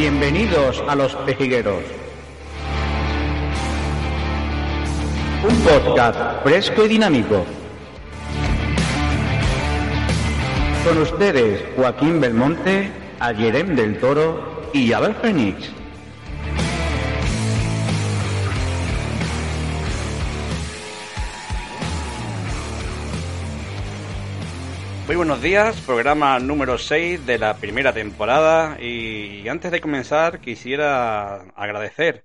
Bienvenidos 0.00 0.82
a 0.88 0.94
Los 0.94 1.14
Pejigueros. 1.14 1.84
Un 5.46 5.56
podcast 5.56 6.42
fresco 6.42 6.86
y 6.86 6.88
dinámico. 6.88 7.44
Con 10.86 11.02
ustedes 11.02 11.62
Joaquín 11.76 12.18
Belmonte, 12.18 12.90
Ayerem 13.18 13.76
del 13.76 14.00
Toro 14.00 14.70
y 14.72 14.90
Abel 14.94 15.14
Fénix. 15.16 15.70
Muy 25.10 25.16
buenos 25.16 25.42
días, 25.42 25.80
programa 25.80 26.38
número 26.38 26.78
6 26.78 27.26
de 27.26 27.36
la 27.36 27.56
primera 27.56 27.92
temporada 27.92 28.80
y 28.80 29.48
antes 29.48 29.72
de 29.72 29.80
comenzar 29.80 30.40
quisiera 30.40 31.50
agradecer 31.56 32.24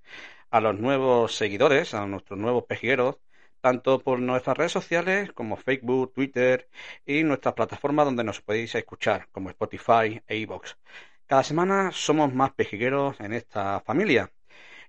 a 0.51 0.61
los 0.61 0.77
nuevos 0.77 1.35
seguidores, 1.35 1.95
a 1.95 2.05
nuestros 2.05 2.37
nuevos 2.37 2.65
pejigueros, 2.65 3.17
tanto 3.59 3.97
por 3.97 4.19
nuestras 4.19 4.55
redes 4.55 4.71
sociales 4.71 5.31
como 5.33 5.57
Facebook, 5.57 6.13
Twitter 6.13 6.69
y 7.07 7.23
nuestras 7.23 7.55
plataformas 7.55 8.05
donde 8.05 8.23
nos 8.23 8.41
podéis 8.41 8.75
escuchar, 8.75 9.29
como 9.31 9.49
Spotify 9.49 10.21
e 10.27 10.37
iVoox. 10.37 10.75
Cada 11.25 11.41
semana 11.41 11.91
somos 11.91 12.35
más 12.35 12.53
pejigueros 12.53 13.19
en 13.19 13.33
esta 13.33 13.79
familia. 13.81 14.31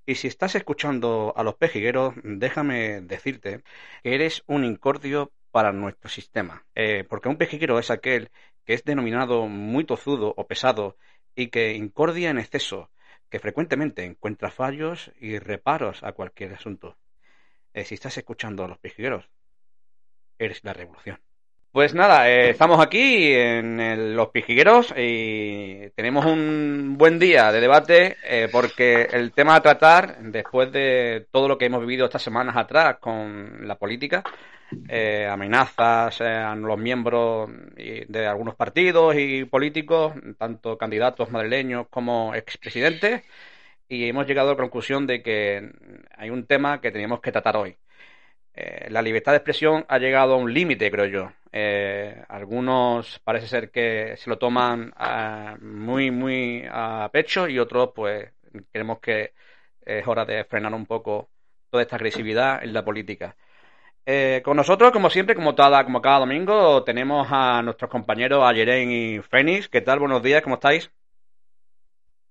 Y 0.04 0.16
si 0.16 0.28
estás 0.28 0.54
escuchando 0.54 1.32
a 1.34 1.42
los 1.42 1.54
pejigueros, 1.54 2.14
déjame 2.22 3.00
decirte 3.00 3.62
que 4.02 4.14
eres 4.14 4.42
un 4.46 4.64
incordio 4.66 5.32
para 5.50 5.72
nuestro 5.72 6.08
sistema. 6.10 6.64
Eh, 6.74 7.04
porque 7.08 7.28
un 7.28 7.36
pejiguero 7.36 7.78
es 7.78 7.90
aquel 7.90 8.30
que 8.64 8.74
es 8.74 8.84
denominado 8.84 9.46
muy 9.46 9.84
tozudo 9.84 10.34
o 10.36 10.46
pesado 10.46 10.96
y 11.34 11.48
que 11.48 11.74
incordia 11.74 12.30
en 12.30 12.38
exceso, 12.38 12.90
que 13.30 13.38
frecuentemente 13.38 14.04
encuentra 14.04 14.50
fallos 14.50 15.12
y 15.20 15.38
reparos 15.38 16.02
a 16.02 16.12
cualquier 16.12 16.54
asunto. 16.54 16.96
Eh, 17.74 17.84
si 17.84 17.94
estás 17.94 18.16
escuchando 18.16 18.64
a 18.64 18.68
los 18.68 18.78
pejigueros, 18.78 19.30
eres 20.38 20.64
la 20.64 20.72
revolución. 20.72 21.20
Pues 21.76 21.92
nada, 21.92 22.30
eh, 22.30 22.48
estamos 22.48 22.80
aquí 22.80 23.34
en 23.34 24.16
los 24.16 24.30
pijigueros 24.30 24.94
y 24.96 25.90
tenemos 25.90 26.24
un 26.24 26.94
buen 26.96 27.18
día 27.18 27.52
de 27.52 27.60
debate 27.60 28.16
porque 28.50 29.06
el 29.12 29.32
tema 29.32 29.56
a 29.56 29.60
tratar, 29.60 30.16
después 30.22 30.72
de 30.72 31.26
todo 31.30 31.48
lo 31.48 31.58
que 31.58 31.66
hemos 31.66 31.82
vivido 31.82 32.06
estas 32.06 32.22
semanas 32.22 32.56
atrás 32.56 32.96
con 32.98 33.68
la 33.68 33.74
política, 33.74 34.24
eh, 34.88 35.28
amenazas 35.30 36.18
a 36.22 36.54
los 36.54 36.78
miembros 36.78 37.50
de 37.76 38.26
algunos 38.26 38.54
partidos 38.54 39.14
y 39.14 39.44
políticos, 39.44 40.14
tanto 40.38 40.78
candidatos 40.78 41.30
madrileños 41.30 41.88
como 41.90 42.34
expresidentes, 42.34 43.22
y 43.86 44.08
hemos 44.08 44.26
llegado 44.26 44.48
a 44.48 44.52
la 44.52 44.60
conclusión 44.60 45.06
de 45.06 45.22
que 45.22 45.72
hay 46.16 46.30
un 46.30 46.46
tema 46.46 46.80
que 46.80 46.90
teníamos 46.90 47.20
que 47.20 47.32
tratar 47.32 47.58
hoy. 47.58 47.76
Eh, 48.54 48.86
la 48.88 49.02
libertad 49.02 49.32
de 49.32 49.36
expresión 49.36 49.84
ha 49.88 49.98
llegado 49.98 50.32
a 50.32 50.36
un 50.38 50.52
límite, 50.54 50.90
creo 50.90 51.04
yo. 51.04 51.32
Eh, 51.58 52.22
algunos 52.28 53.18
parece 53.24 53.46
ser 53.46 53.70
que 53.70 54.14
se 54.18 54.28
lo 54.28 54.36
toman 54.36 54.92
muy, 55.62 56.10
muy 56.10 56.66
a 56.70 57.08
pecho 57.10 57.48
y 57.48 57.58
otros, 57.58 57.92
pues, 57.94 58.30
creemos 58.70 58.98
que 59.00 59.32
es 59.80 60.06
hora 60.06 60.26
de 60.26 60.44
frenar 60.44 60.74
un 60.74 60.84
poco 60.84 61.30
toda 61.70 61.82
esta 61.82 61.96
agresividad 61.96 62.62
en 62.62 62.74
la 62.74 62.84
política. 62.84 63.36
Eh, 64.04 64.42
con 64.44 64.58
nosotros, 64.58 64.92
como 64.92 65.08
siempre, 65.08 65.34
como, 65.34 65.56
cada, 65.56 65.82
como 65.82 66.02
cada 66.02 66.18
domingo, 66.18 66.84
tenemos 66.84 67.26
a 67.30 67.62
nuestros 67.62 67.90
compañeros 67.90 68.44
Ayeren 68.44 68.90
y 68.90 69.20
Fénix. 69.22 69.70
¿Qué 69.70 69.80
tal? 69.80 69.98
Buenos 69.98 70.22
días, 70.22 70.42
¿cómo 70.42 70.56
estáis? 70.56 70.90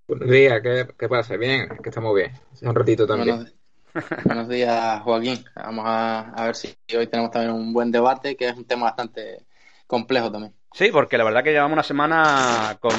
Buenos 0.07 0.29
días, 0.29 0.61
¿qué, 0.61 1.09
pasa? 1.09 1.35
Bien, 1.35 1.67
que 1.81 1.89
estamos 1.89 2.13
bien. 2.15 2.31
un 2.61 2.75
ratito 2.75 3.07
también. 3.07 3.37
Buenos, 3.37 3.55
días, 4.49 5.01
Joaquín. 5.01 5.43
Vamos 5.55 5.85
a, 5.87 6.31
a, 6.31 6.45
ver 6.45 6.55
si 6.55 6.75
hoy 6.95 7.07
tenemos 7.07 7.31
también 7.31 7.53
un 7.53 7.73
buen 7.73 7.91
debate, 7.91 8.35
que 8.35 8.49
es 8.49 8.55
un 8.55 8.65
tema 8.65 8.83
bastante 8.83 9.45
complejo 9.87 10.31
también. 10.31 10.53
Sí, 10.73 10.89
porque 10.91 11.17
la 11.17 11.23
verdad 11.23 11.43
que 11.43 11.51
llevamos 11.51 11.73
una 11.73 11.83
semana 11.83 12.77
con 12.81 12.93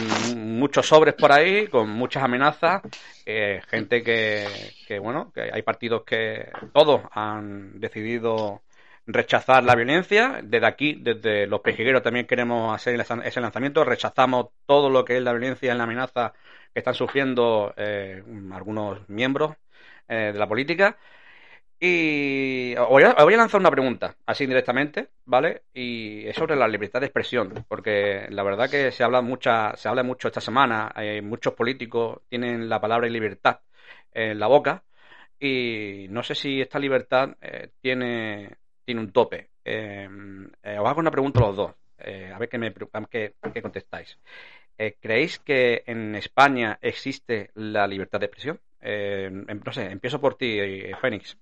muchos 0.58 0.86
sobres 0.86 1.14
por 1.14 1.30
ahí, 1.32 1.66
con 1.66 1.90
muchas 1.90 2.22
amenazas, 2.22 2.80
eh, 3.26 3.60
gente 3.68 4.02
que, 4.02 4.46
que, 4.88 4.98
bueno, 4.98 5.30
que 5.34 5.50
hay 5.52 5.60
partidos 5.60 6.04
que 6.04 6.50
todos 6.72 7.02
han 7.12 7.78
decidido 7.78 8.62
rechazar 9.06 9.62
la 9.62 9.74
violencia. 9.74 10.40
Desde 10.42 10.66
aquí, 10.66 10.94
desde 10.94 11.46
los 11.46 11.60
pejigueros, 11.60 12.02
también 12.02 12.26
queremos 12.26 12.74
hacer 12.74 12.98
ese 13.24 13.40
lanzamiento. 13.40 13.84
Rechazamos 13.84 14.46
todo 14.64 14.88
lo 14.88 15.04
que 15.04 15.18
es 15.18 15.22
la 15.22 15.32
violencia 15.32 15.72
y 15.72 15.76
la 15.76 15.84
amenaza 15.84 16.32
que 16.72 16.80
están 16.80 16.94
sufriendo 16.94 17.74
eh, 17.76 18.22
algunos 18.52 19.06
miembros 19.08 19.54
eh, 20.08 20.32
de 20.32 20.38
la 20.38 20.48
política. 20.48 20.96
Y 21.78 22.74
os 22.76 22.88
voy, 22.88 23.02
a, 23.02 23.14
lanzar 23.36 23.60
una 23.60 23.70
pregunta, 23.70 24.16
así 24.24 24.46
directamente, 24.46 25.08
¿vale? 25.26 25.64
Y 25.74 26.26
es 26.26 26.34
sobre 26.36 26.56
la 26.56 26.68
libertad 26.68 27.00
de 27.00 27.06
expresión, 27.06 27.66
porque 27.68 28.26
la 28.30 28.42
verdad 28.42 28.70
que 28.70 28.90
se 28.92 29.04
habla 29.04 29.20
mucha, 29.20 29.76
se 29.76 29.88
habla 29.88 30.02
mucho 30.02 30.28
esta 30.28 30.40
semana, 30.40 30.92
eh, 30.96 31.20
muchos 31.20 31.52
políticos 31.54 32.22
tienen 32.30 32.68
la 32.68 32.80
palabra 32.80 33.08
libertad 33.08 33.60
en 34.12 34.38
la 34.38 34.46
boca, 34.46 34.84
y 35.38 36.06
no 36.10 36.22
sé 36.22 36.34
si 36.34 36.62
esta 36.62 36.78
libertad 36.78 37.36
tiene 37.82 38.56
tiene 38.86 39.00
un 39.02 39.12
tope. 39.12 39.50
Eh, 39.64 40.08
eh, 40.62 40.78
os 40.78 40.88
hago 40.88 41.00
una 41.00 41.10
pregunta 41.10 41.40
a 41.40 41.46
los 41.48 41.56
dos, 41.56 41.72
eh, 41.98 42.32
a 42.32 42.38
ver 42.38 42.48
qué, 42.48 42.56
me, 42.56 42.72
qué, 43.10 43.34
contestáis. 43.60 44.18
¿Creéis 45.00 45.38
que 45.40 45.82
en 45.86 46.14
España 46.14 46.78
existe 46.80 47.50
la 47.54 47.86
libertad 47.86 48.20
de 48.20 48.26
expresión? 48.26 48.60
Em, 48.88 49.44
no 49.64 49.72
sé, 49.72 49.86
empiezo 49.86 50.20
por 50.20 50.36
ti, 50.36 50.58
Fénix. 51.00 51.36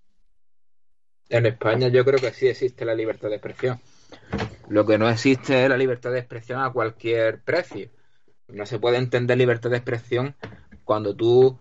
En 1.28 1.46
España 1.46 1.88
yo 1.88 2.04
creo 2.04 2.18
que 2.18 2.32
sí 2.32 2.48
existe 2.48 2.84
la 2.84 2.94
libertad 2.94 3.28
de 3.28 3.36
expresión. 3.36 3.80
Lo 4.68 4.86
que 4.86 4.98
no 4.98 5.08
existe 5.08 5.64
es 5.64 5.68
la 5.68 5.76
libertad 5.76 6.10
de 6.12 6.20
expresión 6.20 6.60
a 6.60 6.72
cualquier 6.72 7.42
precio. 7.42 7.90
No 8.48 8.66
se 8.66 8.78
puede 8.78 8.98
entender 8.98 9.36
libertad 9.36 9.70
de 9.70 9.76
expresión 9.76 10.36
cuando 10.84 11.14
tú 11.14 11.58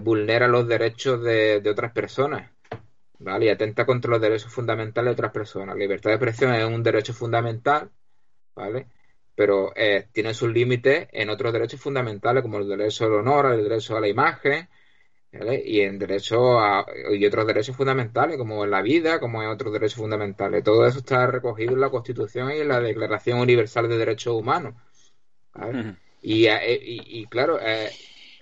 vulneras 0.00 0.50
los 0.50 0.66
derechos 0.68 1.22
de 1.22 1.62
otras 1.70 1.92
personas. 1.92 2.52
¿vale? 3.22 3.46
Y 3.46 3.48
atenta 3.48 3.86
contra 3.86 4.10
los 4.10 4.20
derechos 4.20 4.52
fundamentales 4.52 5.10
de 5.10 5.12
otras 5.12 5.32
personas. 5.32 5.74
La 5.74 5.80
libertad 5.80 6.10
de 6.10 6.16
expresión 6.16 6.54
es 6.54 6.64
un 6.64 6.82
derecho 6.82 7.12
fundamental, 7.14 7.90
¿vale? 8.54 8.88
Pero 9.34 9.72
eh, 9.76 10.08
tiene 10.12 10.34
sus 10.34 10.50
límites 10.52 11.08
en 11.12 11.30
otros 11.30 11.52
derechos 11.52 11.80
fundamentales, 11.80 12.42
como 12.42 12.58
el 12.58 12.68
derecho 12.68 13.06
al 13.06 13.14
honor, 13.14 13.54
el 13.54 13.62
derecho 13.68 13.96
a 13.96 14.00
la 14.00 14.08
imagen, 14.08 14.68
¿vale? 15.32 15.62
Y 15.64 15.80
en 15.80 15.98
derecho 15.98 16.60
a, 16.60 16.86
y 17.12 17.24
otros 17.26 17.46
derechos 17.46 17.76
fundamentales, 17.76 18.36
como 18.36 18.64
en 18.64 18.70
la 18.70 18.82
vida, 18.82 19.20
como 19.20 19.42
en 19.42 19.48
otros 19.48 19.72
derechos 19.72 19.96
fundamentales. 19.98 20.64
Todo 20.64 20.86
eso 20.86 20.98
está 20.98 21.26
recogido 21.26 21.72
en 21.72 21.80
la 21.80 21.90
Constitución 21.90 22.50
y 22.52 22.60
en 22.60 22.68
la 22.68 22.80
Declaración 22.80 23.38
Universal 23.40 23.88
de 23.88 23.98
Derechos 23.98 24.34
Humanos. 24.34 24.74
¿vale? 25.54 25.96
y, 26.22 26.46
eh, 26.46 26.80
y, 26.82 27.20
y, 27.20 27.26
claro, 27.26 27.58
eh, 27.60 27.90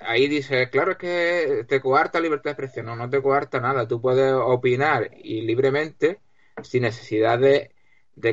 ahí 0.00 0.28
dice, 0.28 0.70
claro, 0.70 0.92
es 0.92 0.98
que 0.98 1.64
te 1.68 1.80
coarta 1.80 2.20
libertad 2.20 2.44
de 2.44 2.50
expresión. 2.50 2.86
No, 2.86 2.96
no 2.96 3.08
te 3.10 3.22
coarta 3.22 3.60
nada. 3.60 3.86
Tú 3.86 4.00
puedes 4.00 4.32
opinar 4.32 5.10
y 5.22 5.42
libremente, 5.42 6.20
sin 6.62 6.82
necesidad 6.82 7.38
de, 7.38 7.72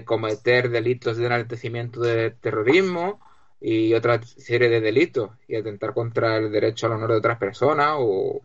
cometer 0.06 0.70
delitos 0.70 1.18
de 1.18 1.26
enaltecimiento 1.28 2.02
de 2.02 2.32
terrorismo 2.32 3.22
y 3.60 3.94
otra 3.94 4.22
serie 4.22 4.70
de 4.70 4.82
delitos 4.82 5.32
y 5.48 5.56
atentar 5.56 5.94
contra 5.94 6.38
el 6.38 6.52
derecho 6.52 6.86
al 6.86 6.94
honor 6.94 7.12
de 7.12 7.18
otras 7.18 7.38
personas 7.38 7.96
o, 7.98 8.42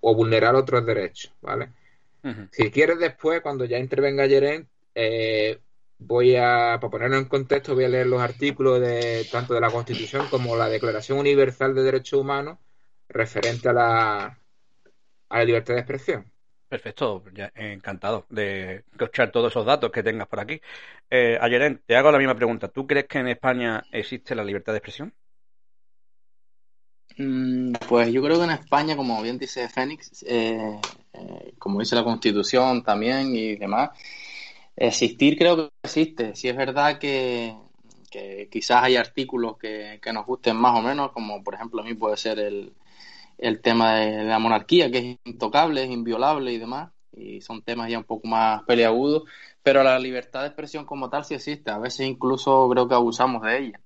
vulnerar 0.00 0.54
otros 0.54 0.84
derechos, 0.84 1.32
¿vale? 1.40 1.70
Si 2.50 2.70
quieres 2.70 2.98
después, 3.00 3.40
cuando 3.40 3.64
ya 3.64 3.78
intervenga 3.78 4.26
Yeren, 4.26 4.68
eh, 4.94 5.58
voy 5.98 6.36
a, 6.36 6.78
para 6.80 6.90
ponerlo 6.90 7.16
en 7.16 7.24
contexto, 7.24 7.74
voy 7.74 7.84
a 7.84 7.88
leer 7.88 8.06
los 8.06 8.20
artículos 8.20 8.80
de 8.80 9.26
tanto 9.30 9.54
de 9.54 9.60
la 9.60 9.70
Constitución 9.70 10.26
como 10.30 10.56
la 10.56 10.68
Declaración 10.68 11.18
Universal 11.18 11.74
de 11.74 11.82
Derechos 11.82 12.20
Humanos 12.20 12.58
referente 13.08 13.68
a 13.68 13.72
la, 13.72 14.38
a 15.28 15.38
la 15.38 15.44
libertad 15.44 15.74
de 15.74 15.80
expresión. 15.80 16.31
Perfecto, 16.72 17.22
encantado 17.54 18.24
de 18.30 18.84
escuchar 18.92 19.30
todos 19.30 19.52
esos 19.52 19.66
datos 19.66 19.92
que 19.92 20.02
tengas 20.02 20.26
por 20.26 20.40
aquí. 20.40 20.58
Eh, 21.10 21.36
Ayeren, 21.38 21.82
te 21.84 21.94
hago 21.94 22.10
la 22.10 22.16
misma 22.16 22.34
pregunta. 22.34 22.68
¿Tú 22.68 22.86
crees 22.86 23.04
que 23.06 23.18
en 23.18 23.28
España 23.28 23.82
existe 23.92 24.34
la 24.34 24.42
libertad 24.42 24.72
de 24.72 24.78
expresión? 24.78 25.12
Mm, 27.18 27.74
pues 27.86 28.10
yo 28.10 28.22
creo 28.22 28.38
que 28.38 28.44
en 28.44 28.52
España, 28.52 28.96
como 28.96 29.20
bien 29.20 29.36
dice 29.36 29.68
Fénix, 29.68 30.22
eh, 30.22 30.80
eh, 31.12 31.52
como 31.58 31.80
dice 31.80 31.94
la 31.94 32.04
Constitución 32.04 32.82
también 32.82 33.36
y 33.36 33.56
demás, 33.56 33.90
Existir 34.74 35.36
creo 35.36 35.56
que 35.56 35.68
existe. 35.82 36.34
Si 36.34 36.48
es 36.48 36.56
verdad 36.56 36.98
que, 36.98 37.54
quizás 38.50 38.82
hay 38.82 38.96
artículos 38.96 39.58
que, 39.58 40.00
nos 40.10 40.24
gusten 40.24 40.56
más 40.56 40.78
o 40.78 40.80
menos, 40.80 41.12
como 41.12 41.44
por 41.44 41.52
ejemplo 41.54 41.82
a 41.82 41.84
mí 41.84 41.92
puede 41.92 42.16
ser 42.16 42.38
el, 42.38 42.72
el 43.38 43.60
tema 43.60 43.96
de 43.96 44.24
la 44.24 44.38
monarquía, 44.38 44.90
que 44.90 44.98
es 44.98 45.18
intocable, 45.24 45.84
es 45.84 45.90
inviolable 45.90 46.52
y 46.52 46.58
demás, 46.58 46.92
y 47.16 47.40
son 47.40 47.62
temas 47.62 47.90
ya 47.90 47.98
un 47.98 48.04
poco 48.04 48.28
más 48.28 48.62
peleagudos, 48.64 49.24
pero 49.62 49.82
la 49.82 49.98
libertad 49.98 50.42
de 50.42 50.48
expresión 50.48 50.84
como 50.86 51.10
tal 51.10 51.24
sí 51.24 51.34
existe. 51.34 51.70
A 51.70 51.78
veces 51.78 52.06
incluso 52.06 52.68
creo 52.70 52.88
que 52.88 52.94
abusamos 52.94 53.42
de 53.42 53.58
ella. 53.58 53.80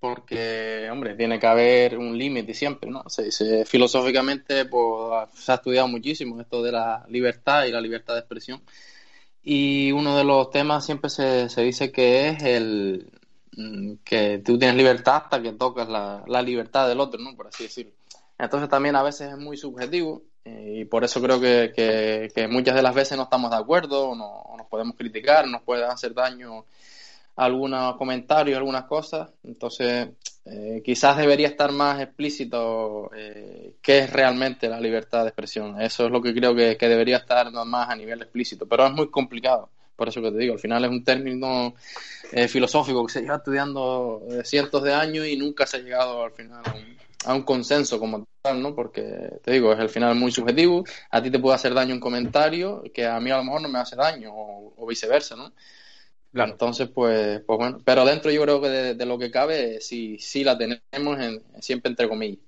porque, 0.00 0.88
hombre, 0.92 1.16
tiene 1.16 1.40
que 1.40 1.46
haber 1.46 1.98
un 1.98 2.16
límite 2.18 2.54
siempre, 2.54 2.90
¿no? 2.90 3.04
Se, 3.08 3.64
filosóficamente 3.66 4.64
pues, 4.66 5.28
se 5.34 5.52
ha 5.52 5.56
estudiado 5.56 5.88
muchísimo 5.88 6.40
esto 6.40 6.62
de 6.62 6.72
la 6.72 7.04
libertad 7.08 7.64
y 7.66 7.72
la 7.72 7.80
libertad 7.80 8.14
de 8.14 8.20
expresión. 8.20 8.62
Y 9.42 9.92
uno 9.92 10.16
de 10.16 10.24
los 10.24 10.50
temas 10.50 10.84
siempre 10.86 11.10
se, 11.10 11.48
se 11.48 11.62
dice 11.62 11.90
que 11.92 12.28
es 12.30 12.42
el 12.44 13.10
mm, 13.56 13.94
que 14.04 14.38
tú 14.44 14.58
tienes 14.58 14.76
libertad 14.76 15.16
hasta 15.24 15.42
que 15.42 15.52
tocas 15.52 15.88
la, 15.88 16.24
la 16.28 16.42
libertad 16.42 16.88
del 16.88 17.00
otro, 17.00 17.20
¿no? 17.20 17.34
Por 17.36 17.48
así 17.48 17.64
decirlo. 17.64 17.97
Entonces 18.38 18.68
también 18.68 18.96
a 18.96 19.02
veces 19.02 19.32
es 19.32 19.38
muy 19.38 19.56
subjetivo 19.56 20.22
eh, 20.44 20.80
y 20.80 20.84
por 20.84 21.04
eso 21.04 21.20
creo 21.20 21.40
que, 21.40 21.72
que, 21.74 22.48
muchas 22.48 22.74
de 22.74 22.82
las 22.82 22.94
veces 22.94 23.16
no 23.16 23.24
estamos 23.24 23.50
de 23.50 23.56
acuerdo 23.56 24.10
o, 24.10 24.14
no, 24.14 24.44
nos 24.56 24.66
podemos 24.68 24.96
criticar, 24.96 25.46
nos 25.48 25.62
puede 25.62 25.84
hacer 25.84 26.14
daño 26.14 26.64
algunos 27.36 27.96
comentarios, 27.96 28.56
algunas 28.56 28.84
cosas. 28.84 29.30
Entonces, 29.44 30.08
eh, 30.44 30.82
quizás 30.84 31.16
debería 31.16 31.48
estar 31.48 31.70
más 31.72 32.00
explícito 32.00 33.10
eh, 33.14 33.74
qué 33.82 33.98
es 34.00 34.12
realmente 34.12 34.68
la 34.68 34.80
libertad 34.80 35.22
de 35.22 35.28
expresión. 35.28 35.80
Eso 35.80 36.06
es 36.06 36.10
lo 36.10 36.22
que 36.22 36.34
creo 36.34 36.54
que, 36.54 36.76
debería 36.80 37.18
estar 37.18 37.50
más 37.52 37.90
a 37.90 37.96
nivel 37.96 38.22
explícito, 38.22 38.66
pero 38.66 38.86
es 38.86 38.92
muy 38.92 39.10
complicado. 39.10 39.70
Por 39.98 40.08
eso 40.08 40.22
que 40.22 40.30
te 40.30 40.38
digo, 40.38 40.52
al 40.52 40.60
final 40.60 40.84
es 40.84 40.90
un 40.90 41.02
término 41.02 41.74
eh, 42.30 42.46
filosófico 42.46 43.04
que 43.04 43.12
se 43.14 43.22
lleva 43.22 43.38
estudiando 43.38 44.22
cientos 44.44 44.80
de 44.84 44.94
años 44.94 45.26
y 45.26 45.36
nunca 45.36 45.66
se 45.66 45.78
ha 45.78 45.80
llegado 45.80 46.22
al 46.22 46.30
final 46.30 46.62
a 47.24 47.34
un, 47.34 47.42
consenso 47.42 47.98
como 47.98 48.28
tal, 48.40 48.62
¿no? 48.62 48.76
Porque 48.76 49.40
te 49.42 49.50
digo, 49.50 49.72
es 49.72 49.80
al 49.80 49.88
final 49.88 50.14
muy 50.14 50.30
subjetivo. 50.30 50.84
A 51.10 51.20
ti 51.20 51.32
te 51.32 51.40
puede 51.40 51.56
hacer 51.56 51.74
daño 51.74 51.94
un 51.94 52.00
comentario 52.00 52.84
que 52.94 53.06
a 53.06 53.18
mí 53.18 53.32
a 53.32 53.38
lo 53.38 53.44
mejor 53.44 53.62
no 53.62 53.68
me 53.68 53.80
hace 53.80 53.96
daño 53.96 54.30
o, 54.32 54.72
o 54.76 54.86
viceversa, 54.86 55.34
¿no? 55.34 55.52
Claro. 56.32 56.52
Entonces, 56.52 56.88
pues, 56.88 57.40
pues 57.40 57.58
bueno, 57.58 57.80
pero 57.84 58.04
dentro 58.04 58.30
yo 58.30 58.42
creo 58.42 58.60
que 58.60 58.68
de, 58.68 59.06
lo 59.06 59.18
que 59.18 59.30
cabe, 59.30 59.80
sí, 59.80 60.18
sí 60.18 60.44
la 60.44 60.56
tenemos 60.56 61.18
siempre 61.60 61.90
entre 61.90 62.08
comillas. 62.08 62.38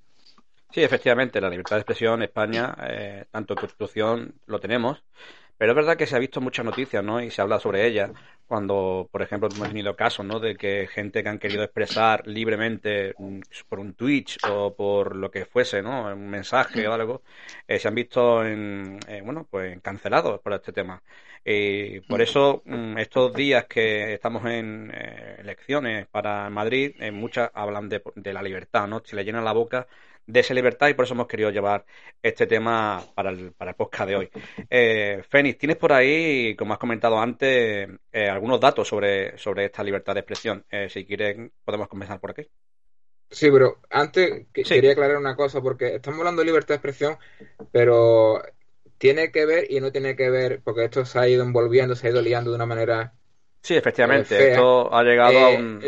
Sí, 0.72 0.82
efectivamente, 0.82 1.40
la 1.40 1.50
libertad 1.50 1.76
de 1.76 1.80
expresión 1.80 2.20
en 2.20 2.24
España, 2.24 2.76
eh, 2.88 3.24
tanto 3.30 3.54
en 3.54 3.58
Constitución 3.58 4.34
lo 4.46 4.60
tenemos, 4.60 5.02
pero 5.60 5.72
es 5.72 5.76
verdad 5.76 5.98
que 5.98 6.06
se 6.06 6.16
ha 6.16 6.18
visto 6.18 6.40
muchas 6.40 6.64
noticias, 6.64 7.04
¿no? 7.04 7.20
Y 7.20 7.30
se 7.30 7.42
habla 7.42 7.60
sobre 7.60 7.86
ella. 7.86 8.10
Cuando, 8.46 9.06
por 9.12 9.20
ejemplo, 9.20 9.46
hemos 9.54 9.68
tenido 9.68 9.94
casos, 9.94 10.24
¿no? 10.24 10.40
De 10.40 10.56
que 10.56 10.88
gente 10.90 11.22
que 11.22 11.28
han 11.28 11.38
querido 11.38 11.62
expresar 11.62 12.26
libremente 12.26 13.12
por 13.68 13.78
un 13.78 13.92
Twitch 13.92 14.38
o 14.48 14.74
por 14.74 15.14
lo 15.14 15.30
que 15.30 15.44
fuese, 15.44 15.82
¿no? 15.82 16.14
Un 16.14 16.30
mensaje 16.30 16.88
o 16.88 16.94
algo, 16.94 17.20
eh, 17.68 17.78
se 17.78 17.88
han 17.88 17.94
visto, 17.94 18.42
en, 18.42 19.00
eh, 19.06 19.20
bueno, 19.22 19.46
pues 19.50 19.78
cancelados 19.82 20.40
por 20.40 20.54
este 20.54 20.72
tema. 20.72 21.02
Y 21.44 22.00
por 22.00 22.22
eso, 22.22 22.62
mm, 22.64 22.96
estos 22.96 23.34
días 23.34 23.66
que 23.66 24.14
estamos 24.14 24.46
en 24.46 24.90
eh, 24.94 25.36
elecciones 25.40 26.06
para 26.06 26.48
Madrid, 26.48 26.94
muchas 27.12 27.50
hablan 27.52 27.90
de, 27.90 28.02
de 28.14 28.32
la 28.32 28.42
libertad, 28.42 28.88
¿no? 28.88 29.02
Se 29.04 29.14
le 29.14 29.24
llena 29.24 29.42
la 29.42 29.52
boca 29.52 29.86
de 30.30 30.40
esa 30.40 30.54
libertad 30.54 30.88
y 30.88 30.94
por 30.94 31.04
eso 31.04 31.14
hemos 31.14 31.26
querido 31.26 31.50
llevar 31.50 31.84
este 32.22 32.46
tema 32.46 33.04
para 33.14 33.30
el, 33.30 33.52
para 33.52 33.72
el 33.72 33.76
podcast 33.76 34.08
de 34.08 34.16
hoy. 34.16 34.30
Eh, 34.72 35.22
Fénix, 35.28 35.58
tienes 35.58 35.76
por 35.76 35.92
ahí, 35.92 36.54
como 36.54 36.72
has 36.72 36.78
comentado 36.78 37.18
antes, 37.18 37.88
eh, 38.12 38.28
algunos 38.28 38.60
datos 38.60 38.86
sobre, 38.86 39.36
sobre 39.36 39.64
esta 39.64 39.82
libertad 39.82 40.14
de 40.14 40.20
expresión. 40.20 40.64
Eh, 40.70 40.88
si 40.88 41.04
quieres, 41.04 41.50
podemos 41.64 41.88
comenzar 41.88 42.20
por 42.20 42.30
aquí. 42.30 42.46
Sí, 43.30 43.50
pero 43.50 43.80
antes 43.90 44.46
quería 44.52 44.92
aclarar 44.92 45.16
una 45.16 45.34
cosa, 45.34 45.60
porque 45.60 45.96
estamos 45.96 46.20
hablando 46.20 46.40
de 46.42 46.46
libertad 46.46 46.68
de 46.68 46.76
expresión, 46.76 47.16
pero 47.72 48.42
tiene 48.98 49.32
que 49.32 49.46
ver 49.46 49.70
y 49.70 49.80
no 49.80 49.90
tiene 49.90 50.14
que 50.14 50.30
ver, 50.30 50.60
porque 50.62 50.84
esto 50.84 51.04
se 51.04 51.18
ha 51.18 51.28
ido 51.28 51.42
envolviendo, 51.42 51.96
se 51.96 52.06
ha 52.06 52.10
ido 52.10 52.22
liando 52.22 52.50
de 52.50 52.56
una 52.56 52.66
manera. 52.66 53.14
Sí, 53.62 53.74
efectivamente, 53.76 54.50
esto 54.52 54.92
ha 54.94 55.02
llegado 55.02 55.38
a 55.38 55.50
un. 55.50 55.82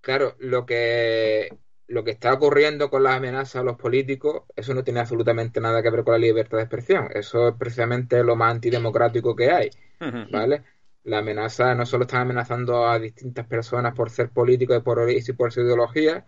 claro, 0.00 0.36
lo 0.38 0.64
que 0.64 1.50
lo 1.88 2.02
que 2.02 2.10
está 2.10 2.32
ocurriendo 2.32 2.90
con 2.90 3.02
las 3.02 3.16
amenazas 3.16 3.56
a 3.56 3.62
los 3.62 3.76
políticos, 3.76 4.42
eso 4.56 4.74
no 4.74 4.82
tiene 4.82 5.00
absolutamente 5.00 5.60
nada 5.60 5.82
que 5.82 5.90
ver 5.90 6.02
con 6.02 6.12
la 6.12 6.18
libertad 6.18 6.58
de 6.58 6.64
expresión. 6.64 7.08
Eso 7.14 7.48
es 7.48 7.54
precisamente 7.54 8.22
lo 8.24 8.34
más 8.34 8.52
antidemocrático 8.52 9.36
que 9.36 9.50
hay, 9.50 9.70
¿vale? 10.30 10.62
La 11.04 11.18
amenaza 11.18 11.74
no 11.74 11.86
solo 11.86 12.04
están 12.04 12.22
amenazando 12.22 12.88
a 12.88 12.98
distintas 12.98 13.46
personas 13.46 13.94
por 13.94 14.10
ser 14.10 14.30
políticos 14.30 14.78
y 14.78 14.80
por, 14.80 15.08
y 15.08 15.32
por 15.32 15.52
su 15.52 15.60
ideología, 15.60 16.26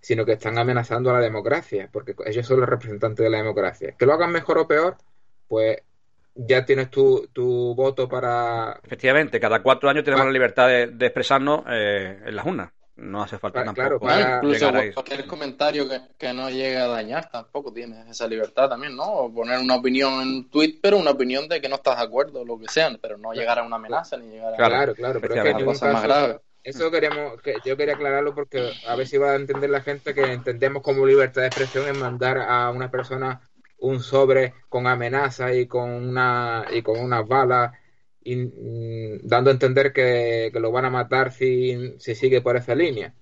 sino 0.00 0.26
que 0.26 0.32
están 0.32 0.58
amenazando 0.58 1.10
a 1.10 1.14
la 1.14 1.20
democracia, 1.20 1.88
porque 1.90 2.14
ellos 2.26 2.46
son 2.46 2.60
los 2.60 2.68
representantes 2.68 3.24
de 3.24 3.30
la 3.30 3.38
democracia. 3.38 3.94
Que 3.98 4.04
lo 4.04 4.12
hagan 4.12 4.30
mejor 4.30 4.58
o 4.58 4.68
peor, 4.68 4.96
pues 5.48 5.78
ya 6.34 6.66
tienes 6.66 6.90
tu, 6.90 7.28
tu 7.32 7.74
voto 7.74 8.06
para... 8.06 8.78
Efectivamente, 8.84 9.40
cada 9.40 9.62
cuatro 9.62 9.88
años 9.88 10.04
tenemos 10.04 10.26
la 10.26 10.32
libertad 10.32 10.68
de, 10.68 11.06
expresarnos 11.06 11.64
eh, 11.70 12.20
en 12.26 12.36
las 12.36 12.44
urnas 12.44 12.75
no 12.96 13.22
hace 13.22 13.38
falta 13.38 13.62
tampoco 13.62 14.08
incluso 14.08 14.70
cualquier 14.94 15.26
comentario 15.26 15.86
que, 16.18 16.32
no 16.32 16.48
llegue 16.48 16.78
a 16.78 16.86
dañar 16.86 17.30
tampoco 17.30 17.72
tienes 17.72 18.06
esa 18.08 18.26
libertad 18.26 18.68
también 18.68 18.96
no 18.96 19.04
o 19.04 19.32
poner 19.32 19.58
una 19.58 19.76
opinión 19.76 20.14
en 20.22 20.28
un 20.28 20.50
tweet 20.50 20.78
pero 20.80 20.96
una 20.96 21.10
opinión 21.10 21.46
de 21.48 21.60
que 21.60 21.68
no 21.68 21.76
estás 21.76 21.98
de 21.98 22.04
acuerdo 22.04 22.44
lo 22.44 22.58
que 22.58 22.68
sea 22.68 22.90
pero 23.00 23.18
no 23.18 23.32
llegar 23.32 23.58
a 23.58 23.64
una 23.64 23.76
amenaza 23.76 24.16
ni 24.16 24.28
llegar 24.28 24.54
a 24.54 24.56
claro 24.56 24.94
claro 24.94 25.20
pero 25.20 25.34
es 25.34 25.56
que 25.56 25.64
cosa 25.64 25.92
más 25.92 26.02
grave 26.02 26.40
eso 26.62 26.90
queríamos 26.90 27.40
que 27.42 27.56
yo 27.64 27.76
quería 27.76 27.94
aclararlo 27.94 28.34
porque 28.34 28.72
a 28.88 28.96
ver 28.96 29.06
si 29.06 29.18
va 29.18 29.32
a 29.32 29.36
entender 29.36 29.70
la 29.70 29.82
gente 29.82 30.14
que 30.14 30.32
entendemos 30.32 30.82
como 30.82 31.06
libertad 31.06 31.42
de 31.42 31.48
expresión 31.48 31.86
es 31.86 31.96
mandar 31.96 32.38
a 32.38 32.70
una 32.70 32.90
persona 32.90 33.40
un 33.78 34.00
sobre 34.00 34.54
con 34.68 34.86
amenaza 34.86 35.52
y 35.52 35.66
con 35.66 35.90
una 35.90 36.64
y 36.70 36.82
con 36.82 36.98
unas 36.98 37.28
balas 37.28 37.72
Mm, 38.34 39.18
dando 39.22 39.50
a 39.50 39.52
entender 39.52 39.92
que, 39.92 40.50
lo 40.54 40.72
van 40.72 40.86
a 40.86 40.90
matar 40.90 41.32
si, 41.32 41.94
sigue 41.98 42.40
por 42.40 42.56
esa 42.56 42.74
línea. 42.74 43.14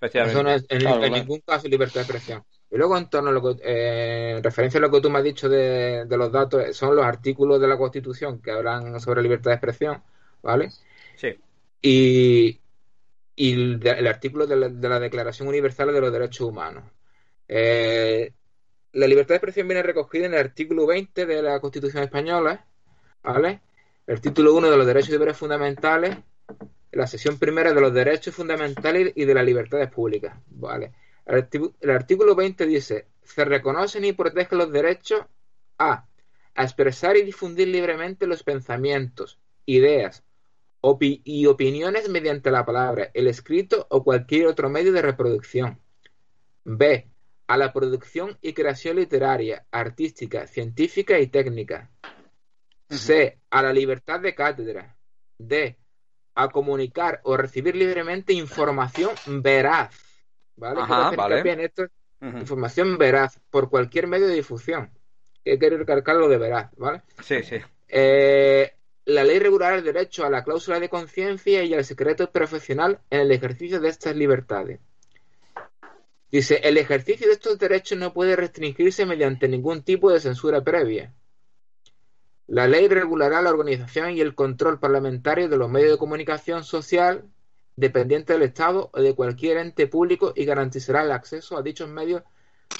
Eso 0.00 0.42
no 0.42 0.50
es 0.50 0.66
en, 0.68 1.12
ningún 1.12 1.40
caso 1.40 1.68
libertad 1.68 1.94
de 1.94 2.00
expresión. 2.00 2.44
Y 2.70 2.76
luego, 2.76 2.98
en 2.98 3.08
torno 3.08 3.30
a 3.30 3.32
lo 3.32 3.40
que, 3.40 3.62
eh, 3.64 4.40
referencia 4.42 4.78
a 4.78 4.80
lo 4.82 4.90
que 4.90 5.00
tú 5.00 5.08
me 5.08 5.18
has 5.18 5.24
dicho 5.24 5.48
de, 5.48 6.06
los 6.10 6.30
datos, 6.30 6.76
son 6.76 6.94
los 6.94 7.04
artículos 7.04 7.60
de 7.60 7.68
la 7.68 7.78
Constitución 7.78 8.42
que 8.42 8.50
hablan 8.50 9.00
sobre 9.00 9.22
libertad 9.22 9.52
de 9.52 9.54
expresión, 9.54 10.02
¿vale? 10.42 10.70
Sí. 11.16 11.38
Y, 11.80 12.60
el, 13.36 14.06
artículo 14.06 14.46
de 14.46 14.56
la, 14.56 15.00
Declaración 15.00 15.48
Universal 15.48 15.92
de 15.92 16.00
los 16.00 16.12
Derechos 16.12 16.48
Humanos. 16.48 16.84
Eh, 17.48 18.32
la 18.92 19.06
libertad 19.06 19.30
de 19.30 19.36
expresión 19.36 19.68
viene 19.68 19.82
recogida 19.82 20.26
en 20.26 20.34
el 20.34 20.40
artículo 20.40 20.86
20 20.86 21.26
de 21.26 21.42
la 21.42 21.60
Constitución 21.60 22.02
Española, 22.02 22.66
¿vale? 23.22 23.60
El 24.06 24.20
título 24.20 24.54
1 24.54 24.70
de 24.70 24.76
los 24.76 24.86
derechos 24.86 25.10
y 25.10 25.12
deberes 25.12 25.36
fundamentales, 25.36 26.16
la 26.92 27.06
sección 27.06 27.38
primera 27.38 27.72
de 27.72 27.80
los 27.80 27.92
derechos 27.92 28.34
fundamentales 28.34 29.12
y 29.16 29.24
de 29.24 29.34
las 29.34 29.44
libertades 29.44 29.90
públicas. 29.90 30.36
Vale. 30.46 30.92
El, 31.26 31.90
artículo 31.90 32.34
20 32.34 32.66
dice, 32.66 33.06
se 33.22 33.44
reconocen 33.44 34.04
y 34.04 34.12
protegen 34.12 34.58
los 34.58 34.70
derechos 34.70 35.22
a, 35.78 36.06
a 36.54 36.62
expresar 36.62 37.16
y 37.16 37.22
difundir 37.22 37.68
libremente 37.68 38.26
los 38.26 38.42
pensamientos, 38.42 39.38
ideas 39.66 40.22
y 41.02 41.46
opiniones 41.46 42.10
mediante 42.10 42.50
la 42.50 42.66
palabra, 42.66 43.10
el 43.14 43.26
escrito 43.26 43.86
o 43.88 44.04
cualquier 44.04 44.46
otro 44.46 44.68
medio 44.68 44.92
de 44.92 45.00
reproducción. 45.00 45.80
B. 46.64 47.10
A 47.46 47.56
la 47.56 47.72
producción 47.72 48.38
y 48.42 48.52
creación 48.52 48.96
literaria, 48.96 49.66
artística, 49.70 50.46
científica 50.46 51.18
y 51.18 51.26
técnica. 51.26 51.90
C. 52.98 53.38
A 53.50 53.62
la 53.62 53.72
libertad 53.72 54.20
de 54.20 54.34
cátedra. 54.34 54.96
D. 55.38 55.76
A 56.34 56.48
comunicar 56.48 57.20
o 57.24 57.36
recibir 57.36 57.76
libremente 57.76 58.32
información 58.32 59.12
veraz. 59.26 59.94
¿Vale? 60.56 61.64
esto. 61.64 61.86
Información 62.20 62.96
veraz 62.96 63.38
por 63.50 63.68
cualquier 63.68 64.06
medio 64.06 64.26
de 64.26 64.34
difusión. 64.34 64.90
Que 65.44 65.56
recalcar 65.56 66.16
lo 66.16 66.28
de 66.28 66.38
veraz, 66.38 66.70
¿vale? 66.76 67.02
Sí, 67.22 67.42
sí. 67.42 67.56
Eh, 67.86 68.72
la 69.04 69.24
ley 69.24 69.38
regulará 69.38 69.76
el 69.76 69.84
derecho 69.84 70.24
a 70.24 70.30
la 70.30 70.42
cláusula 70.42 70.80
de 70.80 70.88
conciencia 70.88 71.62
y 71.64 71.74
al 71.74 71.84
secreto 71.84 72.30
profesional 72.30 73.00
en 73.10 73.20
el 73.20 73.32
ejercicio 73.32 73.78
de 73.80 73.90
estas 73.90 74.16
libertades. 74.16 74.80
Dice, 76.30 76.60
el 76.64 76.78
ejercicio 76.78 77.26
de 77.28 77.34
estos 77.34 77.58
derechos 77.58 77.98
no 77.98 78.12
puede 78.12 78.34
restringirse 78.34 79.06
mediante 79.06 79.46
ningún 79.46 79.82
tipo 79.82 80.10
de 80.10 80.20
censura 80.20 80.64
previa. 80.64 81.14
La 82.54 82.68
ley 82.68 82.86
regulará 82.86 83.42
la 83.42 83.50
organización 83.50 84.12
y 84.12 84.20
el 84.20 84.36
control 84.36 84.78
parlamentario 84.78 85.48
de 85.48 85.56
los 85.56 85.68
medios 85.68 85.90
de 85.90 85.98
comunicación 85.98 86.62
social 86.62 87.24
dependientes 87.74 88.32
del 88.32 88.46
Estado 88.46 88.90
o 88.92 89.00
de 89.00 89.12
cualquier 89.12 89.56
ente 89.56 89.88
público 89.88 90.32
y 90.36 90.44
garantizará 90.44 91.02
el 91.02 91.10
acceso 91.10 91.58
a 91.58 91.62
dichos 91.62 91.88
medios 91.88 92.22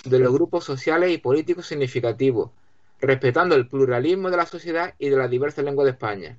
de 0.04 0.20
los 0.20 0.32
grupos 0.32 0.62
sociales 0.64 1.10
y 1.10 1.18
políticos 1.18 1.66
significativos, 1.66 2.52
respetando 3.00 3.56
el 3.56 3.66
pluralismo 3.66 4.30
de 4.30 4.36
la 4.36 4.46
sociedad 4.46 4.94
y 4.96 5.08
de 5.08 5.16
las 5.16 5.28
diversas 5.28 5.64
lenguas 5.64 5.86
de 5.86 5.90
España. 5.90 6.38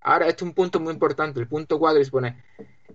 Ahora, 0.00 0.26
este 0.26 0.42
es 0.42 0.48
un 0.48 0.54
punto 0.54 0.80
muy 0.80 0.94
importante. 0.94 1.38
El 1.38 1.48
punto 1.48 1.78
4 1.78 1.98
dispone, 1.98 2.42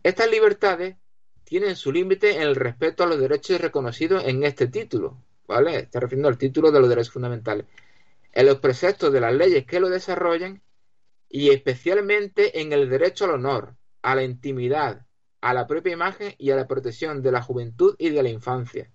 estas 0.01 0.31
libertades 0.31 0.95
tienen 1.43 1.75
su 1.75 1.91
límite 1.91 2.37
en 2.37 2.41
el 2.41 2.55
respeto 2.55 3.03
a 3.03 3.05
los 3.05 3.19
derechos 3.19 3.61
reconocidos 3.61 4.23
en 4.25 4.43
este 4.43 4.65
título. 4.65 5.15
¿Vale? 5.47 5.77
Está 5.77 5.99
refiriendo 5.99 6.27
al 6.27 6.39
título 6.39 6.71
de 6.71 6.79
los 6.79 6.89
derechos 6.89 7.13
fundamentales 7.13 7.67
en 8.33 8.45
los 8.45 8.59
preceptos 8.59 9.11
de 9.11 9.21
las 9.21 9.33
leyes 9.33 9.65
que 9.65 9.79
lo 9.79 9.89
desarrollan 9.89 10.61
y 11.29 11.49
especialmente 11.49 12.61
en 12.61 12.73
el 12.73 12.89
derecho 12.89 13.25
al 13.25 13.31
honor, 13.31 13.75
a 14.01 14.15
la 14.15 14.23
intimidad, 14.23 15.05
a 15.41 15.53
la 15.53 15.67
propia 15.67 15.93
imagen 15.93 16.33
y 16.37 16.51
a 16.51 16.55
la 16.55 16.67
protección 16.67 17.21
de 17.21 17.31
la 17.31 17.41
juventud 17.41 17.95
y 17.97 18.09
de 18.09 18.23
la 18.23 18.29
infancia. 18.29 18.91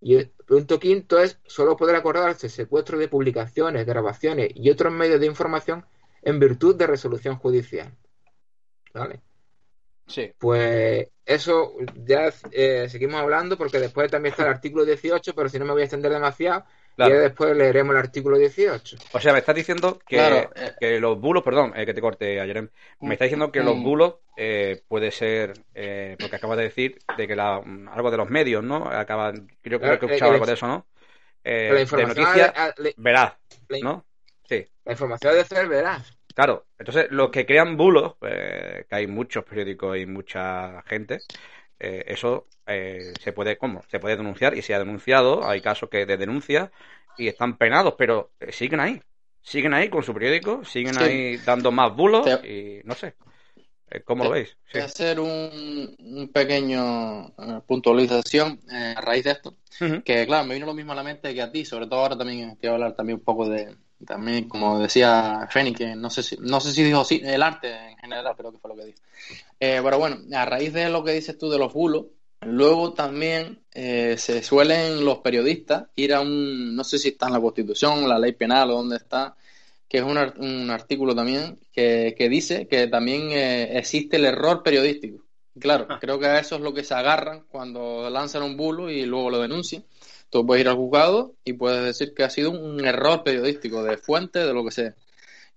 Y 0.00 0.16
el 0.16 0.30
punto 0.46 0.78
quinto 0.78 1.18
es 1.18 1.38
solo 1.46 1.76
poder 1.76 1.96
acordarse 1.96 2.48
secuestro 2.48 2.98
de 2.98 3.08
publicaciones, 3.08 3.86
grabaciones 3.86 4.50
y 4.54 4.70
otros 4.70 4.92
medios 4.92 5.20
de 5.20 5.26
información 5.26 5.86
en 6.22 6.38
virtud 6.38 6.76
de 6.76 6.86
resolución 6.86 7.36
judicial. 7.36 7.96
¿Vale? 8.92 9.20
Sí. 10.06 10.32
Pues 10.38 11.08
eso 11.24 11.72
ya 12.04 12.32
eh, 12.52 12.88
seguimos 12.88 13.20
hablando 13.20 13.56
porque 13.56 13.80
después 13.80 14.10
también 14.10 14.32
está 14.32 14.44
el 14.44 14.50
artículo 14.50 14.84
18, 14.84 15.34
pero 15.34 15.48
si 15.48 15.58
no 15.58 15.64
me 15.64 15.72
voy 15.72 15.82
a 15.82 15.84
extender 15.84 16.12
demasiado, 16.12 16.64
y 16.98 17.10
después 17.10 17.56
leeremos 17.56 17.94
el 17.94 18.00
artículo 18.00 18.38
18. 18.38 18.96
O 19.12 19.20
sea, 19.20 19.32
me 19.32 19.40
estás 19.40 19.54
diciendo 19.54 19.98
que, 20.06 20.18
eh. 20.18 20.48
que 20.80 20.98
los 20.98 21.20
bulos, 21.20 21.42
perdón, 21.42 21.72
eh, 21.76 21.84
que 21.84 21.92
te 21.92 22.00
corte 22.00 22.40
ayer, 22.40 22.70
me 23.00 23.14
estás 23.14 23.26
diciendo 23.26 23.52
que 23.52 23.62
los 23.62 23.76
mm. 23.76 23.82
bulos 23.82 24.14
eh, 24.36 24.82
puede 24.88 25.10
ser, 25.10 25.52
eh, 25.74 26.16
porque 26.18 26.36
acabas 26.36 26.56
de 26.56 26.64
decir, 26.64 26.98
de 27.16 27.28
que 27.28 27.36
la, 27.36 27.56
algo 27.56 28.10
de 28.10 28.16
los 28.16 28.30
medios, 28.30 28.64
¿no? 28.64 28.88
Acaban, 28.88 29.48
creo, 29.60 29.78
creo 29.78 29.98
que 29.98 30.06
he 30.06 30.08
escuchado 30.08 30.32
algo 30.32 30.46
de 30.46 30.54
eso, 30.54 30.66
¿no? 30.66 30.86
la 31.44 31.80
información 31.80 32.24
de 32.24 32.24
noticia, 32.24 32.74
veraz, 32.96 33.34
¿no? 33.80 34.04
Sí. 34.48 34.66
La 34.84 34.92
información 34.92 35.32
debe 35.32 35.44
ser 35.44 35.68
veraz. 35.68 36.12
Claro, 36.34 36.66
entonces 36.76 37.06
los 37.10 37.30
que 37.30 37.46
crean 37.46 37.76
bulos, 37.76 38.16
que 38.20 38.86
hay 38.90 39.06
muchos 39.06 39.44
periódicos 39.44 39.96
y 39.96 40.06
mucha 40.06 40.82
gente, 40.82 41.20
eh, 41.78 42.04
eso 42.08 42.46
eh, 42.66 43.12
se 43.20 43.32
puede, 43.32 43.58
¿cómo? 43.58 43.82
Se 43.90 43.98
puede 43.98 44.16
denunciar 44.16 44.56
y 44.56 44.62
se 44.62 44.74
ha 44.74 44.78
denunciado, 44.78 45.46
hay 45.48 45.60
casos 45.60 45.88
que 45.90 46.06
de 46.06 46.16
denuncia 46.16 46.72
y 47.18 47.28
están 47.28 47.56
penados, 47.56 47.94
pero 47.98 48.32
eh, 48.40 48.52
siguen 48.52 48.80
ahí, 48.80 49.02
siguen 49.42 49.74
ahí 49.74 49.88
con 49.88 50.02
su 50.02 50.14
periódico, 50.14 50.64
siguen 50.64 50.98
ahí 50.98 51.36
dando 51.38 51.70
más 51.70 51.94
bulos 51.94 52.26
y 52.44 52.80
no 52.84 52.94
sé. 52.94 53.14
¿Cómo 54.04 54.24
lo 54.24 54.30
veis? 54.30 54.56
Voy 54.72 54.82
a 54.82 54.86
hacer 54.86 55.20
un, 55.20 56.30
pequeño 56.34 57.32
puntualización 57.66 58.60
a 58.68 59.00
raíz 59.00 59.24
de 59.24 59.30
esto, 59.30 59.56
que 60.04 60.26
claro, 60.26 60.44
me 60.44 60.54
vino 60.54 60.66
lo 60.66 60.74
mismo 60.74 60.90
a 60.90 60.96
la 60.96 61.04
mente 61.04 61.32
que 61.32 61.40
a 61.40 61.52
ti, 61.52 61.64
sobre 61.64 61.86
todo 61.86 62.00
ahora 62.00 62.18
también 62.18 62.56
quiero 62.56 62.74
hablar 62.74 62.96
también 62.96 63.20
un 63.20 63.24
poco 63.24 63.48
de, 63.48 63.76
también 64.04 64.48
como 64.48 64.78
decía 64.78 65.48
Fénix, 65.50 65.78
que 65.78 65.96
no 65.96 66.10
sé 66.10 66.22
si, 66.22 66.36
no 66.40 66.60
sé 66.60 66.72
si 66.72 66.82
dijo 66.82 67.04
sí, 67.04 67.20
el 67.24 67.42
arte 67.42 67.74
en 67.90 67.96
general, 67.96 68.34
creo 68.36 68.52
que 68.52 68.58
fue 68.58 68.70
lo 68.70 68.76
que 68.76 68.86
dijo. 68.86 68.98
Eh, 69.58 69.80
pero 69.82 69.98
bueno, 69.98 70.18
a 70.36 70.44
raíz 70.44 70.72
de 70.72 70.88
lo 70.88 71.02
que 71.02 71.12
dices 71.12 71.38
tú 71.38 71.48
de 71.48 71.58
los 71.58 71.72
bulos, 71.72 72.06
luego 72.42 72.92
también 72.92 73.60
eh, 73.72 74.16
se 74.18 74.42
suelen 74.42 75.04
los 75.04 75.18
periodistas 75.18 75.86
ir 75.96 76.14
a 76.14 76.20
un, 76.20 76.76
no 76.76 76.84
sé 76.84 76.98
si 76.98 77.08
está 77.08 77.26
en 77.26 77.32
la 77.32 77.40
Constitución, 77.40 78.08
la 78.08 78.18
ley 78.18 78.32
penal 78.32 78.70
o 78.70 78.74
dónde 78.74 78.96
está, 78.96 79.36
que 79.88 79.98
es 79.98 80.04
un, 80.04 80.18
un 80.18 80.70
artículo 80.70 81.14
también 81.14 81.58
que, 81.72 82.14
que, 82.18 82.28
dice 82.28 82.66
que 82.68 82.88
también 82.88 83.30
eh, 83.30 83.78
existe 83.78 84.16
el 84.16 84.26
error 84.26 84.62
periodístico. 84.62 85.24
Claro, 85.58 85.86
ah. 85.88 85.98
creo 86.00 86.18
que 86.18 86.26
a 86.26 86.38
eso 86.38 86.56
es 86.56 86.60
lo 86.60 86.74
que 86.74 86.84
se 86.84 86.94
agarran 86.94 87.44
cuando 87.48 88.10
lanzan 88.10 88.42
un 88.42 88.56
bulo 88.56 88.90
y 88.90 89.06
luego 89.06 89.30
lo 89.30 89.40
denuncian. 89.40 89.84
Tú 90.30 90.44
puedes 90.46 90.62
ir 90.62 90.68
al 90.68 90.76
juzgado 90.76 91.34
y 91.44 91.52
puedes 91.52 91.84
decir 91.84 92.14
que 92.14 92.24
ha 92.24 92.30
sido 92.30 92.50
un 92.50 92.84
error 92.84 93.22
periodístico 93.22 93.82
de 93.82 93.96
fuente, 93.96 94.40
de 94.40 94.52
lo 94.52 94.64
que 94.64 94.70
sea. 94.70 94.94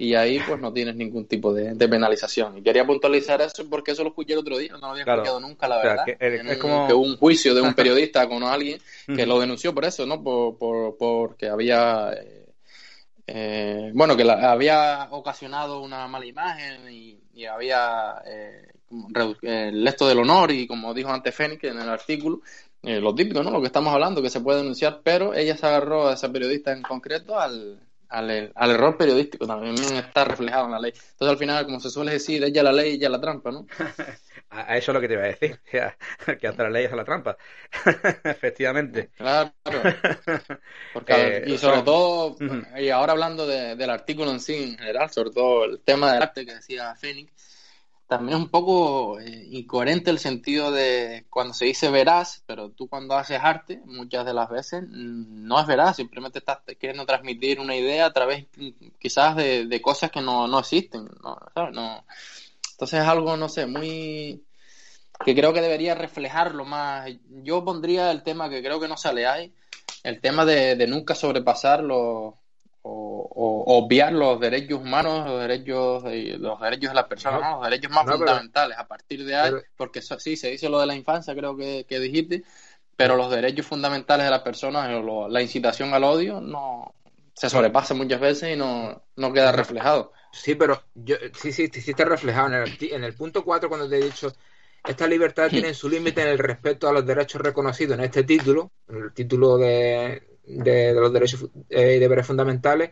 Y 0.01 0.13
ahí 0.13 0.39
pues 0.47 0.61
no 0.61 0.71
tienes 0.71 0.95
ningún 0.95 1.25
tipo 1.25 1.53
de, 1.53 1.75
penalización. 1.75 2.57
Y 2.57 2.61
quería 2.61 2.85
puntualizar 2.85 3.41
eso 3.41 3.69
porque 3.69 3.91
eso 3.91 4.03
lo 4.03 4.09
escuché 4.09 4.31
el 4.31 4.39
otro 4.39 4.57
día, 4.57 4.71
no 4.71 4.77
lo 4.77 4.87
había 4.87 5.03
escuchado 5.03 5.41
nunca, 5.41 5.67
la 5.67 5.77
verdad. 5.77 6.05
que, 6.05 6.17
es 6.19 6.57
como... 6.57 6.87
un 6.87 7.17
juicio 7.17 7.53
de 7.53 7.61
un 7.61 7.73
periodista 7.75 8.27
con 8.29 8.43
alguien 8.43 8.79
que 9.05 9.25
lo 9.25 9.39
denunció 9.41 9.73
por 9.73 9.83
eso, 9.83 10.05
¿no? 10.05 10.23
Por, 10.23 10.57
por 10.57 10.97
porque 10.97 11.49
había... 11.49 12.13
Eh, 12.13 12.45
eh, 13.27 13.91
bueno, 13.93 14.15
que 14.15 14.23
la, 14.23 14.51
había 14.51 15.09
ocasionado 15.11 15.81
una 15.81 16.07
mala 16.07 16.25
imagen 16.25 16.89
y, 16.89 17.19
había 17.45 18.21
eh, 18.25 18.67
el 19.43 19.87
esto 19.87 20.07
del 20.07 20.19
honor 20.19 20.51
y 20.51 20.67
como 20.67 20.93
dijo 20.93 21.09
antes 21.09 21.33
Fénix 21.33 21.63
en 21.63 21.79
el 21.79 21.87
artículo, 21.87 22.41
eh, 22.83 22.99
lo 22.99 23.13
típico, 23.13 23.43
¿no? 23.43 23.51
Lo 23.51 23.61
que 23.61 23.67
estamos 23.67 23.93
hablando, 23.93 24.21
que 24.21 24.29
se 24.29 24.41
puede 24.41 24.59
denunciar, 24.59 25.01
pero 25.03 25.33
ella 25.33 25.57
se 25.57 25.65
agarró 25.65 26.07
a 26.07 26.13
esa 26.13 26.31
periodista 26.31 26.71
en 26.71 26.81
concreto 26.81 27.37
al, 27.39 27.79
al, 28.09 28.71
error 28.71 28.97
periodístico, 28.97 29.45
también 29.45 29.75
está 29.75 30.25
reflejado 30.25 30.65
en 30.65 30.71
la 30.71 30.79
ley. 30.79 30.91
Entonces, 30.91 31.29
al 31.29 31.37
final, 31.37 31.65
como 31.65 31.79
se 31.79 31.89
suele 31.89 32.13
decir, 32.13 32.43
ella 32.43 32.63
la 32.63 32.71
ley, 32.71 32.93
ella 32.93 33.09
la 33.09 33.21
trampa, 33.21 33.51
¿no? 33.51 33.67
a 34.49 34.77
eso 34.77 34.91
es 34.91 34.93
lo 34.93 35.01
que 35.01 35.07
te 35.07 35.13
iba 35.13 35.23
a 35.23 35.27
decir, 35.27 35.59
que 36.39 36.47
hasta 36.47 36.63
la 36.63 36.69
ley 36.69 36.85
es 36.85 36.91
la 36.91 37.05
trampa. 37.05 37.37
Efectivamente. 38.23 39.11
Claro. 39.15 39.51
Porque, 40.93 41.43
y 41.45 41.57
sobre 41.57 41.81
todo, 41.83 42.35
y 42.77 42.89
ahora 42.89 43.13
hablando 43.13 43.45
del 43.45 43.89
artículo 43.89 44.31
en 44.31 44.39
sí 44.39 44.55
en 44.55 44.77
general, 44.77 45.11
sobre 45.11 45.31
todo 45.31 45.65
el 45.65 45.81
tema 45.81 46.13
del 46.13 46.23
arte 46.23 46.45
que 46.45 46.55
decía 46.55 46.95
Fénix, 46.95 47.31
también 48.09 48.39
es 48.39 48.43
un 48.45 48.49
poco 48.49 49.19
eh, 49.19 49.45
incoherente 49.51 50.09
el 50.09 50.17
sentido 50.17 50.71
de 50.71 51.27
cuando 51.29 51.53
se 51.53 51.65
dice 51.65 51.91
veraz, 51.91 52.41
pero 52.47 52.71
tú 52.71 52.87
cuando 52.87 53.15
haces 53.15 53.39
arte, 53.39 53.83
muchas 53.85 54.25
de 54.25 54.33
las 54.33 54.49
veces 54.49 54.81
mm, 54.81 55.45
no 55.45 55.59
es 55.59 55.67
veraz, 55.67 55.97
simplemente 55.97 56.39
estás 56.39 56.57
queriendo 56.79 57.05
transmitir 57.05 57.59
una 57.59 57.75
idea 57.75 58.07
a 58.07 58.11
través 58.11 58.47
mm, 58.57 58.69
quizás 58.97 59.35
de, 59.35 59.79
cosas 59.83 60.09
que 60.09 60.21
no, 60.21 60.47
no 60.47 60.57
existen. 60.57 61.07
¿no? 61.21 61.37
No. 61.71 62.03
Entonces 62.71 62.99
es 62.99 63.05
algo, 63.07 63.37
no 63.37 63.47
sé, 63.47 63.67
muy 63.67 64.43
que 65.23 65.35
creo 65.35 65.53
que 65.53 65.61
debería 65.61 65.93
reflejarlo 65.93 66.65
más. 66.65 67.11
Yo 67.43 67.63
pondría 67.63 68.09
el 68.09 68.23
tema 68.23 68.49
que 68.49 68.63
creo 68.63 68.79
que 68.79 68.87
no 68.87 68.97
sale 68.97 69.27
ahí, 69.27 69.53
el 70.03 70.19
tema 70.19 70.45
de, 70.45 70.75
de 70.75 70.87
nunca 70.87 71.13
sobrepasar 71.13 71.83
los 71.83 72.33
o, 72.81 73.63
obviar 73.67 74.13
los 74.13 74.39
derechos 74.39 74.79
humanos, 74.79 75.27
los 75.27 75.41
derechos 75.41 76.03
de, 76.03 76.37
los 76.37 76.59
derechos 76.59 76.89
de 76.89 76.95
las 76.95 77.05
personas, 77.05 77.41
los 77.53 77.63
derechos 77.63 77.91
más 77.91 78.05
fundamentales. 78.05 78.77
a 78.77 78.87
partir 78.87 79.25
de 79.25 79.35
ahí, 79.35 79.51
porque 79.75 80.01
sí, 80.01 80.35
se 80.35 80.49
dice 80.49 80.69
lo 80.69 80.79
de 80.79 80.87
la 80.87 80.95
infancia, 80.95 81.35
creo 81.35 81.55
que, 81.55 81.85
dijiste, 81.87 82.43
pero 82.95 83.15
los 83.15 83.31
derechos 83.31 83.65
fundamentales 83.65 84.25
de 84.25 84.31
las 84.31 84.41
personas, 84.41 84.89
la 85.29 85.41
incitación 85.41 85.93
al 85.93 86.03
odio, 86.03 86.41
no 86.41 86.93
se 87.33 87.49
sobrepasa 87.49 87.93
muchas 87.93 88.19
veces 88.19 88.53
y 88.53 88.57
no, 88.57 89.01
no 89.15 89.31
queda 89.33 89.51
reflejado. 89.51 90.11
Sí, 90.31 90.55
pero 90.55 90.83
yo 90.93 91.15
sí, 91.33 91.51
sí, 91.51 91.69
sí 91.71 91.91
está 91.91 92.05
reflejado. 92.05 92.47
En 92.47 92.53
el, 92.53 92.77
en 92.91 93.03
el 93.03 93.13
punto 93.13 93.43
4, 93.43 93.69
cuando 93.69 93.89
te 93.89 93.97
he 93.97 94.03
dicho, 94.03 94.33
esta 94.85 95.07
libertad 95.07 95.49
tiene 95.49 95.73
su 95.73 95.89
límite 95.89 96.21
en 96.21 96.27
el 96.27 96.37
respeto 96.37 96.87
a 96.87 96.93
los 96.93 97.05
derechos 97.05 97.41
reconocidos 97.41 97.97
en 97.97 98.03
este 98.03 98.23
título, 98.23 98.71
en 98.89 99.03
el 99.03 99.13
título 99.13 99.57
de, 99.57 100.28
de, 100.49 100.93
los 100.93 101.13
derechos 101.13 101.45
eh, 101.69 101.95
y 101.95 101.99
deberes 101.99 102.25
fundamentales 102.25 102.91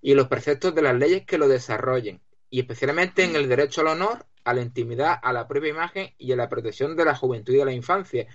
y 0.00 0.14
los 0.14 0.28
preceptos 0.28 0.74
de 0.74 0.82
las 0.82 0.94
leyes 0.94 1.24
que 1.24 1.38
lo 1.38 1.48
desarrollen, 1.48 2.20
y 2.50 2.60
especialmente 2.60 3.24
en 3.24 3.36
el 3.36 3.48
derecho 3.48 3.80
al 3.80 3.88
honor, 3.88 4.26
a 4.44 4.52
la 4.52 4.60
intimidad, 4.60 5.18
a 5.22 5.32
la 5.32 5.48
propia 5.48 5.70
imagen 5.70 6.10
y 6.18 6.30
a 6.32 6.36
la 6.36 6.48
protección 6.48 6.94
de 6.94 7.06
la 7.06 7.16
juventud 7.16 7.54
y 7.54 7.56
de 7.56 7.64
la 7.64 7.72
infancia. 7.72 8.26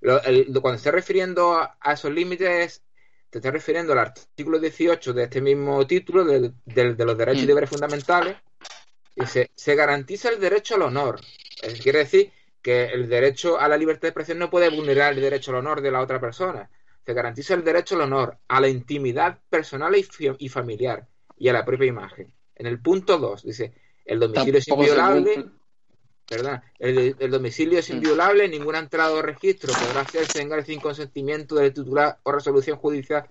cuando 0.00 0.74
esté 0.74 0.92
refiriendo 0.92 1.56
a, 1.56 1.92
esos 1.92 2.12
límites, 2.12 2.82
te 3.30 3.38
estoy 3.38 3.50
refiriendo 3.50 3.92
al 3.92 3.98
artículo 3.98 4.60
18 4.60 5.12
de 5.12 5.24
este 5.24 5.40
mismo 5.40 5.84
título, 5.86 6.24
de, 6.24 6.52
los 6.64 7.18
derechos 7.18 7.42
y 7.42 7.44
mm. 7.44 7.48
deberes 7.48 7.70
fundamentales, 7.70 8.36
y 9.16 9.26
se, 9.26 9.74
garantiza 9.74 10.28
el 10.28 10.38
derecho 10.38 10.76
al 10.76 10.82
honor. 10.82 11.20
quiere 11.82 11.98
decir 11.98 12.30
que 12.62 12.84
el 12.84 13.08
derecho 13.08 13.58
a 13.58 13.66
la 13.66 13.76
libertad 13.76 14.02
de 14.02 14.08
expresión 14.08 14.38
no 14.38 14.50
puede 14.50 14.68
vulnerar 14.70 15.14
el 15.14 15.20
derecho 15.20 15.50
al 15.50 15.58
honor 15.58 15.80
de 15.80 15.90
la 15.90 16.00
otra 16.00 16.20
persona 16.20 16.70
se 17.08 17.14
garantiza 17.14 17.54
el 17.54 17.64
derecho 17.64 17.94
al 17.94 18.02
honor, 18.02 18.36
a 18.48 18.60
la 18.60 18.68
intimidad 18.68 19.38
personal 19.48 19.96
y, 19.96 20.48
familiar 20.50 21.08
y 21.38 21.48
a 21.48 21.54
la 21.54 21.64
propia 21.64 21.86
imagen. 21.86 22.30
En 22.54 22.66
el 22.66 22.82
punto 22.82 23.16
2 23.16 23.44
dice, 23.44 23.72
el 24.04 24.20
domicilio 24.20 24.58
es 24.58 24.68
inviolable, 24.68 25.46
perdón, 26.28 26.60
el, 26.78 27.30
domicilio 27.30 27.78
es 27.78 27.88
mm. 27.88 27.94
inviolable, 27.94 28.46
ninguna 28.46 28.80
entrada 28.80 29.12
o 29.12 29.22
registro 29.22 29.72
podrá 29.72 30.02
hacerse 30.02 30.42
en 30.42 30.66
sin 30.66 30.80
consentimiento 30.80 31.54
del 31.54 31.72
titular 31.72 32.18
o 32.24 32.30
resolución 32.30 32.76
judicial, 32.76 33.26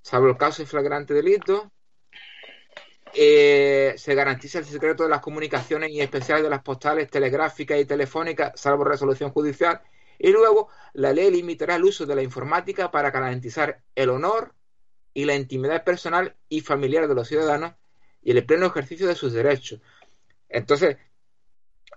salvo 0.00 0.28
el 0.28 0.38
caso 0.38 0.62
de 0.62 0.66
flagrante 0.66 1.12
delito. 1.12 1.70
Eh, 3.12 3.92
se 3.98 4.14
garantiza 4.14 4.60
el 4.60 4.64
secreto 4.64 5.02
de 5.02 5.10
las 5.10 5.20
comunicaciones 5.20 5.90
y 5.90 5.98
en 5.98 6.04
especial 6.04 6.42
de 6.42 6.48
las 6.48 6.62
postales 6.62 7.10
telegráficas 7.10 7.78
y 7.78 7.84
telefónicas, 7.84 8.58
salvo 8.58 8.84
resolución 8.84 9.30
judicial 9.30 9.82
y 10.22 10.32
luego, 10.32 10.68
la 10.92 11.14
ley 11.14 11.30
limitará 11.30 11.76
el 11.76 11.84
uso 11.84 12.04
de 12.04 12.14
la 12.14 12.22
informática 12.22 12.90
para 12.90 13.10
garantizar 13.10 13.82
el 13.94 14.10
honor 14.10 14.54
y 15.14 15.24
la 15.24 15.34
intimidad 15.34 15.82
personal 15.82 16.36
y 16.50 16.60
familiar 16.60 17.08
de 17.08 17.14
los 17.14 17.26
ciudadanos 17.26 17.72
y 18.20 18.32
el 18.32 18.44
pleno 18.44 18.66
ejercicio 18.66 19.08
de 19.08 19.14
sus 19.14 19.32
derechos. 19.32 19.80
Entonces, 20.50 20.98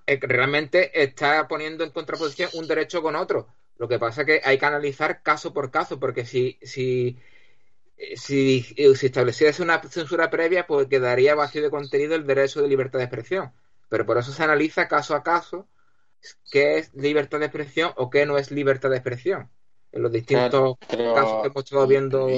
eh, 0.08 0.20
realmente 0.22 1.04
está 1.04 1.50
poniendo 1.50 1.84
en 1.84 1.92
contraposición 1.92 2.50
un 2.54 2.66
derecho 2.66 3.02
con 3.02 3.18
otro. 3.18 3.54
Lo 3.76 3.90
que 3.90 4.00
pasa 4.00 4.22
es 4.22 4.28
que 4.28 4.42
hay 4.46 4.58
que 4.58 4.66
analizar 4.66 5.22
caso 5.22 5.54
por 5.54 5.70
caso, 5.70 6.00
porque 6.00 6.26
si, 6.26 6.58
si, 6.62 7.20
si, 8.16 8.62
si 8.64 9.06
estableciese 9.06 9.62
una 9.62 9.82
censura 9.84 10.30
previa, 10.30 10.66
pues 10.66 10.88
quedaría 10.88 11.36
vacío 11.36 11.62
de 11.62 11.70
contenido 11.70 12.16
el 12.16 12.26
derecho 12.26 12.62
de 12.62 12.70
libertad 12.70 13.00
de 13.00 13.06
expresión. 13.06 13.52
Pero 13.90 14.06
por 14.06 14.18
eso 14.18 14.32
se 14.32 14.44
analiza 14.44 14.88
caso 14.88 15.14
a 15.14 15.24
caso 15.24 15.68
qué 16.52 16.78
es 16.78 16.94
libertad 16.94 17.40
de 17.40 17.46
expresión 17.46 17.92
o 17.98 18.10
qué 18.10 18.26
no 18.26 18.38
es 18.38 18.52
libertad 18.52 18.90
de 18.90 18.98
expresión. 18.98 19.50
En 19.92 20.02
los 20.02 20.12
distintos 20.12 20.78
casos 20.88 21.42
que 21.42 21.48
hemos 21.48 21.64
estado 21.64 21.88
viendo. 21.88 22.30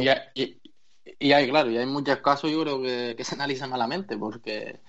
Y, 1.20 1.32
hay, 1.32 1.50
claro, 1.50 1.70
y 1.72 1.78
hay 1.78 1.86
muchos 1.86 2.18
casos, 2.18 2.52
yo 2.52 2.62
creo 2.64 2.82
que, 2.82 3.24
se 3.24 3.36
analizan 3.36 3.70
malamente, 3.70 4.18
porque 4.18 4.80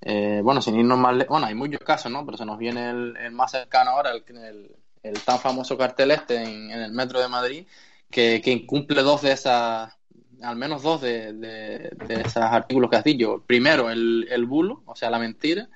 Eh, 0.00 0.40
bueno, 0.44 0.60
sin 0.60 0.78
irnos 0.78 0.98
más 0.98 1.26
bueno, 1.26 1.46
hay 1.46 1.54
muchos 1.54 1.80
casos, 1.80 2.12
¿no? 2.12 2.24
Pero 2.24 2.36
se 2.38 2.44
nos 2.44 2.58
viene 2.58 2.90
el, 2.90 3.32
más 3.32 3.50
cercano 3.50 3.92
ahora, 3.92 4.12
el, 4.12 4.76
el, 5.02 5.20
tan 5.24 5.38
famoso 5.38 5.76
cartel 5.78 6.10
este 6.10 6.42
en, 6.42 6.70
el 6.70 6.92
metro 6.92 7.18
de 7.20 7.28
Madrid, 7.28 7.66
que, 8.10 8.40
que, 8.42 8.52
incumple 8.52 9.02
dos 9.02 9.22
de 9.22 9.32
esas, 9.32 9.96
al 10.42 10.56
menos 10.56 10.82
dos 10.82 11.00
de, 11.00 11.32
de, 11.32 11.90
esos 12.20 12.36
artículos 12.36 12.90
que 12.90 12.96
has 12.96 13.04
dicho. 13.04 13.42
Primero, 13.46 13.90
el, 13.90 14.28
el 14.30 14.44
bulo, 14.44 14.82
o 14.86 14.94
sea, 14.94 15.10
la 15.10 15.18
mentira, 15.18 15.68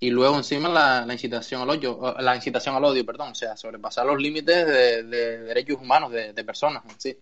y 0.00 0.10
luego 0.10 0.36
encima 0.36 0.68
la, 0.68 1.04
la, 1.04 1.12
incitación 1.12 1.62
al 1.62 1.70
odio, 1.70 2.14
la 2.20 2.36
incitación 2.36 2.76
al 2.76 2.84
odio, 2.84 3.04
perdón, 3.04 3.32
o 3.32 3.34
sea, 3.34 3.56
sobrepasar 3.56 4.06
los 4.06 4.20
límites 4.20 4.66
de, 4.66 5.02
derechos 5.02 5.78
humanos 5.80 6.12
de, 6.12 6.44
personas, 6.44 6.84
sí. 6.98 7.18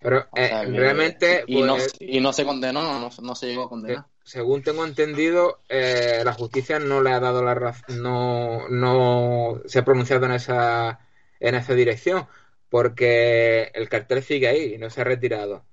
Pero 0.00 0.26
eh, 0.34 0.64
realmente... 0.66 1.44
Y, 1.46 1.62
no, 1.62 1.76
pues, 1.76 1.94
y 2.00 2.20
no 2.20 2.32
se 2.32 2.44
condenó, 2.44 2.82
no, 2.82 3.10
no 3.20 3.34
se 3.34 3.46
llegó 3.46 3.64
a 3.64 3.68
condenar. 3.68 4.06
Según 4.24 4.62
tengo 4.62 4.84
entendido, 4.86 5.60
eh, 5.68 6.22
la 6.24 6.32
justicia 6.32 6.78
no 6.78 7.02
le 7.02 7.10
ha 7.10 7.20
dado 7.20 7.42
la 7.44 7.54
razón, 7.54 8.02
no, 8.02 8.68
no 8.68 9.60
se 9.66 9.80
ha 9.80 9.84
pronunciado 9.84 10.24
en 10.26 10.32
esa, 10.32 11.00
en 11.38 11.54
esa 11.54 11.74
dirección, 11.74 12.26
porque 12.70 13.70
el 13.74 13.88
cartel 13.90 14.22
sigue 14.22 14.48
ahí, 14.48 14.78
no 14.78 14.88
se 14.88 15.02
ha 15.02 15.04
retirado. 15.04 15.66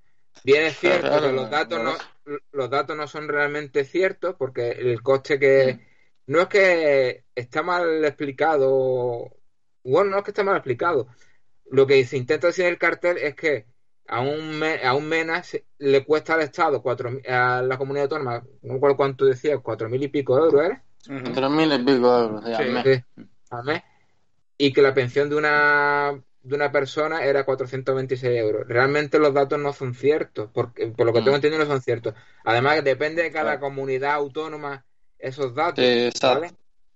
Bien 0.43 0.63
es 0.63 0.77
cierto 0.77 1.21
que 1.21 1.31
los 1.31 1.49
datos, 1.49 1.81
no, 1.81 1.93
los 2.51 2.69
datos 2.69 2.97
no 2.97 3.07
son 3.07 3.29
realmente 3.29 3.85
ciertos, 3.85 4.35
porque 4.37 4.71
el 4.71 5.01
coste 5.01 5.39
que... 5.39 5.79
Mm 5.79 5.92
no 6.27 6.41
es 6.41 6.47
que 6.47 7.25
está 7.35 7.63
mal 7.63 8.03
explicado, 8.05 9.31
bueno, 9.83 10.11
no 10.11 10.17
es 10.17 10.23
que 10.23 10.31
está 10.31 10.43
mal 10.43 10.55
explicado. 10.55 11.07
Lo 11.69 11.87
que 11.87 12.05
se 12.05 12.17
intenta 12.17 12.47
decir 12.47 12.65
en 12.65 12.71
el 12.71 12.77
cartel 12.77 13.17
es 13.17 13.35
que 13.35 13.65
a 14.07 14.21
un, 14.21 14.61
a 14.83 14.93
un 14.93 15.07
MENA 15.07 15.43
le 15.79 16.05
cuesta 16.05 16.35
al 16.35 16.41
Estado, 16.41 16.81
cuatro, 16.81 17.09
a 17.27 17.61
la 17.61 17.77
comunidad 17.77 18.05
autónoma, 18.05 18.43
no 18.61 18.73
recuerdo 18.73 18.97
cuánto 18.97 19.25
decía, 19.25 19.57
cuatro 19.59 19.89
mil 19.89 20.03
y 20.03 20.09
pico 20.09 20.35
de 20.35 20.41
euros, 20.43 20.71
¿eh? 20.71 20.81
Tres 21.33 21.49
mil 21.49 21.71
y 21.73 21.79
pico 21.79 22.19
euros, 22.19 22.45
al 22.45 23.63
mes. 23.63 23.83
Y 24.57 24.71
que 24.71 24.81
la 24.81 24.93
pensión 24.93 25.29
de 25.29 25.35
una 25.35 26.23
de 26.43 26.55
una 26.55 26.71
persona 26.71 27.23
era 27.23 27.45
426 27.45 28.35
euros. 28.35 28.67
Realmente 28.67 29.17
los 29.17 29.33
datos 29.33 29.57
no 29.59 29.71
son 29.71 29.93
ciertos, 29.93 30.49
porque, 30.53 30.87
por 30.87 31.05
lo 31.05 31.13
que 31.13 31.21
mm. 31.21 31.23
tengo 31.23 31.35
entendido 31.37 31.63
no 31.63 31.69
son 31.69 31.81
ciertos. 31.81 32.13
Además, 32.43 32.83
depende 32.83 33.23
de 33.23 33.31
cada 33.31 33.59
comunidad 33.59 34.15
autónoma 34.15 34.85
esos 35.23 35.55
datos. 35.55 35.83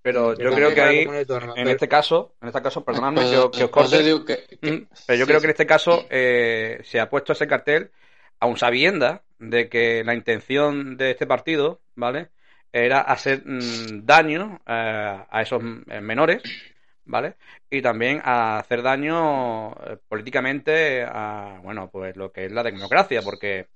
Pero 0.00 0.34
yo 0.34 0.52
creo 0.54 0.72
que 0.72 0.80
ahí, 0.80 1.08
en 1.56 1.68
este 1.68 1.88
caso, 1.88 2.34
en 2.40 2.48
este 2.48 2.62
caso, 2.62 2.84
perdonadme 2.84 3.22
que, 3.50 3.64
os 3.64 3.70
corte, 3.70 4.14
mm, 4.14 4.86
pero 5.06 5.18
yo 5.18 5.26
creo 5.26 5.40
que 5.40 5.46
en 5.46 5.50
este 5.50 5.66
caso 5.66 6.06
eh, 6.08 6.80
se 6.84 7.00
ha 7.00 7.10
puesto 7.10 7.32
ese 7.32 7.48
cartel, 7.48 7.90
aun 8.38 8.56
sabienda 8.56 9.22
de 9.38 9.68
que 9.68 10.04
la 10.04 10.14
intención 10.14 10.96
de 10.96 11.10
este 11.10 11.26
partido, 11.26 11.80
¿vale? 11.96 12.28
Era 12.72 13.00
hacer 13.00 13.42
mm, 13.44 14.06
daño 14.06 14.60
eh, 14.66 15.18
a 15.28 15.42
esos 15.42 15.62
eh, 15.62 16.00
menores, 16.00 16.42
¿vale? 17.04 17.34
Y 17.68 17.82
también 17.82 18.22
a 18.24 18.60
hacer 18.60 18.82
daño 18.82 19.74
políticamente 20.08 21.02
a, 21.02 21.60
bueno, 21.62 21.90
pues 21.90 22.16
lo 22.16 22.30
que 22.30 22.46
es 22.46 22.52
la 22.52 22.62
democracia, 22.62 23.20
porque 23.20 23.66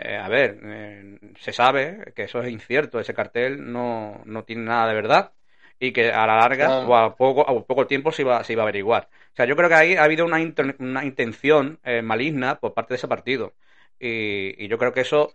eh, 0.00 0.16
a 0.16 0.28
ver, 0.28 0.60
eh, 0.62 1.18
se 1.40 1.52
sabe 1.52 2.12
que 2.14 2.24
eso 2.24 2.40
es 2.40 2.52
incierto, 2.52 3.00
ese 3.00 3.14
cartel 3.14 3.72
no, 3.72 4.22
no 4.26 4.44
tiene 4.44 4.62
nada 4.62 4.86
de 4.88 4.94
verdad 4.94 5.32
y 5.80 5.92
que 5.92 6.12
a 6.12 6.24
la 6.26 6.36
larga 6.36 6.80
o 6.86 6.94
a 6.96 7.16
poco, 7.16 7.48
a 7.48 7.66
poco 7.66 7.86
tiempo 7.86 8.12
se 8.12 8.22
iba, 8.22 8.42
se 8.44 8.52
iba 8.52 8.62
a 8.62 8.66
averiguar. 8.66 9.08
O 9.32 9.36
sea, 9.36 9.46
yo 9.46 9.56
creo 9.56 9.68
que 9.68 9.74
ahí 9.74 9.94
ha 9.96 10.04
habido 10.04 10.24
una, 10.24 10.38
una 10.78 11.04
intención 11.04 11.80
eh, 11.84 12.02
maligna 12.02 12.60
por 12.60 12.74
parte 12.74 12.94
de 12.94 12.96
ese 12.98 13.08
partido. 13.08 13.54
Y, 13.98 14.64
y 14.64 14.68
yo 14.68 14.78
creo 14.78 14.92
que 14.92 15.00
eso 15.00 15.32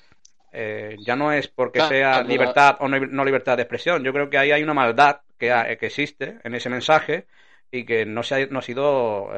ya 1.00 1.16
no 1.16 1.32
es 1.32 1.48
porque 1.48 1.82
sea 1.82 2.22
libertad 2.24 2.78
o 2.80 2.88
no, 2.88 3.26
libertad 3.26 3.58
de 3.58 3.64
expresión. 3.64 4.04
Yo 4.04 4.14
creo 4.14 4.30
que 4.30 4.38
ahí 4.38 4.52
hay 4.52 4.64
una 4.64 4.74
maldad 4.74 5.22
que, 5.38 5.78
que 5.80 5.88
existe 5.88 6.40
en 6.44 6.56
ese 6.56 6.70
mensaje 6.70 7.26
y 7.72 7.86
que 7.86 8.06
no, 8.06 8.24
se 8.24 8.36
ha, 8.36 8.46
no 8.48 8.60
ha 8.60 8.62
sido 8.62 9.30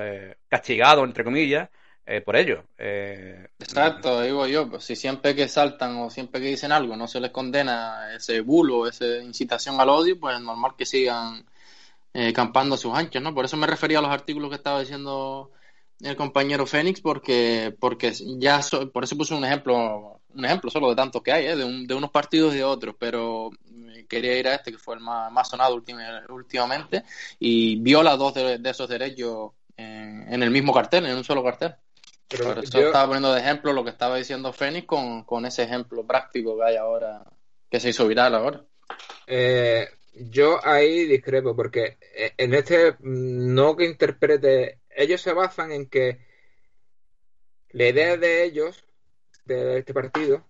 castigado, 0.50 1.03
entre 1.03 1.24
comillas, 1.24 1.69
eh, 2.06 2.22
por 2.22 2.36
ello. 2.36 2.63
Eh, 2.78 3.48
Exacto, 3.58 4.22
digo 4.22 4.46
yo, 4.46 4.70
pues, 4.70 4.84
si 4.84 4.96
siempre 4.96 5.36
que 5.36 5.48
saltan 5.48 5.98
o 5.98 6.10
siempre 6.12 6.39
que 6.39 6.48
dicen 6.48 6.72
algo 6.72 6.96
no 6.96 7.08
se 7.08 7.20
les 7.20 7.32
condena 7.32 8.13
ese 8.15 8.41
bulo, 8.41 8.88
esa 8.88 9.18
incitación 9.18 9.80
al 9.80 9.89
odio, 9.89 10.20
pues 10.20 10.36
es 10.36 10.41
normal 10.41 10.74
que 10.78 10.86
sigan 10.86 11.46
eh, 12.13 12.32
campando 12.32 12.76
a 12.76 12.78
sus 12.78 12.94
anchos, 12.94 13.22
¿no? 13.24 13.34
Por 13.34 13.46
eso 13.46 13.58
me 13.58 13.65
refería 13.65 14.00
a 14.00 14.02
los 14.02 14.12
artículos 14.12 14.50
que 14.50 14.58
estaba 14.58 14.82
diciendo 14.82 15.52
el 16.00 16.15
compañero 16.15 16.68
Fénix, 16.68 17.02
porque, 17.02 17.76
porque 17.80 18.13
ya, 18.38 18.60
por 18.94 19.04
eso 19.04 19.18
puse 19.18 19.34
un 19.34 19.44
ejemplo, 19.44 20.22
un 20.34 20.46
ejemplo 20.46 20.70
solo 20.70 20.89
de 20.89 20.96
tantos 20.96 21.24
que 21.24 21.32
hay, 21.32 21.46
¿eh? 21.48 21.56
de, 21.56 21.86
de 21.88 21.94
unos 21.96 22.12
partidos 22.12 22.54
y 22.54 22.58
de 22.58 22.63
otros, 22.63 22.96
pero 23.00 23.50
quería 24.08 24.38
ir 24.38 24.48
a 24.48 24.56
este 24.56 24.72
que 24.72 24.78
fue 24.78 24.96
el 24.96 25.02
más, 25.02 25.50
sonado 25.50 25.82
últimamente 26.30 27.04
y 27.39 27.78
viola 27.78 28.15
dos 28.15 28.36
de, 28.36 28.60
esos 28.63 28.88
derechos 28.88 29.54
en 29.76 30.44
el 30.44 30.52
mismo 30.52 30.72
cartel, 30.72 31.08
en 31.08 31.18
un 31.18 31.24
solo 31.24 31.44
cartel. 31.44 31.76
Pero 32.27 32.61
yo... 32.61 32.88
estaba 32.88 33.05
poniendo 33.05 33.33
de 33.33 33.39
ejemplo 33.39 33.73
lo 33.73 33.83
que 33.83 33.91
estaba 33.91 34.17
diciendo 34.17 34.51
Fénix 34.51 34.88
con, 34.88 35.45
ese 35.45 35.63
ejemplo 35.63 36.05
práctico 36.05 36.57
que 36.57 36.63
hay 36.63 36.75
ahora, 36.77 37.23
que 37.69 37.79
se 37.79 37.89
hizo 37.89 38.07
viral 38.07 38.35
ahora. 38.35 38.63
Eh, 39.27 39.88
yo 40.13 40.59
ahí 40.65 41.05
discrepo, 41.05 41.55
porque 41.55 41.97
eh, 42.15 42.33
en 42.38 42.53
este 42.53 42.93
mm, 42.93 43.53
no 43.53 43.75
que 43.75 43.85
interprete, 43.85 44.79
ellos 44.89 45.21
se 45.21 45.33
basan 45.33 45.71
en 45.71 45.88
que 45.88 46.19
la 47.71 47.88
idea 47.88 48.17
de 48.17 48.43
ellos, 48.43 48.85
de 49.43 49.79
este 49.79 49.93
partido, 49.93 50.45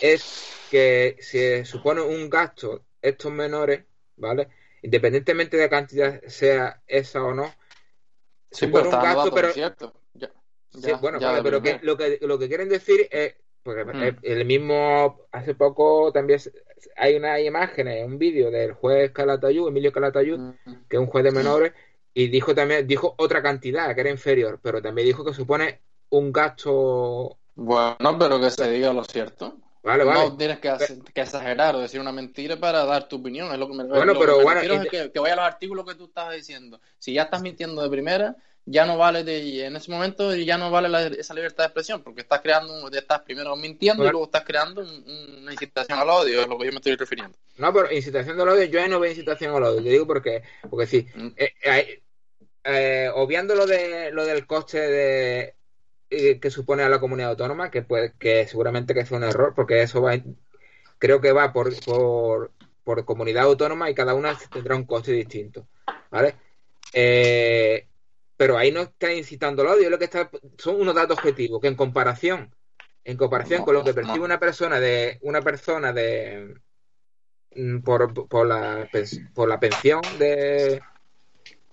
es 0.00 0.50
que 0.70 1.18
se 1.20 1.64
supone 1.64 2.00
un 2.00 2.30
gasto 2.30 2.82
estos 3.02 3.30
menores, 3.30 3.84
¿vale? 4.16 4.48
Independientemente 4.82 5.56
de 5.56 5.64
la 5.64 5.68
cantidad 5.68 6.22
sea 6.26 6.82
esa 6.86 7.22
o 7.22 7.34
no, 7.34 7.54
supone 8.50 8.88
un 8.88 8.90
gasto, 8.90 9.30
pero 9.32 9.52
bueno, 11.00 11.18
pero 11.42 11.60
lo, 11.82 11.96
que, 11.96 12.18
lo 12.22 12.38
que 12.38 12.48
quieren 12.48 12.68
decir 12.68 13.08
es, 13.10 13.34
porque 13.62 13.84
mm. 13.84 14.18
el 14.22 14.44
mismo, 14.44 15.26
hace 15.32 15.54
poco 15.54 16.12
también 16.12 16.40
hay 16.96 17.16
una 17.16 17.40
imagen, 17.40 17.88
un 18.04 18.18
vídeo 18.18 18.50
del 18.50 18.72
juez 18.72 19.10
Calatayud, 19.12 19.68
Emilio 19.68 19.92
Calatayud, 19.92 20.38
mm. 20.38 20.74
que 20.88 20.96
es 20.96 21.00
un 21.00 21.06
juez 21.06 21.24
de 21.24 21.30
menores, 21.30 21.72
y 22.12 22.28
dijo 22.28 22.54
también, 22.54 22.86
dijo 22.86 23.14
otra 23.18 23.42
cantidad 23.42 23.94
que 23.94 24.00
era 24.00 24.10
inferior, 24.10 24.60
pero 24.62 24.80
también 24.80 25.06
dijo 25.06 25.24
que 25.24 25.34
supone 25.34 25.80
un 26.10 26.32
gasto. 26.32 27.38
Bueno, 27.56 28.18
pero 28.18 28.40
que 28.40 28.50
se 28.50 28.70
diga 28.70 28.92
lo 28.92 29.04
cierto. 29.04 29.56
Vale, 29.82 30.04
vale. 30.04 30.30
No 30.30 30.36
tienes 30.36 30.60
que, 30.60 30.70
exagerar 31.14 31.74
o 31.74 31.80
decir 31.80 32.00
una 32.00 32.12
mentira 32.12 32.56
para 32.56 32.84
dar 32.86 33.06
tu 33.06 33.16
opinión. 33.16 33.52
Es 33.52 33.58
lo 33.58 33.68
que 33.68 33.74
me, 33.74 33.84
bueno, 33.84 34.14
pero 34.18 34.40
bueno, 34.40 34.60
es 34.60 34.88
que, 34.88 35.12
que 35.12 35.18
vaya 35.18 35.34
a 35.34 35.36
los 35.36 35.44
artículos 35.44 35.84
que 35.84 35.94
tú 35.94 36.06
estabas 36.06 36.36
diciendo. 36.36 36.80
Si 36.98 37.12
ya 37.12 37.24
estás 37.24 37.42
mintiendo 37.42 37.82
de 37.82 37.90
primera, 37.90 38.34
ya 38.66 38.86
no 38.86 38.96
vale 38.96 39.24
de, 39.24 39.66
en 39.66 39.76
ese 39.76 39.90
momento 39.90 40.34
ya 40.34 40.56
no 40.56 40.70
vale 40.70 41.18
esa 41.18 41.34
libertad 41.34 41.64
de 41.64 41.66
expresión 41.66 42.02
porque 42.02 42.22
estás 42.22 42.40
creando 42.40 42.88
estás 42.90 43.20
primero 43.20 43.54
mintiendo 43.56 44.04
y 44.04 44.10
luego 44.10 44.24
estás 44.24 44.44
creando 44.44 44.80
una 44.82 45.52
incitación 45.52 45.98
al 45.98 46.08
odio 46.08 46.40
es 46.40 46.48
lo 46.48 46.58
que 46.58 46.66
yo 46.66 46.72
me 46.72 46.78
estoy 46.78 46.96
refiriendo. 46.96 47.36
No 47.58 47.72
pero 47.72 47.92
incitación 47.92 48.40
al 48.40 48.48
odio 48.48 48.64
yo 48.64 48.88
no 48.88 49.00
veo 49.00 49.10
incitación 49.10 49.54
al 49.54 49.64
odio 49.64 49.82
te 49.82 49.90
digo 49.90 50.06
porque 50.06 50.42
porque 50.70 50.86
sí 50.86 51.06
mm. 51.14 51.26
eh, 51.36 51.52
eh, 51.62 52.02
eh, 52.64 53.10
obviando 53.14 53.54
lo 53.54 53.66
de 53.66 54.10
lo 54.12 54.24
del 54.24 54.46
coste 54.46 54.78
de 54.78 55.54
que 56.08 56.50
supone 56.50 56.84
a 56.84 56.88
la 56.88 57.00
comunidad 57.00 57.30
autónoma 57.30 57.70
que 57.70 57.82
puede 57.82 58.14
que 58.18 58.46
seguramente 58.46 58.94
que 58.94 59.00
es 59.00 59.10
un 59.10 59.24
error 59.24 59.52
porque 59.54 59.82
eso 59.82 60.00
va 60.00 60.18
creo 60.98 61.20
que 61.20 61.32
va 61.32 61.52
por, 61.52 61.74
por 61.84 62.52
por 62.82 63.04
comunidad 63.04 63.44
autónoma 63.44 63.90
y 63.90 63.94
cada 63.94 64.14
una 64.14 64.38
tendrá 64.52 64.76
un 64.76 64.84
coste 64.84 65.12
distinto 65.12 65.66
vale 66.10 66.36
eh, 66.92 67.88
pero 68.36 68.56
ahí 68.58 68.72
no 68.72 68.82
está 68.82 69.12
incitando 69.12 69.62
el 69.62 69.68
odio, 69.68 69.90
lo 69.90 69.98
que 69.98 70.04
está 70.04 70.30
son 70.58 70.80
unos 70.80 70.94
datos 70.94 71.18
objetivos 71.18 71.60
que 71.60 71.68
en 71.68 71.76
comparación, 71.76 72.54
en 73.04 73.16
comparación 73.16 73.64
con 73.64 73.74
lo 73.74 73.84
que 73.84 73.94
percibe 73.94 74.24
una 74.24 74.40
persona 74.40 74.80
de 74.80 75.18
una 75.22 75.42
persona 75.42 75.92
de 75.92 76.54
mm, 77.54 77.80
por, 77.80 78.28
por, 78.28 78.46
la, 78.46 78.88
por 79.34 79.48
la 79.48 79.60
pensión 79.60 80.02
de, 80.18 80.82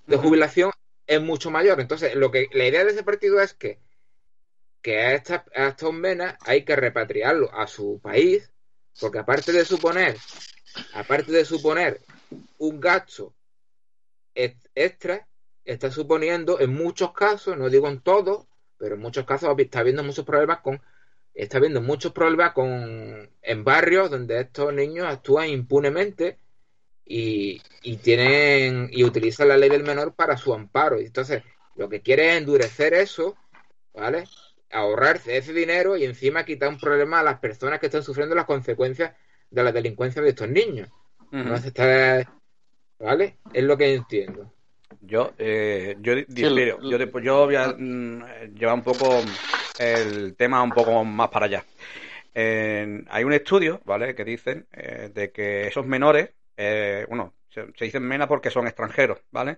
de 0.07 0.17
jubilación 0.17 0.71
es 1.07 1.21
mucho 1.21 1.51
mayor. 1.51 1.79
Entonces, 1.81 2.15
lo 2.15 2.31
que 2.31 2.47
la 2.53 2.67
idea 2.67 2.83
de 2.83 2.91
ese 2.91 3.03
partido 3.03 3.41
es 3.41 3.53
que 3.53 3.79
que 4.81 4.99
a, 4.99 5.13
estas, 5.13 5.43
a 5.55 5.67
estos 5.69 5.93
menas 5.93 6.35
hay 6.41 6.63
que 6.63 6.75
repatriarlo 6.75 7.53
a 7.53 7.67
su 7.67 7.99
país, 8.01 8.51
porque 8.99 9.19
aparte 9.19 9.51
de 9.51 9.65
suponer, 9.65 10.17
aparte 10.93 11.31
de 11.31 11.45
suponer 11.45 12.01
un 12.57 12.79
gasto 12.79 13.33
extra, 14.33 15.27
está 15.65 15.91
suponiendo 15.91 16.59
en 16.59 16.73
muchos 16.73 17.13
casos, 17.13 17.57
no 17.57 17.69
digo 17.69 17.87
en 17.87 18.01
todos, 18.01 18.47
pero 18.77 18.95
en 18.95 19.01
muchos 19.01 19.25
casos 19.25 19.53
está 19.57 19.79
habiendo 19.79 20.03
muchos 20.03 20.25
problemas 20.25 20.59
con 20.59 20.81
está 21.33 21.57
habiendo 21.57 21.81
muchos 21.81 22.11
problemas 22.11 22.51
con 22.53 23.29
en 23.41 23.63
barrios 23.63 24.11
donde 24.11 24.41
estos 24.41 24.73
niños 24.73 25.07
actúan 25.07 25.49
impunemente 25.49 26.39
y, 27.05 27.61
y 27.81 27.97
tienen 27.97 28.89
y 28.91 29.03
utilizan 29.03 29.47
la 29.47 29.57
ley 29.57 29.69
del 29.69 29.83
menor 29.83 30.13
para 30.13 30.37
su 30.37 30.53
amparo. 30.53 30.99
Y 30.99 31.05
entonces, 31.05 31.43
lo 31.75 31.89
que 31.89 32.01
quiere 32.01 32.31
es 32.31 32.37
endurecer 32.37 32.93
eso, 32.93 33.35
¿vale? 33.93 34.25
Ahorrarse 34.71 35.37
ese 35.37 35.53
dinero 35.53 35.97
y 35.97 36.05
encima 36.05 36.45
quitar 36.45 36.69
un 36.69 36.79
problema 36.79 37.19
a 37.19 37.23
las 37.23 37.39
personas 37.39 37.79
que 37.79 37.87
están 37.87 38.03
sufriendo 38.03 38.35
las 38.35 38.45
consecuencias 38.45 39.13
de 39.49 39.63
la 39.63 39.71
delincuencia 39.71 40.21
de 40.21 40.29
estos 40.29 40.49
niños. 40.49 40.89
No 41.31 41.57
se 41.57 41.69
está... 41.69 42.33
¿Vale? 42.99 43.37
Es 43.53 43.63
lo 43.63 43.77
que 43.77 43.95
entiendo. 43.95 44.53
Yo, 45.01 45.33
eh, 45.37 45.97
yo 45.99 46.15
difiero. 46.15 46.79
yo, 46.81 47.19
yo 47.19 47.45
voy 47.45 47.55
a 47.55 47.69
mm, 47.69 48.53
llevar 48.53 48.75
un 48.75 48.83
poco 48.83 49.21
el 49.79 50.35
tema 50.35 50.61
un 50.61 50.71
poco 50.71 51.03
más 51.03 51.29
para 51.29 51.47
allá. 51.47 51.65
hay 52.35 53.23
un 53.23 53.33
estudio, 53.33 53.81
¿vale? 53.85 54.13
Que 54.13 54.23
dicen 54.23 54.67
eh, 54.71 55.09
de 55.13 55.31
que 55.31 55.67
esos 55.67 55.85
menores, 55.85 56.29
eh, 56.55 57.05
bueno, 57.09 57.33
se, 57.49 57.65
dicen 57.79 58.03
mena 58.03 58.27
porque 58.27 58.51
son 58.51 58.67
extranjeros, 58.67 59.19
¿vale? 59.31 59.57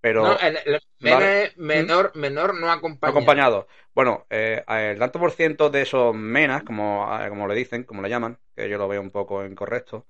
Pero. 0.00 0.24
No, 0.24 0.38
el, 0.38 0.58
menor, 0.98 2.12
menor 2.14 2.60
no 2.60 2.70
acompañado. 2.70 3.18
acompañado. 3.18 3.68
Bueno, 3.94 4.26
eh, 4.30 4.62
el 4.68 4.98
tanto 4.98 5.18
por 5.18 5.30
ciento 5.32 5.70
de 5.70 5.82
esos 5.82 6.14
menas, 6.14 6.64
como, 6.64 7.08
como 7.28 7.46
le 7.48 7.54
dicen, 7.54 7.84
como 7.84 8.02
le 8.02 8.10
llaman, 8.10 8.38
que 8.54 8.68
yo 8.68 8.78
lo 8.78 8.88
veo 8.88 9.00
un 9.00 9.10
poco 9.10 9.44
incorrecto, 9.44 10.06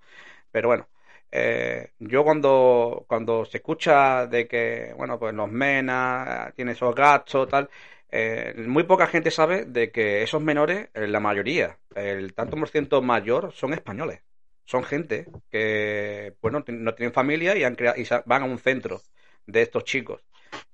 pero 0.50 0.68
bueno, 0.68 0.88
eh, 1.32 1.92
yo 1.98 2.24
cuando, 2.24 3.04
cuando 3.08 3.44
se 3.46 3.58
escucha 3.58 4.26
de 4.26 4.46
que, 4.46 4.92
bueno, 4.96 5.18
pues 5.18 5.34
los 5.34 5.50
menas, 5.50 6.54
tiene 6.54 6.72
esos 6.72 6.94
gastos, 6.94 7.48
tal, 7.48 7.70
eh, 8.10 8.54
muy 8.66 8.84
poca 8.84 9.06
gente 9.06 9.30
sabe 9.30 9.64
de 9.64 9.90
que 9.90 10.22
esos 10.22 10.42
menores, 10.42 10.90
eh, 10.92 11.06
la 11.08 11.20
mayoría, 11.20 11.78
el 11.94 12.34
tanto 12.34 12.56
por 12.58 12.68
ciento 12.68 13.00
mayor, 13.00 13.52
son 13.52 13.72
españoles. 13.72 14.20
Son 14.66 14.84
gente 14.84 15.26
que, 15.50 16.34
bueno, 16.42 16.62
no 16.68 16.94
tienen 16.94 17.14
familia 17.14 17.56
y, 17.56 17.64
han 17.64 17.74
creado, 17.74 18.00
y 18.00 18.06
van 18.26 18.42
a 18.42 18.46
un 18.46 18.58
centro 18.58 19.00
de 19.46 19.62
estos 19.62 19.84
chicos. 19.84 20.22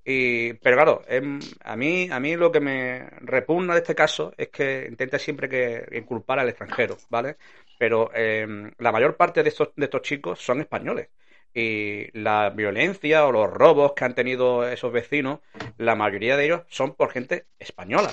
Y, 0.05 0.55
pero 0.55 0.77
claro, 0.77 1.03
em, 1.07 1.38
a 1.64 1.77
mí, 1.77 2.09
a 2.11 2.18
mí 2.18 2.35
lo 2.37 2.51
que 2.51 2.61
me 2.61 3.09
repugna 3.21 3.75
de 3.75 3.81
este 3.81 3.94
caso 3.94 4.33
es 4.37 4.49
que 4.49 4.87
intenta 4.88 5.18
siempre 5.18 5.49
que 5.49 5.87
inculpar 5.92 6.38
al 6.38 6.49
extranjero, 6.49 6.97
¿vale? 7.11 7.37
Pero 7.79 8.11
em, 8.14 8.73
la 8.79 8.93
mayor 8.93 9.17
parte 9.17 9.43
de 9.43 9.49
estos, 9.49 10.03
chicos 10.03 10.41
son 10.41 10.61
españoles. 10.61 11.09
Y 11.55 12.11
la 12.19 12.51
violencia 12.51 13.27
o 13.27 13.33
los 13.33 13.51
robos 13.51 13.93
que 13.95 14.05
han 14.05 14.14
tenido 14.14 14.69
esos 14.69 14.93
vecinos, 14.93 15.41
la 15.79 15.95
mayoría 15.95 16.37
de 16.37 16.45
ellos 16.47 16.62
son 16.69 16.95
por 16.95 17.11
gente 17.11 17.47
española 17.59 18.11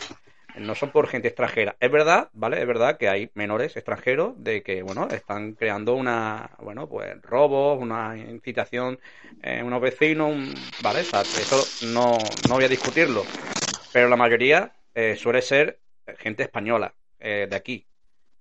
no 0.60 0.76
son 0.76 0.92
por 0.92 1.08
gente 1.08 1.28
extranjera. 1.28 1.76
Es 1.80 1.92
verdad, 1.92 2.30
¿vale? 2.34 2.62
Es 2.62 2.68
verdad 2.68 2.98
que 2.98 3.10
hay 3.10 3.30
menores 3.34 3.76
extranjeros 3.76 4.34
de 4.44 4.64
que, 4.64 4.82
bueno, 4.82 5.08
están 5.10 5.54
creando 5.54 5.96
una, 5.96 6.52
bueno, 6.60 6.88
pues 6.88 7.22
robos, 7.22 7.82
una 7.82 8.18
incitación 8.18 9.00
en 9.42 9.66
unos 9.66 9.82
vecinos, 9.82 10.34
¿vale? 10.82 11.02
eso 11.02 11.66
no, 11.94 12.18
no 12.48 12.56
voy 12.56 12.66
a 12.66 12.70
discutirlo. 12.70 13.24
Pero 13.92 14.10
la 14.10 14.16
mayoría 14.16 14.72
eh, 14.94 15.16
suele 15.16 15.42
ser 15.42 15.80
gente 16.18 16.44
española, 16.44 16.94
eh, 17.20 17.48
de 17.50 17.56
aquí. 17.56 17.86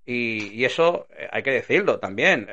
Y, 0.07 0.65
eso 0.65 1.07
eh, 1.17 1.29
hay 1.33 1.43
que 1.43 1.51
decirlo 1.51 1.99
también. 1.99 2.49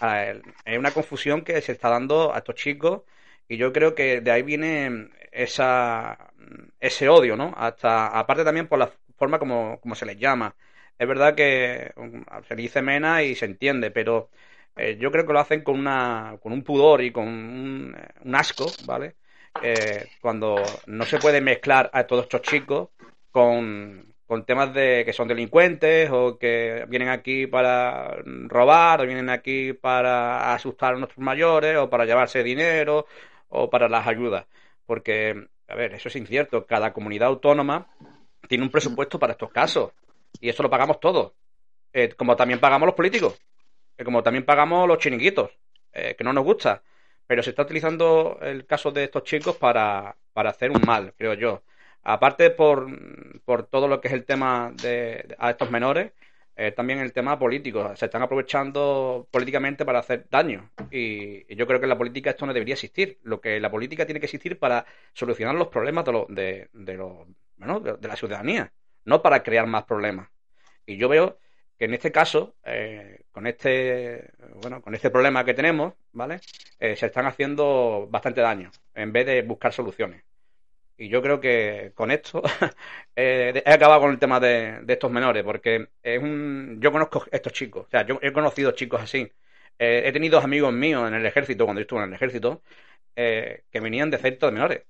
hay 0.00 0.76
una 0.78 0.90
confusión 0.92 1.42
que 1.42 1.60
se 1.60 1.72
está 1.72 1.90
dando 1.90 2.34
a 2.34 2.38
estos 2.38 2.54
chicos 2.56 3.02
y 3.48 3.56
yo 3.56 3.72
creo 3.72 3.94
que 3.94 4.20
de 4.20 4.30
ahí 4.30 4.42
viene 4.42 5.10
esa 5.32 6.32
ese 6.80 7.08
odio, 7.08 7.36
¿no? 7.36 7.54
Hasta 7.56 8.06
aparte 8.18 8.44
también 8.44 8.68
por 8.68 8.78
la 8.78 8.90
forma 9.16 9.38
como, 9.38 9.94
se 9.94 10.06
les 10.06 10.18
llama. 10.18 10.54
Es 10.98 11.08
verdad 11.08 11.34
que 11.34 11.92
um, 11.96 12.24
se 12.48 12.54
dice 12.56 12.82
mena 12.82 13.22
y 13.22 13.34
se 13.34 13.46
entiende, 13.46 13.90
pero 13.90 14.30
eh, 14.76 14.96
yo 14.98 15.10
creo 15.10 15.26
que 15.26 15.32
lo 15.32 15.40
hacen 15.40 15.62
con, 15.62 15.78
una, 15.78 16.36
con 16.42 16.52
un 16.52 16.62
pudor 16.62 17.02
y 17.02 17.12
con 17.12 17.28
un, 17.28 17.96
un 18.24 18.34
asco, 18.34 18.66
¿vale? 18.86 19.16
Eh, 19.62 20.06
cuando 20.20 20.56
no 20.86 21.04
se 21.04 21.18
puede 21.18 21.40
mezclar 21.40 21.90
a 21.92 22.04
todos 22.06 22.24
estos 22.24 22.42
chicos 22.42 22.90
con, 23.30 24.13
con 24.34 24.44
temas 24.44 24.74
de 24.74 25.04
que 25.04 25.12
son 25.12 25.28
delincuentes 25.28 26.10
o 26.10 26.36
que 26.38 26.86
vienen 26.88 27.08
aquí 27.08 27.46
para 27.46 28.16
robar 28.48 29.00
o 29.00 29.06
vienen 29.06 29.30
aquí 29.30 29.74
para 29.74 30.52
asustar 30.52 30.94
a 30.94 30.98
nuestros 30.98 31.24
mayores 31.24 31.76
o 31.76 31.88
para 31.88 32.04
llevarse 32.04 32.42
dinero 32.42 33.06
o 33.48 33.70
para 33.70 33.88
las 33.88 34.08
ayudas. 34.08 34.44
Porque, 34.86 35.46
a 35.68 35.76
ver, 35.76 35.94
eso 35.94 36.08
es 36.08 36.16
incierto. 36.16 36.66
Cada 36.66 36.92
comunidad 36.92 37.28
autónoma 37.28 37.86
tiene 38.48 38.64
un 38.64 38.70
presupuesto 38.70 39.20
para 39.20 39.34
estos 39.34 39.52
casos. 39.52 39.92
Y 40.40 40.48
eso 40.48 40.64
lo 40.64 40.68
pagamos 40.68 40.98
todos. 40.98 41.34
Eh, 41.92 42.08
como 42.16 42.34
también 42.34 42.58
pagamos 42.58 42.86
los 42.86 42.96
políticos. 42.96 43.40
Eh, 43.96 44.02
como 44.02 44.24
también 44.24 44.44
pagamos 44.44 44.88
los 44.88 44.98
chiringuitos. 44.98 45.48
Eh, 45.92 46.16
que 46.18 46.24
no 46.24 46.32
nos 46.32 46.42
gusta. 46.42 46.82
Pero 47.24 47.40
se 47.40 47.50
está 47.50 47.62
utilizando 47.62 48.40
el 48.42 48.66
caso 48.66 48.90
de 48.90 49.04
estos 49.04 49.22
chicos 49.22 49.54
para, 49.54 50.16
para 50.32 50.50
hacer 50.50 50.72
un 50.72 50.82
mal, 50.84 51.14
creo 51.16 51.34
yo. 51.34 51.62
Aparte 52.04 52.50
por, 52.50 52.86
por 53.44 53.66
todo 53.66 53.88
lo 53.88 54.00
que 54.00 54.08
es 54.08 54.14
el 54.14 54.24
tema 54.24 54.72
de, 54.82 55.34
a 55.38 55.50
estos 55.50 55.70
menores, 55.70 56.12
también 56.76 57.00
el 57.00 57.12
tema 57.12 57.38
político. 57.38 57.96
Se 57.96 58.04
están 58.04 58.22
aprovechando 58.22 59.26
políticamente 59.30 59.84
para 59.84 59.98
hacer 59.98 60.26
daño. 60.30 60.70
Y, 60.90 61.52
yo 61.56 61.66
creo 61.66 61.80
que 61.80 61.86
en 61.86 61.90
la 61.90 61.98
política 61.98 62.30
esto 62.30 62.46
no 62.46 62.52
debería 62.54 62.74
existir. 62.74 63.18
Lo 63.22 63.40
que 63.40 63.58
la 63.58 63.70
política 63.70 64.06
tiene 64.06 64.20
que 64.20 64.26
existir 64.26 64.58
para 64.58 64.86
solucionar 65.12 65.56
los 65.56 65.68
problemas 65.68 66.04
de, 66.04 66.12
de, 66.28 66.68
de 66.72 66.96
bueno, 67.56 67.80
de, 67.80 68.08
la 68.08 68.16
ciudadanía, 68.16 68.72
no 69.04 69.22
para 69.22 69.42
crear 69.42 69.66
más 69.66 69.84
problemas. 69.84 70.28
Y 70.86 70.96
yo 70.96 71.08
veo 71.08 71.38
que 71.78 71.86
en 71.86 71.94
este 71.94 72.12
caso, 72.12 72.54
eh, 72.64 73.24
con 73.32 73.46
este 73.46 74.30
bueno, 74.62 74.80
con 74.82 74.94
este 74.94 75.10
problema 75.10 75.44
que 75.44 75.54
tenemos, 75.54 75.94
¿vale? 76.12 76.40
Eh, 76.78 76.96
se 76.96 77.06
están 77.06 77.26
haciendo 77.26 78.06
bastante 78.10 78.40
daño 78.40 78.70
en 78.94 79.12
vez 79.12 79.26
de 79.26 79.42
buscar 79.42 79.72
soluciones. 79.72 80.22
Y 80.96 81.08
yo 81.08 81.20
creo 81.22 81.40
que 81.40 81.92
con 81.94 82.10
esto 82.10 82.42
eh, 83.16 83.62
he 83.64 83.72
acabado 83.72 84.02
con 84.02 84.10
el 84.12 84.18
tema 84.18 84.38
de, 84.40 84.84
estos 84.86 85.10
menores, 85.10 85.42
porque 85.44 85.88
es 86.02 86.22
un, 86.22 86.78
yo 86.80 86.92
conozco 86.92 87.24
estos 87.32 87.52
chicos, 87.52 87.86
o 87.86 87.90
sea, 87.90 88.06
yo 88.06 88.18
he 88.22 88.32
conocido 88.32 88.72
chicos 88.72 89.02
así. 89.02 89.30
he 89.78 90.12
tenido 90.12 90.38
amigos 90.38 90.72
míos 90.72 91.06
en 91.08 91.14
el 91.14 91.26
ejército, 91.26 91.64
cuando 91.64 91.80
yo 91.80 91.84
estuve 91.84 92.00
en 92.04 92.10
el 92.10 92.14
ejército, 92.14 92.62
que 93.14 93.80
venían 93.80 94.10
de 94.10 94.18
centros 94.18 94.50
de 94.50 94.54
menores. 94.54 94.82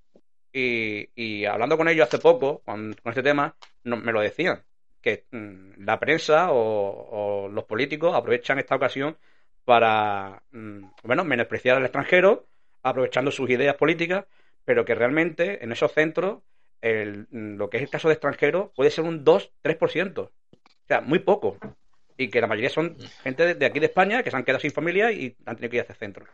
Y, 0.56 1.44
hablando 1.46 1.76
con 1.76 1.88
ellos 1.88 2.06
hace 2.06 2.18
poco, 2.18 2.62
con, 2.64 2.94
este 3.04 3.22
tema, 3.22 3.56
me 3.82 4.12
lo 4.12 4.20
decían, 4.20 4.62
que 5.00 5.26
mm, 5.32 5.84
la 5.84 5.98
prensa 6.00 6.48
o, 6.52 7.48
los 7.52 7.64
políticos 7.64 8.14
aprovechan 8.14 8.58
esta 8.58 8.76
ocasión 8.76 9.16
para, 9.64 10.42
mm, 10.52 10.84
bueno, 11.04 11.24
menospreciar 11.24 11.76
al 11.78 11.84
extranjero, 11.84 12.46
aprovechando 12.82 13.30
sus 13.32 13.50
ideas 13.50 13.76
políticas, 13.76 14.26
pero 14.64 14.84
que 14.84 14.94
realmente 14.94 15.62
en 15.64 15.72
esos 15.72 15.92
centros 15.92 16.42
mm, 16.82 17.56
lo 17.56 17.70
que 17.70 17.78
es 17.78 17.82
el 17.82 17.90
caso 17.90 18.08
de 18.08 18.14
extranjeros 18.14 18.70
puede 18.74 18.90
ser 18.90 19.04
un 19.04 19.24
2-3%. 19.24 20.18
O 20.18 20.30
sea, 20.86 21.00
muy 21.00 21.20
poco. 21.20 21.58
Y 22.16 22.28
que 22.28 22.40
la 22.40 22.46
mayoría 22.46 22.70
son 22.70 22.96
gente 23.22 23.54
de, 23.54 23.66
aquí 23.66 23.80
de 23.80 23.86
España 23.86 24.22
que 24.22 24.30
se 24.30 24.36
han 24.36 24.44
quedado 24.44 24.60
sin 24.60 24.70
familia 24.70 25.10
y 25.10 25.36
han 25.46 25.56
tenido 25.56 25.70
que 25.70 25.76
ir 25.76 25.82
a 25.82 25.84
ese 25.84 25.94
centro. 25.94 26.26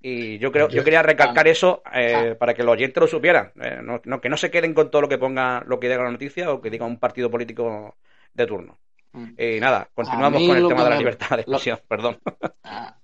Y 0.00 0.38
yo 0.38 0.52
creo, 0.52 0.68
yo, 0.68 0.84
quería 0.84 1.02
recalcar 1.02 1.48
eso 1.48 1.82
eh, 1.92 2.36
para 2.38 2.54
que 2.54 2.62
los 2.62 2.74
oyentes 2.74 3.00
lo 3.00 3.08
supieran. 3.08 3.52
Eh, 3.60 3.80
no, 3.82 4.20
que 4.20 4.28
no 4.28 4.36
se 4.36 4.50
queden 4.50 4.72
con 4.72 4.90
todo 4.90 5.02
lo 5.02 5.08
que 5.08 5.18
ponga, 5.18 5.64
lo 5.66 5.80
que 5.80 5.88
diga 5.88 6.04
la 6.04 6.12
noticia 6.12 6.52
o 6.52 6.60
que 6.60 6.70
diga 6.70 6.86
un 6.86 7.00
partido 7.00 7.30
político 7.30 7.96
de 8.32 8.46
turno. 8.46 8.78
Y 9.12 9.58
nada, 9.58 9.88
continuamos 9.94 10.46
con 10.46 10.56
el 10.56 10.68
tema 10.68 10.84
de 10.84 10.90
la 10.90 10.98
libertad 10.98 11.36
de 11.36 11.42
expresión, 11.42 11.80
perdón. 11.88 12.18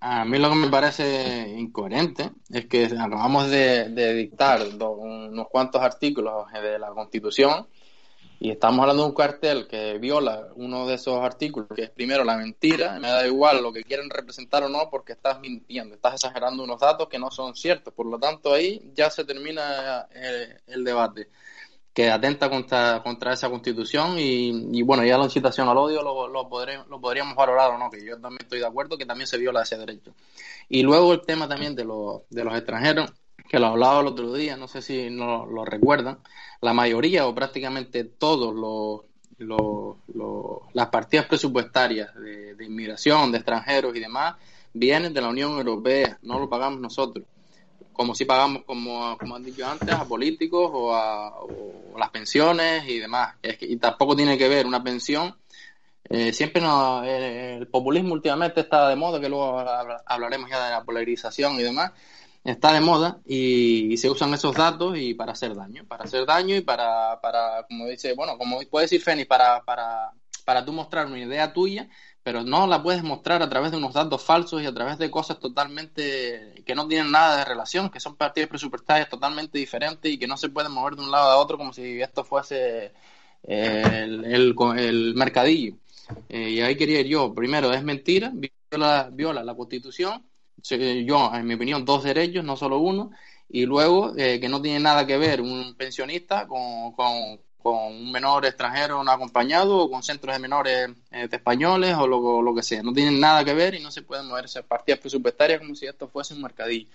A, 0.01 0.25
mí 0.25 0.39
lo 0.39 0.51
que 0.51 0.57
me 0.57 0.69
parece 0.69 1.49
incoherente 1.57 2.31
es 2.51 2.67
que 2.67 2.85
acabamos 2.85 3.51
de, 3.51 3.89
de 3.89 4.15
dictar 4.15 4.61
unos 4.79 5.49
cuantos 5.49 5.83
artículos 5.83 6.53
de 6.53 6.79
la 6.79 6.89
Constitución 6.91 7.67
y 8.45 8.51
estamos 8.51 8.81
hablando 8.81 9.05
de 9.05 9.09
un 9.09 9.15
cartel 9.15 9.67
que 9.67 9.97
viola 9.99 10.49
uno 10.57 10.87
de 10.87 10.97
esos 10.97 11.19
artículos, 11.21 11.69
que 11.75 11.85
es 11.85 11.91
primero 11.91 12.25
la 12.25 12.37
mentira, 12.37 12.99
me 13.01 13.09
da 13.09 13.27
igual 13.27 13.63
lo 13.63 13.73
que 13.73 13.83
quieren 13.85 14.11
representar 14.11 14.65
o 14.65 14.69
no, 14.69 14.91
porque 14.91 15.13
estás 15.13 15.41
mintiendo, 15.41 15.95
estás 15.95 16.15
exagerando 16.15 16.63
unos 16.63 16.81
datos 16.81 17.09
que 17.09 17.19
no 17.19 17.31
son 17.31 17.55
ciertos. 17.55 17.95
Por 17.95 18.05
lo 18.05 18.19
tanto, 18.19 18.53
ahí 18.53 18.91
ya 18.95 19.09
se 19.09 19.25
termina 19.25 20.09
eh, 20.13 20.59
el, 20.67 20.85
debate, 20.85 21.29
que 21.95 22.11
atenta 22.11 22.51
contra, 22.51 23.03
contra 23.03 23.33
esa 23.33 23.49
constitución 23.49 24.17
y, 24.19 24.83
bueno, 24.83 25.05
ya 25.05 25.17
la 25.17 25.25
incitación 25.25 25.69
al 25.69 25.79
odio 25.79 26.03
lo, 26.03 26.27
lo, 26.27 26.43
lo 26.43 27.01
podríamos 27.01 27.37
valorar 27.37 27.71
o 27.71 27.79
no, 27.79 27.89
que 27.89 28.05
yo 28.05 28.21
también 28.21 28.43
estoy 28.43 28.59
de 28.59 28.67
acuerdo 28.67 28.99
que 28.99 29.07
también 29.07 29.29
se 29.29 29.39
viola 29.39 29.63
ese 29.63 29.79
derecho. 29.79 30.13
Y 30.69 30.83
luego 30.83 31.13
el 31.13 31.21
tema 31.21 31.49
también 31.49 31.77
de, 31.77 31.85
los 31.85 32.23
de 32.31 32.45
los 32.45 32.55
extranjeros 32.55 33.13
que 33.49 33.59
lo 33.59 33.67
hablaba 33.67 34.01
el 34.01 34.07
otro 34.09 34.33
día, 34.33 34.57
no 34.57 34.69
sé 34.69 34.83
si 34.83 35.11
no 35.11 35.47
lo 35.47 35.65
recuerdan, 35.65 36.19
la 36.61 36.73
mayoría 36.73 37.27
o 37.27 37.35
prácticamente 37.35 38.05
todos 38.05 38.55
los, 38.55 39.03
las 40.73 40.89
partidas 40.89 41.27
presupuestarias 41.27 42.15
de, 42.15 42.65
inmigración, 42.65 43.31
de 43.31 43.39
extranjeros 43.39 43.95
y 43.95 44.01
demás, 44.01 44.37
vienen 44.73 45.13
de 45.13 45.21
la 45.21 45.29
Unión 45.29 45.53
Europea, 45.53 46.19
no 46.23 46.39
lo 46.39 46.49
pagamos 46.49 46.81
nosotros. 46.81 47.27
Como 47.93 48.15
si 48.15 48.25
pagamos, 48.25 48.65
como, 48.65 49.17
como 49.19 49.37
han 49.37 49.45
dicho 49.45 49.67
antes, 49.67 49.91
a 49.91 50.05
políticos 50.05 50.71
o 50.73 50.95
a, 50.95 51.33
las 51.99 52.11
pensiones 52.11 52.89
y 52.89 52.99
demás. 52.99 53.37
y 53.43 53.77
tampoco 53.77 54.17
tiene 54.17 54.37
que 54.37 54.49
ver 54.49 54.67
una 54.67 54.83
pensión. 54.83 55.37
Eh, 56.09 56.33
siempre 56.33 56.61
no, 56.61 57.03
el 57.05 57.67
populismo 57.69 58.13
últimamente 58.13 58.61
está 58.61 58.89
de 58.89 58.97
moda, 58.97 59.21
que 59.21 59.29
luego 59.29 59.59
hablaremos 60.07 60.51
ya 60.51 60.65
de 60.65 60.71
la 60.71 60.85
polarización 60.85 61.55
y 61.55 61.63
demás 61.63 61.93
está 62.45 62.75
de 62.75 62.81
moda 62.81 63.21
y, 63.25 63.97
se 63.97 64.11
usan 64.11 64.35
esos 64.35 64.55
datos 64.55 64.99
y 64.99 65.15
para 65.15 65.33
hacer 65.33 65.55
daño, 65.55 65.85
para 65.87 66.05
hacer 66.05 66.27
daño 66.27 66.55
y 66.55 66.61
para, 66.61 67.19
para 67.21 67.65
como 67.67 67.87
dice, 67.87 68.13
bueno, 68.13 68.37
como 68.37 68.61
puede 68.71 68.85
decir 68.85 69.01
Fénix, 69.01 69.27
para, 69.27 69.65
para, 69.65 70.13
para 70.45 70.65
tú 70.65 70.73
mostrar 70.73 71.07
una 71.07 71.19
idea 71.19 71.53
tuya, 71.53 71.89
pero 72.25 72.43
no 72.43 72.67
la 72.67 72.83
puedes 72.83 73.03
mostrar 73.03 73.43
a 73.43 73.51
través 73.51 73.71
de 73.71 73.77
unos 73.77 73.93
datos 73.93 74.23
falsos 74.23 74.63
y 74.63 74.67
a 74.67 74.73
través 74.73 74.97
de 74.97 75.11
cosas 75.11 75.39
totalmente 75.39 76.55
que 76.65 76.75
no 76.75 76.89
tienen 76.89 77.13
nada 77.13 77.37
de 77.37 77.45
relación, 77.45 77.91
que 77.91 78.01
son 78.01 78.17
partidas 78.17 78.49
presupuestarias 78.49 79.11
totalmente 79.11 79.59
diferentes 79.59 80.11
y 80.11 80.19
que 80.19 80.27
no 80.27 80.39
se 80.39 80.49
pueden 80.49 80.73
mover 80.73 80.97
de 80.97 81.03
un 81.03 81.11
lado 81.11 81.31
a 81.31 81.37
otro 81.37 81.59
como 81.59 81.75
si 81.75 82.01
esto 82.01 82.25
fuese 82.25 82.93
eh, 83.43 83.83
el, 84.25 85.15
mercadillo. 85.15 85.75
Eh, 86.31 86.51
y 86.51 86.61
ahí 86.63 86.77
quería 86.77 87.01
ir 87.01 87.09
yo. 87.09 87.35
Primero, 87.35 87.73
es 87.75 87.85
mentira, 87.85 88.33
viola, 88.33 89.11
viola 89.13 89.45
la 89.45 89.55
Constitución. 89.55 90.25
Yo, 90.63 91.31
en 91.35 91.47
mi 91.47 91.55
opinión, 91.55 91.85
dos 91.85 92.05
derechos, 92.05 92.43
no 92.43 92.57
solo 92.57 92.79
uno. 92.79 93.11
Y 93.51 93.67
luego, 93.67 94.15
eh, 94.17 94.41
que 94.41 94.49
no 94.49 94.63
tiene 94.63 94.81
nada 94.81 95.07
que 95.07 95.19
ver 95.19 95.43
un 95.43 95.75
pensionista 95.77 96.47
con 96.47 96.95
con 97.65 97.77
un 97.77 98.13
menor 98.13 98.45
extranjero 98.45 99.03
no 99.03 99.11
acompañado 99.11 99.79
o 99.79 99.91
con 99.91 100.03
centros 100.03 100.35
de 100.35 100.39
menores 100.39 100.91
eh, 101.11 101.29
de 101.29 101.37
españoles 101.37 101.97
o 101.99 102.07
lo, 102.07 102.43
lo, 102.43 102.55
que 102.55 102.63
sea. 102.63 102.83
No 102.83 102.93
tienen 102.93 103.19
nada 103.19 103.43
que 103.43 103.55
ver 103.55 103.75
y 103.75 103.81
no 103.81 103.91
se 103.91 104.03
pueden 104.03 104.27
moverse 104.27 104.63
partidas 104.63 105.01
presupuestarias 105.01 105.61
como 105.61 105.75
si 105.75 105.87
esto 105.87 106.07
fuese 106.07 106.35
un 106.35 106.43
mercadillo. 106.43 106.91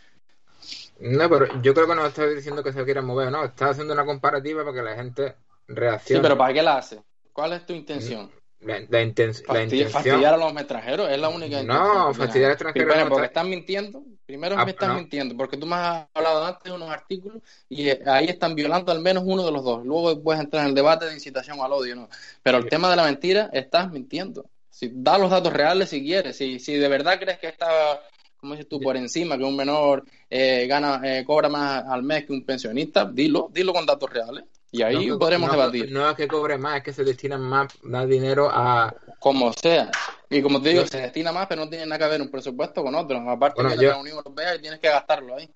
No, 0.99 1.27
pero 1.27 1.60
yo 1.63 1.73
creo 1.73 1.88
que 1.88 1.95
no 1.95 2.05
está 2.05 2.27
diciendo 2.27 2.63
que 2.63 2.71
se 2.71 2.86
quiera 2.86 3.01
mover, 3.01 3.32
no, 3.32 3.45
está 3.45 3.69
haciendo 3.69 3.95
una 3.95 4.05
comparativa 4.05 4.63
para 4.63 4.75
que 4.75 4.84
la 4.84 4.95
gente 4.95 5.36
reaccione. 5.67 6.19
Sí, 6.19 6.21
pero 6.21 6.38
¿para 6.38 6.53
qué 6.53 6.62
la 6.62 6.77
hace? 6.77 7.01
¿Cuál 7.34 7.53
es 7.53 7.65
tu 7.65 7.73
intención? 7.73 8.29
La, 8.61 8.79
la, 8.89 9.01
intención. 9.01 9.45
Fastidiar 9.89 10.33
a 10.33 10.37
los 10.37 10.51
extranjeros 10.51 11.09
es 11.09 11.17
la 11.17 11.29
única 11.29 11.61
intención. 11.61 11.67
No, 11.67 12.13
fastidiar 12.13 12.51
a 12.51 12.53
extranjeros. 12.53 12.87
Primero, 12.87 13.09
porque 13.09 13.27
están 13.27 13.49
mintiendo. 13.49 14.03
Primero 14.25 14.55
ah, 14.59 14.65
me 14.65 14.71
están 14.71 14.95
mintiendo, 14.95 15.35
porque 15.35 15.57
tú 15.57 15.65
me 15.65 15.75
has 15.75 16.07
hablado 16.13 16.45
antes 16.45 16.63
de 16.65 16.71
unos 16.73 16.89
artículos 16.89 17.41
y 17.69 17.89
eh, 17.89 18.01
ahí 18.05 18.25
están 18.25 18.53
violando 18.55 18.91
al 18.91 18.99
menos 18.99 19.23
uno 19.25 19.45
de 19.45 19.51
los 19.51 19.63
dos. 19.63 19.85
Luego 19.85 20.21
puedes 20.21 20.41
entrar 20.41 20.63
en 20.63 20.69
el 20.69 20.75
debate 20.75 21.05
de 21.05 21.13
incitación 21.13 21.59
al 21.61 21.71
odio, 21.71 21.95
¿no? 21.95 22.09
Pero 22.43 22.57
el 22.57 22.69
tema 22.69 22.89
de 22.89 22.97
la 22.97 23.05
mentira, 23.05 23.49
estás 23.53 23.91
mintiendo. 23.91 24.45
Si 24.69 24.91
da 24.93 25.17
los 25.17 25.31
datos 25.31 25.53
reales 25.53 25.89
si 25.89 26.03
quieres, 26.03 26.37
si, 26.37 26.59
si 26.59 26.75
de 26.75 26.87
verdad 26.89 27.17
crees 27.19 27.39
que 27.39 27.47
está, 27.47 28.01
como 28.37 28.53
dices 28.53 28.67
tú, 28.69 28.79
por 28.79 28.97
encima, 28.97 29.37
que 29.37 29.45
un 29.45 29.55
menor 29.55 30.03
eh, 30.29 30.67
gana, 30.67 31.01
eh, 31.03 31.23
cobra 31.25 31.49
más 31.49 31.85
al 31.85 32.03
mes 32.03 32.25
que 32.25 32.33
un 32.33 32.45
pensionista, 32.45 33.05
dilo, 33.05 33.49
dilo 33.51 33.73
con 33.73 33.85
datos 33.85 34.09
reales. 34.09 34.43
Y 34.71 34.82
ahí 34.84 35.10
podremos 35.17 35.51
debatir. 35.51 35.91
No 35.91 36.10
es 36.10 36.15
que 36.15 36.27
cobre 36.27 36.58
más, 36.58 36.77
es 36.77 36.84
que 36.84 36.93
se 36.93 37.03
destina 37.03 37.38
más, 37.38 37.67
más 37.84 38.08
dinero 38.08 38.49
a... 38.51 38.93
Como 39.19 39.51
sea. 39.53 39.89
Y 40.29 40.41
como 40.41 40.62
te 40.62 40.69
digo, 40.69 40.86
se 40.86 41.01
destina 41.01 41.32
más, 41.32 41.47
pero 41.47 41.65
no 41.65 41.69
tiene 41.69 41.86
nada 41.86 42.05
que 42.05 42.12
ver 42.12 42.21
un 42.21 42.29
presupuesto 42.29 42.84
con 42.84 42.95
otro. 42.95 43.17
Aparte 43.29 43.63
de 43.63 43.88
la 43.88 43.97
Unión 43.97 44.17
Europea 44.17 44.55
y 44.55 44.62
tienes 44.62 44.79
que 44.79 44.89
gastarlo 44.89 45.36
ahí. 45.36 45.51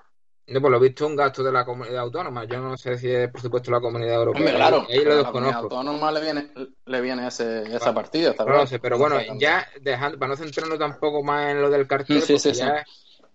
No, 0.46 0.60
por 0.60 0.72
lo 0.72 0.80
visto 0.80 1.08
un 1.08 1.16
gasto 1.16 1.42
de 1.42 1.54
la 1.54 1.64
comunidad 1.64 2.00
autónoma. 2.00 2.44
Yo 2.46 2.60
no 2.60 2.76
sé 2.76 2.98
si 2.98 3.10
es 3.10 3.30
por 3.30 3.40
supuesto 3.40 3.72
la 3.72 3.80
comunidad 3.80 4.16
europea. 4.16 4.56
claro, 4.56 4.86
ahí, 4.90 5.04
lo 5.04 5.16
desconozco. 5.16 5.38
A 5.38 5.52
la 5.52 5.58
autónoma 5.58 6.12
le 6.12 6.22
viene, 6.22 6.50
le 6.86 7.02
viene 7.02 7.28
ese, 7.28 7.64
esa 7.74 7.94
partida. 7.94 8.36
no 8.38 8.46
lo 8.46 8.68
sé, 8.68 8.80
pero 8.80 8.98
bueno, 8.98 9.20
ya 9.38 9.66
dejando, 9.80 10.20
para 10.20 10.30
no 10.32 10.36
centrarnos 10.36 10.78
tampoco 10.78 11.24
más 11.24 11.52
en 11.52 11.62
lo 11.62 11.70
del 11.70 11.88
cartel, 11.88 12.22
sí, 12.22 12.38
sí, 12.38 12.54
sí. 12.54 12.64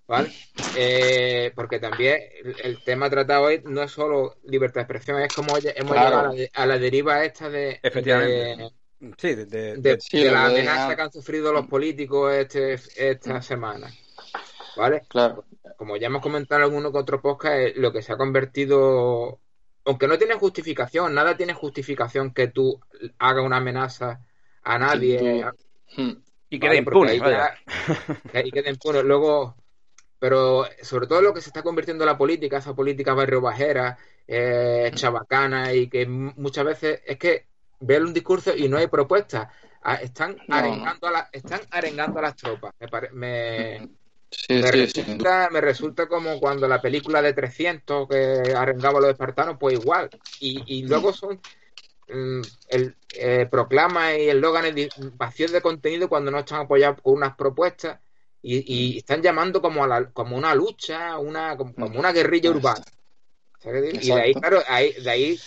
¿Vale? 0.08 0.32
Eh, 0.74 1.52
porque 1.54 1.78
también 1.78 2.18
el, 2.62 2.82
tema 2.82 3.10
tratado 3.10 3.44
hoy 3.44 3.62
no 3.64 3.82
es 3.82 3.92
solo 3.92 4.36
libertad 4.44 4.80
de 4.80 4.82
expresión, 4.82 5.20
es 5.20 5.32
como 5.34 5.56
hemos 5.56 5.94
llegado 5.94 6.34
a 6.54 6.66
la, 6.66 6.78
deriva 6.78 7.24
esta 7.24 7.48
de, 7.50 7.78
Efectivamente. 7.82 8.70
sí, 9.18 9.34
de, 9.34 10.30
la 10.30 10.46
amenaza 10.46 10.96
que 10.96 11.02
han 11.02 11.12
sufrido 11.12 11.52
los 11.52 11.66
políticos 11.66 12.32
este, 12.32 12.78
esta 12.96 13.42
semana. 13.42 13.92
¿Vale? 14.76 15.02
Claro. 15.08 15.44
Como 15.76 15.96
ya 15.96 16.06
hemos 16.06 16.22
comentado 16.22 16.60
en 16.60 16.64
alguno 16.64 16.90
que 16.90 16.98
otro 16.98 17.20
podcast, 17.20 17.76
lo 17.76 17.92
que 17.92 18.00
se 18.00 18.12
ha 18.12 18.16
convertido, 18.16 19.40
aunque 19.84 20.08
no 20.08 20.16
tiene 20.16 20.34
justificación, 20.34 21.14
nada 21.14 21.36
tiene 21.36 21.52
justificación 21.52 22.32
que 22.32 22.48
tú 22.48 22.80
hagas 23.18 23.44
una 23.44 23.58
amenaza 23.58 24.20
a 24.62 24.78
nadie. 24.78 25.44
Hmm. 25.96 26.12
Y 26.48 26.58
quede 26.58 26.78
impune. 26.78 27.16
y 27.16 28.50
quede 28.50 28.70
impune. 28.70 29.02
Luego, 29.02 29.56
pero 30.18 30.66
sobre 30.82 31.06
todo 31.06 31.22
lo 31.22 31.32
que 31.32 31.40
se 31.40 31.50
está 31.50 31.62
convirtiendo 31.62 32.04
en 32.04 32.08
la 32.08 32.18
política, 32.18 32.58
esa 32.58 32.74
política 32.74 33.14
barrio 33.14 33.40
bajera, 33.40 33.96
eh, 34.26 34.90
chabacana 34.94 35.72
y 35.72 35.88
que 35.88 36.06
muchas 36.06 36.64
veces 36.64 37.00
es 37.06 37.18
que 37.18 37.46
ver 37.80 38.02
un 38.02 38.12
discurso 38.12 38.54
y 38.54 38.68
no 38.68 38.78
hay 38.78 38.88
propuestas. 38.88 39.48
Ah, 39.82 39.94
están, 39.94 40.36
arengando 40.48 41.06
a 41.06 41.28
están 41.32 41.60
arengando 41.70 42.18
a 42.18 42.22
las 42.22 42.36
tropas. 42.36 42.74
Me, 43.12 43.88
me, 44.48 45.60
resulta, 45.60 46.08
como 46.08 46.40
cuando 46.40 46.66
la 46.66 46.82
película 46.82 47.22
de 47.22 47.32
300 47.32 48.08
que 48.08 48.54
arengaba 48.54 48.98
a 48.98 49.02
los 49.02 49.10
espartanos, 49.10 49.56
pues 49.58 49.78
igual. 49.78 50.10
Y, 50.40 50.62
y 50.66 50.82
luego 50.86 51.12
son 51.12 51.40
mm, 52.08 52.40
el 52.68 52.96
eh, 53.14 53.46
proclama 53.50 54.14
y 54.16 54.28
el 54.28 54.40
Logan 54.40 54.66
el 54.66 54.90
vacío 55.14 55.48
de 55.48 55.62
contenido 55.62 56.08
cuando 56.08 56.30
no 56.30 56.40
están 56.40 56.62
apoyados 56.62 57.00
con 57.00 57.14
unas 57.14 57.36
propuestas 57.36 58.00
y, 58.42 58.94
y 58.94 58.98
están 58.98 59.22
llamando 59.22 59.60
como 59.60 59.84
a 59.84 59.86
la, 59.86 60.10
como 60.10 60.36
una 60.36 60.54
lucha, 60.54 61.18
una, 61.18 61.56
como, 61.56 61.72
una 61.86 62.12
guerrilla 62.12 62.50
urbana. 62.50 62.84
Y 63.64 64.08
de 64.08 64.20
ahí, 64.20 64.34
claro, 64.34 64.60
de 64.60 65.10
ahí 65.10 65.38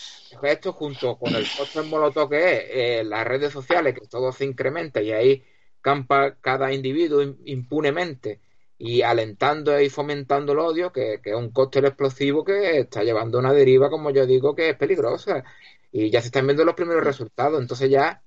esto 0.44 0.74
junto 0.74 1.18
con 1.18 1.36
el 1.36 1.46
en 1.76 1.90
molotov 1.90 2.30
que 2.30 2.38
es 2.38 2.64
eh, 2.70 3.04
las 3.04 3.26
redes 3.26 3.54
sociales, 3.54 3.94
que 3.94 4.08
todo 4.08 4.32
se 4.32 4.46
incrementa 4.46 5.02
y 5.02 5.12
ahí 5.12 5.44
campa 5.82 6.36
cada 6.40 6.74
individuo 6.74 7.22
impunemente 7.46 8.42
y 8.78 9.02
alentando 9.02 9.80
y 9.80 9.90
fomentando 9.90 10.54
el 10.54 10.60
odio, 10.60 10.92
que, 10.92 11.20
que 11.24 11.32
es 11.32 11.36
un 11.36 11.52
cóctel 11.52 11.86
explosivo 11.86 12.44
que 12.44 12.80
está 12.80 13.04
llevando 13.04 13.40
una 13.40 13.54
deriva, 13.54 13.90
como 13.90 14.10
yo 14.10 14.26
digo, 14.26 14.56
que 14.56 14.70
es 14.70 14.76
peligrosa. 14.76 15.44
Y 15.92 16.10
ya 16.10 16.22
se 16.22 16.28
están 16.28 16.48
viendo 16.48 16.66
los 16.66 16.76
primeros 16.76 17.04
resultados. 17.04 17.62
Entonces 17.62 17.90
ya 17.90 18.24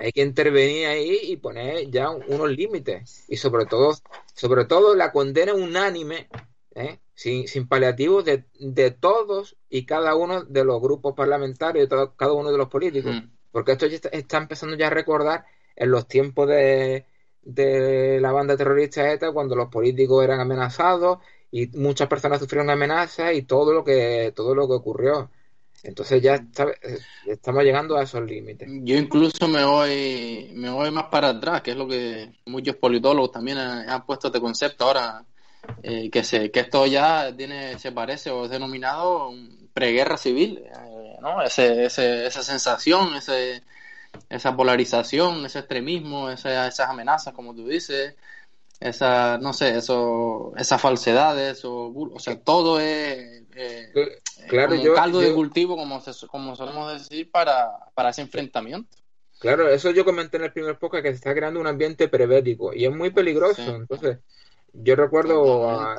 hay 0.00 0.12
que 0.12 0.22
intervenir 0.22 0.86
ahí 0.86 1.18
y 1.22 1.36
poner 1.36 1.90
ya 1.90 2.10
unos 2.10 2.50
límites. 2.50 3.24
Y 3.28 3.36
sobre 3.36 3.66
todo, 3.66 3.96
sobre 4.34 4.64
todo 4.64 4.94
la 4.94 5.12
condena 5.12 5.54
unánime, 5.54 6.28
¿eh? 6.74 6.98
sin, 7.14 7.48
sin 7.48 7.66
paliativos 7.66 8.24
de, 8.24 8.44
de, 8.58 8.90
todos 8.90 9.56
y 9.68 9.86
cada 9.86 10.14
uno 10.14 10.44
de 10.44 10.64
los 10.64 10.80
grupos 10.80 11.14
parlamentarios, 11.14 11.88
de 11.88 12.08
cada 12.16 12.32
uno 12.32 12.52
de 12.52 12.58
los 12.58 12.68
políticos. 12.68 13.14
Mm. 13.14 13.30
Porque 13.50 13.72
esto 13.72 13.86
ya 13.86 13.98
está, 14.12 14.38
empezando 14.38 14.76
ya 14.76 14.88
a 14.88 14.90
recordar 14.90 15.44
en 15.74 15.90
los 15.90 16.06
tiempos 16.06 16.48
de, 16.48 17.06
de 17.42 18.20
la 18.20 18.32
banda 18.32 18.56
terrorista 18.56 19.10
ETA, 19.10 19.32
cuando 19.32 19.56
los 19.56 19.68
políticos 19.68 20.22
eran 20.22 20.40
amenazados 20.40 21.18
y 21.50 21.66
muchas 21.78 22.08
personas 22.08 22.40
sufrieron 22.40 22.70
amenazas 22.70 23.34
y 23.34 23.42
todo 23.42 23.72
lo 23.72 23.84
que, 23.84 24.32
todo 24.36 24.54
lo 24.54 24.68
que 24.68 24.74
ocurrió. 24.74 25.30
Entonces 25.82 26.20
ya 26.20 26.44
estamos 27.26 27.62
llegando 27.62 27.96
a 27.96 28.02
esos 28.02 28.22
límites. 28.22 28.68
Yo 28.82 28.96
incluso 28.96 29.46
me 29.46 29.64
voy, 29.64 30.50
me 30.54 30.70
voy 30.70 30.90
más 30.90 31.04
para 31.04 31.28
atrás, 31.30 31.62
que 31.62 31.70
es 31.70 31.76
lo 31.76 31.86
que 31.86 32.32
muchos 32.46 32.76
politólogos 32.76 33.32
también 33.32 33.58
han, 33.58 34.04
puesto 34.04 34.28
este 34.28 34.40
concepto 34.40 34.84
ahora, 34.84 35.24
eh, 35.82 36.10
que, 36.10 36.24
se, 36.24 36.50
que 36.50 36.60
esto 36.60 36.86
ya 36.86 37.34
tiene, 37.36 37.78
se 37.78 37.92
parece 37.92 38.30
o 38.30 38.44
es 38.44 38.50
denominado 38.50 39.32
preguerra 39.72 40.16
civil, 40.16 40.64
eh, 40.64 41.16
¿no? 41.20 41.42
Ese, 41.42 41.84
ese, 41.84 42.26
esa 42.26 42.42
sensación, 42.42 43.14
ese, 43.14 43.62
esa 44.28 44.56
polarización, 44.56 45.46
ese 45.46 45.60
extremismo, 45.60 46.30
esas 46.30 46.80
amenazas, 46.80 47.34
como 47.34 47.54
tú 47.54 47.68
dices, 47.68 48.14
esa, 48.80 49.38
no 49.38 49.52
sé, 49.52 49.76
eso, 49.76 50.52
esas 50.56 50.80
falsedades, 50.80 51.64
o, 51.64 51.92
o 51.92 52.18
sea, 52.18 52.40
todo 52.40 52.80
es 52.80 53.42
eh, 53.56 53.92
claro, 54.48 54.74
un 54.74 54.94
caldo 54.94 55.20
de 55.20 55.32
cultivo, 55.34 55.76
como, 55.76 56.00
como 56.30 56.56
solemos 56.56 56.92
decir, 56.92 57.30
para, 57.30 57.70
para 57.94 58.10
ese 58.10 58.22
enfrentamiento. 58.22 58.96
Claro, 59.40 59.68
eso 59.68 59.90
yo 59.90 60.04
comenté 60.04 60.36
en 60.36 60.44
el 60.44 60.52
primer 60.52 60.78
podcast 60.78 61.04
que 61.04 61.10
se 61.10 61.16
está 61.16 61.34
creando 61.34 61.60
un 61.60 61.66
ambiente 61.66 62.08
prebético 62.08 62.74
y 62.74 62.84
es 62.84 62.94
muy 62.94 63.10
peligroso. 63.10 63.76
Entonces, 63.76 64.18
yo 64.72 64.96
recuerdo 64.96 65.70
a, 65.70 65.96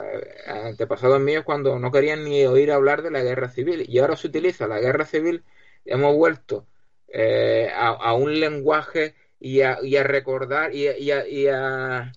antepasados 0.48 1.20
míos 1.20 1.44
cuando 1.46 1.80
no 1.80 1.92
querían 1.92 2.26
ni 2.26 2.46
oír 2.46 2.72
hablar 2.72 3.02
de 3.02 3.12
la 3.12 3.24
guerra 3.24 3.50
civil 3.50 3.86
y 3.88 4.00
ahora 4.00 4.18
se 4.18 4.28
utiliza 4.28 4.68
la 4.68 4.80
guerra 4.80 5.06
civil, 5.06 5.44
hemos 5.86 6.16
vuelto 6.16 6.66
eh, 7.08 7.72
a, 7.74 8.14
un 8.14 8.40
lenguaje 8.40 9.16
y 9.40 9.62
a, 9.62 9.80
y 9.82 9.96
a 9.96 10.04
recordar 10.04 10.76
y, 10.76 10.88
y, 10.88 11.12
y, 11.12 11.48
a, 11.48 12.12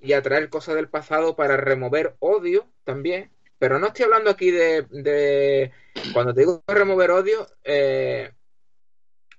y 0.00 0.12
a 0.14 0.22
traer 0.22 0.48
cosas 0.48 0.74
del 0.74 0.88
pasado 0.88 1.36
para 1.36 1.56
remover 1.56 2.16
odio 2.20 2.66
también 2.84 3.30
pero 3.60 3.78
no 3.78 3.88
estoy 3.88 4.06
hablando 4.06 4.30
aquí 4.30 4.50
de, 4.50 5.70
cuando 6.14 6.32
te 6.32 6.40
digo 6.40 6.64
remover 6.66 7.10
odio, 7.10 7.46
eh, 7.62 8.32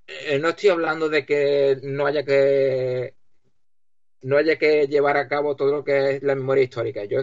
eh, 0.06 0.38
no 0.38 0.50
estoy 0.50 0.70
hablando 0.70 1.10
de 1.10 1.26
que 1.26 1.80
no 1.82 2.06
haya 2.06 2.24
que 2.24 3.16
no 4.22 4.38
haya 4.38 4.60
que 4.60 4.86
llevar 4.86 5.18
a 5.18 5.28
cabo 5.28 5.56
todo 5.56 5.72
lo 5.72 5.84
que 5.84 6.12
es 6.12 6.24
la 6.24 6.36
memoria 6.36 6.64
histórica. 6.64 7.04
Yo, 7.06 7.22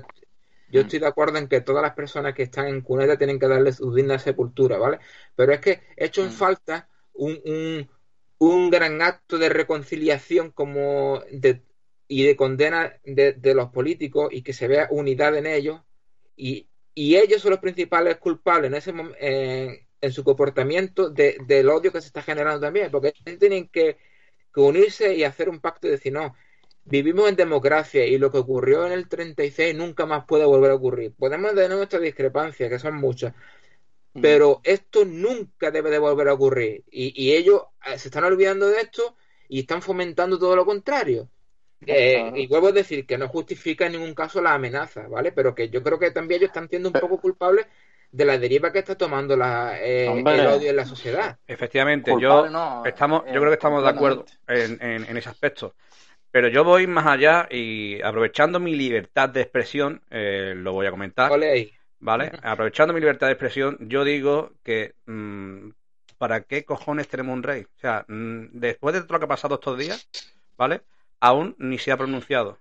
yo 0.72 0.80
estoy 0.80 0.98
de 0.98 1.06
acuerdo 1.06 1.38
en 1.38 1.46
que 1.46 1.60
todas 1.60 1.82
las 1.82 1.94
personas 1.94 2.34
que 2.34 2.42
están 2.42 2.66
en 2.66 2.80
cuneta 2.80 3.16
tienen 3.16 3.38
que 3.38 3.46
darle 3.46 3.72
su 3.72 3.94
digna 3.94 4.18
sepultura, 4.18 4.76
¿vale? 4.76 4.98
Pero 5.36 5.52
es 5.52 5.60
que 5.60 5.82
he 5.96 6.06
hecho 6.06 6.22
en 6.22 6.30
mm. 6.30 6.32
falta 6.32 6.88
un, 7.12 7.88
un, 8.38 8.70
gran 8.70 9.00
acto 9.02 9.38
de 9.38 9.50
reconciliación 9.50 10.50
como 10.50 11.22
de, 11.30 11.62
y 12.08 12.24
de 12.24 12.36
condena 12.36 12.94
de, 13.04 13.34
de, 13.34 13.54
los 13.54 13.70
políticos 13.70 14.28
y 14.32 14.42
que 14.42 14.52
se 14.52 14.66
vea 14.66 14.88
unidad 14.90 15.36
en 15.36 15.46
ellos 15.46 15.82
y, 16.36 16.68
y 16.94 17.16
ellos 17.16 17.42
son 17.42 17.52
los 17.52 17.60
principales 17.60 18.16
culpables 18.16 18.70
en 18.70 18.74
ese 18.74 19.86
en 20.00 20.12
su 20.12 20.24
comportamiento 20.24 21.10
del 21.10 21.68
odio 21.68 21.92
que 21.92 22.00
se 22.00 22.06
está 22.06 22.22
generando 22.22 22.60
también, 22.60 22.90
porque 22.90 23.12
tienen 23.38 23.68
que 23.68 23.98
que 24.52 24.60
unirse 24.60 25.14
y 25.14 25.24
hacer 25.24 25.48
un 25.48 25.60
pacto 25.60 25.86
y 25.86 25.90
decir, 25.90 26.12
no, 26.12 26.34
vivimos 26.84 27.28
en 27.28 27.36
democracia 27.36 28.06
y 28.06 28.18
lo 28.18 28.30
que 28.30 28.38
ocurrió 28.38 28.86
en 28.86 28.92
el 28.92 29.08
36 29.08 29.74
nunca 29.74 30.06
más 30.06 30.24
puede 30.24 30.44
volver 30.44 30.70
a 30.70 30.74
ocurrir. 30.74 31.12
Podemos 31.14 31.54
tener 31.54 31.70
nuestras 31.70 32.02
discrepancias, 32.02 32.70
que 32.70 32.78
son 32.78 32.96
muchas, 32.96 33.34
mm. 34.14 34.20
pero 34.20 34.60
esto 34.64 35.04
nunca 35.04 35.70
debe 35.70 35.90
de 35.90 35.98
volver 35.98 36.28
a 36.28 36.34
ocurrir. 36.34 36.84
Y, 36.90 37.32
ellos 37.32 37.62
eh, 37.86 37.98
se 37.98 38.08
están 38.08 38.24
olvidando 38.24 38.68
de 38.68 38.80
esto 38.80 39.16
y 39.48 39.60
están 39.60 39.82
fomentando 39.82 40.38
todo 40.38 40.56
lo 40.56 40.64
contrario. 40.64 41.28
Eh, 41.86 42.32
y 42.34 42.46
vuelvo 42.46 42.68
a 42.68 42.72
decir 42.72 43.06
que 43.06 43.18
no 43.18 43.28
justifica 43.28 43.86
en 43.86 43.92
ningún 43.92 44.14
caso 44.14 44.40
la 44.40 44.54
amenaza, 44.54 45.06
¿vale? 45.08 45.32
Pero 45.32 45.54
que 45.54 45.68
yo 45.68 45.82
creo 45.82 45.98
que 45.98 46.10
también 46.10 46.40
ellos 46.40 46.48
están 46.48 46.68
siendo 46.68 46.88
un 46.88 46.92
poco 46.92 47.20
culpables 47.20 47.66
de 48.10 48.24
la 48.24 48.38
deriva 48.38 48.72
que 48.72 48.80
está 48.80 48.96
tomando 48.96 49.36
la, 49.36 49.78
eh, 49.80 50.06
el 50.06 50.46
odio 50.46 50.70
en 50.70 50.76
la 50.76 50.86
sociedad. 50.86 51.38
Efectivamente, 51.46 52.12
yo 52.20 52.46
estamos, 52.84 53.24
yo 53.26 53.40
creo 53.40 53.48
que 53.48 53.54
estamos 53.54 53.82
de 53.82 53.90
acuerdo 53.90 54.24
en, 54.46 54.82
en, 54.82 55.16
ese 55.16 55.28
aspecto. 55.28 55.74
Pero 56.30 56.48
yo 56.48 56.64
voy 56.64 56.86
más 56.86 57.06
allá 57.06 57.48
y 57.50 58.02
aprovechando 58.02 58.60
mi 58.60 58.74
libertad 58.74 59.28
de 59.28 59.42
expresión, 59.42 60.02
eh, 60.10 60.54
lo 60.56 60.72
voy 60.72 60.86
a 60.86 60.90
comentar. 60.90 61.30
¿Vale? 62.00 62.30
Aprovechando 62.42 62.94
mi 62.94 63.00
libertad 63.00 63.26
de 63.26 63.32
expresión, 63.32 63.76
yo 63.80 64.04
digo 64.04 64.52
que 64.62 64.94
mm, 65.06 65.70
¿para 66.16 66.42
qué 66.42 66.64
cojones 66.64 67.08
tenemos 67.08 67.34
un 67.34 67.42
rey? 67.42 67.62
O 67.62 67.78
sea, 67.80 68.04
mm, 68.06 68.46
después 68.52 68.94
de 68.94 69.02
todo 69.02 69.14
lo 69.14 69.18
que 69.20 69.24
ha 69.24 69.28
pasado 69.28 69.54
estos 69.56 69.78
días, 69.78 70.08
¿vale? 70.56 70.82
Aún 71.20 71.54
ni 71.58 71.78
se 71.78 71.92
ha 71.92 71.96
pronunciado. 71.96 72.58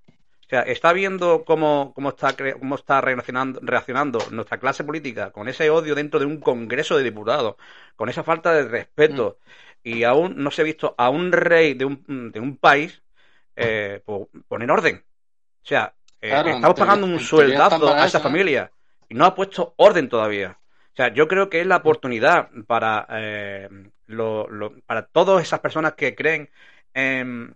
O 0.47 0.49
sea, 0.49 0.61
está 0.61 0.93
viendo 0.93 1.43
cómo, 1.43 1.91
cómo 1.93 2.09
está, 2.09 2.33
cómo 2.57 2.75
está 2.75 3.01
reaccionando, 3.01 3.59
reaccionando 3.61 4.19
nuestra 4.31 4.57
clase 4.59 4.85
política 4.85 5.31
con 5.31 5.49
ese 5.49 5.69
odio 5.69 5.93
dentro 5.93 6.21
de 6.21 6.25
un 6.25 6.39
Congreso 6.39 6.95
de 6.95 7.03
Diputados, 7.03 7.55
con 7.97 8.07
esa 8.07 8.23
falta 8.23 8.53
de 8.53 8.65
respeto, 8.65 9.39
mm. 9.83 9.89
y 9.89 10.03
aún 10.05 10.35
no 10.37 10.49
se 10.49 10.61
ha 10.61 10.63
visto 10.63 10.95
a 10.97 11.09
un 11.09 11.33
rey 11.33 11.73
de 11.73 11.83
un, 11.83 12.31
de 12.31 12.39
un 12.39 12.55
país 12.55 13.03
eh, 13.57 14.01
poner 14.47 14.71
orden. 14.71 15.03
O 15.63 15.67
sea, 15.67 15.93
eh, 16.21 16.29
estamos 16.31 16.79
pagando 16.79 17.07
un 17.07 17.19
sueldazo 17.19 17.93
a 17.93 18.05
esa 18.05 18.21
familia 18.21 18.71
y 19.09 19.15
no 19.15 19.25
ha 19.25 19.35
puesto 19.35 19.73
orden 19.75 20.07
todavía. 20.07 20.57
O 20.61 20.95
sea, 20.95 21.13
yo 21.13 21.27
creo 21.27 21.49
que 21.49 21.59
es 21.59 21.67
la 21.67 21.77
oportunidad 21.77 22.49
para, 22.67 23.05
eh, 23.11 23.69
para 24.85 25.07
todas 25.07 25.43
esas 25.43 25.59
personas 25.59 25.93
que 25.95 26.15
creen 26.15 26.49
en, 26.93 27.53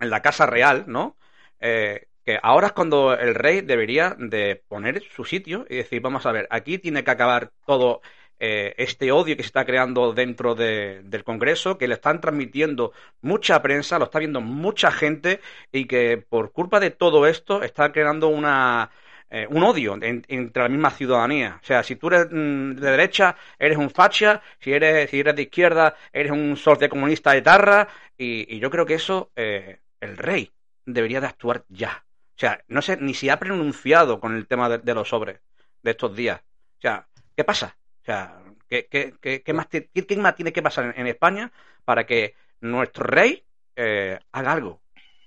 en 0.00 0.10
la 0.10 0.22
Casa 0.22 0.46
Real, 0.46 0.84
¿no? 0.86 1.16
Eh, 1.60 2.06
que 2.24 2.38
ahora 2.42 2.68
es 2.68 2.72
cuando 2.72 3.14
el 3.14 3.34
rey 3.34 3.60
debería 3.60 4.16
de 4.18 4.62
poner 4.68 5.02
su 5.14 5.24
sitio 5.24 5.66
y 5.68 5.76
decir, 5.76 6.00
vamos 6.00 6.24
a 6.26 6.32
ver, 6.32 6.46
aquí 6.50 6.78
tiene 6.78 7.04
que 7.04 7.10
acabar 7.10 7.50
todo 7.66 8.00
eh, 8.38 8.74
este 8.78 9.12
odio 9.12 9.36
que 9.36 9.42
se 9.42 9.48
está 9.48 9.64
creando 9.64 10.12
dentro 10.12 10.54
del 10.54 11.24
Congreso, 11.24 11.78
que 11.78 11.86
le 11.88 11.94
están 11.94 12.20
transmitiendo 12.20 12.92
mucha 13.20 13.62
prensa, 13.62 13.98
lo 13.98 14.06
está 14.06 14.18
viendo 14.18 14.40
mucha 14.40 14.90
gente 14.90 15.40
y 15.70 15.86
que 15.86 16.18
por 16.18 16.52
culpa 16.52 16.80
de 16.80 16.90
todo 16.90 17.26
esto 17.26 17.62
está 17.62 17.92
creando 17.92 18.28
una, 18.28 18.90
eh, 19.30 19.46
un 19.50 19.62
odio 19.62 19.98
entre 20.00 20.62
la 20.62 20.68
misma 20.68 20.90
ciudadanía. 20.90 21.58
O 21.62 21.64
sea, 21.64 21.82
si 21.82 21.96
tú 21.96 22.08
eres 22.08 22.26
mm, 22.30 22.72
de 22.74 22.90
derecha, 22.90 23.36
eres 23.58 23.78
un 23.78 23.90
facha, 23.90 24.42
si 24.60 24.72
eres, 24.72 25.10
si 25.10 25.20
eres 25.20 25.36
de 25.36 25.42
izquierda, 25.42 25.96
eres 26.12 26.32
un 26.32 26.56
sorte 26.56 26.88
comunista 26.88 27.32
de 27.32 27.42
tarra, 27.42 27.88
y, 28.16 28.58
yo 28.58 28.70
creo 28.70 28.86
que 28.86 28.94
eso, 28.94 29.30
eh, 29.36 29.78
el 30.04 30.16
rey 30.16 30.52
debería 30.86 31.20
de 31.20 31.26
actuar 31.26 31.64
ya. 31.68 32.04
O 32.36 32.38
sea, 32.38 32.62
no 32.68 32.82
sé 32.82 32.96
ni 32.96 33.14
si 33.14 33.28
ha 33.28 33.38
pronunciado 33.38 34.20
con 34.20 34.36
el 34.36 34.46
tema 34.46 34.68
de, 34.68 34.94
los 34.94 35.08
sobres 35.08 35.40
de 35.82 35.90
estos 35.92 36.14
días. 36.14 36.40
O 36.78 36.80
sea, 36.80 37.06
¿qué 37.36 37.44
pasa? 37.44 37.76
O 38.02 38.04
sea, 38.04 38.38
¿qué, 38.68 38.86
qué, 38.90 39.42
qué, 39.42 39.52
más, 39.52 39.66
qué 39.68 40.16
más, 40.16 40.34
tiene 40.34 40.52
que 40.52 40.62
pasar 40.62 40.94
en, 40.96 41.06
España 41.06 41.52
para 41.84 42.04
que 42.04 42.34
nuestro 42.60 43.04
rey 43.04 43.44
eh, 43.76 44.18
haga 44.32 44.52
algo, 44.52 44.80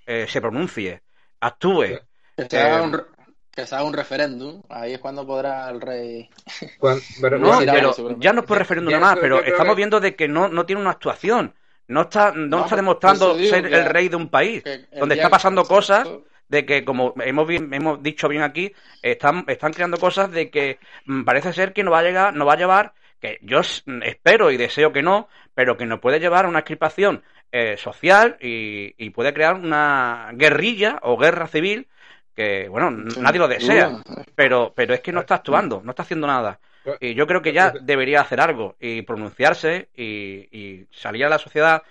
eh, 0.06 0.26
se 0.28 0.40
pronuncie, 0.40 1.02
actúe? 1.40 2.00
Que 2.36 2.44
se, 2.48 2.60
haga 2.60 2.82
un, 2.82 3.02
que 3.50 3.66
se 3.66 3.74
haga 3.74 3.84
un 3.84 3.94
referéndum, 3.94 4.62
ahí 4.68 4.92
es 4.92 4.98
cuando 5.00 5.26
podrá 5.26 5.68
el 5.70 5.80
rey. 5.80 6.28
no, 6.82 7.58
pero 7.58 8.18
ya 8.18 8.32
no 8.32 8.40
es 8.42 8.46
por 8.46 8.58
referéndum 8.58 8.92
nada 8.92 9.06
más, 9.06 9.18
pero 9.18 9.42
estamos 9.42 9.74
viendo 9.74 9.98
de 9.98 10.14
que 10.14 10.28
no, 10.28 10.48
no 10.48 10.66
tiene 10.66 10.82
una 10.82 10.90
actuación. 10.90 11.54
No 11.88 12.02
está, 12.02 12.32
no, 12.32 12.64
está 12.64 12.76
demostrando 12.76 13.38
ser 13.38 13.66
el 13.66 13.84
rey 13.86 14.08
de 14.08 14.16
un 14.16 14.28
país, 14.28 14.62
donde 14.92 15.14
está 15.14 15.30
pasando 15.30 15.64
cosas 15.64 16.06
de 16.48 16.64
que, 16.64 16.84
como 16.84 17.14
hemos, 17.22 17.48
hemos 17.50 18.02
dicho 18.02 18.28
bien 18.28 18.42
aquí, 18.42 18.72
están, 19.02 19.44
están 19.48 19.72
creando 19.72 19.98
cosas 19.98 20.30
de 20.30 20.50
que 20.50 20.78
mm, 21.04 21.24
parece 21.24 21.52
ser 21.52 21.72
que 21.72 21.84
no 21.84 21.90
va 21.90 22.00
a 22.00 22.02
llegar, 22.02 22.34
no 22.34 22.46
va 22.46 22.54
a 22.54 22.58
llevar, 22.58 22.92
que 23.20 23.38
yo 23.42 23.60
espero 23.60 24.50
y 24.50 24.56
deseo 24.56 24.92
que 24.92 25.02
no, 25.02 25.28
pero 25.54 25.76
que 25.76 25.86
nos 25.86 26.00
puede 26.00 26.20
llevar 26.20 26.46
a 26.46 26.48
una 26.48 26.60
excripación 26.60 27.22
eh, 27.52 27.76
social 27.76 28.36
y, 28.40 29.10
puede 29.10 29.32
crear 29.32 29.54
una 29.54 30.30
guerrilla 30.34 30.98
o 31.02 31.16
guerra 31.16 31.46
civil 31.46 31.88
que, 32.34 32.68
bueno, 32.68 32.90
nadie 32.90 33.40
lo 33.40 33.48
desea, 33.48 34.02
pero, 34.34 34.72
pero 34.74 34.94
es 34.94 35.00
que 35.00 35.12
no 35.12 35.20
está 35.20 35.36
actuando, 35.36 35.80
no 35.82 35.90
está 35.90 36.02
haciendo 36.02 36.26
nada. 36.26 36.60
Y 37.00 37.14
yo 37.14 37.26
creo 37.26 37.42
que 37.42 37.52
ya 37.52 37.72
debería 37.80 38.20
hacer 38.20 38.40
algo 38.40 38.76
y 38.80 39.02
pronunciarse 39.02 39.88
y, 39.94 40.86
salir 40.90 41.24
a 41.24 41.28
la 41.28 41.38
sociedad 41.38 41.82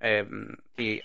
eh, 0.00 0.26
y 0.76 1.00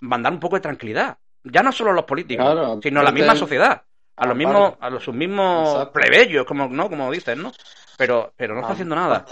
mandar 0.00 0.32
un 0.32 0.40
poco 0.40 0.56
de 0.56 0.62
tranquilidad 0.62 1.18
ya 1.44 1.62
no 1.62 1.72
solo 1.72 1.92
los 1.92 2.04
políticos, 2.04 2.80
sino 2.82 3.02
la 3.02 3.12
misma 3.12 3.34
sociedad, 3.34 3.82
a 4.16 4.26
los 4.26 4.36
mismos, 4.36 4.74
a 4.80 4.90
los 4.90 5.02
sus 5.02 5.14
mismos 5.14 5.88
plebeyos, 5.88 6.44
como 6.44 6.68
no, 6.68 6.88
como 6.88 7.10
dicen, 7.10 7.42
¿no? 7.42 7.52
Pero, 7.96 8.32
pero 8.36 8.54
no 8.54 8.60
está 8.60 8.72
haciendo 8.72 8.94
nada. 8.94 9.26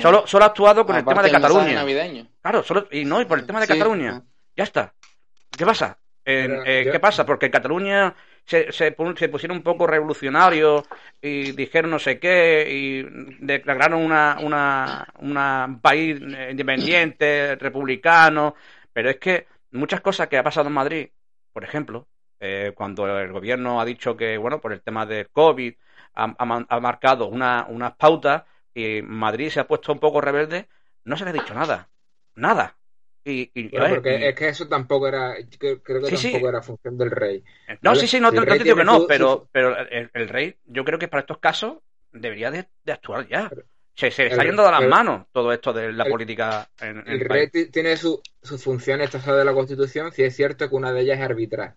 Solo, 0.00 0.26
solo 0.26 0.44
ha 0.44 0.48
actuado 0.48 0.84
con 0.84 0.96
el 0.96 1.04
tema 1.04 1.22
de 1.22 1.30
Cataluña. 1.30 1.84
Claro, 2.42 2.62
solo, 2.62 2.88
y 2.90 3.04
no, 3.04 3.20
y 3.20 3.24
por 3.24 3.38
el 3.38 3.46
tema 3.46 3.60
de 3.60 3.66
Cataluña. 3.66 4.22
Ya 4.56 4.64
está. 4.64 4.92
¿Qué 5.56 5.64
pasa? 5.64 5.98
Eh, 6.24 6.88
¿Qué 6.90 7.00
pasa? 7.00 7.24
Porque 7.24 7.50
Cataluña 7.50 8.14
se, 8.48 8.72
se, 8.72 8.92
pusieron 8.92 9.58
un 9.58 9.62
poco 9.62 9.86
revolucionarios 9.86 10.82
y 11.20 11.52
dijeron 11.52 11.90
no 11.90 11.98
sé 11.98 12.18
qué 12.18 12.66
y 12.70 13.02
declararon 13.44 14.02
una, 14.02 14.38
una, 14.42 15.06
una 15.20 15.78
país 15.82 16.20
independiente, 16.50 17.56
republicano, 17.56 18.54
pero 18.92 19.10
es 19.10 19.16
que 19.18 19.46
muchas 19.72 20.00
cosas 20.00 20.28
que 20.28 20.38
ha 20.38 20.42
pasado 20.42 20.68
en 20.68 20.74
Madrid 20.74 21.08
por 21.58 21.64
ejemplo, 21.64 22.06
eh, 22.38 22.72
cuando 22.72 23.18
el 23.18 23.32
gobierno 23.32 23.80
ha 23.80 23.84
dicho 23.84 24.16
que, 24.16 24.38
bueno, 24.38 24.60
por 24.60 24.72
el 24.72 24.80
tema 24.80 25.04
del 25.06 25.28
COVID 25.30 25.74
ha, 26.14 26.44
marcado 26.80 27.26
unas 27.26 27.96
pautas 27.96 28.44
y 28.72 29.02
Madrid 29.02 29.50
se 29.50 29.58
ha 29.58 29.66
puesto 29.66 29.92
un 29.92 29.98
poco 29.98 30.20
rebelde, 30.20 30.68
no 31.02 31.16
se 31.16 31.24
le 31.24 31.30
ha 31.30 31.32
dicho 31.32 31.52
nada. 31.52 31.88
Nada. 32.36 32.76
Y, 33.30 33.68
porque 33.68 34.28
es 34.28 34.34
que 34.34 34.48
eso 34.48 34.66
tampoco 34.68 35.06
era, 35.06 35.34
creo 35.58 35.82
que 35.82 36.16
tampoco 36.16 36.48
era 36.48 36.62
función 36.62 36.96
del 36.96 37.10
rey. 37.10 37.44
No, 37.82 37.94
sí, 37.94 38.06
sí, 38.06 38.20
no, 38.20 38.32
te, 38.32 38.40
digo 38.58 38.76
que 38.76 38.84
no, 38.84 39.06
pero, 39.06 39.48
pero 39.52 39.76
el, 39.76 40.28
rey, 40.28 40.56
yo 40.66 40.84
creo 40.84 40.98
que 40.98 41.08
para 41.08 41.20
estos 41.20 41.38
casos 41.38 41.78
debería 42.12 42.50
de, 42.50 42.66
actuar 42.86 43.28
ya. 43.28 43.50
se, 43.94 44.06
está 44.08 44.44
yendo 44.44 44.64
de 44.64 44.70
las 44.70 44.84
manos 44.84 45.26
todo 45.30 45.52
esto 45.52 45.72
de 45.74 45.92
la 45.92 46.06
política 46.06 46.68
en, 46.80 47.04
el, 47.06 47.20
rey 47.20 47.48
tiene 47.48 47.96
su, 47.98 48.22
sus 48.42 48.62
funciones 48.62 49.10
tasadas 49.10 49.40
de 49.40 49.44
la 49.44 49.52
Constitución, 49.52 50.10
si 50.12 50.22
es 50.22 50.34
cierto 50.34 50.68
que 50.68 50.74
una 50.74 50.92
de 50.92 51.02
ellas 51.02 51.18
es 51.18 51.24
arbitrar. 51.24 51.74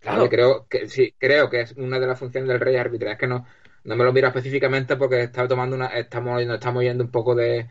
Claro. 0.00 0.30
Creo 0.30 0.66
que 0.66 0.88
sí, 0.88 1.14
creo 1.18 1.50
que 1.50 1.60
es 1.60 1.72
una 1.72 2.00
de 2.00 2.06
las 2.06 2.18
funciones 2.18 2.48
del 2.48 2.58
rey 2.58 2.76
arbitrar. 2.76 3.12
Es 3.12 3.18
que 3.18 3.26
no, 3.26 3.46
no 3.84 3.96
me 3.96 4.04
lo 4.04 4.12
miro 4.14 4.28
específicamente 4.28 4.96
porque 4.96 5.22
está 5.24 5.46
tomando 5.46 5.76
una, 5.76 5.88
estamos, 5.88 6.40
estamos 6.40 6.82
yendo 6.82 7.04
un 7.04 7.10
poco 7.10 7.34
de, 7.34 7.68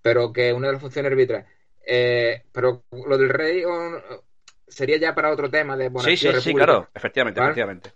pero 0.00 0.32
que 0.32 0.52
una 0.52 0.68
de 0.68 0.74
las 0.74 0.82
funciones 0.82 1.10
arbitrar. 1.10 1.46
Eh, 1.88 2.42
pero 2.50 2.84
lo 2.90 3.16
del 3.16 3.28
rey 3.28 3.62
sería 4.66 4.98
ya 4.98 5.14
para 5.14 5.30
otro 5.30 5.48
tema 5.48 5.76
de 5.76 5.90
Sí, 6.00 6.16
sí, 6.16 6.28
sí, 6.40 6.52
claro, 6.52 6.88
efectivamente, 6.92 7.40
efectivamente. 7.40 7.92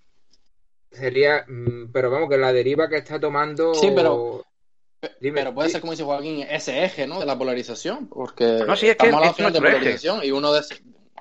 Sería, 0.92 1.44
mm, 1.46 1.90
pero 1.92 2.10
vamos, 2.10 2.28
que 2.28 2.38
la 2.38 2.52
deriva 2.52 2.88
que 2.88 2.96
está 2.96 3.18
tomando. 3.18 3.74
Sí, 3.74 3.92
pero 3.94 4.44
pero 5.00 5.54
puede 5.54 5.70
ser, 5.70 5.80
como 5.80 5.92
dice 5.92 6.04
Joaquín, 6.04 6.46
ese 6.48 6.84
eje, 6.84 7.06
¿no? 7.06 7.20
De 7.20 7.26
la 7.26 7.38
polarización, 7.38 8.08
porque 8.08 8.64
no, 8.66 8.76
sí, 8.76 8.88
es 8.88 8.96
que 8.96 9.08
es 9.08 9.52
de 9.52 9.60
polarización 9.60 10.22
y 10.22 10.30
uno 10.30 10.52
de, 10.52 10.62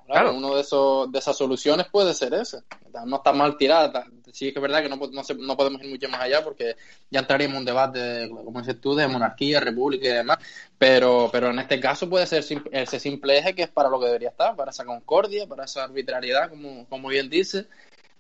claro, 0.10 0.34
uno 0.34 0.56
de 0.56 0.62
esos 0.62 1.12
de 1.12 1.20
esas 1.20 1.38
soluciones 1.38 1.88
puede 1.88 2.14
ser 2.14 2.34
ese. 2.34 2.60
No 3.06 3.18
está 3.18 3.32
mal 3.32 3.58
tirada. 3.58 4.06
Sí 4.34 4.48
es 4.48 4.54
que 4.54 4.60
es 4.60 4.62
verdad 4.62 4.82
que 4.82 4.90
no, 4.90 4.96
no, 4.98 5.58
podemos 5.58 5.82
ir 5.84 5.90
mucho 5.90 6.10
más 6.10 6.22
allá 6.22 6.44
porque 6.44 6.76
ya 7.10 7.20
entraríamos 7.20 7.56
en 7.56 7.60
un 7.60 7.66
debate, 7.66 8.30
como 8.30 8.60
dices 8.60 8.80
tú, 8.82 8.96
de 8.96 9.08
monarquía, 9.08 9.60
república 9.60 10.08
y 10.08 10.12
demás. 10.12 10.40
Pero, 10.78 11.30
pero 11.32 11.50
en 11.50 11.60
este 11.60 11.80
caso 11.80 12.10
puede 12.10 12.26
ser 12.26 12.44
ese 12.72 13.00
simple 13.00 13.38
eje 13.38 13.56
que 13.56 13.64
es 13.64 13.70
para 13.70 13.90
lo 13.90 14.00
que 14.00 14.08
debería 14.08 14.30
estar, 14.30 14.56
para 14.56 14.72
esa 14.72 14.86
concordia, 14.86 15.48
para 15.48 15.66
esa 15.66 15.84
arbitrariedad, 15.84 16.50
como, 16.50 16.88
como 16.88 17.10
bien 17.10 17.30
dice, 17.30 17.68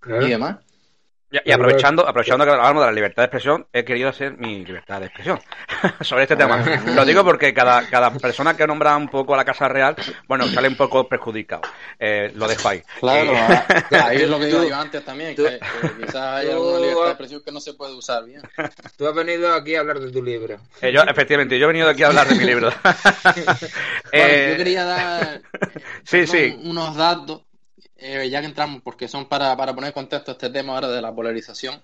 y 0.05 0.29
demás. 0.29 0.57
Y, 1.31 1.51
aprovechando, 1.51 2.07
aprovechando 2.07 2.43
que 2.43 2.51
hablamos 2.51 2.81
de 2.81 2.87
la 2.87 2.91
libertad 2.91 3.21
de 3.21 3.25
expresión, 3.25 3.67
he 3.71 3.83
querido 3.85 4.09
hacer 4.09 4.35
mi 4.37 4.65
libertad 4.65 4.99
de 4.99 5.05
expresión 5.07 5.39
sobre 6.01 6.23
este 6.23 6.35
tema. 6.35 6.63
Lo 6.95 7.05
digo 7.05 7.23
porque 7.23 7.53
cada, 7.53 7.87
cada 7.87 8.11
persona 8.11 8.57
que 8.57 8.65
nombra 8.65 8.97
un 8.97 9.07
poco 9.07 9.35
a 9.35 9.37
la 9.37 9.45
Casa 9.45 9.67
Real, 9.67 9.95
bueno, 10.27 10.47
sale 10.47 10.67
un 10.67 10.75
poco 10.75 11.07
perjudicado. 11.07 11.61
Eh, 11.99 12.31
lo 12.33 12.47
dejo 12.47 12.69
ahí. 12.69 12.81
Claro, 12.99 13.31
ahí 14.03 14.23
es 14.23 14.29
lo 14.29 14.39
que 14.39 14.47
digo 14.47 14.63
yo 14.63 14.75
antes 14.75 15.05
también, 15.05 15.35
que, 15.35 15.59
quizás 15.99 16.15
hay 16.15 16.49
alguna 16.49 16.79
libertad 16.79 17.03
de 17.03 17.09
expresión 17.09 17.41
que 17.45 17.51
no 17.51 17.59
se 17.59 17.75
puede 17.75 17.93
usar 17.93 18.25
bien. 18.25 18.41
Tú 18.97 19.07
has 19.07 19.13
venido 19.13 19.53
aquí 19.53 19.75
a 19.75 19.81
hablar 19.81 19.99
de 19.99 20.11
tu 20.11 20.23
libro. 20.23 20.57
Eh, 20.81 20.91
yo, 20.91 21.03
efectivamente, 21.03 21.59
yo 21.59 21.65
he 21.65 21.67
venido 21.67 21.89
aquí 21.89 22.01
a 22.01 22.07
hablar 22.07 22.27
de 22.27 22.35
mi 22.35 22.43
libro. 22.43 22.71
yo 22.71 24.11
quería 24.11 24.83
dar 24.83 25.41
sí, 26.03 26.25
sí. 26.25 26.59
unos 26.63 26.95
datos, 26.95 27.43
ya 28.29 28.41
que 28.41 28.47
entramos, 28.47 28.81
porque 28.81 29.07
son 29.07 29.27
para, 29.27 29.55
para 29.57 29.73
poner 29.73 29.93
contexto 29.93 30.31
este 30.31 30.49
tema 30.49 30.75
ahora 30.75 30.89
de 30.89 31.01
la 31.01 31.13
polarización. 31.13 31.81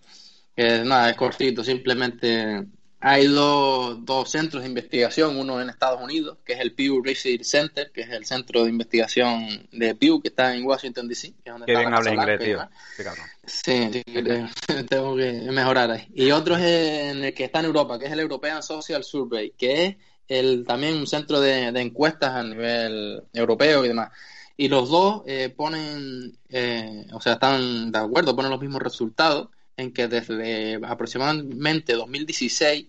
Que 0.56 0.84
nada, 0.86 1.10
es 1.10 1.18
cortito, 1.18 1.64
simplemente 1.64 2.66
hay 3.08 3.28
dos, 3.28 4.04
dos, 4.04 4.32
centros 4.32 4.64
de 4.64 4.70
investigación, 4.70 5.38
uno 5.38 5.62
en 5.62 5.70
Estados 5.70 6.02
Unidos, 6.02 6.40
que 6.44 6.54
es 6.54 6.60
el 6.60 6.74
Pew 6.74 7.04
Research 7.04 7.44
Center, 7.44 7.92
que 7.92 8.02
es 8.02 8.10
el 8.10 8.26
centro 8.26 8.64
de 8.64 8.72
investigación 8.72 9.68
de 9.72 9.94
Pew, 9.94 10.20
que 10.22 10.30
está 10.30 10.56
en 10.56 10.66
Washington, 10.66 11.08
D.C. 11.08 11.34
Que 11.44 11.52
es 11.52 11.66
bien 11.66 11.94
habla 11.94 12.14
inglés, 12.14 12.40
tío. 12.40 12.68
Sí, 13.46 13.92
sí, 13.94 14.04
tengo 14.90 15.16
que 15.16 15.34
mejorar 15.52 15.92
ahí. 15.92 16.08
Y 16.16 16.32
otro 16.32 16.56
es 16.56 16.64
en 16.64 17.26
el 17.26 17.34
que 17.36 17.44
está 17.44 17.60
en 17.60 17.66
Europa, 17.66 18.00
que 18.00 18.06
es 18.06 18.12
el 18.12 18.22
European 18.22 18.64
Social 18.64 19.04
Survey, 19.04 19.54
que 19.56 19.86
es 19.86 19.96
el, 20.28 20.66
también 20.66 20.96
un 20.96 21.06
centro 21.06 21.40
de, 21.40 21.68
encuestas 21.68 22.32
a 22.32 22.42
nivel 22.42 23.22
europeo 23.34 23.86
y 23.86 23.90
demás. 23.90 24.10
Y 24.58 24.70
los 24.70 24.90
dos 24.90 25.24
eh, 25.26 25.50
ponen, 25.50 26.38
eh, 26.50 27.08
o 27.12 27.20
sea, 27.20 27.34
están 27.34 27.92
de 27.92 28.00
acuerdo, 28.00 28.36
ponen 28.36 28.52
los 28.52 28.62
mismos 28.62 28.82
resultados 28.82 29.50
en 29.76 29.92
que 29.94 30.08
desde 30.08 30.76
aproximadamente 30.86 31.94
2016 31.94 32.86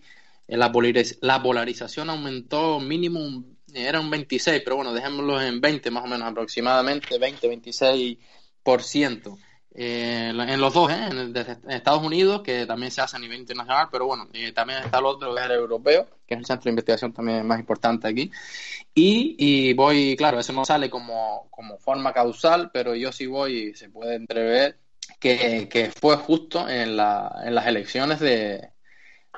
eh, 0.49 0.57
la, 0.57 0.73
la 1.21 1.43
polarización 1.43 2.11
aumentó 2.11 2.81
mínimo, 2.81 3.45
era 3.75 4.01
un 4.01 4.11
26, 4.11 4.63
pero 4.65 4.77
bueno, 4.77 4.93
dejémoslo 4.93 5.41
en 5.43 5.61
20 5.61 5.91
más 5.91 6.05
o 6.05 6.07
menos 6.07 6.29
aproximadamente, 6.29 7.19
20-26%. 7.19 9.39
Eh, 9.79 10.31
en 10.31 10.61
los 10.61 10.73
dos, 10.73 10.91
¿eh? 10.91 11.09
en, 11.11 11.37
Estados 11.69 12.03
Unidos, 12.03 12.41
que 12.41 12.65
también 12.65 12.91
se 12.91 13.03
hace 13.03 13.17
a 13.17 13.21
nivel 13.21 13.41
internacional, 13.41 13.89
pero 13.93 14.07
bueno, 14.07 14.27
y 14.33 14.51
también 14.53 14.83
está 14.83 15.01
el 15.01 15.05
otro, 15.05 15.35
que 15.35 15.41
es 15.43 15.51
europeo, 15.51 16.07
que 16.27 16.33
es 16.33 16.41
el 16.41 16.47
centro 16.47 16.65
de 16.65 16.71
investigación 16.71 17.13
también 17.13 17.47
más 17.47 17.61
importante 17.61 18.09
aquí. 18.09 18.31
Y, 18.95 19.37
y 19.39 19.75
voy, 19.75 20.17
claro, 20.17 20.41
eso 20.41 20.55
no 20.55 20.65
sale 20.65 20.89
como, 20.89 21.49
como 21.51 21.77
forma 21.77 22.15
causal, 22.15 22.71
pero 22.73 22.95
yo 22.95 23.13
sí 23.13 23.27
voy, 23.27 23.75
se 23.75 23.91
puede 23.91 24.15
entrever 24.15 24.79
que, 25.21 25.93
fue 26.01 26.17
justo 26.17 26.67
en, 26.69 26.97
la, 26.97 27.43
en 27.45 27.55
las 27.55 27.67
elecciones 27.67 28.19
de, 28.21 28.71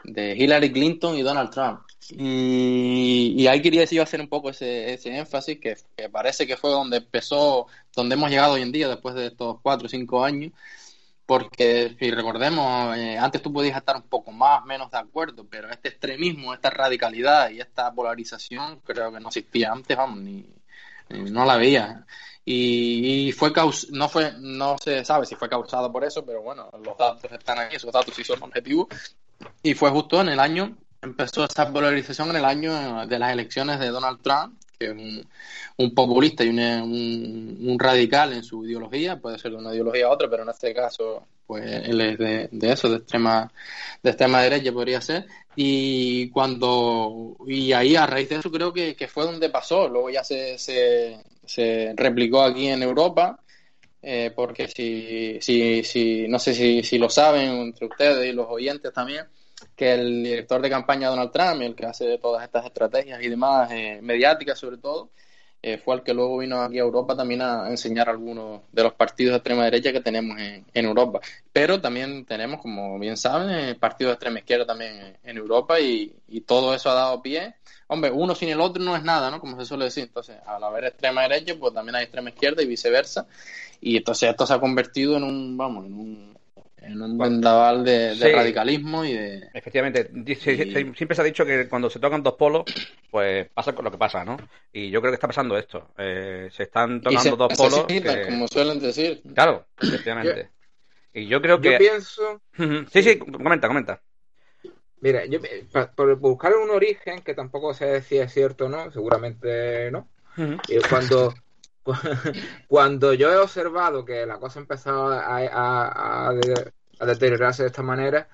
de, 0.05 0.37
Hillary 0.37 0.73
Clinton 0.73 1.17
y 1.17 1.23
Donald 1.23 1.51
Trump. 1.51 1.81
Y, 2.11 3.47
ahí 3.47 3.61
quería 3.61 3.81
decir 3.83 4.01
hacer 4.01 4.21
un 4.21 4.29
poco 4.29 4.51
ese, 4.51 4.95
ese 4.95 5.17
énfasis, 5.17 5.59
que, 5.61 5.77
parece 6.11 6.47
que 6.47 6.57
fue 6.57 6.71
donde 6.71 6.99
empezó, 6.99 7.67
donde 7.95 8.15
hemos 8.15 8.31
llegado 8.31 8.55
hoy 8.55 8.63
en 8.63 8.73
día 8.73 8.89
después 8.89 9.15
de 9.15 9.27
estos 9.27 9.59
cuatro 9.63 9.87
o 9.87 9.89
cinco 9.89 10.25
años, 10.25 10.53
porque 11.27 11.95
si 11.99 12.11
recordemos, 12.11 12.97
eh, 12.97 13.19
antes 13.19 13.43
tú 13.43 13.53
podías 13.53 13.77
estar 13.77 13.97
un 13.97 14.03
poco 14.03 14.33
más, 14.33 14.65
menos 14.65 14.91
de 14.91 14.99
acuerdo, 14.99 15.47
pero 15.49 15.71
este 15.71 15.91
extremismo, 15.91 16.55
esta 16.55 16.71
radicalidad 16.71 17.51
y 17.51 17.61
esta 17.61 17.93
polarización 17.93 18.81
creo 18.81 19.13
que 19.13 19.21
no 19.21 19.29
existía 19.29 19.73
antes, 19.73 19.97
vamos, 19.97 20.21
ni, 20.21 20.47
no 21.11 21.45
la 21.45 21.57
veía 21.57 22.07
y, 22.45 23.33
fue 23.33 23.53
no 23.91 24.09
fue 24.09 24.33
no 24.39 24.77
se 24.79 25.05
sabe 25.05 25.27
si 25.27 25.35
fue 25.35 25.49
causado 25.49 25.93
por 25.93 26.05
eso 26.05 26.25
pero 26.25 26.43
bueno 26.43 26.71
los 26.83 26.97
datos 26.97 27.31
están 27.33 27.59
ahí 27.59 27.77
esos 27.77 27.93
datos 27.93 28.15
sí 28.15 28.25
son 28.25 28.43
objetivos. 28.43 28.89
Y 29.63 29.75
fue 29.75 29.91
justo 29.91 30.21
en 30.21 30.31
el 30.31 30.41
año 30.41 30.77
empezó 31.03 31.45
esta 31.45 31.73
polarización 31.73 32.31
en 32.31 32.37
el 32.37 32.45
año 32.45 33.07
de 33.07 33.19
las 33.19 33.33
elecciones 33.33 33.79
de 33.79 33.89
Donald 33.89 34.21
Trump 34.23 34.61
que 34.79 34.87
es 34.87 34.93
un, 35.77 35.95
populista 35.95 36.45
y 36.45 36.51
un, 36.51 36.59
un, 36.61 37.79
radical 37.79 38.33
en 38.33 38.45
su 38.45 38.65
ideología 38.65 39.21
puede 39.21 39.39
ser 39.39 39.51
de 39.51 39.57
una 39.57 39.73
ideología 39.73 40.07
a 40.07 40.11
otra 40.11 40.31
pero 40.31 40.45
en 40.45 40.51
este 40.51 40.73
caso 40.73 41.27
pues 41.47 41.65
él 41.65 42.01
es 42.01 42.19
de, 42.19 42.49
eso 42.71 42.89
de 42.91 42.99
extrema 42.99 43.51
de 44.03 44.11
extrema 44.11 44.43
derecha 44.43 44.71
podría 44.71 45.01
ser. 45.01 45.27
Y 45.57 46.29
cuando 46.29 47.39
y 47.47 47.73
ahí 47.73 47.97
a 47.97 48.07
raíz 48.07 48.29
de 48.29 48.37
eso 48.37 48.51
creo 48.53 48.71
que, 48.71 48.95
que 48.95 49.09
fue 49.09 49.25
donde 49.25 49.49
pasó. 49.49 49.89
Luego 49.89 50.11
ya 50.11 50.23
se, 50.23 50.59
se 50.59 51.19
se 51.49 51.95
replicó 51.97 52.43
aquí 52.43 52.69
en 52.69 52.83
Europa, 52.83 53.41
eh, 54.03 54.31
porque 54.35 54.69
si, 54.69 55.39
si, 55.41 55.83
si, 55.83 56.29
no 56.29 56.39
sé 56.39 56.55
si, 56.55 56.83
si 56.83 56.99
lo 56.99 57.09
saben 57.09 57.51
entre 57.51 57.87
ustedes 57.87 58.29
y 58.29 58.33
los 58.33 58.47
oyentes 58.49 58.93
también, 58.93 59.27
que 59.77 59.95
el 59.95 60.23
director 60.23 60.61
de 60.63 60.71
campaña 60.71 61.09
Donald 61.09 61.31
Trump, 61.31 61.63
el 61.63 61.75
que 61.75 61.87
hace 61.87 62.19
todas 62.19 62.45
estas 62.45 62.65
estrategias 62.67 63.23
y 63.23 63.29
demás, 63.29 63.71
eh, 63.73 64.01
mediáticas 64.03 64.59
sobre 64.59 64.79
todo, 64.79 65.11
eh, 65.61 65.79
fue 65.79 65.97
el 65.97 66.03
que 66.03 66.15
luego 66.15 66.39
vino 66.39 66.63
aquí 66.63 66.79
a 66.79 66.83
Europa 66.83 67.17
también 67.17 67.43
a 67.43 67.69
enseñar 67.69 68.09
algunos 68.09 68.63
de 68.71 68.83
los 68.85 68.95
partidos 68.95 69.33
de 69.33 69.37
extrema 69.39 69.65
derecha 69.65 69.93
que 69.93 70.01
tenemos 70.01 70.39
en, 70.39 70.65
Europa. 70.87 71.21
Pero 71.53 71.81
también 71.81 72.25
tenemos, 72.25 72.61
como 72.61 72.99
bien 72.99 73.17
saben, 73.17 73.77
partidos 73.79 74.11
de 74.11 74.15
extrema 74.15 74.39
izquierda 74.39 74.67
también 74.67 75.17
en, 75.23 75.37
Europa 75.37 75.81
y, 75.81 76.15
y, 76.29 76.43
todo 76.43 76.75
eso 76.75 76.91
ha 76.91 76.95
dado 76.95 77.23
pie 77.23 77.55
hombre, 77.89 78.11
uno 78.11 78.35
sin 78.35 78.51
el 78.51 78.61
otro 78.61 78.83
no 78.83 78.97
es 78.97 79.03
nada, 79.03 79.31
¿no? 79.31 79.41
Como 79.41 79.59
se 79.59 79.67
suele 79.67 79.87
decir. 79.87 80.05
Entonces, 80.05 80.37
al 80.47 80.63
haber 80.63 80.85
extrema 80.85 81.23
derecha, 81.23 81.55
pues 81.59 81.75
también 81.75 81.97
hay 81.97 82.05
extrema 82.05 82.31
izquierda 82.31 82.63
y 82.63 82.67
viceversa. 82.67 83.27
Y 83.81 83.97
entonces 83.97 84.31
esto 84.31 84.47
se 84.47 84.55
ha 84.55 84.61
convertido 84.61 85.17
en 85.17 85.25
un, 85.25 85.57
vamos, 85.57 85.87
en 85.87 85.95
un, 85.95 86.38
en 86.83 87.01
un 87.01 87.19
vendaval 87.19 87.85
de, 87.85 88.15
radicalismo 88.35 89.05
y 89.05 89.13
de... 89.13 89.49
Efectivamente, 89.53 90.11
siempre 90.95 91.15
se 91.15 91.21
ha 91.21 91.25
dicho 91.25 91.45
que 91.45 91.69
cuando 91.69 91.91
se 91.91 91.99
tocan 91.99 92.23
dos 92.23 92.35
polos, 92.35 92.65
pues 93.11 93.49
pasa 93.51 93.75
con 93.75 93.85
lo 93.85 93.91
que 93.91 93.99
pasa, 93.99 94.25
¿no? 94.25 94.37
Y 94.73 94.91
yo 94.91 95.01
creo 95.01 95.11
que 95.13 95.17
está 95.17 95.27
pasando 95.27 95.57
esto. 95.57 95.91
Eh, 95.99 96.49
se 96.51 96.65
están 96.65 97.01
tocando 97.01 97.37
dos 97.37 97.53
polos... 97.57 97.87
como 98.27 98.49
suelen 98.49 98.79
decir. 98.81 99.23
Claro, 99.35 99.67
efectivamente. 99.81 100.51
y 101.13 101.27
yo 101.27 101.41
creo 101.41 101.61
que... 101.61 101.73
Yo 101.73 101.79
pienso... 101.79 102.41
sí, 102.93 103.03
sí, 103.03 103.19
comenta, 103.19 103.69
comenta. 103.69 104.01
Mira, 105.01 105.25
yo, 105.27 105.39
por 105.95 106.17
buscar 106.17 106.55
un 106.57 106.71
origen, 106.71 107.23
que 107.23 107.35
tampoco 107.35 107.73
sé 107.73 108.03
si 108.03 108.19
es 108.19 108.33
cierto 108.33 108.67
o 108.67 108.69
no, 108.69 108.91
seguramente 108.91 109.91
no. 109.91 110.09
y 110.69 110.79
cuando, 110.89 111.35
cuando 112.69 113.15
yo 113.15 113.31
he 113.33 113.37
observado 113.37 114.05
que 114.05 114.27
la 114.27 114.39
cosa 114.39 114.61
empezó 114.61 115.09
a, 115.09 115.39
a, 115.39 116.29
a, 116.29 117.07
deteriorarse 117.07 117.63
de 117.63 117.69
esta 117.69 117.83
manera, 117.83 118.29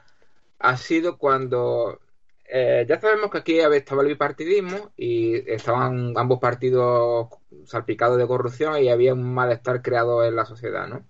ha 0.59 0.77
sido 0.77 1.19
cuando 1.19 2.01
eh, 2.47 2.85
ya 2.89 3.01
sabemos 3.01 3.31
que 3.31 3.39
aquí 3.39 3.59
estaba 3.59 4.03
el 4.03 4.09
bipartidismo 4.09 4.93
y 4.97 5.35
estaban 5.51 6.15
ambos 6.17 6.39
partidos 6.39 7.29
salpicados 7.67 8.19
de 8.19 8.27
corrupción 8.27 8.79
y 8.83 8.91
había 8.91 9.15
un 9.15 9.35
malestar 9.35 9.83
creado 9.83 10.25
en 10.25 10.37
la 10.37 10.45
sociedad, 10.45 10.87
¿no? 10.87 11.05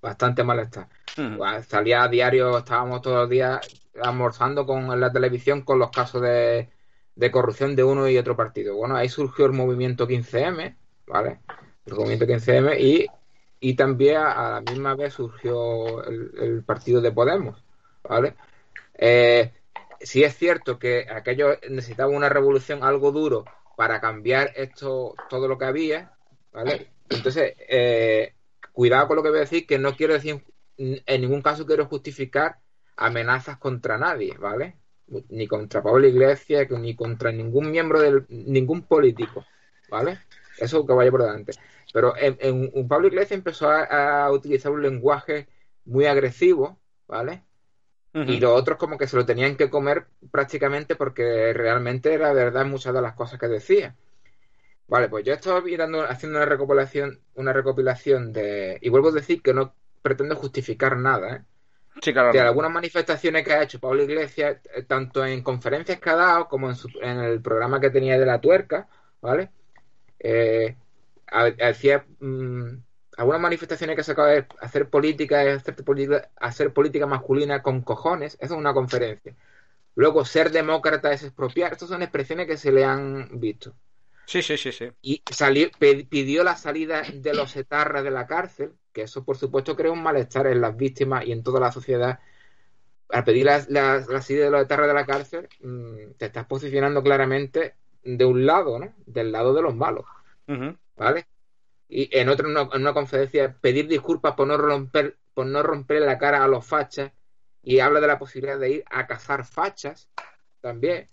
Bastante 0.00 0.42
malestar. 0.44 0.88
Salía 1.68 2.04
a 2.04 2.08
diario, 2.08 2.58
estábamos 2.58 3.02
todos 3.02 3.18
los 3.18 3.30
días 3.30 3.60
almorzando 4.00 4.66
con 4.66 4.98
la 4.98 5.12
televisión 5.12 5.62
con 5.62 5.78
los 5.78 5.90
casos 5.90 6.22
de, 6.22 6.70
corrupción 7.30 7.76
de 7.76 7.84
uno 7.84 8.08
y 8.08 8.16
otro 8.18 8.36
partido. 8.36 8.76
Bueno, 8.76 8.96
ahí 8.96 9.08
surgió 9.08 9.46
el 9.46 9.52
movimiento 9.52 10.08
15M, 10.08 10.76
¿vale? 11.06 11.40
El 11.86 11.94
movimiento 11.94 12.26
15M 12.26 12.80
y, 12.80 13.06
y 13.60 13.74
también 13.74 14.16
a, 14.16 14.50
la 14.50 14.60
misma 14.60 14.94
vez 14.94 15.14
surgió 15.14 16.04
el, 16.04 16.62
partido 16.64 17.00
de 17.00 17.12
Podemos, 17.12 17.64
¿vale? 18.02 18.34
Eh, 18.94 19.52
sí 20.00 20.22
es 20.24 20.36
cierto 20.36 20.78
que 20.78 21.06
aquellos 21.10 21.58
necesitaban 21.68 22.14
una 22.14 22.28
revolución 22.28 22.84
algo 22.84 23.12
duro 23.12 23.44
para 23.76 24.00
cambiar 24.00 24.52
esto, 24.56 25.14
todo 25.28 25.48
lo 25.48 25.58
que 25.58 25.64
había, 25.64 26.12
¿vale? 26.52 26.92
Entonces, 27.08 27.54
eh, 27.68 28.34
cuidado 28.72 29.08
con 29.08 29.16
lo 29.16 29.22
que 29.22 29.30
voy 29.30 29.38
a 29.38 29.42
decir, 29.42 29.66
que 29.66 29.78
no 29.78 29.96
quiero 29.96 30.14
decir, 30.14 30.44
en 30.76 31.20
ningún 31.20 31.42
caso 31.42 31.66
quiero 31.66 31.86
justificar 31.86 32.58
amenazas 32.96 33.58
contra 33.58 33.98
nadie, 33.98 34.36
¿vale? 34.38 34.78
Ni 35.28 35.46
contra 35.46 35.82
Pablo 35.82 36.06
Iglesias, 36.06 36.70
ni 36.70 36.94
contra 36.94 37.32
ningún 37.32 37.70
miembro 37.70 38.00
del, 38.00 38.24
ningún 38.28 38.82
político, 38.82 39.44
¿vale? 39.88 40.20
Eso 40.58 40.86
que 40.86 40.92
vaya 40.92 41.10
por 41.10 41.22
delante. 41.22 41.52
Pero 41.92 42.14
en, 42.16 42.88
Pablo 42.88 43.08
Iglesias 43.08 43.32
empezó 43.32 43.70
a, 43.70 44.30
utilizar 44.30 44.72
un 44.72 44.82
lenguaje 44.82 45.48
muy 45.84 46.06
agresivo, 46.06 46.78
¿vale? 47.06 47.44
Y 48.14 48.38
los 48.40 48.50
otros 48.50 48.76
como 48.76 48.98
que 48.98 49.06
se 49.06 49.16
lo 49.16 49.24
tenían 49.24 49.56
que 49.56 49.70
comer 49.70 50.06
prácticamente 50.30 50.96
porque 50.96 51.54
realmente 51.54 52.12
era 52.12 52.34
verdad 52.34 52.66
muchas 52.66 52.92
de 52.92 53.00
las 53.00 53.14
cosas 53.14 53.40
que 53.40 53.48
decía. 53.48 53.96
Vale, 54.86 55.08
pues 55.08 55.24
yo 55.24 55.32
estaba 55.32 55.62
mirando, 55.62 56.02
haciendo 56.02 56.38
una 56.38 56.46
recopilación, 56.46 57.20
una 57.34 57.54
recopilación 57.54 58.32
de. 58.34 58.78
Y 58.82 58.90
vuelvo 58.90 59.08
a 59.08 59.12
decir 59.12 59.40
que 59.40 59.54
no 59.54 59.74
pretendo 60.02 60.36
justificar 60.36 60.98
nada, 60.98 61.36
¿eh? 61.36 61.42
de 62.32 62.40
algunas 62.40 62.70
manifestaciones 62.70 63.44
que 63.44 63.52
ha 63.52 63.62
hecho 63.62 63.78
Pablo 63.78 64.02
Iglesias, 64.02 64.58
eh, 64.74 64.82
tanto 64.82 65.24
en 65.24 65.42
conferencias 65.42 66.00
que 66.00 66.10
ha 66.10 66.16
dado 66.16 66.48
como 66.48 66.70
en, 66.70 67.18
el 67.20 67.40
programa 67.40 67.80
que 67.80 67.90
tenía 67.90 68.18
de 68.18 68.26
la 68.26 68.40
tuerca, 68.40 68.88
¿vale? 69.20 69.50
Eh, 70.24 70.76
hacía 71.26 72.06
mm, 72.20 72.76
algunas 73.16 73.40
manifestaciones 73.40 73.96
que 73.96 74.02
ha 74.02 74.04
sacado 74.04 74.28
de 74.28 74.46
hacer 74.60 74.88
política, 74.88 75.40
hacer 75.52 75.74
política, 75.76 76.30
hacer 76.36 76.72
política 76.72 77.06
masculina 77.06 77.62
con 77.62 77.82
cojones, 77.82 78.34
eso 78.40 78.54
es 78.54 78.60
una 78.60 78.72
conferencia. 78.72 79.34
Luego, 79.94 80.24
ser 80.24 80.50
demócrata 80.50 81.12
es 81.12 81.22
expropiar, 81.24 81.72
estas 81.72 81.88
son 81.88 82.02
expresiones 82.02 82.46
que 82.46 82.56
se 82.56 82.72
le 82.72 82.84
han 82.84 83.40
visto. 83.40 83.74
Sí, 84.26 84.40
sí, 84.40 84.56
sí, 84.56 84.72
sí. 84.72 84.90
Y 85.02 85.22
pidió 86.08 86.44
la 86.44 86.56
salida 86.56 87.02
de 87.12 87.34
los 87.34 87.56
etarras 87.56 88.04
de 88.04 88.10
la 88.10 88.26
cárcel, 88.26 88.72
que 88.92 89.02
eso 89.02 89.24
por 89.24 89.36
supuesto 89.36 89.76
crea 89.76 89.90
un 89.90 90.02
malestar 90.02 90.46
en 90.46 90.60
las 90.60 90.76
víctimas 90.76 91.26
y 91.26 91.32
en 91.32 91.42
toda 91.42 91.60
la 91.60 91.72
sociedad. 91.72 92.20
Al 93.10 93.24
pedir 93.24 93.44
la, 93.44 93.60
salida 94.22 94.44
de 94.44 94.50
los 94.50 94.62
etarras 94.62 94.86
de 94.88 94.94
la 94.94 95.04
cárcel, 95.04 95.48
mm, 95.60 96.12
te 96.16 96.26
estás 96.26 96.46
posicionando 96.46 97.02
claramente 97.02 97.74
de 98.04 98.24
un 98.24 98.46
lado, 98.46 98.78
¿no? 98.78 98.92
Del 99.06 99.32
lado 99.32 99.54
de 99.54 99.62
los 99.62 99.74
malos, 99.74 100.04
¿vale? 100.96 101.26
Y 101.88 102.08
en 102.16 102.28
otro, 102.28 102.48
en 102.48 102.80
una, 102.80 102.94
conferencia, 102.94 103.56
pedir 103.60 103.86
disculpas 103.86 104.34
por 104.34 104.46
no 104.46 104.56
romper, 104.56 105.16
por 105.34 105.46
no 105.46 105.62
romper 105.62 106.02
la 106.02 106.18
cara 106.18 106.42
a 106.42 106.48
los 106.48 106.66
fachas 106.66 107.12
y 107.62 107.80
habla 107.80 108.00
de 108.00 108.06
la 108.06 108.18
posibilidad 108.18 108.58
de 108.58 108.70
ir 108.70 108.84
a 108.90 109.06
cazar 109.06 109.44
fachas 109.44 110.08
también. 110.60 111.08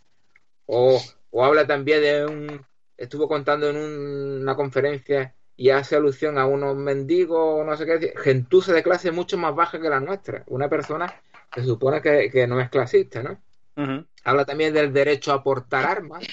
O, 0.66 1.02
o 1.32 1.44
habla 1.44 1.68
también 1.68 2.02
de 2.02 2.26
un, 2.26 2.66
estuvo 2.96 3.28
contando 3.28 3.70
en 3.70 3.78
una 3.78 4.56
conferencia 4.56 5.34
y 5.56 5.72
hace 5.72 5.96
alusión 5.96 6.38
a 6.38 6.46
unos 6.46 6.76
mendigos, 6.78 7.66
no 7.66 7.76
sé 7.76 7.86
qué, 7.86 8.14
gentuza 8.24 8.72
de 8.72 8.84
clase 8.84 9.12
mucho 9.12 9.38
más 9.38 9.54
baja 9.54 9.82
que 9.82 9.90
la 9.90 10.00
nuestra. 10.00 10.44
Una 10.48 10.70
persona 10.70 11.14
que 11.52 11.62
se 11.62 11.68
supone 11.68 12.02
que, 12.02 12.48
no 12.48 12.62
es 12.62 12.70
clasista, 12.70 13.22
¿no? 13.22 13.42
Habla 14.24 14.46
también 14.46 14.74
del 14.74 14.94
derecho 14.94 15.32
a 15.34 15.44
portar 15.44 15.86
armas 15.86 16.26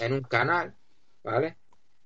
en 0.00 0.12
un 0.12 0.22
canal, 0.22 0.74
¿vale? 1.22 1.56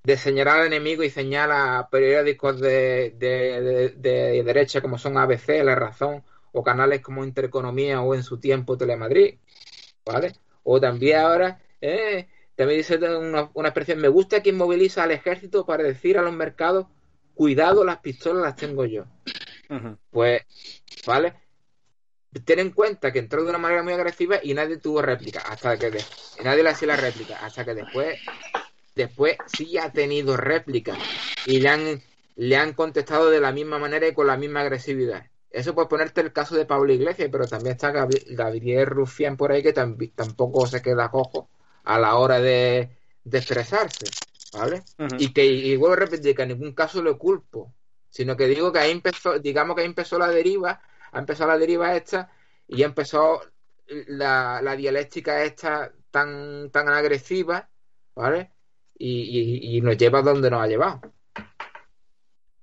De 0.03 0.17
señalar 0.17 0.61
al 0.61 0.67
enemigo 0.67 1.03
y 1.03 1.09
señala 1.09 1.87
periódicos 1.91 2.59
de, 2.59 3.15
de, 3.17 3.93
de, 3.97 4.43
derecha 4.43 4.81
como 4.81 4.97
son 4.97 5.17
ABC, 5.17 5.63
La 5.63 5.75
Razón, 5.75 6.23
o 6.51 6.63
canales 6.63 7.01
como 7.01 7.23
Intereconomía 7.23 8.01
o 8.01 8.15
en 8.15 8.23
su 8.23 8.39
tiempo 8.39 8.77
Telemadrid, 8.77 9.35
¿vale? 10.05 10.33
O 10.63 10.79
también 10.79 11.19
ahora, 11.19 11.59
eh, 11.79 12.27
también 12.55 12.79
dice 12.79 12.97
una, 12.97 13.49
una 13.53 13.69
expresión, 13.69 13.99
me 13.99 14.07
gusta 14.07 14.41
quien 14.41 14.57
moviliza 14.57 15.03
al 15.03 15.11
ejército 15.11 15.65
para 15.65 15.83
decir 15.83 16.17
a 16.17 16.21
los 16.21 16.33
mercados, 16.33 16.87
cuidado, 17.35 17.83
las 17.83 17.99
pistolas 17.99 18.43
las 18.43 18.55
tengo 18.55 18.85
yo. 18.85 19.05
Pues, 20.09 20.41
¿vale? 21.07 21.33
Ten 22.39 22.59
en 22.59 22.71
cuenta 22.71 23.11
que 23.11 23.19
entró 23.19 23.43
de 23.43 23.49
una 23.49 23.57
manera 23.57 23.83
muy 23.83 23.93
agresiva 23.93 24.39
y 24.41 24.53
nadie 24.53 24.77
tuvo 24.77 25.01
réplica 25.01 25.41
hasta 25.41 25.77
que 25.77 25.91
nadie 26.43 26.63
le 26.63 26.69
hacía 26.69 26.87
la 26.87 26.95
réplica 26.95 27.37
hasta 27.37 27.65
que 27.65 27.73
después 27.73 28.17
después 28.95 29.37
sí 29.47 29.77
ha 29.77 29.91
tenido 29.91 30.37
réplica 30.37 30.97
y 31.45 31.59
le 31.59 31.69
han 31.69 32.01
le 32.37 32.55
han 32.55 32.73
contestado 32.73 33.29
de 33.29 33.41
la 33.41 33.51
misma 33.51 33.79
manera 33.79 34.07
y 34.07 34.13
con 34.13 34.27
la 34.27 34.37
misma 34.37 34.61
agresividad 34.61 35.25
eso 35.49 35.75
puede 35.75 35.89
ponerte 35.89 36.21
el 36.21 36.31
caso 36.31 36.55
de 36.55 36.65
Pablo 36.65 36.93
Iglesias 36.93 37.27
pero 37.29 37.47
también 37.47 37.75
está 37.75 37.91
Gabriel 37.91 38.85
Rufián 38.85 39.35
por 39.35 39.51
ahí 39.51 39.61
que 39.61 39.73
tampoco 39.73 40.65
se 40.65 40.81
queda 40.81 41.11
cojo 41.11 41.49
a 41.83 41.99
la 41.99 42.15
hora 42.15 42.39
de, 42.39 42.89
expresarse 43.29 44.05
¿vale? 44.53 44.83
y 45.19 45.33
que 45.33 45.45
y 45.45 45.75
vuelvo 45.75 45.93
a 45.93 46.05
repetir 46.05 46.33
que 46.33 46.43
en 46.43 46.49
ningún 46.49 46.73
caso 46.73 47.03
lo 47.03 47.17
culpo 47.17 47.73
sino 48.09 48.37
que 48.37 48.47
digo 48.47 48.71
que 48.71 48.79
ahí 48.79 48.91
empezó 48.91 49.37
digamos 49.37 49.75
que 49.75 49.81
ahí 49.81 49.87
empezó 49.87 50.17
la 50.17 50.29
deriva 50.29 50.81
ha 51.11 51.19
empezado 51.19 51.51
la 51.51 51.57
deriva 51.57 51.95
esta 51.95 52.31
y 52.67 52.77
ya 52.77 52.85
empezó 52.85 53.41
la, 54.07 54.61
la 54.61 54.75
dialéctica 54.75 55.43
esta 55.43 55.91
tan, 56.09 56.69
tan 56.71 56.89
agresiva, 56.89 57.69
¿vale? 58.15 58.51
Y, 58.97 59.77
y, 59.77 59.81
nos 59.81 59.97
lleva 59.97 60.21
donde 60.21 60.51
nos 60.51 60.61
ha 60.61 60.67
llevado. 60.67 61.01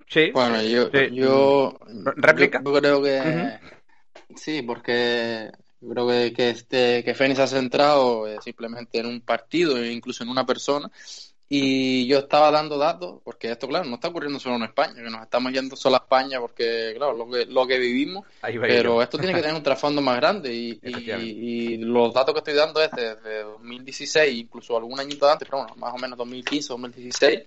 Sí. 0.07 0.31
Bueno, 0.33 0.63
yo, 0.63 0.91
yo, 0.91 1.79
¿Réplica? 2.17 2.63
Yo, 2.65 2.73
creo 2.73 3.03
que 3.03 3.59
sí, 4.37 4.63
porque 4.63 5.51
creo 5.81 6.09
que, 6.09 6.33
que 6.33 6.51
este 6.51 7.05
que 7.05 7.15
Fénix 7.15 7.41
ha 7.41 7.47
centrado 7.47 8.27
eh, 8.29 8.39
simplemente 8.43 9.01
en 9.01 9.07
un 9.07 9.21
partido 9.21 9.77
e 9.77 9.91
incluso 9.91 10.23
en 10.23 10.31
una 10.31 10.47
persona 10.47 10.91
y 11.51 12.07
yo 12.07 12.19
estaba 12.19 12.51
dando 12.51 12.77
datos, 12.77 13.21
porque 13.25 13.51
esto, 13.51 13.67
claro, 13.67 13.87
no 13.87 13.95
está 13.95 14.09
ocurriendo 14.09 14.39
solo 14.39 14.57
en 14.57 14.65
España, 14.65 14.95
que 14.97 15.11
nos 15.11 15.23
estamos 15.23 15.51
yendo 15.51 15.77
solo 15.77 15.97
a 15.97 16.01
España 16.01 16.41
porque, 16.41 16.93
claro, 16.97 17.15
lo 17.15 17.31
que, 17.31 17.47
lo 17.47 17.67
que 17.67 17.79
vivimos, 17.79 18.27
pero 18.43 19.01
esto 19.01 19.17
tiene 19.17 19.33
que 19.33 19.41
tener 19.41 19.57
un 19.57 19.63
trasfondo 19.63 20.03
más 20.03 20.17
grande 20.17 20.53
y, 20.53 20.79
y, 20.83 21.79
los 21.79 22.13
datos 22.13 22.35
que 22.35 22.41
estoy 22.41 22.55
dando 22.55 22.83
es 22.83 22.91
desde 22.91 23.45
2016, 23.45 24.39
incluso 24.39 24.77
algún 24.77 25.01
añito 25.01 25.27
antes, 25.29 25.49
pero 25.49 25.63
bueno, 25.63 25.75
más 25.77 25.95
o 25.95 25.99
menos 25.99 26.19
2015, 26.19 26.69
2016, 26.69 27.41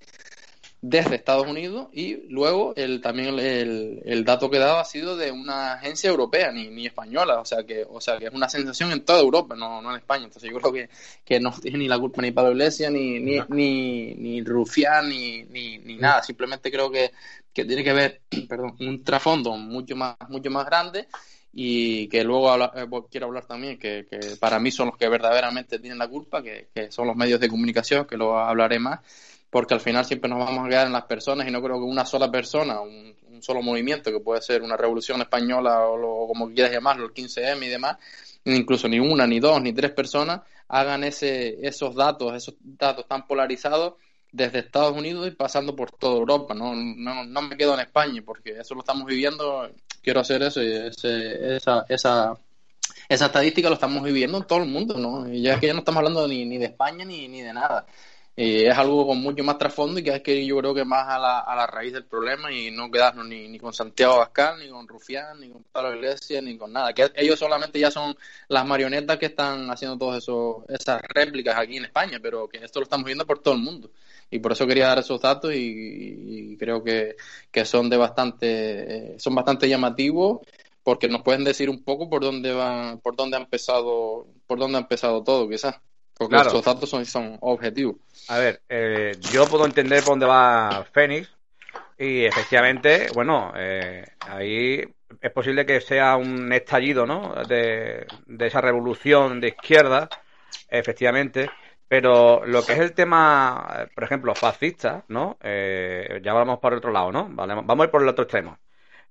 desde 0.82 1.16
Estados 1.16 1.48
Unidos 1.48 1.90
y 1.94 2.28
luego 2.30 2.74
el, 2.76 3.02
también 3.02 3.38
el, 3.38 4.02
el, 4.04 4.26
dato 4.26 4.50
que 4.50 4.58
he 4.58 4.60
dado 4.60 4.80
ha 4.80 4.86
sido 4.86 5.16
de 5.16 5.32
una 5.32 5.74
agencia 5.74 6.10
europea, 6.10 6.52
ni, 6.52 6.70
ni 6.70 6.88
española, 6.88 7.40
o 7.40 7.46
sea 7.46 7.64
que 7.64 7.86
o 7.88 8.02
sea 8.02 8.18
que 8.18 8.26
es 8.26 8.34
una 8.34 8.50
sensación 8.50 8.92
en 8.92 9.06
toda 9.06 9.20
Europa, 9.20 9.56
no, 9.56 9.80
no 9.80 9.92
en 9.92 9.98
España. 9.98 10.26
Entonces 10.26 10.50
yo 10.50 10.58
creo 10.58 10.74
que, 10.74 10.90
que 11.24 11.40
no 11.40 11.52
tiene 11.52 11.78
ni 11.78 11.88
la 11.88 12.00
culpa 12.00 12.24
ni 12.24 12.32
Pablo 12.32 12.52
Iglesias, 12.52 12.92
ni, 12.92 13.20
ni, 13.20 13.40
ni, 13.50 14.16
ni 14.16 14.44
Rufián, 14.44 15.08
ni, 15.08 15.44
ni, 15.44 15.78
ni 15.78 15.98
nada. 15.98 16.24
Simplemente 16.24 16.72
creo 16.72 16.90
que, 16.90 17.12
que 17.54 17.64
tiene 17.64 17.84
que 17.84 17.94
ver 17.94 18.22
perdón, 18.50 18.76
un 18.80 19.04
trasfondo 19.04 19.56
mucho 19.58 19.96
más, 19.96 20.16
mucho 20.30 20.50
más 20.50 20.66
grande 20.66 21.08
y 21.54 22.08
que 22.08 22.24
luego 22.24 22.56
eh, 22.56 22.88
quiero 23.12 23.28
hablar 23.28 23.46
también 23.46 23.78
que, 23.78 24.08
que, 24.10 24.36
para 24.38 24.60
mí 24.60 24.72
son 24.72 24.88
los 24.88 24.98
que 24.98 25.08
verdaderamente 25.10 25.78
tienen 25.78 26.00
la 26.00 26.08
culpa, 26.08 26.42
que, 26.42 26.70
que 26.74 26.92
son 26.92 27.06
los 27.06 27.16
medios 27.16 27.40
de 27.40 27.50
comunicación, 27.50 28.08
que 28.08 28.18
lo 28.18 28.40
hablaré 28.40 28.80
más 28.80 29.02
porque 29.52 29.74
al 29.74 29.82
final 29.82 30.06
siempre 30.06 30.30
nos 30.30 30.40
vamos 30.40 30.66
a 30.66 30.70
quedar 30.70 30.88
en 30.88 30.94
las 30.94 31.04
personas 31.04 31.48
y 31.48 31.52
no 31.52 31.62
creo 31.62 31.76
que 31.76 31.84
una 31.84 32.06
sola 32.06 32.32
persona, 32.32 32.80
un, 32.80 33.14
solo 33.42 33.62
movimiento, 33.62 34.12
que 34.12 34.20
puede 34.20 34.42
ser 34.42 34.62
una 34.62 34.78
revolución 34.78 35.20
española 35.20 35.82
o, 35.88 36.28
como 36.28 36.52
quieras 36.52 36.72
llamarlo, 36.72 37.06
el 37.06 37.14
15M 37.14 37.66
y 37.66 37.70
demás, 37.70 37.98
incluso 38.46 38.88
ni 38.88 39.00
una, 39.00 39.26
ni 39.26 39.40
dos, 39.40 39.62
ni 39.62 39.74
tres 39.74 39.92
personas 39.92 40.42
hagan 40.68 41.04
ese, 41.04 41.58
esos 41.68 41.96
datos, 41.96 42.34
esos 42.34 42.56
datos 42.62 43.08
tan 43.08 43.26
polarizados 43.28 43.96
desde 44.32 44.60
Estados 44.60 44.96
Unidos 44.96 45.28
y 45.28 45.32
pasando 45.32 45.76
por 45.76 45.92
toda 45.92 46.18
Europa. 46.18 46.54
No, 46.54 46.76
no, 46.76 47.26
no 47.26 47.42
me 47.42 47.58
quedo 47.58 47.74
en 47.74 47.82
España 47.82 48.22
porque 48.24 48.60
eso 48.60 48.76
lo 48.76 48.82
estamos 48.82 49.06
viviendo, 49.06 49.70
quiero 50.02 50.22
hacer 50.22 50.44
eso 50.44 50.62
y 50.62 50.72
esa, 50.72 51.86
esa, 51.90 52.38
esa 53.10 53.26
estadística 53.26 53.70
lo 53.70 53.76
estamos 53.76 54.04
viviendo 54.04 54.38
en 54.38 54.46
todo 54.46 54.60
el 54.60 54.70
mundo, 54.70 54.98
¿no? 54.98 55.28
Y 55.28 55.42
ya 55.42 55.56
es 55.56 55.60
que 55.60 55.68
ya 55.68 55.74
no 55.74 55.80
estamos 55.80 55.98
hablando 55.98 56.28
ni, 56.28 56.46
ni 56.46 56.58
de 56.58 56.68
España 56.68 57.04
ni, 57.04 57.28
ni 57.28 57.42
de 57.42 57.54
nada. 57.54 57.86
Eh, 58.44 58.68
es 58.68 58.76
algo 58.76 59.06
con 59.06 59.20
mucho 59.22 59.44
más 59.44 59.60
trasfondo 59.60 60.00
y 60.00 60.04
que 60.04 60.16
es 60.16 60.22
que 60.24 60.44
yo 60.44 60.58
creo 60.58 60.74
que 60.74 60.84
más 60.84 61.08
a 61.08 61.20
la, 61.20 61.42
a 61.42 61.56
la 61.56 61.68
raíz 61.68 61.94
del 61.94 62.06
problema 62.06 62.52
y 62.52 62.72
no 62.72 62.90
quedarnos 62.90 63.28
ni, 63.28 63.48
ni 63.48 63.60
con 63.60 63.72
Santiago 63.72 64.14
Abascal, 64.14 64.58
ni 64.60 64.68
con 64.68 64.88
Rufián, 64.88 65.40
ni 65.40 65.50
con 65.50 65.64
Pablo 65.72 65.94
Iglesias, 65.94 66.42
ni 66.42 66.58
con 66.58 66.74
nada. 66.74 66.92
Que 66.92 67.12
ellos 67.18 67.38
solamente 67.38 67.78
ya 67.80 67.92
son 67.92 68.18
las 68.48 68.66
marionetas 68.66 69.20
que 69.20 69.28
están 69.28 69.70
haciendo 69.70 69.96
todas 69.96 70.28
esas 70.70 71.02
réplicas 71.14 71.56
aquí 71.56 71.78
en 71.78 71.86
España, 71.86 72.18
pero 72.20 72.48
que 72.50 72.58
esto 72.66 72.80
lo 72.80 72.86
estamos 72.86 73.06
viendo 73.06 73.28
por 73.28 73.38
todo 73.38 73.54
el 73.54 73.60
mundo. 73.62 73.92
Y 74.32 74.40
por 74.40 74.54
eso 74.54 74.66
quería 74.66 74.88
dar 74.88 74.98
esos 74.98 75.22
datos 75.22 75.54
y, 75.54 76.58
creo 76.58 76.84
que, 76.84 77.18
que, 77.52 77.64
son 77.64 77.92
de 77.92 77.98
bastante, 77.98 79.14
eh, 79.14 79.20
son 79.20 79.36
bastante 79.36 79.70
llamativos 79.70 80.40
porque 80.82 81.08
nos 81.08 81.22
pueden 81.22 81.44
decir 81.44 81.70
un 81.70 81.84
poco 81.84 82.10
por 82.10 82.24
dónde 82.24 82.54
va, 82.54 82.98
por 83.04 83.16
dónde 83.16 83.38
ha 83.38 83.40
empezado, 83.42 84.26
por 84.48 84.58
dónde 84.58 84.80
ha 84.80 84.82
empezado 84.82 85.24
todo, 85.24 85.48
quizás. 85.48 85.76
Porque 86.22 86.36
claro. 86.36 86.62
datos 86.62 86.88
son, 86.88 87.40
objetivos. 87.42 87.96
A 88.28 88.38
ver, 88.38 88.62
eh, 88.70 89.14
yo 89.32 89.48
puedo 89.48 89.66
entender 89.66 90.04
por 90.04 90.12
dónde 90.12 90.28
va 90.28 90.86
Fénix 90.94 91.28
y 91.98 92.26
efectivamente, 92.26 93.08
bueno, 93.16 93.52
eh, 93.56 94.06
ahí 94.20 94.84
es 95.20 95.32
posible 95.32 95.66
que 95.66 95.82
sea 95.82 96.18
un 96.18 96.54
estallido, 96.54 97.08
¿no? 97.08 97.34
De, 97.48 98.06
esa 98.38 98.62
revolución 98.62 99.42
de 99.42 99.48
izquierda, 99.48 100.10
efectivamente. 100.70 101.50
Pero 101.88 102.46
lo 102.46 102.64
que 102.64 102.74
es 102.74 102.80
el 102.80 102.94
tema, 102.94 103.88
por 103.96 104.04
ejemplo, 104.04 104.36
fascista, 104.36 105.04
¿no? 105.08 105.40
Eh, 105.42 106.22
ya 106.24 106.34
vamos 106.34 106.60
por 106.60 106.76
otro 106.76 106.92
lado, 106.92 107.12
¿no? 107.12 107.30
Vamos 107.32 107.80
a 107.80 107.84
ir 107.86 107.90
por 107.90 108.04
el 108.04 108.10
otro 108.10 108.26
extremo. 108.26 108.60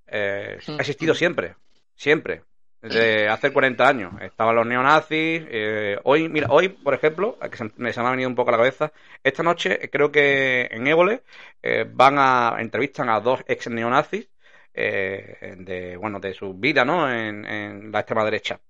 ha 0.06 0.76
existido 0.78 1.16
siempre, 1.16 1.56
siempre 1.96 2.44
de 2.82 3.28
hace 3.28 3.52
40 3.52 3.88
años. 3.88 4.12
Estaban 4.22 4.56
los 4.56 4.66
neonazis. 4.66 5.42
Eh, 5.48 5.98
hoy, 6.04 6.28
mira, 6.28 6.48
hoy, 6.50 6.68
por 6.70 6.94
ejemplo, 6.94 7.38
que 7.50 7.56
se, 7.56 7.64
me, 7.76 7.92
se 7.92 8.00
me 8.00 8.06
ha 8.08 8.10
venido 8.10 8.28
un 8.28 8.34
poco 8.34 8.50
a 8.50 8.52
la 8.52 8.58
cabeza, 8.58 8.92
esta 9.22 9.42
noche 9.42 9.90
creo 9.90 10.10
que 10.10 10.68
en 10.70 10.86
Évole 10.86 11.22
eh, 11.62 11.84
van 11.90 12.16
a 12.18 12.56
entrevistan 12.58 13.08
a 13.08 13.20
dos 13.20 13.40
ex 13.46 13.68
neonazis 13.68 14.28
eh, 14.74 15.56
de, 15.58 15.96
bueno, 15.96 16.20
de 16.20 16.34
su 16.34 16.54
vida, 16.54 16.84
¿no? 16.84 17.10
En, 17.12 17.44
en 17.44 17.92
la 17.92 18.00
extrema 18.00 18.24
derecha. 18.24 18.60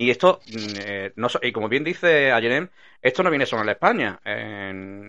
Y 0.00 0.08
esto, 0.08 0.40
mm, 0.46 0.78
eh, 0.82 1.12
y 1.42 1.52
como 1.52 1.68
bien 1.68 1.84
dice 1.84 2.32
Ayenem, 2.32 2.68
esto 3.02 3.22
no 3.22 3.28
viene 3.28 3.44
solo 3.44 3.62
en 3.64 3.68
España. 3.68 4.18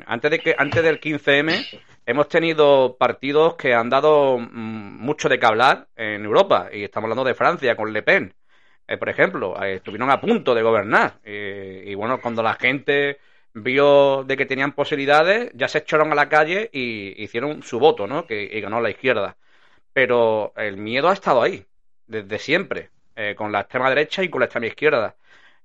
antes, 0.06 0.32
de 0.32 0.40
que, 0.40 0.54
antes 0.58 0.84
del 0.84 1.00
15M 1.00 1.66
hemos 2.06 2.28
tenido 2.28 2.98
partidos 2.98 3.56
que 3.56 3.74
han 3.74 3.90
dado 3.90 4.38
mm, 4.38 5.00
mucho 5.00 5.30
de 5.30 5.40
qué 5.40 5.46
hablar 5.46 5.88
en 5.96 6.26
Europa. 6.26 6.70
Y 6.74 6.84
estamos 6.84 7.06
hablando 7.06 7.24
de 7.24 7.36
Francia 7.36 7.78
con 7.78 7.94
Le 7.94 8.04
Pen, 8.04 8.34
eh, 8.86 8.98
por 8.98 9.08
ejemplo. 9.08 9.56
Eh, 9.64 9.76
estuvieron 9.76 10.10
a 10.12 10.20
punto 10.20 10.54
de 10.54 10.62
gobernar. 10.62 11.20
y 11.24 11.96
bueno, 11.96 12.20
cuando 12.22 12.44
la 12.44 12.56
gente 12.56 13.20
vio 13.54 14.24
de 14.26 14.36
que 14.38 14.46
tenían 14.46 14.74
posibilidades, 14.74 15.52
ya 15.54 15.70
se 15.70 15.80
echaron 15.80 16.12
a 16.12 16.16
la 16.16 16.28
calle 16.28 16.70
y 16.74 17.24
hicieron 17.24 17.64
su 17.64 17.80
voto, 17.80 18.08
¿no? 18.08 18.26
Que, 18.28 18.44
y 18.44 18.60
ganó 18.62 18.82
la 18.82 18.90
izquierda. 18.90 19.38
Pero 19.94 20.54
el 20.58 20.78
miedo 20.78 21.10
ha 21.10 21.14
estado 21.14 21.42
ahí, 21.42 21.66
desde 22.08 22.40
siempre. 22.40 22.90
Eh, 23.22 23.36
con 23.36 23.52
la 23.52 23.62
extrema 23.62 23.90
derecha 23.90 24.24
y 24.24 24.30
con 24.30 24.40
la 24.40 24.46
extrema 24.46 24.68
izquierda. 24.68 25.16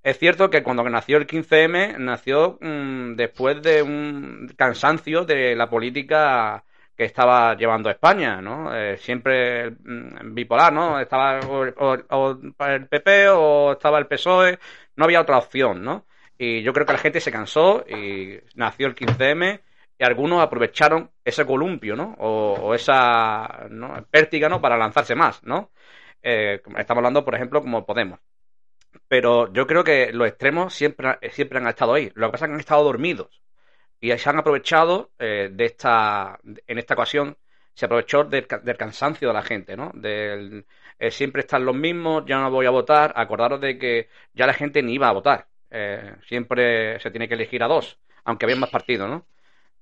Es 0.03 0.19
cierto 0.19 0.51
que 0.51 0.63
cuando 0.63 0.83
nació 0.85 1.17
el 1.19 1.27
15M, 1.27 1.97
nació 1.99 2.59
mm, 2.61 3.17
después 3.17 3.63
de 3.63 3.83
un 3.83 4.53
cansancio 4.57 5.25
de 5.25 5.57
la 5.57 5.69
política 5.69 6.65
que 6.97 7.05
estaba 7.05 7.57
llevando 7.57 7.91
España, 7.91 8.41
¿no? 8.43 8.75
Eh, 8.75 8.99
siempre 8.99 9.71
mm, 9.71 10.35
bipolar, 10.35 10.73
¿no? 10.73 11.01
Estaba 11.01 11.41
o, 11.41 12.39
el 12.69 12.87
PP 12.89 13.29
o 13.31 13.73
estaba 13.73 13.99
el 13.99 14.07
PSOE, 14.07 14.59
no 14.97 15.05
había 15.05 15.21
otra 15.21 15.39
opción, 15.39 15.83
¿no? 15.83 16.07
Y 16.39 16.63
yo 16.63 16.73
creo 16.73 16.87
que 16.87 16.93
la 16.93 16.99
gente 16.99 17.21
se 17.21 17.33
cansó 17.33 17.85
y 17.89 18.39
nació 18.55 18.87
el 18.89 18.95
15M 18.95 19.61
y 19.99 20.05
algunos 20.05 20.43
aprovecharon 20.43 21.11
ese 21.25 21.47
columpio, 21.47 21.97
¿no? 21.97 22.15
O, 22.19 22.75
esa 22.75 23.69
pértiga, 24.11 24.49
¿no? 24.49 24.61
Para 24.61 24.77
lanzarse 24.77 25.15
más, 25.15 25.43
¿no? 25.45 25.71
Eh, 26.29 26.61
estamos 26.79 26.99
hablando, 26.99 27.25
por 27.25 27.37
ejemplo, 27.37 27.63
como 27.63 27.87
Podemos. 27.87 28.19
Pero 29.09 29.53
yo 29.53 29.67
creo 29.69 29.85
que 29.85 30.13
los 30.13 30.27
extremos 30.29 30.75
siempre, 30.75 31.19
siempre 31.31 31.59
han 31.61 31.69
estado 31.69 31.95
ahí. 31.95 32.11
Lo 32.15 32.27
que 32.27 32.33
pasa 32.33 32.47
es 32.47 32.49
que 32.49 32.55
han 32.55 32.61
estado 32.61 32.83
dormidos. 32.85 33.43
Y 34.01 34.11
se 34.19 34.29
han 34.29 34.39
aprovechado 34.39 35.13
eh, 35.21 35.51
de 35.53 35.65
esta, 35.67 36.41
en 36.67 36.79
esta 36.79 36.95
ocasión, 36.95 37.37
se 37.75 37.87
aprovechó 37.87 38.25
del, 38.25 38.47
cansancio 38.49 39.29
de 39.29 39.35
la 39.35 39.43
gente, 39.43 39.77
¿no? 39.77 39.93
Del, 39.95 40.67
eh, 40.99 41.11
siempre 41.13 41.43
están 41.43 41.65
los 41.65 41.77
mismos, 41.77 42.25
ya 42.27 42.41
no 42.41 42.51
voy 42.51 42.67
a 42.67 42.71
votar. 42.71 43.13
Acordaros 43.17 43.61
de 43.61 43.79
que 43.79 44.09
ya 44.35 44.47
la 44.47 44.55
gente 44.55 44.83
ni 44.83 44.95
iba 44.95 45.09
a 45.09 45.13
votar. 45.13 45.49
siempre 46.27 46.99
se 47.01 47.11
tiene 47.11 47.29
que 47.29 47.35
elegir 47.35 47.63
a 47.63 47.69
dos, 47.69 47.99
aunque 48.25 48.47
había 48.47 48.57
más 48.57 48.71
partidos, 48.71 49.09
¿no? 49.09 49.27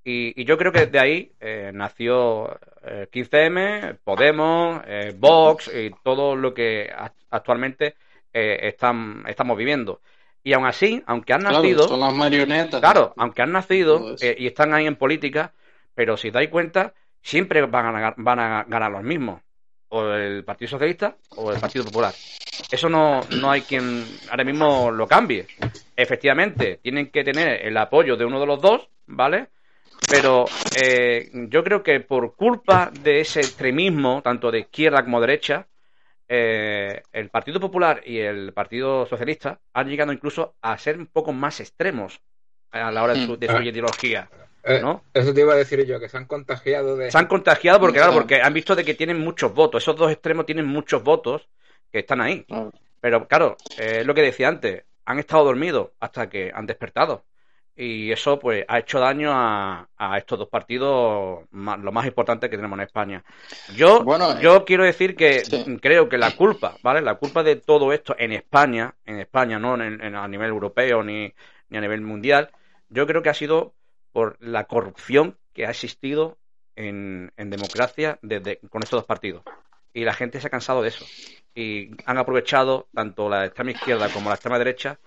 Y, 0.05 0.44
yo 0.44 0.59
creo 0.59 0.70
que 0.70 0.86
de 0.86 1.00
ahí 1.00 1.32
eh, 1.40 1.70
nació 1.72 2.61
15M, 2.84 3.57
eh, 3.57 3.96
Podemos, 4.05 4.82
eh, 4.86 5.14
Vox 5.16 5.70
y 5.74 5.90
todo 6.02 6.36
lo 6.36 6.52
que 6.52 6.92
actualmente 7.30 7.96
están, 8.32 9.24
estamos 9.28 9.57
viviendo. 9.57 10.00
Y 10.42 10.52
aún 10.52 10.66
así, 10.66 11.02
aunque 11.07 11.32
han 11.32 11.44
nacido. 11.44 11.88
son 11.88 12.00
las 12.00 12.12
marionetas. 12.12 12.80
Claro, 12.80 13.14
aunque 13.16 13.42
han 13.42 13.52
nacido 13.52 14.14
y 14.20 14.46
están 14.46 14.74
ahí 14.74 14.86
en 14.86 14.96
política, 14.96 15.52
pero 15.94 16.16
si 16.16 16.30
dais 16.30 16.50
cuenta, 16.50 16.92
siempre 17.22 17.64
van 17.64 17.96
a, 17.96 18.14
van 18.16 18.38
a 18.40 18.64
ganar 18.64 18.90
los 18.90 19.02
mismos. 19.02 19.40
O 19.88 20.11
el 20.12 20.44
Partido 20.44 20.70
Socialista 20.70 21.16
o 21.36 21.52
el 21.52 21.61
Partido 21.61 21.84
Popular. 21.84 22.12
Eso 22.70 22.88
no, 22.88 23.20
no 23.40 23.50
hay 23.50 23.62
quien 23.62 24.05
ahora 24.28 24.44
mismo 24.44 24.90
lo 24.90 25.07
cambie. 25.07 25.46
Efectivamente, 25.96 26.80
tienen 26.82 27.11
que 27.11 27.22
tener 27.22 27.64
el 27.64 27.76
apoyo 27.76 28.16
de 28.16 28.24
uno 28.24 28.40
de 28.40 28.46
los 28.46 28.61
dos, 28.61 28.88
¿vale? 29.07 29.48
Pero 30.09 30.45
eh, 30.76 31.30
yo 31.32 31.64
creo 31.64 31.82
que 31.82 32.01
por 32.01 32.34
culpa 32.34 32.90
de 33.03 33.20
ese 33.20 33.40
extremismo, 33.40 34.22
tanto 34.22 34.51
de 34.51 34.61
izquierda 34.61 35.03
como 35.03 35.20
derecha, 35.20 35.66
eh, 36.28 37.03
el 37.12 37.30
Partido 37.30 37.61
Popular 37.61 38.03
y 38.05 38.18
el 38.18 38.53
Partido 38.53 39.07
Socialista 39.07 39.61
han 39.72 39.88
llegado 39.88 40.12
incluso 40.12 40.55
a 40.62 40.76
ser 40.78 40.99
un 40.99 41.07
poco 41.07 41.32
más 41.32 41.61
extremos 41.61 42.20
a 42.70 42.90
la 42.90 43.03
hora 43.03 43.14
de 43.14 43.26
su, 43.26 43.32
mm. 43.32 43.62
ideología. 43.62 44.28
Eh, 44.64 44.80
¿no? 44.80 45.05
eso 45.12 45.34
te 45.34 45.42
iba 45.42 45.53
a 45.53 45.57
decir 45.57 45.84
yo, 45.84 46.01
que 46.01 46.09
se 46.09 46.16
han 46.16 46.24
contagiado 46.24 46.97
de... 46.97 47.11
Se 47.11 47.18
han 47.18 47.26
contagiado 47.26 47.78
porque, 47.78 47.99
claro, 47.99 48.14
porque 48.14 48.40
han 48.40 48.55
visto 48.55 48.74
de 48.74 48.84
que 48.84 48.95
tienen 48.95 49.20
muchos 49.20 49.53
votos. 49.53 49.82
Esos 49.82 49.97
dos 49.97 50.11
extremos 50.11 50.47
tienen 50.47 50.66
muchos 50.66 51.03
votos 51.03 51.49
que 51.92 52.01
están 52.01 52.20
ahí. 52.20 52.47
Pero 53.01 53.28
claro, 53.28 53.57
es 53.76 54.07
lo 54.07 54.14
que 54.14 54.22
decía 54.22 54.49
antes, 54.49 54.84
han 55.05 55.18
estado 55.18 55.45
dormidos 55.45 55.90
hasta 56.01 56.30
que 56.30 56.51
han 56.55 56.66
despertado 56.66 57.24
y 57.77 58.12
eso 58.12 58.39
pues 58.39 58.64
ha 58.68 58.79
hecho 58.79 59.01
daño 59.01 59.31
a, 59.33 59.89
estos 60.16 60.39
dos 60.39 60.49
partidos 60.49 61.45
lo 61.51 61.93
más 61.93 62.07
importante 62.07 62.49
que 62.49 62.57
tenemos 62.57 62.79
en 62.79 62.85
España. 62.85 63.25
Yo, 63.75 64.05
yo 64.41 64.64
quiero 64.64 64.85
decir 64.85 65.16
que 65.16 65.43
creo 65.81 66.09
que 66.09 66.18
la 66.18 66.37
culpa, 66.37 66.77
¿vale? 66.83 67.01
La 67.01 67.16
culpa 67.16 67.43
de 67.43 67.57
todo 67.57 67.93
esto 67.93 68.14
en 68.18 68.33
España, 68.33 68.95
en 69.05 69.18
España, 69.18 69.59
no 69.59 69.75
en, 69.83 70.14
a 70.14 70.29
nivel 70.29 70.51
europeo 70.51 71.03
ni, 71.03 71.33
ni, 71.68 71.79
a 71.79 71.81
nivel 71.81 72.03
mundial, 72.03 72.51
yo 72.91 73.07
creo 73.07 73.22
que 73.22 73.31
ha 73.31 73.35
sido 73.35 73.75
por 74.12 74.37
la 74.41 74.64
corrupción 74.64 75.37
que 75.53 75.66
ha 75.66 75.70
existido 75.70 76.39
en, 76.77 77.33
en 77.37 77.51
democracia 77.51 78.18
desde, 78.22 78.59
con 78.70 78.83
estos 78.85 78.99
dos 78.99 79.07
partidos. 79.07 79.43
Y 79.93 80.05
la 80.05 80.14
gente 80.14 80.41
se 80.41 80.47
ha 80.47 80.51
cansado 80.51 80.83
de 80.83 80.89
eso. 80.89 81.05
Y 81.57 81.91
han 82.07 82.18
aprovechado 82.18 82.89
tanto 82.95 83.29
la 83.29 83.47
extrema 83.47 83.72
izquierda 83.72 84.09
como 84.11 84.29
la 84.29 84.35
extrema 84.37 84.59
derecha 84.59 84.99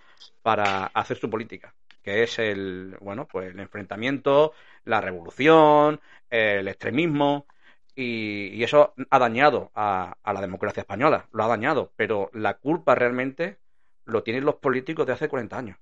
para 0.41 0.85
hacer 0.87 1.17
su 1.17 1.29
política 1.29 1.73
que 2.07 2.23
es 2.23 2.39
el, 2.39 2.95
bueno, 3.01 3.27
pues 3.27 3.53
el 3.53 3.59
enfrentamiento, 3.59 4.53
la 4.85 5.01
revolución, 5.01 5.99
el 6.29 6.69
extremismo, 6.69 7.47
y, 7.93 8.63
eso 8.63 8.93
ha 9.09 9.19
dañado 9.19 9.71
a, 9.75 10.15
la 10.23 10.39
democracia 10.39 10.79
española, 10.79 11.27
lo 11.33 11.43
ha 11.43 11.47
dañado, 11.49 11.91
pero 11.97 12.29
la 12.31 12.53
culpa 12.53 12.95
realmente 12.95 13.57
lo 14.05 14.23
tienen 14.23 14.45
los 14.45 14.55
políticos 14.55 15.05
de 15.05 15.11
hace 15.11 15.27
40 15.27 15.57
años, 15.57 15.77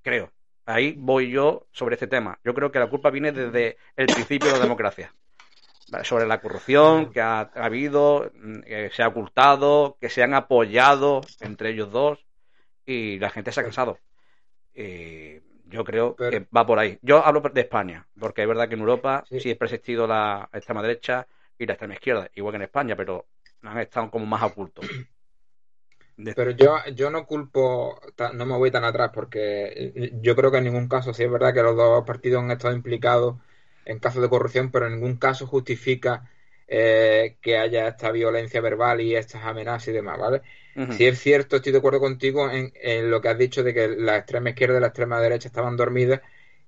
creo. 0.00 0.30
Ahí 0.64 0.94
voy 0.96 1.28
yo 1.28 1.66
sobre 1.72 1.94
este 1.94 2.06
tema. 2.06 2.38
Yo 2.44 2.54
creo 2.54 2.70
que 2.70 2.78
la 2.78 2.88
culpa 2.88 3.10
viene 3.10 3.32
desde 3.32 3.78
el 3.96 4.06
principio 4.06 4.52
de 4.52 4.58
la 4.58 4.62
democracia. 4.62 5.12
Sobre 6.04 6.26
la 6.26 6.40
corrupción 6.40 7.10
que 7.10 7.20
ha, 7.20 7.50
habido, 7.56 8.30
mm, 8.32 8.60
que 8.60 8.90
se 8.90 9.02
ha 9.02 9.08
ocultado, 9.08 9.96
que 10.00 10.08
se 10.08 10.22
han 10.22 10.34
apoyado 10.34 11.22
entre 11.40 11.70
ellos 11.70 11.90
dos 11.90 12.24
y 12.86 13.18
la 13.18 13.30
gente 13.30 13.50
se 13.50 13.58
ha 13.58 13.64
cansado. 13.64 13.98
Eh, 14.80 15.42
yo 15.70 15.84
creo 15.84 16.16
que 16.16 16.46
va 16.54 16.66
por 16.66 16.78
ahí. 16.78 16.98
Yo 17.02 17.24
hablo 17.24 17.40
de 17.40 17.60
España, 17.60 18.06
porque 18.18 18.42
es 18.42 18.48
verdad 18.48 18.68
que 18.68 18.74
en 18.74 18.80
Europa 18.80 19.24
sí, 19.28 19.50
es 19.50 19.56
persistido 19.56 20.06
la 20.06 20.48
extrema 20.52 20.82
derecha 20.82 21.26
y 21.58 21.66
la 21.66 21.74
extrema 21.74 21.94
izquierda, 21.94 22.30
igual 22.34 22.52
que 22.52 22.56
en 22.56 22.62
España, 22.62 22.96
pero 22.96 23.26
han 23.62 23.78
estado 23.78 24.10
como 24.10 24.26
más 24.26 24.42
ocultos. 24.42 24.86
Pero 26.34 26.50
yo, 26.50 26.78
yo 26.96 27.10
no 27.10 27.26
culpo, 27.26 28.00
no 28.34 28.44
me 28.44 28.56
voy 28.56 28.72
tan 28.72 28.82
atrás, 28.82 29.12
porque 29.14 30.12
yo 30.20 30.34
creo 30.34 30.50
que 30.50 30.58
en 30.58 30.64
ningún 30.64 30.88
caso, 30.88 31.14
sí 31.14 31.22
es 31.22 31.30
verdad 31.30 31.54
que 31.54 31.62
los 31.62 31.76
dos 31.76 32.04
partidos 32.04 32.42
han 32.42 32.50
estado 32.50 32.74
implicados 32.74 33.36
en 33.84 34.00
casos 34.00 34.20
de 34.20 34.28
corrupción, 34.28 34.72
pero 34.72 34.86
en 34.86 34.94
ningún 34.94 35.16
caso 35.16 35.46
justifica 35.46 36.28
eh, 36.70 37.38
que 37.40 37.56
haya 37.56 37.88
esta 37.88 38.12
violencia 38.12 38.60
verbal 38.60 39.00
y 39.00 39.16
estas 39.16 39.42
amenazas 39.42 39.88
y 39.88 39.92
demás, 39.92 40.18
¿vale? 40.18 40.42
Si 40.96 41.06
es 41.06 41.18
cierto, 41.18 41.56
estoy 41.56 41.72
de 41.72 41.78
acuerdo 41.78 41.98
contigo 41.98 42.48
en, 42.50 43.10
lo 43.10 43.20
que 43.20 43.28
has 43.28 43.38
dicho 43.38 43.64
de 43.64 43.74
que 43.74 43.88
la 43.88 44.18
extrema 44.18 44.50
izquierda 44.50 44.76
y 44.76 44.80
la 44.80 44.86
extrema 44.88 45.20
derecha 45.20 45.48
estaban 45.48 45.76
dormidas 45.76 46.20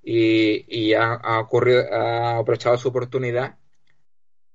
y, 0.03 0.65
y 0.67 0.95
ha, 0.95 1.21
ocurrido, 1.39 1.85
ha 1.93 2.39
aprovechado 2.39 2.77
su 2.77 2.89
oportunidad 2.89 3.59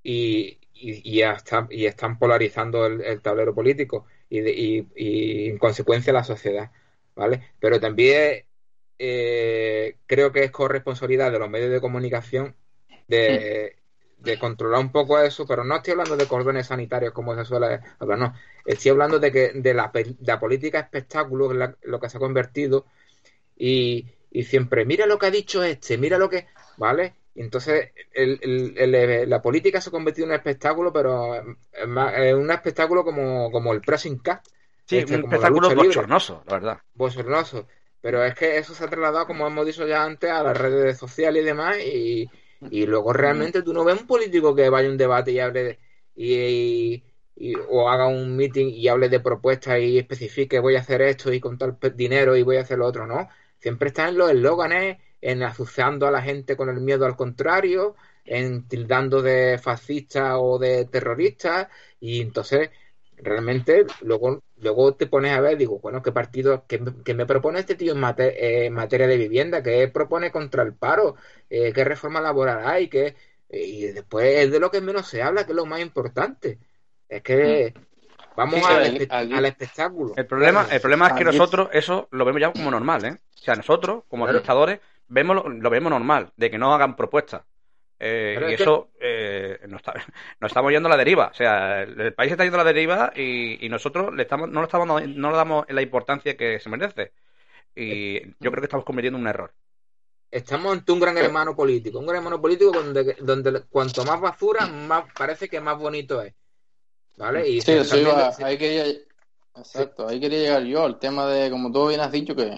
y, 0.03 0.59
y, 0.73 1.21
y 1.69 1.85
están 1.85 2.19
polarizando 2.19 2.85
el, 2.85 3.21
tablero 3.21 3.55
político 3.55 4.07
y, 4.29 5.49
en 5.49 5.57
consecuencia 5.57 6.11
la 6.11 6.25
sociedad, 6.25 6.71
¿vale? 7.15 7.51
Pero 7.59 7.79
también 7.79 8.43
eh, 8.99 9.95
creo 10.05 10.33
que 10.33 10.43
es 10.43 10.51
corresponsabilidad 10.51 11.31
de 11.31 11.39
los 11.39 11.49
medios 11.49 11.71
de 11.71 11.79
comunicación 11.79 12.55
de, 13.07 13.77
de 14.25 14.39
controlar 14.39 14.79
un 14.79 14.91
poco 14.91 15.19
eso, 15.19 15.45
pero 15.45 15.63
no 15.63 15.75
estoy 15.75 15.91
hablando 15.91 16.17
de 16.17 16.27
cordones 16.27 16.67
sanitarios 16.67 17.13
como 17.13 17.35
se 17.35 17.45
suele 17.45 17.79
hablar, 17.99 18.19
no. 18.19 18.33
Estoy 18.65 18.91
hablando 18.91 19.19
de 19.19 19.31
que 19.31 19.51
de 19.53 19.73
la, 19.73 19.91
la 20.21 20.39
política 20.39 20.79
espectáculo, 20.79 21.53
lo 21.53 21.99
que 21.99 22.09
se 22.09 22.17
ha 22.17 22.19
convertido, 22.19 22.85
y, 23.55 24.05
y, 24.31 24.43
siempre, 24.43 24.85
mira 24.85 25.05
lo 25.05 25.17
que 25.17 25.27
ha 25.27 25.31
dicho 25.31 25.63
este, 25.63 25.97
mira 25.97 26.17
lo 26.17 26.29
que. 26.29 26.47
¿Vale? 26.77 27.13
Y 27.35 27.41
entonces 27.41 27.91
el, 28.13 29.29
la 29.29 29.41
política 29.41 29.79
se 29.79 29.89
ha 29.89 29.91
convertido 29.91 30.25
en 30.25 30.31
un 30.31 30.37
espectáculo, 30.37 30.91
pero 30.91 31.35
es 31.35 32.33
un 32.33 32.51
espectáculo 32.51 33.03
como, 33.03 33.51
como 33.51 33.73
el 33.73 33.81
pressing 33.81 34.19
cast. 34.19 34.47
Sí, 34.85 34.97
este, 34.97 35.15
un 35.15 35.25
espectáculo 35.25 35.73
bochornoso, 35.73 36.43
la 36.47 36.53
verdad. 36.53 36.79
Bochornoso. 36.93 37.67
Pero 38.01 38.23
es 38.23 38.35
que 38.35 38.57
eso 38.57 38.73
se 38.73 38.83
ha 38.83 38.87
trasladado, 38.87 39.25
como 39.25 39.47
hemos 39.47 39.65
dicho 39.65 39.87
ya 39.87 40.03
antes, 40.03 40.29
a 40.29 40.43
las 40.43 40.55
redes 40.55 40.97
sociales 40.97 41.41
y 41.41 41.45
demás, 41.45 41.77
y, 41.79 42.29
y 42.69 42.85
luego 42.85 43.13
realmente 43.13 43.61
tú 43.61 43.73
no 43.73 43.83
ves 43.83 44.01
un 44.01 44.07
político 44.07 44.55
que 44.55 44.69
vaya 44.69 44.87
a 44.87 44.91
un 44.91 44.97
debate 44.97 45.31
y 45.31 45.39
hable 45.39 45.63
de, 45.63 45.79
y, 46.15 47.03
o 47.69 47.89
haga 47.89 48.07
un 48.07 48.35
meeting 48.35 48.67
y 48.67 48.87
hable 48.87 49.09
de 49.09 49.19
propuestas 49.19 49.79
y 49.79 49.97
especifique 49.97 50.59
voy 50.59 50.75
a 50.75 50.79
hacer 50.79 51.01
esto 51.01 51.33
y 51.33 51.39
con 51.39 51.57
tal 51.57 51.77
dinero 51.95 52.35
y 52.35 52.43
voy 52.43 52.57
a 52.57 52.61
hacer 52.61 52.77
lo 52.77 52.85
otro, 52.87 53.05
no. 53.07 53.27
Siempre 53.59 53.89
están 53.89 54.09
en 54.09 54.17
los 54.17 54.31
eslóganes, 54.31 54.97
en 55.21 55.43
asociando 55.43 56.07
a 56.07 56.11
la 56.11 56.21
gente 56.21 56.55
con 56.55 56.69
el 56.69 56.81
miedo 56.81 57.05
al 57.05 57.15
contrario, 57.15 57.95
en 58.25 58.67
tildando 58.67 59.21
de 59.21 59.57
fascista 59.57 60.39
o 60.39 60.57
de 60.59 60.85
terrorista 60.85 61.69
y 61.99 62.21
entonces 62.21 62.69
realmente 63.17 63.85
luego 64.01 64.43
luego 64.57 64.93
te 64.95 65.07
pones 65.07 65.31
a 65.31 65.41
ver 65.41 65.57
digo 65.57 65.79
bueno 65.79 66.01
qué 66.01 66.11
partido 66.11 66.65
qué, 66.67 66.79
me 67.13 67.25
propone 67.25 67.59
este 67.59 67.75
tío 67.75 67.93
en, 67.93 68.03
eh, 68.17 68.69
materia 68.69 69.07
de 69.07 69.17
vivienda 69.17 69.63
qué 69.63 69.87
propone 69.87 70.31
contra 70.31 70.63
el 70.63 70.73
paro 70.73 71.15
eh, 71.49 71.71
qué 71.73 71.83
reforma 71.83 72.21
laboral 72.21 72.67
hay 72.67 72.87
qué 72.89 73.15
y 73.49 73.87
después 73.87 74.25
es 74.25 74.51
de 74.51 74.59
lo 74.59 74.71
que 74.71 74.81
menos 74.81 75.07
se 75.07 75.21
habla 75.21 75.45
que 75.45 75.51
es 75.51 75.55
lo 75.55 75.65
más 75.65 75.79
importante. 75.79 76.59
Es 77.07 77.21
que 77.21 77.73
mm. 77.75 77.79
vamos 78.35 78.61
al, 78.65 79.45
espectáculo. 79.45 80.13
El 80.15 80.25
problema 80.25 80.67
el 80.71 80.81
problema 80.81 81.07
es 81.07 81.13
que 81.13 81.23
nosotros 81.23 81.69
eso 81.71 82.07
lo 82.11 82.25
vemos 82.25 82.41
ya 82.41 82.51
como 82.51 82.71
normal 82.71 83.05
eh 83.05 83.17
o 83.33 83.37
sea 83.37 83.55
nosotros 83.55 84.03
como 84.09 84.27
espectadores 84.27 84.79
vemos 85.07 85.43
lo 85.45 85.69
vemos 85.69 85.91
normal 85.91 86.31
de 86.35 86.49
que 86.49 86.57
no 86.57 86.73
hagan 86.73 86.95
propuestas 86.95 87.43
eh, 87.99 88.47
y 88.49 88.53
eso 88.53 88.89
eh, 88.99 89.59
nos, 89.67 89.81
estamos 90.41 90.71
yendo 90.71 90.87
a 90.87 90.91
la 90.91 90.97
deriva. 90.97 91.27
O 91.27 91.33
sea, 91.33 91.83
el, 91.83 92.13
país 92.13 92.31
está 92.31 92.43
yendo 92.43 92.59
a 92.59 92.63
la 92.63 92.73
deriva 92.73 93.13
y, 93.15 93.67
nosotros 93.69 94.13
le 94.13 94.23
estamos, 94.23 94.49
no, 94.49 94.61
le 94.61 94.65
estamos, 94.65 95.07
no 95.07 95.31
le 95.31 95.37
damos 95.37 95.65
la 95.69 95.81
importancia 95.81 96.35
que 96.35 96.59
se 96.59 96.69
merece. 96.69 97.13
Y 97.75 98.21
yo 98.39 98.51
creo 98.51 98.61
que 98.61 98.65
estamos 98.65 98.85
cometiendo 98.85 99.19
un 99.19 99.27
error. 99.27 99.53
Estamos 100.31 100.73
ante 100.73 100.91
un 100.91 100.99
gran 100.99 101.17
hermano 101.17 101.55
político. 101.55 101.99
Un 101.99 102.05
gran 102.05 102.17
hermano 102.17 102.41
político 102.41 102.71
donde, 102.71 103.15
donde 103.19 103.63
cuanto 103.69 104.03
más 104.05 104.19
basura, 104.19 104.65
más 104.67 105.05
parece 105.17 105.47
que 105.47 105.59
más 105.59 105.77
bonito 105.77 106.21
es. 106.21 106.33
¿Vale? 107.17 107.47
Y 107.47 107.61
sí, 107.61 107.71
eso 107.71 107.97
iba, 107.97 108.33
hay 108.43 108.57
que 108.57 109.05
Exacto, 109.57 110.05
ahí 110.05 110.19
quería 110.19 110.39
llegar 110.39 110.63
yo, 110.63 110.85
el 110.85 110.97
tema 110.97 111.25
de, 111.27 111.49
como 111.49 111.71
tú 111.71 111.87
bien 111.87 112.01
has 112.01 112.11
dicho, 112.11 112.35
que, 112.35 112.51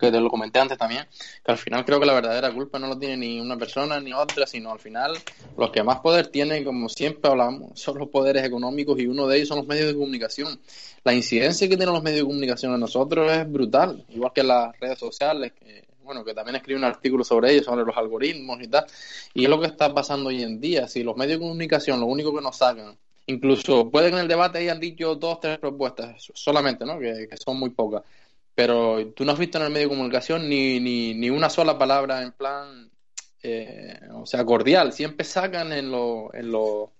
que 0.00 0.10
te 0.10 0.18
lo 0.18 0.30
comenté 0.30 0.58
antes 0.58 0.78
también, 0.78 1.04
que 1.44 1.52
al 1.52 1.58
final 1.58 1.84
creo 1.84 2.00
que 2.00 2.06
la 2.06 2.14
verdadera 2.14 2.50
culpa 2.54 2.78
no 2.78 2.86
lo 2.86 2.98
tiene 2.98 3.18
ni 3.18 3.38
una 3.38 3.58
persona 3.58 4.00
ni 4.00 4.14
otra, 4.14 4.46
sino 4.46 4.72
al 4.72 4.78
final 4.78 5.12
los 5.58 5.70
que 5.70 5.82
más 5.82 6.00
poder 6.00 6.28
tienen, 6.28 6.64
como 6.64 6.88
siempre 6.88 7.30
hablamos, 7.30 7.78
son 7.78 7.98
los 7.98 8.08
poderes 8.08 8.46
económicos 8.46 8.98
y 8.98 9.06
uno 9.06 9.26
de 9.26 9.36
ellos 9.36 9.48
son 9.48 9.58
los 9.58 9.66
medios 9.66 9.88
de 9.88 9.94
comunicación. 9.94 10.58
La 11.04 11.12
incidencia 11.12 11.68
que 11.68 11.76
tienen 11.76 11.94
los 11.94 12.02
medios 12.02 12.20
de 12.20 12.26
comunicación 12.26 12.72
en 12.72 12.80
nosotros 12.80 13.30
es 13.30 13.50
brutal, 13.50 14.06
igual 14.08 14.32
que 14.34 14.42
las 14.42 14.78
redes 14.80 14.98
sociales, 14.98 15.52
que, 15.52 15.86
bueno, 16.02 16.24
que 16.24 16.32
también 16.32 16.56
escribí 16.56 16.78
un 16.78 16.84
artículo 16.84 17.24
sobre 17.24 17.52
ellos, 17.52 17.66
sobre 17.66 17.84
los 17.84 17.94
algoritmos 17.94 18.58
y 18.62 18.68
tal, 18.68 18.86
y 19.34 19.44
es 19.44 19.50
lo 19.50 19.60
que 19.60 19.66
está 19.66 19.92
pasando 19.92 20.30
hoy 20.30 20.42
en 20.42 20.58
día, 20.58 20.88
si 20.88 21.02
los 21.02 21.14
medios 21.14 21.40
de 21.40 21.44
comunicación 21.44 22.00
lo 22.00 22.06
único 22.06 22.34
que 22.34 22.40
nos 22.40 22.56
sacan 22.56 22.96
Incluso 23.28 23.90
puede 23.90 24.08
que 24.08 24.16
en 24.16 24.22
el 24.22 24.28
debate 24.28 24.58
hayan 24.58 24.80
dicho 24.80 25.14
dos, 25.14 25.38
tres 25.38 25.58
propuestas 25.58 26.30
solamente, 26.34 26.86
¿no? 26.86 26.98
Que, 26.98 27.28
son 27.38 27.58
muy 27.58 27.70
pocas. 27.70 28.02
Pero 28.54 29.12
tú 29.14 29.24
no 29.24 29.32
has 29.32 29.38
visto 29.38 29.58
en 29.58 29.64
el 29.64 29.70
medio 29.70 29.88
de 29.88 29.94
comunicación 29.94 30.48
ni, 30.48 30.80
ni, 30.80 31.12
ni 31.12 31.28
una 31.28 31.50
sola 31.50 31.78
palabra 31.78 32.22
en 32.22 32.32
plan, 32.32 32.90
eh, 33.42 34.00
o 34.14 34.24
sea, 34.24 34.46
cordial. 34.46 34.94
Siempre 34.94 35.26
sacan 35.26 35.74
en, 35.74 35.90
lo, 35.90 36.32
en, 36.32 36.50
lo, 36.50 36.92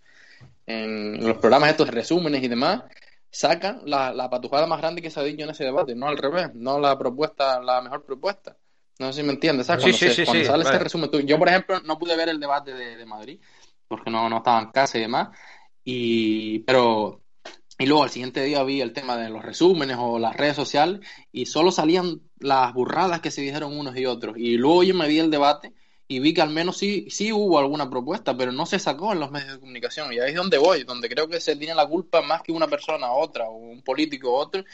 en 0.66 1.26
los 1.26 1.38
programas 1.38 1.70
estos 1.70 1.88
resúmenes 1.88 2.42
y 2.42 2.48
demás, 2.48 2.82
sacan 3.30 3.80
la, 3.86 4.12
la 4.12 4.28
patujada 4.28 4.66
más 4.66 4.80
grande 4.80 5.00
que 5.00 5.08
se 5.08 5.20
ha 5.20 5.22
dicho 5.22 5.44
en 5.44 5.50
ese 5.50 5.64
debate, 5.64 5.94
no 5.94 6.08
al 6.08 6.18
revés, 6.18 6.54
no 6.54 6.78
la 6.78 6.98
propuesta, 6.98 7.58
la 7.60 7.80
mejor 7.80 8.04
propuesta. 8.04 8.54
No 8.98 9.14
sé 9.14 9.22
si 9.22 9.26
me 9.26 9.32
entiendes, 9.32 9.66
¿sabes? 9.66 9.82
Cuando, 9.82 9.98
sí, 9.98 10.10
sí, 10.10 10.24
cuando 10.26 10.44
sale 10.44 10.64
ese 10.64 10.78
resumen, 10.78 11.10
yo 11.26 11.38
por 11.38 11.48
ejemplo 11.48 11.80
no 11.80 11.98
pude 11.98 12.14
ver 12.16 12.28
el 12.28 12.38
debate 12.38 12.74
de, 12.74 12.96
de 12.96 13.06
Madrid 13.06 13.40
porque 13.88 14.10
no, 14.10 14.28
no 14.28 14.38
estaba 14.38 14.60
en 14.60 14.70
casa 14.70 14.98
y 14.98 15.00
demás, 15.00 15.30
y, 15.90 16.58
pero, 16.60 17.22
y 17.78 17.86
luego 17.86 18.02
al 18.02 18.10
siguiente 18.10 18.42
día 18.42 18.62
vi 18.62 18.82
el 18.82 18.92
tema 18.92 19.16
de 19.16 19.30
los 19.30 19.42
resúmenes 19.42 19.96
o 19.98 20.18
las 20.18 20.36
redes 20.36 20.54
sociales 20.54 21.00
y 21.32 21.46
solo 21.46 21.72
salían 21.72 22.20
las 22.38 22.74
burradas 22.74 23.22
que 23.22 23.30
se 23.30 23.40
dijeron 23.40 23.74
unos 23.74 23.96
y 23.96 24.04
otros. 24.04 24.36
Y 24.36 24.58
luego 24.58 24.82
yo 24.82 24.94
me 24.94 25.08
vi 25.08 25.18
el 25.18 25.30
debate 25.30 25.72
y 26.06 26.18
vi 26.18 26.34
que 26.34 26.42
al 26.42 26.50
menos 26.50 26.76
sí, 26.76 27.06
sí 27.08 27.32
hubo 27.32 27.58
alguna 27.58 27.88
propuesta, 27.88 28.36
pero 28.36 28.52
no 28.52 28.66
se 28.66 28.78
sacó 28.78 29.14
en 29.14 29.20
los 29.20 29.30
medios 29.30 29.52
de 29.52 29.60
comunicación. 29.60 30.12
Y 30.12 30.18
ahí 30.18 30.32
es 30.32 30.36
donde 30.36 30.58
voy, 30.58 30.84
donde 30.84 31.08
creo 31.08 31.26
que 31.26 31.40
se 31.40 31.56
tiene 31.56 31.74
la 31.74 31.86
culpa 31.86 32.20
más 32.20 32.42
que 32.42 32.52
una 32.52 32.68
persona 32.68 33.06
a 33.06 33.12
otra, 33.12 33.48
o 33.48 33.56
un 33.56 33.80
político 33.80 34.28
a 34.28 34.42
otro, 34.42 34.64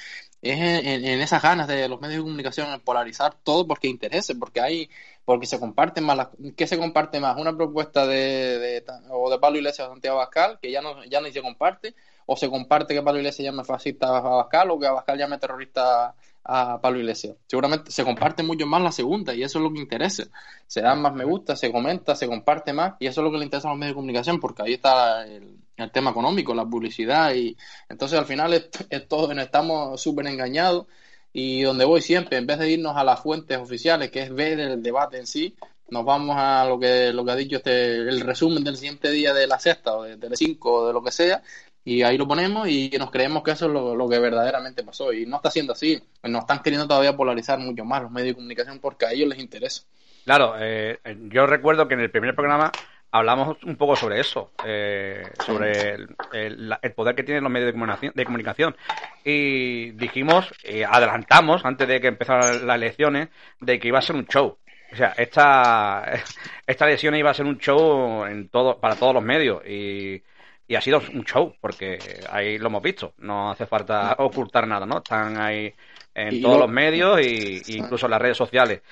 es 0.44 0.84
en, 0.86 1.20
esas 1.20 1.42
ganas 1.42 1.66
de 1.66 1.88
los 1.88 2.00
medios 2.00 2.18
de 2.18 2.22
comunicación 2.22 2.70
en 2.70 2.80
polarizar 2.80 3.34
todo 3.42 3.66
porque 3.66 3.88
interese, 3.88 4.34
porque 4.34 4.60
hay, 4.60 4.90
porque 5.24 5.46
se 5.46 5.58
comparten 5.58 6.04
más, 6.04 6.28
¿qué 6.56 6.66
se 6.66 6.78
comparte 6.78 7.18
más? 7.18 7.36
Una 7.38 7.56
propuesta 7.56 8.06
de, 8.06 8.58
de 8.58 8.84
o 9.10 9.30
de 9.30 9.38
Pablo 9.38 9.58
Iglesias 9.58 9.88
o 9.88 9.90
Santiago 9.92 10.18
Abascal, 10.20 10.58
que 10.60 10.70
ya 10.70 10.82
no, 10.82 11.02
ya 11.04 11.20
ni 11.20 11.32
se 11.32 11.40
comparte, 11.42 11.94
o 12.26 12.36
se 12.36 12.50
comparte 12.50 12.94
que 12.94 13.02
Pablo 13.02 13.20
Iglesias 13.20 13.44
llame 13.46 13.64
fascista 13.64 14.08
Abascal 14.08 14.70
o 14.70 14.78
que 14.78 14.86
Abascal 14.86 15.18
llame 15.18 15.38
terrorista 15.38 16.14
a 16.44 16.80
Pablo 16.80 17.00
Iglesias. 17.00 17.36
Seguramente 17.46 17.90
se 17.90 18.04
comparte 18.04 18.42
mucho 18.42 18.66
más 18.66 18.82
la 18.82 18.92
segunda 18.92 19.34
y 19.34 19.42
eso 19.42 19.58
es 19.58 19.62
lo 19.62 19.72
que 19.72 19.80
interesa. 19.80 20.24
Se 20.66 20.82
dan 20.82 21.00
más 21.00 21.14
me 21.14 21.24
gusta, 21.24 21.56
se 21.56 21.72
comenta, 21.72 22.14
se 22.14 22.26
comparte 22.26 22.72
más 22.72 22.94
y 23.00 23.06
eso 23.06 23.20
es 23.20 23.24
lo 23.24 23.32
que 23.32 23.38
le 23.38 23.44
interesa 23.44 23.68
a 23.68 23.72
los 23.72 23.78
medios 23.78 23.94
de 23.94 23.96
comunicación 23.96 24.40
porque 24.40 24.62
ahí 24.62 24.74
está 24.74 25.26
el, 25.26 25.58
tema 25.92 26.10
económico, 26.10 26.54
la 26.54 26.64
publicidad 26.64 27.34
y 27.34 27.56
entonces 27.88 28.18
al 28.18 28.26
final 28.26 28.54
es, 28.54 29.08
todo, 29.08 29.32
estamos 29.32 30.00
súper 30.00 30.26
engañados 30.26 30.86
y 31.32 31.62
donde 31.62 31.84
voy 31.84 32.00
siempre, 32.00 32.38
en 32.38 32.46
vez 32.46 32.60
de 32.60 32.70
irnos 32.70 32.96
a 32.96 33.02
las 33.02 33.20
fuentes 33.20 33.58
oficiales, 33.58 34.10
que 34.12 34.22
es 34.22 34.32
ver 34.32 34.60
el 34.60 34.82
debate 34.82 35.18
en 35.18 35.26
sí, 35.26 35.56
nos 35.90 36.04
vamos 36.04 36.36
a 36.38 36.64
lo 36.66 36.78
que, 36.78 37.12
lo 37.12 37.24
que 37.24 37.30
ha 37.32 37.36
dicho 37.36 37.56
este, 37.56 37.96
el 37.96 38.20
resumen 38.20 38.62
del 38.62 38.76
siguiente 38.76 39.10
día 39.10 39.34
de 39.34 39.46
la 39.46 39.58
sexta 39.58 39.96
o 39.96 40.04
de, 40.04 40.16
de 40.16 40.36
cinco 40.36 40.74
o 40.74 40.86
de 40.86 40.92
lo 40.92 41.02
que 41.02 41.10
sea, 41.10 41.42
y 41.84 42.02
ahí 42.02 42.16
lo 42.16 42.26
ponemos 42.26 42.66
y 42.68 42.90
nos 42.98 43.10
creemos 43.10 43.42
que 43.42 43.50
eso 43.50 43.66
es 43.66 43.72
lo, 43.72 44.08
que 44.08 44.18
verdaderamente 44.18 44.82
pasó. 44.82 45.12
Y 45.12 45.26
no 45.26 45.36
está 45.36 45.50
siendo 45.50 45.74
así. 45.74 46.02
Nos 46.22 46.40
están 46.42 46.62
queriendo 46.62 46.88
todavía 46.88 47.16
polarizar 47.16 47.58
mucho 47.58 47.84
más 47.84 48.02
los 48.02 48.10
medios 48.10 48.30
de 48.30 48.34
comunicación 48.36 48.78
porque 48.78 49.04
a 49.06 49.12
ellos 49.12 49.28
les 49.28 49.38
interesa. 49.38 49.82
Claro, 50.24 50.54
eh, 50.58 50.98
yo 51.28 51.46
recuerdo 51.46 51.86
que 51.86 51.94
en 51.94 52.00
el 52.00 52.10
primer 52.10 52.34
programa 52.34 52.72
hablamos 53.10 53.58
un 53.64 53.76
poco 53.76 53.94
sobre 53.94 54.18
eso, 54.18 54.50
eh, 54.64 55.22
sobre 55.44 55.94
el, 56.32 56.76
poder 56.96 57.14
que 57.14 57.22
tienen 57.22 57.44
los 57.44 57.52
medios 57.52 57.72
de 58.14 58.24
comunicación. 58.24 58.74
Y 59.22 59.90
dijimos, 59.92 60.52
eh, 60.64 60.84
adelantamos 60.84 61.64
antes 61.66 61.86
de 61.86 62.00
que 62.00 62.08
empezaran 62.08 62.66
las 62.66 62.76
elecciones, 62.76 63.28
de 63.60 63.78
que 63.78 63.88
iba 63.88 63.98
a 63.98 64.02
ser 64.02 64.16
un 64.16 64.26
show. 64.26 64.56
O 64.90 64.96
sea, 64.96 65.12
esta, 65.18 66.12
esta 66.66 66.86
elección 66.86 67.14
iba 67.14 67.30
a 67.30 67.34
ser 67.34 67.44
un 67.44 67.58
show 67.58 68.24
en 68.24 68.48
todo, 68.48 68.80
para 68.80 68.96
todos 68.96 69.12
los 69.12 69.22
medios. 69.22 69.62
Y 69.66 70.22
y 70.66 70.74
ha 70.74 70.80
sido 70.80 71.00
un 71.12 71.24
show, 71.24 71.54
porque 71.60 71.98
ahí 72.30 72.58
lo 72.58 72.68
hemos 72.68 72.82
visto, 72.82 73.14
no 73.18 73.50
hace 73.50 73.66
falta 73.66 74.14
ocultar 74.18 74.66
nada, 74.66 74.86
¿no? 74.86 74.98
Están 74.98 75.38
ahí 75.40 75.72
en 76.14 76.40
todos 76.40 76.58
los 76.58 76.70
medios 76.70 77.18
e 77.18 77.62
incluso 77.68 78.06
en 78.06 78.10
las 78.10 78.22
redes 78.22 78.36
sociales. 78.36 78.82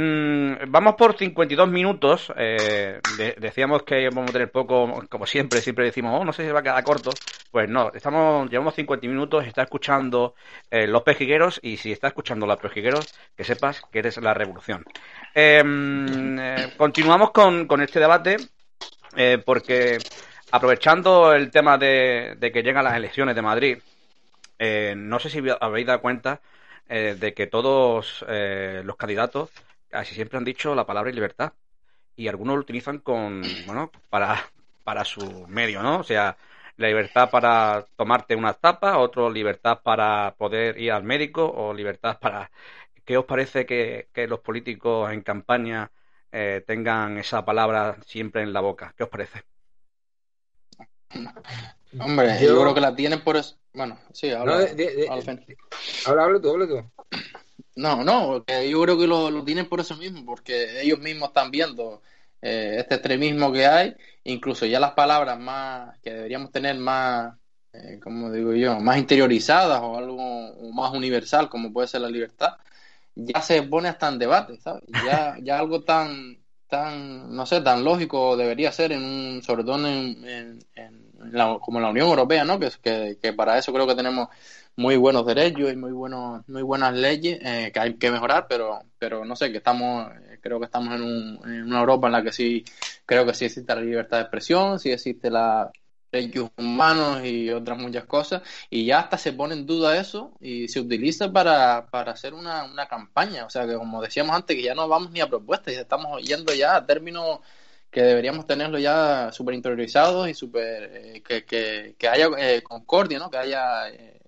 Mm, 0.00 0.70
vamos 0.70 0.94
por 0.94 1.18
52 1.18 1.68
minutos. 1.68 2.32
Eh, 2.36 3.00
decíamos 3.36 3.82
que 3.82 4.08
vamos 4.10 4.30
a 4.30 4.32
tener 4.32 4.52
poco, 4.52 5.04
como 5.10 5.26
siempre, 5.26 5.60
siempre 5.60 5.86
decimos, 5.86 6.20
oh, 6.20 6.24
no 6.24 6.32
sé 6.32 6.46
si 6.46 6.52
va 6.52 6.60
a 6.60 6.62
quedar 6.62 6.84
corto. 6.84 7.10
Pues 7.50 7.68
no, 7.68 7.90
estamos, 7.92 8.48
llevamos 8.48 8.76
50 8.76 9.08
minutos, 9.08 9.44
está 9.44 9.62
escuchando 9.62 10.36
eh, 10.70 10.86
Los 10.86 11.02
Pejigueros 11.02 11.58
y 11.64 11.78
si 11.78 11.90
está 11.90 12.06
escuchando 12.06 12.46
Los 12.46 12.58
Pejigueros, 12.58 13.12
que 13.36 13.42
sepas 13.42 13.82
que 13.90 13.98
eres 13.98 14.18
la 14.18 14.34
revolución. 14.34 14.84
Em, 15.34 16.38
eh, 16.38 16.74
continuamos 16.76 17.32
con, 17.32 17.66
con 17.66 17.82
este 17.82 17.98
debate 17.98 18.36
porque 19.44 19.98
Aprovechando 20.50 21.34
el 21.34 21.50
tema 21.50 21.76
de, 21.76 22.38
que 22.40 22.62
llegan 22.62 22.84
las 22.84 22.96
elecciones 22.96 23.34
de 23.34 23.42
Madrid, 23.42 23.78
eh, 24.58 24.94
no 24.96 25.18
sé 25.18 25.28
si 25.28 25.42
habéis 25.60 25.86
dado 25.86 26.00
cuenta 26.00 26.40
eh, 26.88 27.16
de 27.20 27.34
que 27.34 27.46
todos 27.46 28.24
eh, 28.28 28.80
los 28.82 28.96
candidatos 28.96 29.50
casi 29.90 30.14
siempre 30.14 30.38
han 30.38 30.44
dicho 30.44 30.74
la 30.74 30.86
palabra 30.86 31.10
libertad 31.12 31.52
y 32.16 32.28
algunos 32.28 32.56
lo 32.56 32.62
utilizan 32.62 33.00
con, 33.00 33.42
bueno, 33.66 33.90
para, 34.08 34.42
para 34.84 35.04
su 35.04 35.46
medio, 35.48 35.82
¿no? 35.82 36.00
O 36.00 36.02
sea, 36.02 36.38
la 36.78 36.88
libertad 36.88 37.28
para 37.30 37.84
tomarte 37.96 38.34
unas 38.34 38.58
tapas, 38.58 38.96
otro 38.96 39.30
libertad 39.30 39.80
para 39.82 40.34
poder 40.38 40.78
ir 40.80 40.92
al 40.92 41.04
médico 41.04 41.44
o 41.46 41.74
libertad 41.74 42.18
para... 42.20 42.50
¿Qué 43.04 43.16
os 43.18 43.24
parece 43.26 43.66
que, 43.66 44.08
que 44.14 44.26
los 44.26 44.40
políticos 44.40 45.12
en 45.12 45.22
campaña 45.22 45.90
tengan 46.66 47.18
esa 47.18 47.44
palabra 47.44 47.96
siempre 48.04 48.42
en 48.42 48.52
la 48.52 48.60
boca? 48.60 48.92
¿Qué 48.96 49.04
os 49.04 49.08
parece? 49.08 49.42
Hombre, 51.98 52.38
yo, 52.40 52.60
creo 52.60 52.74
que 52.74 52.80
la 52.80 52.94
tienen 52.94 53.20
por 53.20 53.36
eso. 53.36 53.56
Bueno, 53.72 53.98
sí, 54.12 54.30
habla. 54.30 54.68
habla, 56.06 56.24
habla, 56.24 56.40
tú, 56.40 56.50
habla 56.50 56.66
tú. 56.66 56.82
No, 57.76 58.02
no, 58.02 58.44
yo 58.46 58.82
creo 58.82 58.98
que 58.98 59.06
lo, 59.06 59.44
tienen 59.44 59.68
por 59.68 59.80
eso 59.80 59.96
mismo, 59.96 60.24
porque 60.24 60.82
ellos 60.82 60.98
mismos 60.98 61.28
están 61.28 61.50
viendo 61.50 62.02
eh, 62.42 62.76
este 62.78 62.96
extremismo 62.96 63.52
que 63.52 63.66
hay, 63.66 63.94
incluso 64.24 64.66
ya 64.66 64.80
las 64.80 64.92
palabras 64.92 65.38
más 65.38 65.96
que 66.00 66.12
deberíamos 66.12 66.50
tener 66.50 66.76
más, 66.76 67.34
eh, 67.72 68.00
como 68.02 68.32
digo 68.32 68.52
yo, 68.52 68.80
más 68.80 68.98
interiorizadas 68.98 69.80
o 69.80 69.96
algo 69.96 70.72
más 70.72 70.92
universal, 70.92 71.48
como 71.48 71.72
puede 71.72 71.86
ser 71.86 72.00
la 72.00 72.10
libertad, 72.10 72.56
ya 73.14 73.40
se 73.42 73.62
pone 73.62 73.88
hasta 73.88 74.08
en 74.08 74.18
debate, 74.18 74.60
¿sabes? 74.60 74.82
Ya, 75.06 75.36
ya 75.40 75.58
algo 75.58 75.82
tan 75.82 76.38
tan, 76.68 77.34
no 77.34 77.46
sé, 77.46 77.60
tan 77.62 77.84
lógico 77.84 78.36
debería 78.36 78.70
ser, 78.72 78.92
en 78.92 79.02
un, 79.02 79.42
sobre 79.42 79.64
todo 79.64 79.86
en, 79.86 80.58
la, 81.32 81.58
como 81.60 81.80
la 81.80 81.90
Unión 81.90 82.08
Europea, 82.08 82.44
¿no? 82.44 82.58
Que, 82.58 82.70
que, 82.82 83.18
que, 83.20 83.32
para 83.32 83.58
eso 83.58 83.72
creo 83.72 83.86
que 83.86 83.94
tenemos 83.94 84.28
muy 84.76 84.96
buenos 84.96 85.26
derechos 85.26 85.72
y 85.72 85.76
muy 85.76 85.92
buenos, 85.92 86.48
muy 86.48 86.62
buenas 86.62 86.94
leyes 86.94 87.40
eh, 87.42 87.72
que 87.72 87.80
hay 87.80 87.94
que 87.94 88.12
mejorar, 88.12 88.46
pero, 88.48 88.80
pero 88.98 89.24
no 89.24 89.34
sé, 89.34 89.50
que 89.50 89.58
estamos, 89.58 90.08
eh, 90.28 90.38
creo 90.40 90.60
que 90.60 90.66
estamos 90.66 90.94
en, 90.94 91.02
un, 91.02 91.40
en 91.44 91.64
una 91.64 91.80
Europa 91.80 92.06
en 92.06 92.12
la 92.12 92.22
que 92.22 92.32
sí, 92.32 92.64
creo 93.04 93.26
que 93.26 93.34
sí 93.34 93.46
existe 93.46 93.74
la 93.74 93.80
libertad 93.80 94.18
de 94.18 94.22
expresión, 94.22 94.78
sí 94.78 94.92
existe 94.92 95.30
la, 95.30 95.70
derechos 96.10 96.50
humanos 96.56 97.24
y 97.24 97.50
otras 97.50 97.78
muchas 97.78 98.04
cosas, 98.04 98.42
y 98.70 98.86
ya 98.86 99.00
hasta 99.00 99.18
se 99.18 99.32
pone 99.32 99.54
en 99.54 99.66
duda 99.66 99.98
eso 100.00 100.32
y 100.40 100.68
se 100.68 100.80
utiliza 100.80 101.32
para, 101.32 101.86
para 101.90 102.12
hacer 102.12 102.34
una, 102.34 102.64
una 102.64 102.86
campaña. 102.86 103.44
O 103.46 103.50
sea 103.50 103.66
que, 103.66 103.74
como 103.74 104.02
decíamos 104.02 104.34
antes, 104.34 104.56
que 104.56 104.62
ya 104.62 104.74
no 104.74 104.88
vamos 104.88 105.10
ni 105.10 105.20
a 105.20 105.28
propuestas, 105.28 105.74
ya 105.74 105.80
estamos 105.80 106.22
yendo 106.22 106.54
ya 106.54 106.76
a 106.76 106.86
términos 106.86 107.40
que 107.90 108.02
deberíamos 108.02 108.46
tenerlo 108.46 108.78
ya 108.78 109.30
súper 109.32 109.54
interiorizados 109.54 110.28
y 110.28 110.34
súper 110.34 110.90
eh, 110.92 111.22
que, 111.26 111.44
que, 111.44 111.94
que, 111.98 112.08
haya 112.08 112.28
eh, 112.38 112.62
concordia, 112.62 113.18
¿no? 113.18 113.30
que 113.30 113.38
haya 113.38 113.88
eh, 113.88 114.18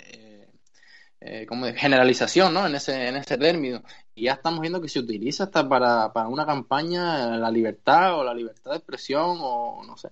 eh, 1.22 1.44
como 1.46 1.66
de 1.66 1.74
generalización 1.74 2.54
¿no? 2.54 2.66
en, 2.66 2.74
ese, 2.74 3.08
en 3.08 3.16
ese 3.16 3.36
término. 3.36 3.82
Ya 4.16 4.32
estamos 4.34 4.60
viendo 4.60 4.80
que 4.80 4.88
se 4.88 4.98
utiliza 4.98 5.44
hasta 5.44 5.68
para, 5.68 6.12
para 6.12 6.28
una 6.28 6.44
campaña 6.44 7.38
la 7.38 7.50
libertad 7.50 8.18
o 8.18 8.24
la 8.24 8.34
libertad 8.34 8.72
de 8.72 8.76
expresión 8.76 9.38
o 9.40 9.82
no 9.86 9.96
sé. 9.96 10.10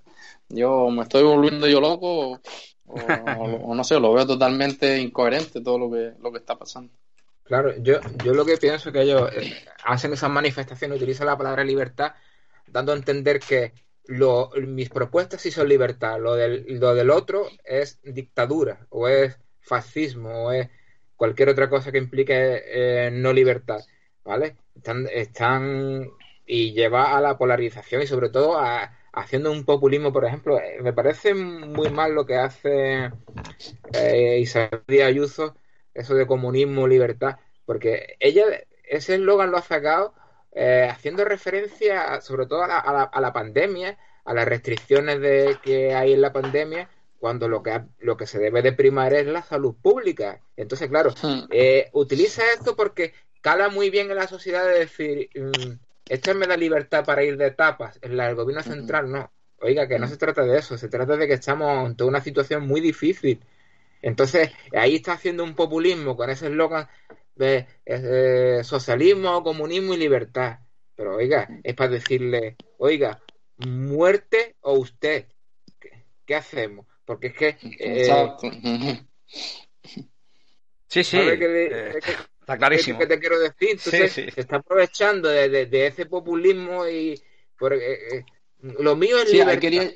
Yo 0.49 0.88
me 0.90 1.03
estoy 1.03 1.22
volviendo 1.22 1.66
yo 1.66 1.80
loco 1.80 2.40
o, 2.86 3.74
no 3.74 3.84
sé, 3.84 4.01
lo 4.01 4.14
veo 4.14 4.26
totalmente 4.26 4.99
incoherente 4.99 5.61
todo 5.61 5.78
lo 5.78 5.90
que, 5.90 6.14
lo 6.20 6.32
que 6.32 6.38
está 6.38 6.57
pasando. 6.57 6.92
Claro, 7.44 7.74
yo, 7.78 7.99
yo 8.24 8.34
lo 8.34 8.44
que 8.44 8.57
pienso 8.57 8.88
es 8.88 8.92
que 8.92 9.03
ellos 9.03 9.30
eh, 9.34 9.55
hacen 9.84 10.12
esas 10.12 10.30
manifestaciones, 10.30 10.99
utilizan 10.99 11.26
la 11.26 11.38
palabra 11.38 11.64
libertad, 11.64 12.12
dando 12.66 12.92
a 12.92 12.96
entender 12.96 13.40
que 13.40 13.72
lo, 14.05 14.51
mis 14.66 14.90
propuestas 14.90 15.40
sí 15.40 15.51
son 15.51 15.68
libertad, 15.68 16.18
lo 16.20 16.34
del, 16.34 16.78
lo 16.78 16.94
del 16.94 17.11
otro 17.11 17.46
es 17.64 18.01
dictadura, 18.03 18.86
o 18.90 19.09
es 19.09 19.38
fascismo, 19.61 20.46
o 20.46 20.53
es 20.53 20.68
cualquier 21.18 21.50
otra 21.50 21.68
cosa 21.68 21.92
que 21.92 21.98
implique 21.98 22.62
eh, 22.64 23.10
no 23.12 23.34
libertad, 23.34 23.80
¿vale? 24.24 24.56
Están, 24.74 25.06
están 25.12 26.08
y 26.46 26.72
lleva 26.72 27.14
a 27.16 27.20
la 27.20 27.36
polarización 27.36 28.00
y 28.00 28.06
sobre 28.06 28.30
todo 28.30 28.58
a, 28.58 28.96
haciendo 29.12 29.52
un 29.52 29.64
populismo, 29.64 30.12
por 30.12 30.24
ejemplo, 30.24 30.58
eh, 30.58 30.78
me 30.80 30.92
parece 30.92 31.34
muy 31.34 31.90
mal 31.90 32.14
lo 32.14 32.24
que 32.24 32.36
hace 32.36 33.10
eh, 33.92 34.38
Isabel 34.40 34.82
Díaz 34.86 35.08
Ayuso, 35.08 35.56
eso 35.92 36.14
de 36.14 36.26
comunismo, 36.26 36.86
libertad, 36.86 37.36
porque 37.66 38.16
ella 38.20 38.44
ese 38.84 39.16
eslogan 39.16 39.50
lo 39.50 39.58
ha 39.58 39.62
sacado 39.62 40.14
eh, 40.52 40.88
haciendo 40.90 41.24
referencia 41.24 42.20
sobre 42.20 42.46
todo 42.46 42.62
a 42.62 42.68
la, 42.68 42.78
a, 42.78 43.20
la, 43.20 43.32
pandemia, 43.32 43.98
a 44.24 44.34
las 44.34 44.46
restricciones 44.46 45.20
de, 45.20 45.58
que 45.62 45.94
hay 45.94 46.12
en 46.12 46.22
la 46.22 46.32
pandemia, 46.32 46.88
cuando 47.18 47.48
lo 47.48 47.62
que, 47.62 47.80
lo 47.98 48.16
que 48.16 48.26
se 48.26 48.38
debe 48.38 48.62
de 48.62 48.72
primar 48.72 49.12
es 49.14 49.26
la 49.26 49.42
salud 49.42 49.74
pública. 49.80 50.40
Entonces, 50.56 50.88
claro, 50.88 51.10
hmm. 51.22 51.44
eh, 51.50 51.88
utiliza 51.92 52.42
esto 52.52 52.76
porque 52.76 53.12
cala 53.40 53.68
muy 53.68 53.90
bien 53.90 54.10
en 54.10 54.16
la 54.16 54.28
sociedad 54.28 54.64
de 54.66 54.80
decir, 54.80 55.30
mm, 55.34 55.72
esto 56.08 56.34
me 56.34 56.46
da 56.46 56.56
libertad 56.56 57.04
para 57.04 57.24
ir 57.24 57.36
de 57.36 57.50
tapas, 57.50 57.98
en 58.02 58.18
el 58.18 58.34
gobierno 58.34 58.62
hmm. 58.62 58.72
central 58.72 59.10
no. 59.10 59.30
Oiga, 59.60 59.88
que 59.88 59.98
no 59.98 60.06
hmm. 60.06 60.10
se 60.10 60.16
trata 60.16 60.42
de 60.42 60.58
eso, 60.58 60.78
se 60.78 60.88
trata 60.88 61.16
de 61.16 61.26
que 61.26 61.34
estamos 61.34 61.86
ante 61.86 62.04
una 62.04 62.20
situación 62.20 62.66
muy 62.66 62.80
difícil. 62.80 63.40
Entonces, 64.00 64.50
ahí 64.72 64.96
está 64.96 65.12
haciendo 65.12 65.42
un 65.42 65.54
populismo 65.54 66.16
con 66.16 66.30
ese 66.30 66.46
eslogan 66.46 66.88
de 67.34 67.66
eh, 67.86 68.60
socialismo, 68.64 69.42
comunismo 69.42 69.94
y 69.94 69.96
libertad. 69.96 70.58
Pero 70.94 71.16
oiga, 71.16 71.48
es 71.62 71.74
para 71.74 71.90
decirle, 71.90 72.56
oiga, 72.78 73.20
muerte 73.58 74.56
o 74.60 74.74
usted. 74.74 75.26
¿Qué, 76.26 76.34
hacemos? 76.34 76.86
Porque 77.09 77.28
es 77.28 77.34
que... 77.34 77.56
Eh, 77.62 78.04
sí, 80.86 81.02
sí. 81.02 81.16
Eh, 81.16 81.94
está 82.38 82.59
clarísimo. 82.59 82.98
¿Qué 82.98 83.06
te 83.06 83.18
quiero 83.18 83.38
decir? 83.38 83.70
Entonces, 83.70 84.12
se 84.12 84.38
está 84.38 84.56
aprovechando 84.56 85.30
de, 85.30 85.86
ese 85.86 86.04
populismo 86.04 86.86
y... 86.86 87.18
Porque, 87.56 88.26
lo 88.61 88.94
mío 88.94 89.16
es 89.20 89.32
libertad. 89.32 89.90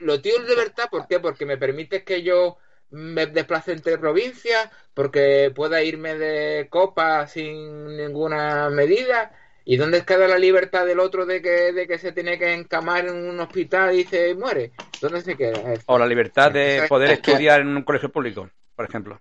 Lo 0.00 0.20
tío 0.20 0.34
es 0.36 0.46
libertad, 0.46 0.90
¿por 0.90 1.08
qué? 1.08 1.20
Porque 1.20 1.46
me 1.46 1.56
permite 1.56 2.04
que 2.04 2.22
yo 2.22 2.58
me 2.90 3.24
desplace 3.24 3.72
entre 3.72 3.96
provincias, 3.96 4.68
porque 4.92 5.50
pueda 5.54 5.82
irme 5.82 6.18
de 6.18 6.68
copa 6.68 7.26
sin 7.28 7.96
ninguna 7.96 8.68
medida. 8.68 9.32
¿Y 9.70 9.76
dónde 9.76 10.02
queda 10.02 10.26
la 10.26 10.38
libertad 10.38 10.86
del 10.86 10.98
otro 10.98 11.26
de 11.26 11.42
que, 11.42 11.74
de 11.74 11.86
que 11.86 11.98
se 11.98 12.12
tiene 12.12 12.38
que 12.38 12.54
encamar 12.54 13.06
en 13.06 13.16
un 13.16 13.38
hospital 13.38 13.94
y 13.94 14.04
se 14.04 14.34
muere? 14.34 14.72
¿Dónde 14.98 15.20
se 15.20 15.36
queda? 15.36 15.60
O 15.84 15.98
la 15.98 16.06
libertad 16.06 16.50
de 16.50 16.86
poder 16.88 17.10
estudiar 17.10 17.60
en 17.60 17.76
un 17.76 17.82
colegio 17.82 18.10
público, 18.10 18.48
por 18.74 18.86
ejemplo. 18.86 19.20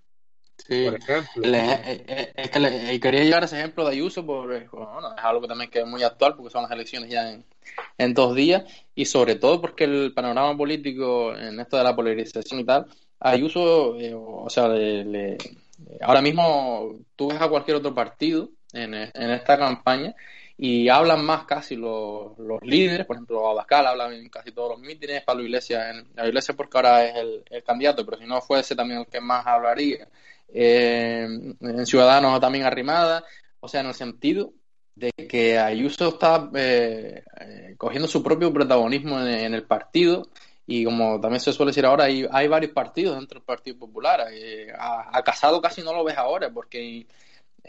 Sí, 0.56 0.86
por 0.86 0.95
ejemplo. 0.98 1.43
Eh, 1.43 2.06
eh, 2.08 2.34
es 2.34 2.50
que 2.50 2.60
le, 2.62 2.98
quería 2.98 3.26
llevar 3.26 3.43
ese 3.43 3.58
ejemplo 3.58 3.84
de 3.84 3.91
Ayuso, 3.91 4.26
por, 4.26 4.54
eh, 4.54 4.70
bueno, 4.72 5.14
es 5.18 5.22
algo 5.22 5.41
que 5.41 5.48
también 5.50 5.70
que 5.70 5.80
es 5.80 5.86
muy 5.86 6.02
actual 6.04 6.36
porque 6.38 6.54
son 6.54 6.64
las 6.64 6.72
elecciones 6.72 7.10
ya 7.10 7.30
en, 7.30 7.43
en 7.98 8.14
dos 8.14 8.34
días 8.34 8.64
y 8.95 9.04
sobre 9.04 9.36
todo 9.36 9.60
porque 9.60 9.84
el 9.84 10.14
panorama 10.14 10.56
político 10.56 11.36
en 11.36 11.60
esto 11.60 11.76
de 11.76 11.84
la 11.84 11.93
polarización 11.93 12.62
y 12.62 12.64
tal 12.64 12.86
Ayuso, 13.20 14.00
eh, 14.00 14.14
o 14.16 14.50
sea, 14.50 14.70
le, 14.70 15.38
ahora 16.02 16.22
mismo 16.22 16.95
tú 17.18 17.28
ves 17.28 17.41
a 17.41 17.50
cualquier 17.50 17.76
otro 17.76 17.93
partido 17.93 18.50
en, 18.72 18.93
en 18.93 19.32
esta 19.32 19.58
campaña 19.58 20.16
y 20.58 20.89
hablan 20.89 21.24
más 21.24 21.45
casi 21.45 21.76
los, 21.76 22.38
los 22.39 22.62
líderes, 22.64 23.05
por 23.05 23.16
ejemplo, 23.16 23.47
Abascal 23.47 23.86
habla 23.88 24.14
en 24.14 24.28
casi 24.30 24.51
todos 24.51 24.72
los 24.72 24.80
mítines, 24.80 25.24
Pablo 25.24 25.43
Iglesias, 25.43 25.95
en, 25.95 26.08
la 26.16 26.28
Iglesia 26.28 26.55
porque 26.55 26.78
ahora 26.78 27.05
es 27.05 27.16
el, 27.16 27.43
el, 27.49 27.64
candidato, 27.64 28.03
pero 28.05 28.18
si 28.18 28.26
no 28.26 28.41
fuese 28.41 28.76
también 28.76 29.01
el 29.01 29.08
que 29.08 29.22
más 29.22 29.45
hablaría. 29.45 30.08
Eh, 30.49 31.28
en 31.60 31.86
Ciudadanos 31.86 32.39
también 32.39 32.66
arrimada, 32.66 33.24
o 33.60 33.68
sea, 33.68 33.82
en 33.82 33.88
el 33.88 33.93
sentido 33.93 34.53
de 34.95 35.12
que 35.30 35.60
Ayuso 35.60 36.10
está 36.10 36.49
eh, 36.55 37.24
cogiendo 37.78 38.08
su 38.08 38.24
propio 38.24 38.51
protagonismo 38.51 39.20
en, 39.20 39.53
el 39.53 39.64
partido 39.64 40.28
y 40.66 40.84
como 40.84 41.20
también 41.22 41.39
se 41.39 41.53
suele 41.53 41.70
decir 41.70 41.86
ahora, 41.86 42.05
hay, 42.05 42.47
varios 42.47 42.72
partidos 42.72 43.16
dentro 43.16 43.39
del 43.39 43.45
Partido 43.45 43.78
Popular. 43.78 44.28
Eh, 44.32 44.74
a, 44.78 45.22
Casado 45.24 45.62
casi 45.62 45.82
no 45.82 45.93
lo 45.93 46.03
ves 46.03 46.18
ahora 46.18 46.49
porque 46.49 47.05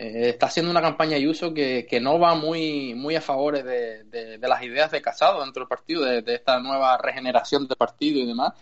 eh, 0.00 0.28
está 0.28 0.46
haciendo 0.46 0.70
una 0.70 0.80
campaña 0.80 1.16
Ayuso 1.16 1.52
que, 1.52 1.84
que 1.90 2.00
no 2.00 2.20
va 2.20 2.36
muy, 2.36 2.94
muy 2.94 3.16
a 3.16 3.20
favor 3.20 3.60
de, 3.60 4.04
de, 4.04 4.38
las 4.38 4.62
ideas 4.62 4.92
de 4.92 5.02
Casado 5.02 5.42
dentro 5.42 5.62
del 5.62 5.68
partido, 5.68 6.04
de, 6.04 6.22
esta 6.32 6.60
nueva 6.60 6.96
regeneración 6.98 7.66
del 7.66 7.76
partido 7.76 8.20
y 8.20 8.26
demás. 8.26 8.52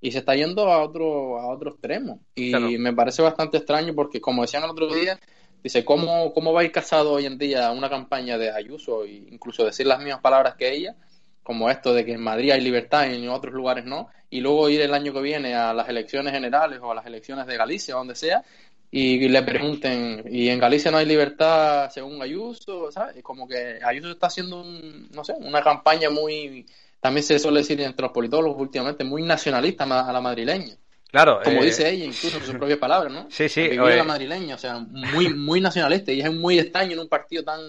Y 0.00 0.10
se 0.12 0.18
está 0.18 0.34
yendo 0.34 0.72
a 0.72 0.82
otro, 0.82 1.38
a 1.38 1.48
otro 1.48 1.70
extremo. 1.70 2.20
Y 2.34 2.52
me 2.78 2.94
parece 2.94 3.20
bastante 3.20 3.58
extraño 3.58 3.94
porque, 3.94 4.22
como 4.22 4.40
decían 4.40 4.64
el 4.64 4.70
otro 4.70 4.86
día, 4.86 5.20
dice, 5.62 5.84
¿cómo, 5.84 6.32
¿cómo 6.32 6.54
va 6.54 6.62
a 6.62 6.64
ir 6.64 6.72
Casado 6.72 7.12
hoy 7.12 7.26
en 7.26 7.36
día 7.36 7.66
a 7.66 7.72
una 7.72 7.90
campaña 7.90 8.38
de 8.38 8.50
Ayuso 8.50 9.04
e 9.04 9.26
incluso 9.30 9.66
decir 9.66 9.86
las 9.86 9.98
mismas 9.98 10.22
palabras 10.22 10.54
que 10.54 10.72
ella? 10.72 10.96
como 11.46 11.70
esto 11.70 11.94
de 11.94 12.04
que 12.04 12.14
en 12.14 12.20
Madrid 12.20 12.50
hay 12.50 12.60
libertad 12.60 13.08
y 13.08 13.22
en 13.22 13.28
otros 13.28 13.54
lugares 13.54 13.84
no, 13.84 14.08
y 14.28 14.40
luego 14.40 14.68
ir 14.68 14.80
el 14.80 14.92
año 14.92 15.12
que 15.12 15.20
viene 15.20 15.54
a 15.54 15.72
las 15.72 15.88
elecciones 15.88 16.32
generales 16.32 16.80
o 16.82 16.90
a 16.90 16.94
las 16.96 17.06
elecciones 17.06 17.46
de 17.46 17.56
Galicia 17.56 17.94
o 17.94 17.98
donde 17.98 18.16
sea, 18.16 18.42
y 18.90 19.28
le 19.28 19.42
pregunten, 19.42 20.24
¿y 20.30 20.48
en 20.48 20.58
Galicia 20.58 20.90
no 20.90 20.98
hay 20.98 21.06
libertad 21.06 21.90
según 21.90 22.22
Ayuso? 22.22 22.90
¿sabes? 22.92 23.22
Como 23.22 23.46
que 23.46 23.78
Ayuso 23.84 24.10
está 24.10 24.28
haciendo, 24.28 24.60
un, 24.62 25.08
no 25.12 25.24
sé, 25.24 25.34
una 25.38 25.62
campaña 25.62 26.08
muy, 26.10 26.66
también 27.00 27.24
se 27.24 27.38
suele 27.38 27.60
decir 27.60 27.80
entre 27.80 28.02
los 28.02 28.12
politólogos 28.12 28.60
últimamente, 28.60 29.04
muy 29.04 29.22
nacionalista 29.22 29.84
a 29.84 30.12
la 30.12 30.20
madrileña. 30.20 30.76
Claro, 31.10 31.40
como 31.42 31.62
eh, 31.62 31.66
dice 31.66 31.88
ella, 31.88 32.04
incluso 32.04 32.38
en 32.38 32.44
sus 32.44 32.54
propias 32.56 32.78
palabras, 32.78 33.12
¿no? 33.12 33.26
Sí, 33.30 33.48
sí. 33.48 33.68
la 33.68 34.04
madrileña, 34.04 34.56
o 34.56 34.58
sea, 34.58 34.78
muy, 34.78 35.32
muy 35.32 35.60
nacionalista, 35.60 36.12
y 36.12 36.20
es 36.20 36.32
muy 36.32 36.58
extraño 36.58 36.92
en 36.92 36.98
un 37.00 37.08
partido 37.08 37.44
tan 37.44 37.60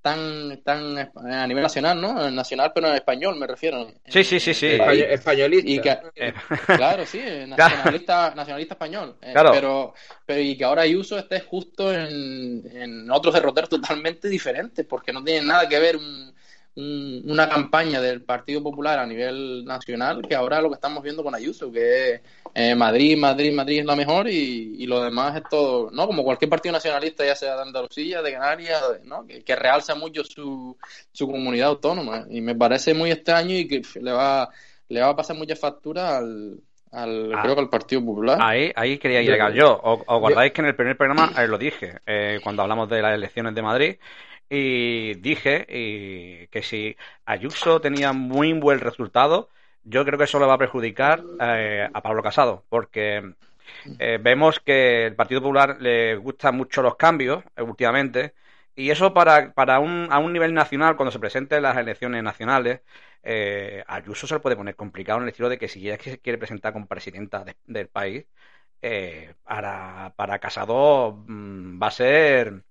tan, 0.00 0.62
tan 0.62 0.96
a 0.98 1.46
nivel 1.46 1.62
nacional, 1.62 2.00
¿no? 2.00 2.30
Nacional, 2.30 2.72
pero 2.74 2.88
en 2.88 2.94
español 2.94 3.36
me 3.36 3.46
refiero. 3.46 3.92
Sí, 4.06 4.24
sí, 4.24 4.38
sí, 4.38 4.54
sí. 4.54 4.66
Españolista. 4.66 6.02
Eh, 6.14 6.32
claro, 6.66 7.04
sí, 7.04 7.20
nacionalista, 7.46 8.32
nacionalista 8.34 8.74
español. 8.74 9.16
Eh, 9.20 9.32
claro. 9.32 9.50
Pero, 9.52 9.94
pero 10.24 10.40
y 10.40 10.56
que 10.56 10.64
ahora 10.64 10.82
Ayuso 10.82 11.18
esté 11.18 11.40
justo 11.40 11.92
en, 11.92 12.62
en 12.72 13.10
otros 13.10 13.34
derroteros 13.34 13.70
totalmente 13.70 14.28
diferentes, 14.28 14.86
porque 14.86 15.12
no 15.12 15.22
tiene 15.22 15.46
nada 15.46 15.68
que 15.68 15.78
ver 15.78 15.96
un, 15.96 16.32
una 16.78 17.48
campaña 17.48 18.00
del 18.00 18.22
Partido 18.22 18.62
Popular 18.62 19.00
a 19.00 19.06
nivel 19.06 19.64
nacional 19.64 20.22
que 20.22 20.36
ahora 20.36 20.60
lo 20.60 20.68
que 20.68 20.76
estamos 20.76 21.02
viendo 21.02 21.24
con 21.24 21.34
Ayuso, 21.34 21.72
que 21.72 22.12
es 22.12 22.20
eh, 22.54 22.74
Madrid, 22.74 23.16
Madrid, 23.16 23.52
Madrid 23.52 23.80
es 23.80 23.84
la 23.84 23.96
mejor 23.96 24.28
y, 24.28 24.86
lo 24.86 25.02
demás 25.02 25.36
es 25.36 25.42
todo, 25.50 25.90
¿no? 25.90 26.06
Como 26.06 26.22
cualquier 26.22 26.48
partido 26.48 26.72
nacionalista, 26.72 27.24
ya 27.24 27.34
sea 27.34 27.56
de 27.56 27.62
Andalucía, 27.62 28.22
de 28.22 28.32
Canarias, 28.32 28.82
¿no? 29.04 29.26
Que, 29.26 29.56
realza 29.56 29.94
mucho 29.96 30.22
su, 30.24 30.76
su 31.10 31.26
comunidad 31.26 31.68
autónoma 31.68 32.26
y 32.30 32.40
me 32.40 32.54
parece 32.54 32.94
muy 32.94 33.10
extraño 33.10 33.56
y 33.56 33.66
que 33.66 33.82
le 34.00 34.12
va, 34.12 34.48
le 34.88 35.00
va 35.00 35.08
a 35.08 35.16
pasar 35.16 35.36
mucha 35.36 35.56
factura 35.56 36.16
al, 36.16 36.60
al, 36.92 37.34
ah. 37.34 37.42
creo 37.42 37.54
que 37.56 37.60
al 37.60 37.68
Partido 37.68 38.04
Popular. 38.04 38.38
Ahí, 38.40 38.72
ahí 38.76 38.98
quería 38.98 39.20
llegar 39.20 39.52
yo. 39.52 39.78
¿Os, 39.82 40.20
guardáis 40.20 40.52
que 40.52 40.60
en 40.60 40.68
el 40.68 40.76
primer 40.76 40.96
programa 40.96 41.32
eh, 41.36 41.48
lo 41.48 41.58
dije, 41.58 41.98
eh, 42.06 42.38
cuando 42.42 42.62
hablamos 42.62 42.88
de 42.88 43.02
las 43.02 43.14
elecciones 43.14 43.54
de 43.54 43.62
Madrid, 43.62 43.96
y 44.50 45.14
dije 45.14 46.48
que 46.50 46.62
si 46.62 46.96
Ayuso 47.24 47.80
tenía 47.80 48.12
muy 48.12 48.52
buen 48.54 48.80
resultado, 48.80 49.50
yo 49.88 50.04
creo 50.04 50.18
que 50.18 50.24
eso 50.24 50.38
le 50.38 50.46
va 50.46 50.54
a 50.54 50.58
perjudicar 50.58 51.22
eh, 51.40 51.88
a 51.92 52.02
Pablo 52.02 52.22
Casado, 52.22 52.64
porque 52.68 53.34
eh, 53.98 54.18
vemos 54.20 54.60
que 54.60 55.06
el 55.06 55.16
Partido 55.16 55.40
Popular 55.40 55.78
le 55.80 56.16
gustan 56.16 56.56
mucho 56.56 56.82
los 56.82 56.96
cambios 56.96 57.44
eh, 57.56 57.62
últimamente, 57.62 58.34
y 58.74 58.90
eso 58.90 59.12
para, 59.14 59.52
para 59.54 59.80
un, 59.80 60.08
a 60.10 60.18
un 60.18 60.32
nivel 60.32 60.54
nacional, 60.54 60.96
cuando 60.96 61.10
se 61.12 61.18
presenten 61.18 61.62
las 61.62 61.76
elecciones 61.76 62.22
nacionales, 62.22 62.80
Ayuso 63.86 64.26
se 64.26 64.34
le 64.34 64.40
puede 64.40 64.56
poner 64.56 64.76
complicado 64.76 65.18
en 65.18 65.24
el 65.24 65.28
estilo 65.30 65.48
de 65.50 65.58
que 65.58 65.68
si 65.68 65.80
ella 65.80 65.98
se 66.02 66.18
quiere 66.20 66.38
presentar 66.38 66.72
como 66.72 66.86
presidenta 66.86 67.44
del 67.66 67.88
país, 67.88 68.26
para, 69.44 70.14
para 70.16 70.38
Casado 70.38 71.24
mm, 71.26 71.82
va 71.82 71.88
a 71.88 71.90
ser 71.90 72.64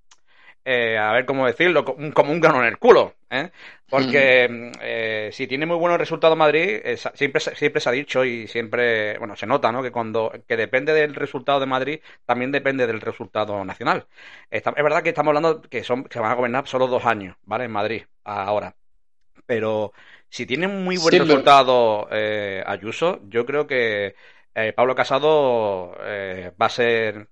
eh, 0.70 0.98
a 0.98 1.14
ver 1.14 1.26
cómo 1.26 1.48
decirlo, 1.48 1.86
como 1.86 2.34
un 2.34 2.42
grano 2.42 2.60
en 2.60 2.68
el 2.68 2.78
culo. 2.78 3.16
¿eh? 3.30 3.52
Porque 3.90 4.74
eh, 4.82 5.30
si 5.32 5.48
tiene 5.48 5.66
muy 5.66 5.78
buenos 5.78 5.98
resultados 5.98 6.38
Madrid, 6.38 6.82
siempre, 7.14 7.40
siempre 7.40 7.80
se 7.80 7.88
ha 7.88 7.94
dicho 7.94 8.26
y 8.26 8.50
siempre, 8.50 9.18
bueno, 9.18 9.38
se 9.38 9.48
nota, 9.48 9.72
¿no? 9.72 9.82
Que 9.82 9.92
cuando 9.92 10.30
que 10.46 10.58
depende 10.58 10.92
del 10.92 11.16
resultado 11.16 11.62
de 11.62 11.68
Madrid, 11.68 12.00
también 12.26 12.52
depende 12.52 12.86
del 12.86 13.00
resultado 13.00 13.64
nacional. 13.64 14.08
es 14.52 14.62
verdad 14.62 15.04
que 15.04 15.10
estamos 15.10 15.30
hablando 15.30 15.62
que 15.62 15.86
son 15.86 16.04
que 16.04 16.20
van 16.20 16.34
a 16.34 16.36
gobernar 16.36 16.68
solo 16.68 16.88
dos 16.88 17.06
años, 17.06 17.38
¿vale? 17.46 17.64
En 17.64 17.72
Madrid, 17.72 18.04
ahora. 18.26 18.76
Pero 19.46 19.94
si 20.28 20.46
tiene 20.46 20.68
muy 20.68 20.98
buen 20.98 21.18
resultado 21.18 22.10
Ayuso, 22.66 23.22
yo 23.30 23.46
creo 23.46 23.68
que 23.68 24.16
Pablo 24.76 24.96
Casado 24.96 25.96
va 25.98 26.66
a 26.66 26.70
ser 26.70 27.30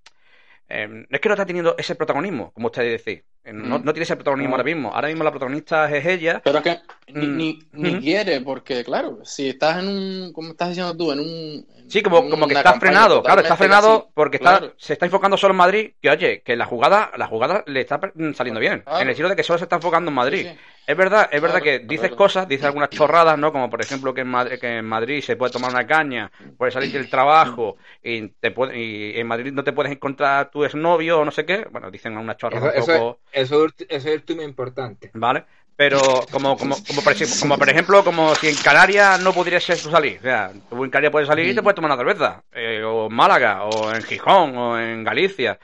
Em, 0.68 1.06
es 1.10 1.20
que 1.20 1.30
no 1.30 1.36
está 1.36 1.46
teniendo 1.46 1.76
ese 1.78 1.96
protagonismo, 1.96 2.52
como 2.54 2.68
ustedes 2.68 3.04
decís. 3.06 3.24
No, 3.46 3.80
mm. 3.80 3.86
no 3.86 3.94
tiene 3.94 4.04
ese 4.04 4.16
protagonismo 4.16 4.56
ahora 4.56 4.64
mismo. 4.64 4.92
Ahora 4.92 5.08
mismo 5.08 5.24
la 5.24 5.30
protagonista 5.32 5.96
es 5.96 6.06
ella. 6.06 6.42
Pero 6.44 6.58
es 6.58 6.64
que, 6.64 6.80
ni, 7.14 7.60
ni, 7.74 8.00
quiere, 8.00 8.42
porque 8.42 8.84
claro, 8.84 9.20
si 9.24 9.50
estás 9.50 9.84
en 9.84 9.90
un, 9.90 10.34
como 10.34 10.50
estás 10.50 10.70
diciendo 10.70 10.98
tú, 10.98 11.12
en 11.12 11.20
un... 11.20 11.68
sí, 11.88 12.02
como, 12.02 12.30
como 12.30 12.48
que 12.48 12.54
está 12.54 12.80
frenado, 12.80 13.24
claro, 13.24 13.42
está 13.42 13.56
frenado 13.56 14.10
porque 14.14 14.38
está, 14.38 14.74
se 14.78 14.94
está 14.94 15.06
enfocando 15.06 15.38
solo 15.38 15.54
en 15.54 15.58
Madrid, 15.58 15.92
que 16.02 16.10
oye, 16.10 16.42
que 16.42 16.56
la 16.56 16.66
jugada, 16.66 17.12
la 17.18 17.28
jugada 17.28 17.64
le 17.68 17.82
está 17.82 18.00
saliendo 18.34 18.60
bien, 18.60 18.84
en 18.88 19.08
el 19.08 19.16
sentido 19.16 19.30
de 19.30 19.36
que 19.36 19.44
solo 19.44 19.60
se 19.60 19.66
está 19.66 19.78
enfocando 19.78 20.10
en 20.10 20.16
Madrid. 20.16 20.48
Es 20.88 20.96
verdad, 20.96 21.30
es 21.32 21.42
verdad 21.42 21.62
que 21.62 21.80
dices 21.80 22.12
cosas, 22.12 22.48
dices 22.48 22.66
algunas 22.66 22.90
chorradas, 22.90 23.40
¿no? 23.40 23.52
Como 23.52 23.72
por 23.72 23.82
ejemplo 23.82 24.14
que 24.14 24.22
en, 24.22 24.28
Madrid, 24.28 24.60
que 24.60 24.78
en 24.78 24.86
Madrid 24.86 25.22
se 25.22 25.36
puede 25.36 25.52
tomar 25.52 25.72
una 25.72 25.88
caña, 25.88 26.32
puedes 26.58 26.76
salir 26.76 26.92
del 26.92 27.10
trabajo 27.10 27.78
y, 28.04 28.28
te 28.28 28.52
puede, 28.52 28.80
y 28.80 29.20
en 29.20 29.26
Madrid 29.26 29.52
no 29.52 29.64
te 29.64 29.74
puedes 29.74 29.92
encontrar 29.92 30.52
tu 30.52 30.64
exnovio 30.64 31.20
o 31.20 31.26
no 31.26 31.32
sé 31.32 31.44
qué. 31.44 31.66
Bueno, 31.72 31.90
dicen 31.90 32.16
unas 32.18 32.38
chorradas 32.38 32.76
eso, 32.76 32.92
un 32.92 32.98
poco... 33.00 33.20
Eso, 33.32 33.66
eso, 33.66 33.86
es 33.90 34.06
el 34.06 34.42
importante. 34.42 35.10
Vale, 35.16 35.46
pero 35.76 36.00
como, 36.32 36.58
como, 36.58 36.76
como, 36.88 37.02
por, 37.02 37.14
como 37.40 37.58
por 37.58 37.70
ejemplo, 37.70 38.04
como 38.04 38.34
si 38.36 38.48
en 38.48 38.56
Canarias 38.56 39.22
no 39.22 39.34
pudiera 39.34 39.60
ser 39.60 39.78
salir. 39.78 40.20
O 40.20 40.24
sea, 40.24 40.52
tú 40.70 40.84
en 40.84 40.90
Canarias 40.90 41.12
puedes 41.12 41.28
salir 41.28 41.48
y 41.48 41.56
te 41.56 41.62
puedes 41.62 41.76
tomar 41.76 41.92
una 41.92 41.98
cerveza. 41.98 42.44
Eh, 42.54 42.82
o 42.84 43.08
en 43.08 43.14
Málaga, 43.14 43.64
o 43.64 43.94
en 43.94 44.02
Gijón, 44.04 44.58
o 44.58 44.80
en 44.80 45.04
Galicia. 45.04 45.60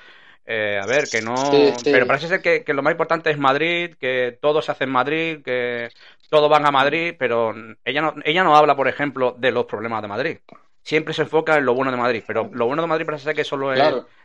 Eh, 0.46 0.80
a 0.82 0.86
ver, 0.86 1.08
que 1.10 1.22
no. 1.22 1.36
Pero 1.84 2.08
parece 2.08 2.28
ser 2.28 2.42
que, 2.42 2.64
que, 2.64 2.74
lo 2.74 2.82
más 2.82 2.92
importante 2.92 3.30
es 3.30 3.38
Madrid, 3.38 3.96
que 4.00 4.38
todo 4.42 4.62
se 4.62 4.72
hace 4.72 4.84
en 4.84 4.90
Madrid, 4.90 5.40
que 5.46 5.90
todos 6.30 6.50
van 6.50 6.66
a 6.66 6.72
Madrid, 6.72 7.16
pero 7.18 7.54
ella 7.86 8.02
no, 8.02 8.16
ella 8.26 8.44
no 8.44 8.56
habla, 8.56 8.76
por 8.76 8.90
ejemplo, 8.90 9.36
de 9.38 9.52
los 9.52 9.66
problemas 9.66 10.02
de 10.02 10.08
Madrid 10.10 10.38
siempre 10.84 11.14
se 11.14 11.24
enfoca 11.24 11.58
en 11.58 11.66
lo 11.66 11.74
bueno 11.74 11.92
de 11.92 11.98
Madrid, 11.98 12.24
pero 12.26 12.50
lo 12.54 12.66
bueno 12.66 12.82
de 12.82 12.88
Madrid 12.88 13.06
parece 13.06 13.26
ser 13.26 13.36
que 13.36 13.44
solo 13.44 13.74
es 13.74 13.80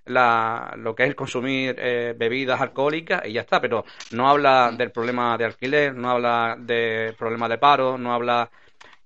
la, 0.07 0.75
lo 0.77 0.95
que 0.95 1.03
es 1.03 1.09
el 1.09 1.17
consumir 1.17 1.77
eh, 1.79 2.15
bebidas 2.17 2.61
alcohólicas 2.61 3.23
y 3.27 3.33
ya 3.33 3.43
está, 3.43 3.61
pero 3.61 3.85
no 4.13 4.29
habla 4.29 4.73
del 4.77 4.91
problema 4.91 5.37
de 5.37 5.45
alquiler, 5.45 5.95
no 5.95 6.11
habla 6.11 6.57
del 6.59 7.15
problema 7.15 7.49
de 7.49 7.59
paro, 7.59 7.99
no 7.99 8.13
habla... 8.13 8.51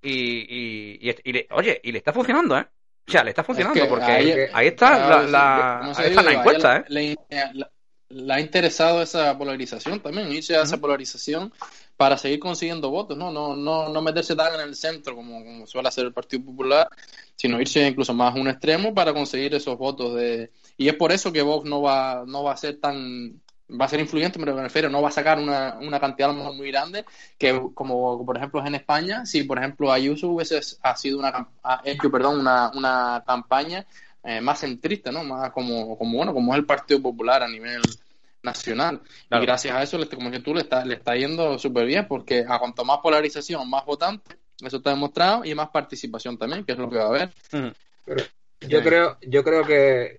Y, 0.03 1.03
y, 1.03 1.11
y, 1.11 1.47
oye, 1.51 1.79
y 1.85 1.93
le 1.93 1.99
está 1.99 2.13
funcionando, 2.13 2.57
¿eh? 2.57 2.67
O 3.07 3.11
sea, 3.11 3.25
le 3.25 3.31
está 3.31 3.45
funcionando 3.45 3.87
porque 3.89 4.05
ahí, 4.53 4.67
está 4.69 5.27
la, 5.27 6.33
encuesta, 6.33 6.77
¿eh? 6.77 6.85
Le, 6.89 8.33
ha 8.33 8.41
interesado 8.41 9.03
esa 9.03 9.37
polarización 9.37 10.01
también, 10.01 10.33
irse 10.33 10.57
a 10.57 10.63
esa 10.63 10.79
polarización 10.79 11.53
para 11.97 12.17
seguir 12.17 12.39
consiguiendo 12.39 12.89
votos, 12.91 13.17
¿no? 13.17 13.31
No, 13.31 13.55
no, 13.55 13.89
no 13.89 14.03
meterse 14.03 14.35
tan 14.35 14.55
en 14.55 14.61
el 14.61 14.75
centro 14.75 15.15
como, 15.15 15.45
como 15.45 15.67
suele 15.67 15.89
hacer 15.89 16.07
el 16.07 16.13
Partido 16.13 16.45
Popular, 16.45 16.89
sino 17.41 17.59
irse 17.59 17.89
incluso 17.89 18.13
más 18.13 18.37
a 18.37 18.39
un 18.39 18.49
extremo 18.49 18.93
para 18.93 19.15
conseguir 19.15 19.55
esos 19.55 19.79
votos 19.79 20.15
de 20.15 20.51
y 20.77 20.89
es 20.89 20.95
por 20.95 21.11
eso 21.11 21.33
que 21.33 21.41
Vox 21.41 21.67
no 21.67 21.81
va 21.81 22.25
no 22.27 22.43
va 22.43 22.53
a 22.53 22.57
ser 22.59 22.79
tan 22.79 23.41
va 23.81 23.87
a 23.87 23.89
ser 23.89 24.01
influyente, 24.01 24.39
pero 24.39 24.55
me 24.55 24.63
refiero, 24.63 24.91
no 24.91 25.01
va 25.01 25.09
a 25.09 25.13
sacar 25.13 25.39
una, 25.39 25.79
una 25.81 25.99
cantidad 25.99 26.29
a 26.29 26.33
lo 26.33 26.41
mejor 26.41 26.55
muy 26.57 26.71
grande, 26.71 27.07
que 27.39 27.59
como 27.73 28.27
por 28.27 28.37
ejemplo 28.37 28.61
es 28.61 28.67
en 28.67 28.75
España, 28.75 29.25
si 29.25 29.45
por 29.45 29.57
ejemplo 29.57 29.91
Ayuso 29.91 30.29
hubiese 30.29 30.61
ha 30.83 30.97
sido 30.97 31.19
una 31.19 31.49
hecho, 31.85 32.11
perdón, 32.11 32.41
una, 32.41 32.71
una 32.75 33.23
campaña 33.27 33.87
eh, 34.23 34.43
más 34.43 34.61
centrista, 34.61 35.11
¿no? 35.11 35.25
Más 35.25 35.51
como, 35.53 35.97
como 35.97 36.19
bueno, 36.19 36.35
como 36.35 36.53
es 36.53 36.59
el 36.59 36.67
Partido 36.67 37.01
Popular 37.01 37.43
a 37.43 37.49
nivel 37.49 37.81
nacional. 38.43 39.01
Y 39.31 39.39
gracias 39.41 39.75
a 39.75 39.83
eso, 39.83 39.99
como 40.15 40.31
que 40.31 40.41
tú 40.41 40.53
le 40.53 40.63
está, 40.63 40.85
le 40.85 40.95
está 40.95 41.15
yendo 41.15 41.59
súper 41.59 41.87
bien, 41.87 42.07
porque 42.09 42.45
a 42.47 42.59
cuanto 42.59 42.85
más 42.85 42.99
polarización, 42.99 43.71
más 43.71 43.87
votantes, 43.87 44.37
eso 44.69 44.79
está 44.79 44.91
demostrado, 44.91 45.45
y 45.45 45.55
más 45.55 45.69
participación 45.71 46.37
también, 46.39 46.65
que 46.65 46.73
es 46.73 46.79
lo 46.79 46.89
que 46.91 46.97
va 46.97 47.05
a 47.05 47.09
haber. 47.09 47.33
Pero 48.05 48.25
yo 48.61 48.83
creo, 48.83 49.19
yo 49.23 49.43
creo 49.43 49.65
que 49.65 50.17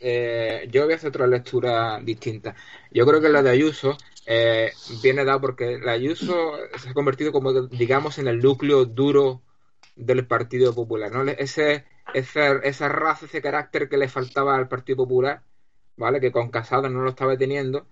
eh, 0.00 0.68
yo 0.70 0.84
voy 0.84 0.94
a 0.94 0.96
hacer 0.96 1.10
otra 1.10 1.26
lectura 1.26 2.00
distinta. 2.02 2.54
Yo 2.90 3.06
creo 3.06 3.20
que 3.20 3.28
la 3.28 3.42
de 3.42 3.50
Ayuso 3.50 3.96
eh, 4.26 4.72
viene 5.02 5.24
dado 5.24 5.40
porque 5.40 5.78
la 5.78 5.92
Ayuso 5.92 6.56
se 6.76 6.90
ha 6.90 6.94
convertido 6.94 7.32
como, 7.32 7.52
digamos, 7.52 8.18
en 8.18 8.28
el 8.28 8.40
núcleo 8.40 8.84
duro 8.84 9.42
del 9.94 10.26
Partido 10.26 10.74
Popular, 10.74 11.12
¿no? 11.12 11.22
Ese, 11.30 11.84
esa, 12.14 12.56
esa 12.62 12.88
raza, 12.88 13.26
ese 13.26 13.42
carácter 13.42 13.88
que 13.88 13.96
le 13.96 14.08
faltaba 14.08 14.56
al 14.56 14.68
Partido 14.68 14.96
Popular, 14.98 15.42
¿vale? 15.96 16.20
Que 16.20 16.32
con 16.32 16.50
Casado 16.50 16.88
no 16.88 17.02
lo 17.02 17.10
estaba 17.10 17.36
teniendo, 17.36 17.86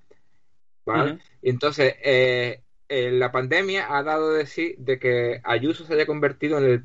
¿vale? 0.85 1.19
Y 1.43 1.51
entonces, 1.51 1.95
eh, 2.03 2.63
la 2.91 3.31
pandemia 3.31 3.97
ha 3.97 4.03
dado 4.03 4.33
de 4.33 4.47
sí 4.47 4.75
de 4.79 4.99
que 4.99 5.41
Ayuso 5.45 5.85
se 5.85 5.95
haya 5.95 6.07
convertido 6.07 6.59
en 6.59 6.65
el, 6.65 6.85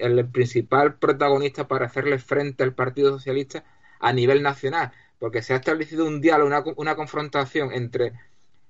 el 0.00 0.28
principal 0.28 0.98
protagonista 0.98 1.66
para 1.66 1.86
hacerle 1.86 2.18
frente 2.18 2.62
al 2.62 2.72
Partido 2.72 3.10
Socialista 3.10 3.64
a 3.98 4.12
nivel 4.12 4.42
nacional, 4.42 4.92
porque 5.18 5.42
se 5.42 5.54
ha 5.54 5.56
establecido 5.56 6.06
un 6.06 6.20
diálogo, 6.20 6.46
una, 6.46 6.62
una 6.76 6.94
confrontación 6.94 7.72
entre 7.72 8.12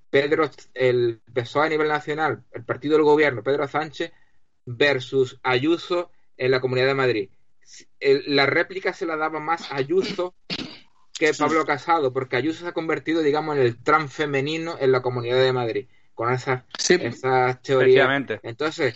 Pedro, 0.09 0.49
el 0.73 1.21
PSOE 1.33 1.67
a 1.67 1.69
nivel 1.69 1.87
nacional, 1.87 2.43
el 2.51 2.63
partido 2.63 2.95
del 2.95 3.03
gobierno, 3.03 3.43
Pedro 3.43 3.67
Sánchez, 3.67 4.11
versus 4.65 5.39
Ayuso 5.43 6.11
en 6.37 6.51
la 6.51 6.61
Comunidad 6.61 6.87
de 6.87 6.93
Madrid. 6.95 7.29
la 7.99 8.45
réplica 8.47 8.93
se 8.93 9.05
la 9.05 9.17
daba 9.17 9.39
más 9.39 9.71
Ayuso 9.71 10.33
que 11.17 11.33
Pablo 11.33 11.65
Casado, 11.65 12.11
porque 12.13 12.37
Ayuso 12.37 12.63
se 12.63 12.69
ha 12.69 12.73
convertido, 12.73 13.21
digamos, 13.21 13.55
en 13.55 13.61
el 13.61 13.77
trans 13.77 14.11
femenino 14.13 14.77
en 14.79 14.91
la 14.91 15.01
Comunidad 15.01 15.41
de 15.41 15.53
Madrid, 15.53 15.87
con 16.19 16.33
esas, 16.33 16.63
esas 16.89 17.61
teorías. 17.61 18.09
Entonces, 18.43 18.93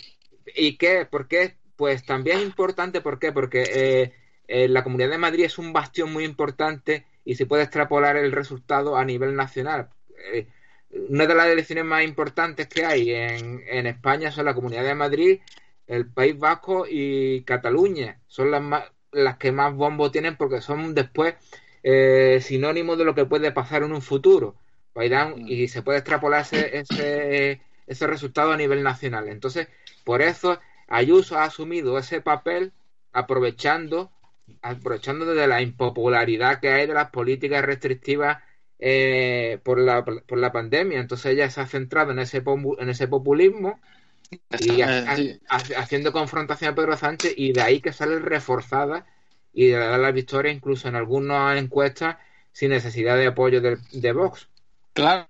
¿y 0.57 0.75
qué? 0.75 1.07
¿Por 1.09 1.29
qué? 1.29 1.55
Pues 1.77 2.05
también 2.05 2.39
es 2.39 2.43
importante, 2.43 2.99
¿por 2.99 3.17
qué? 3.17 3.31
Porque 3.31 3.63
eh, 3.63 4.13
eh, 4.49 4.67
la 4.67 4.83
Comunidad 4.83 5.09
de 5.09 5.17
Madrid 5.17 5.45
es 5.45 5.57
un 5.57 5.71
bastión 5.71 6.11
muy 6.11 6.25
importante 6.25 7.05
y 7.23 7.35
se 7.35 7.45
puede 7.45 7.63
extrapolar 7.63 8.17
el 8.17 8.33
resultado 8.33 8.97
a 8.97 9.05
nivel 9.05 9.37
nacional. 9.37 9.87
Eh, 10.33 10.47
una 11.07 11.25
de 11.25 11.33
las 11.33 11.47
elecciones 11.47 11.85
más 11.85 12.03
importantes 12.03 12.67
que 12.67 12.83
hay 12.83 13.11
en, 13.11 13.63
en 13.69 13.87
España 13.87 14.29
son 14.29 14.43
la 14.43 14.53
Comunidad 14.53 14.83
de 14.83 14.93
Madrid, 14.93 15.39
el 15.87 16.07
País 16.07 16.37
Vasco 16.37 16.85
y 16.89 17.43
Cataluña. 17.43 18.19
Son 18.27 18.51
las, 18.51 18.61
más, 18.61 18.83
las 19.13 19.37
que 19.37 19.53
más 19.53 19.73
bombo 19.73 20.11
tienen 20.11 20.35
porque 20.35 20.59
son 20.59 20.93
después 20.93 21.35
eh, 21.83 22.39
sinónimo 22.41 22.97
de 22.97 23.05
lo 23.05 23.15
que 23.15 23.23
puede 23.23 23.53
pasar 23.53 23.83
en 23.83 23.93
un 23.93 24.01
futuro. 24.01 24.57
Mm. 24.95 25.47
Y 25.47 25.67
se 25.67 25.81
puede 25.81 25.99
extrapolar 25.99 26.41
ese, 26.41 26.77
ese, 26.77 27.61
ese 27.87 28.07
resultado 28.07 28.51
a 28.51 28.57
nivel 28.57 28.83
nacional. 28.83 29.27
Entonces, 29.27 29.67
por 30.03 30.21
eso 30.21 30.59
Ayuso 30.87 31.37
ha 31.37 31.45
asumido 31.45 31.97
ese 31.97 32.21
papel 32.21 32.73
aprovechando 33.11 34.11
aprovechando 34.61 35.25
de 35.25 35.47
la 35.47 35.61
impopularidad 35.61 36.59
que 36.59 36.69
hay 36.69 36.87
de 36.87 36.93
las 36.93 37.09
políticas 37.09 37.63
restrictivas 37.63 38.43
eh, 38.79 39.59
por, 39.63 39.79
la, 39.79 40.03
por 40.03 40.37
la 40.37 40.51
pandemia. 40.51 40.99
Entonces 40.99 41.33
ella 41.33 41.49
se 41.49 41.61
ha 41.61 41.67
centrado 41.67 42.11
en 42.11 42.19
ese, 42.19 42.43
en 42.45 42.89
ese 42.89 43.07
populismo 43.07 43.79
y 44.59 44.81
haciendo 44.81 46.11
confrontación 46.11 46.71
a 46.71 46.75
Pedro 46.75 46.97
Sánchez 46.97 47.33
y 47.37 47.53
de 47.53 47.61
ahí 47.61 47.81
que 47.81 47.93
sale 47.93 48.19
reforzada 48.19 49.05
y 49.53 49.67
de 49.67 49.77
dar 49.77 49.99
la 49.99 50.11
victoria 50.11 50.51
incluso 50.51 50.87
en 50.87 50.95
algunas 50.95 51.57
encuestas 51.57 52.17
sin 52.51 52.71
necesidad 52.71 53.17
de 53.17 53.27
apoyo 53.27 53.61
de, 53.61 53.77
de 53.91 54.11
Vox. 54.11 54.49
Claro, 54.93 55.25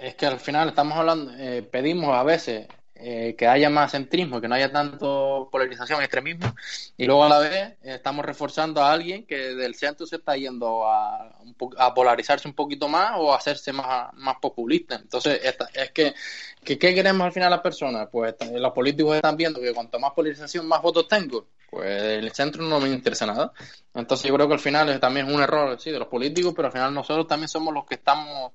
es 0.00 0.14
que 0.14 0.26
al 0.26 0.38
final 0.38 0.68
estamos 0.68 0.96
hablando, 0.96 1.32
eh, 1.36 1.62
pedimos 1.62 2.14
a 2.14 2.22
veces 2.22 2.68
eh, 2.94 3.34
que 3.36 3.48
haya 3.48 3.68
más 3.68 3.90
centrismo, 3.90 4.40
que 4.40 4.46
no 4.46 4.54
haya 4.54 4.70
tanto 4.70 5.48
polarización 5.50 6.00
extremismo, 6.00 6.54
y 6.96 7.06
luego 7.06 7.24
a 7.24 7.28
la 7.28 7.38
vez 7.40 7.74
estamos 7.82 8.24
reforzando 8.24 8.80
a 8.80 8.92
alguien 8.92 9.26
que 9.26 9.56
del 9.56 9.74
centro 9.74 10.06
se 10.06 10.16
está 10.16 10.36
yendo 10.36 10.86
a, 10.86 11.36
a 11.78 11.94
polarizarse 11.94 12.46
un 12.46 12.54
poquito 12.54 12.86
más 12.88 13.14
o 13.16 13.32
a 13.32 13.38
hacerse 13.38 13.72
más, 13.72 14.12
más 14.14 14.36
populista. 14.40 14.94
Entonces, 14.94 15.40
es 15.74 15.90
que, 15.90 16.14
¿qué 16.62 16.78
queremos 16.78 17.24
al 17.24 17.32
final 17.32 17.50
las 17.50 17.60
personas? 17.60 18.08
Pues 18.08 18.36
los 18.52 18.72
políticos 18.72 19.16
están 19.16 19.36
viendo 19.36 19.60
que 19.60 19.74
cuanto 19.74 19.98
más 19.98 20.12
polarización, 20.12 20.68
más 20.68 20.80
votos 20.80 21.08
tengo. 21.08 21.48
Pues 21.68 21.90
el 22.02 22.30
centro 22.32 22.62
no 22.62 22.78
me 22.78 22.88
interesa 22.88 23.26
nada. 23.26 23.52
Entonces 23.94 24.28
yo 24.28 24.34
creo 24.36 24.46
que 24.46 24.54
al 24.54 24.60
final 24.60 25.00
también 25.00 25.26
es 25.26 25.34
un 25.34 25.42
error 25.42 25.80
sí, 25.80 25.90
de 25.90 25.98
los 25.98 26.08
políticos, 26.08 26.52
pero 26.54 26.66
al 26.68 26.72
final 26.72 26.94
nosotros 26.94 27.26
también 27.26 27.48
somos 27.48 27.74
los 27.74 27.84
que 27.84 27.96
estamos 27.96 28.52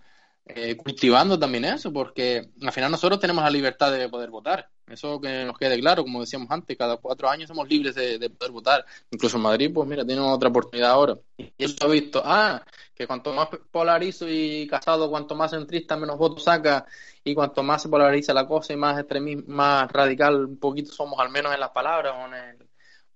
eh, 0.50 0.78
cultivando 0.78 1.38
también 1.38 1.66
eso, 1.66 1.92
porque 1.92 2.50
al 2.62 2.72
final 2.72 2.92
nosotros 2.92 3.20
tenemos 3.20 3.44
la 3.44 3.50
libertad 3.50 3.92
de 3.92 4.10
poder 4.10 4.30
votar. 4.30 4.70
Eso 4.88 5.20
que 5.20 5.44
nos 5.44 5.58
quede 5.58 5.78
claro, 5.80 6.04
como 6.04 6.22
decíamos 6.22 6.50
antes, 6.50 6.78
cada 6.78 6.96
cuatro 6.98 7.30
años 7.30 7.50
somos 7.50 7.68
libres 7.68 7.96
de, 7.96 8.30
poder 8.30 8.52
votar. 8.52 8.86
Incluso 9.12 9.38
en 9.38 9.44
Madrid, 9.44 9.72
pues 9.74 9.88
mira, 9.88 10.06
tiene 10.06 10.22
otra 10.22 10.50
oportunidad 10.50 10.92
ahora. 10.92 11.18
Y 11.38 11.52
eso 11.58 11.76
he 11.88 11.92
visto, 11.92 12.22
ah, 12.24 12.64
que 12.96 13.06
cuanto 13.06 13.34
más 13.34 13.50
polarizo 13.72 14.28
y 14.30 14.66
casado, 14.68 15.10
cuanto 15.10 15.36
más 15.36 15.52
centrista, 15.52 15.98
menos 15.98 16.18
votos 16.18 16.44
saca, 16.44 16.86
y 17.24 17.36
cuanto 17.36 17.62
más 17.64 17.82
se 17.82 17.90
polariza 17.90 18.34
la 18.34 18.48
cosa 18.48 18.74
y 18.74 18.78
más 18.78 18.98
extremismo, 18.98 19.44
más 19.48 19.92
radical 19.92 20.46
un 20.46 20.60
poquito 20.60 20.92
somos, 20.94 21.20
al 21.20 21.30
menos 21.30 21.54
en 21.54 21.60
las 21.60 21.72
palabras 21.72 22.14
o 22.18 22.28
en 22.28 22.34
el, 22.34 22.67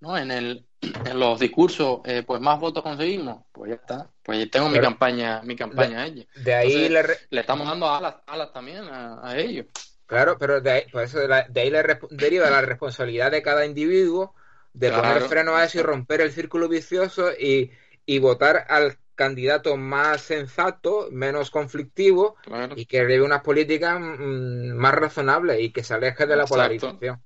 ¿no? 0.01 0.17
en, 0.17 0.31
el, 0.31 0.65
en 1.05 1.19
los 1.19 1.39
discursos, 1.39 2.01
eh, 2.05 2.23
pues 2.25 2.41
más 2.41 2.59
votos 2.59 2.83
conseguimos, 2.83 3.43
pues 3.51 3.69
ya 3.69 3.75
está. 3.75 4.09
Pues 4.23 4.51
tengo 4.51 4.69
mi 4.69 4.79
campaña, 4.79 5.41
mi 5.43 5.55
campaña 5.55 6.01
a 6.01 6.07
ella. 6.07 6.25
De 6.35 6.53
ahí 6.53 6.89
le, 6.89 7.01
estamos 7.31 7.67
dando 7.67 7.89
alas, 7.89 8.15
alas 8.27 8.51
también 8.51 8.83
a, 8.89 9.33
ellos. 9.37 9.67
Claro, 10.05 10.37
pero 10.37 10.59
de 10.59 10.71
ahí, 10.71 10.83
por 10.91 11.03
eso 11.03 11.19
de, 11.19 11.33
ahí 11.33 11.69
le 11.69 11.99
deriva 12.09 12.49
la 12.49 12.61
responsabilidad 12.61 13.31
de 13.31 13.41
cada 13.41 13.65
individuo 13.65 14.35
de 14.73 14.91
poner 14.91 15.21
freno 15.23 15.55
a 15.55 15.63
eso 15.63 15.79
y 15.79 15.81
romper 15.81 16.21
el 16.21 16.31
círculo 16.31 16.67
vicioso 16.67 17.31
y, 17.31 17.71
y 18.05 18.19
votar 18.19 18.65
al, 18.69 18.97
candidato 19.21 19.77
más 19.77 20.21
sensato, 20.21 21.07
menos 21.11 21.51
conflictivo 21.51 22.37
y 22.75 22.87
que 22.87 22.97
lleve 22.97 23.21
unas 23.21 23.41
políticas 23.41 23.99
mm, 23.99 24.71
más 24.71 24.95
razonables 24.95 25.59
y 25.59 25.71
que 25.71 25.83
se 25.83 25.93
aleje 25.93 26.25
de 26.25 26.35
la 26.35 26.47
polarización. 26.47 27.21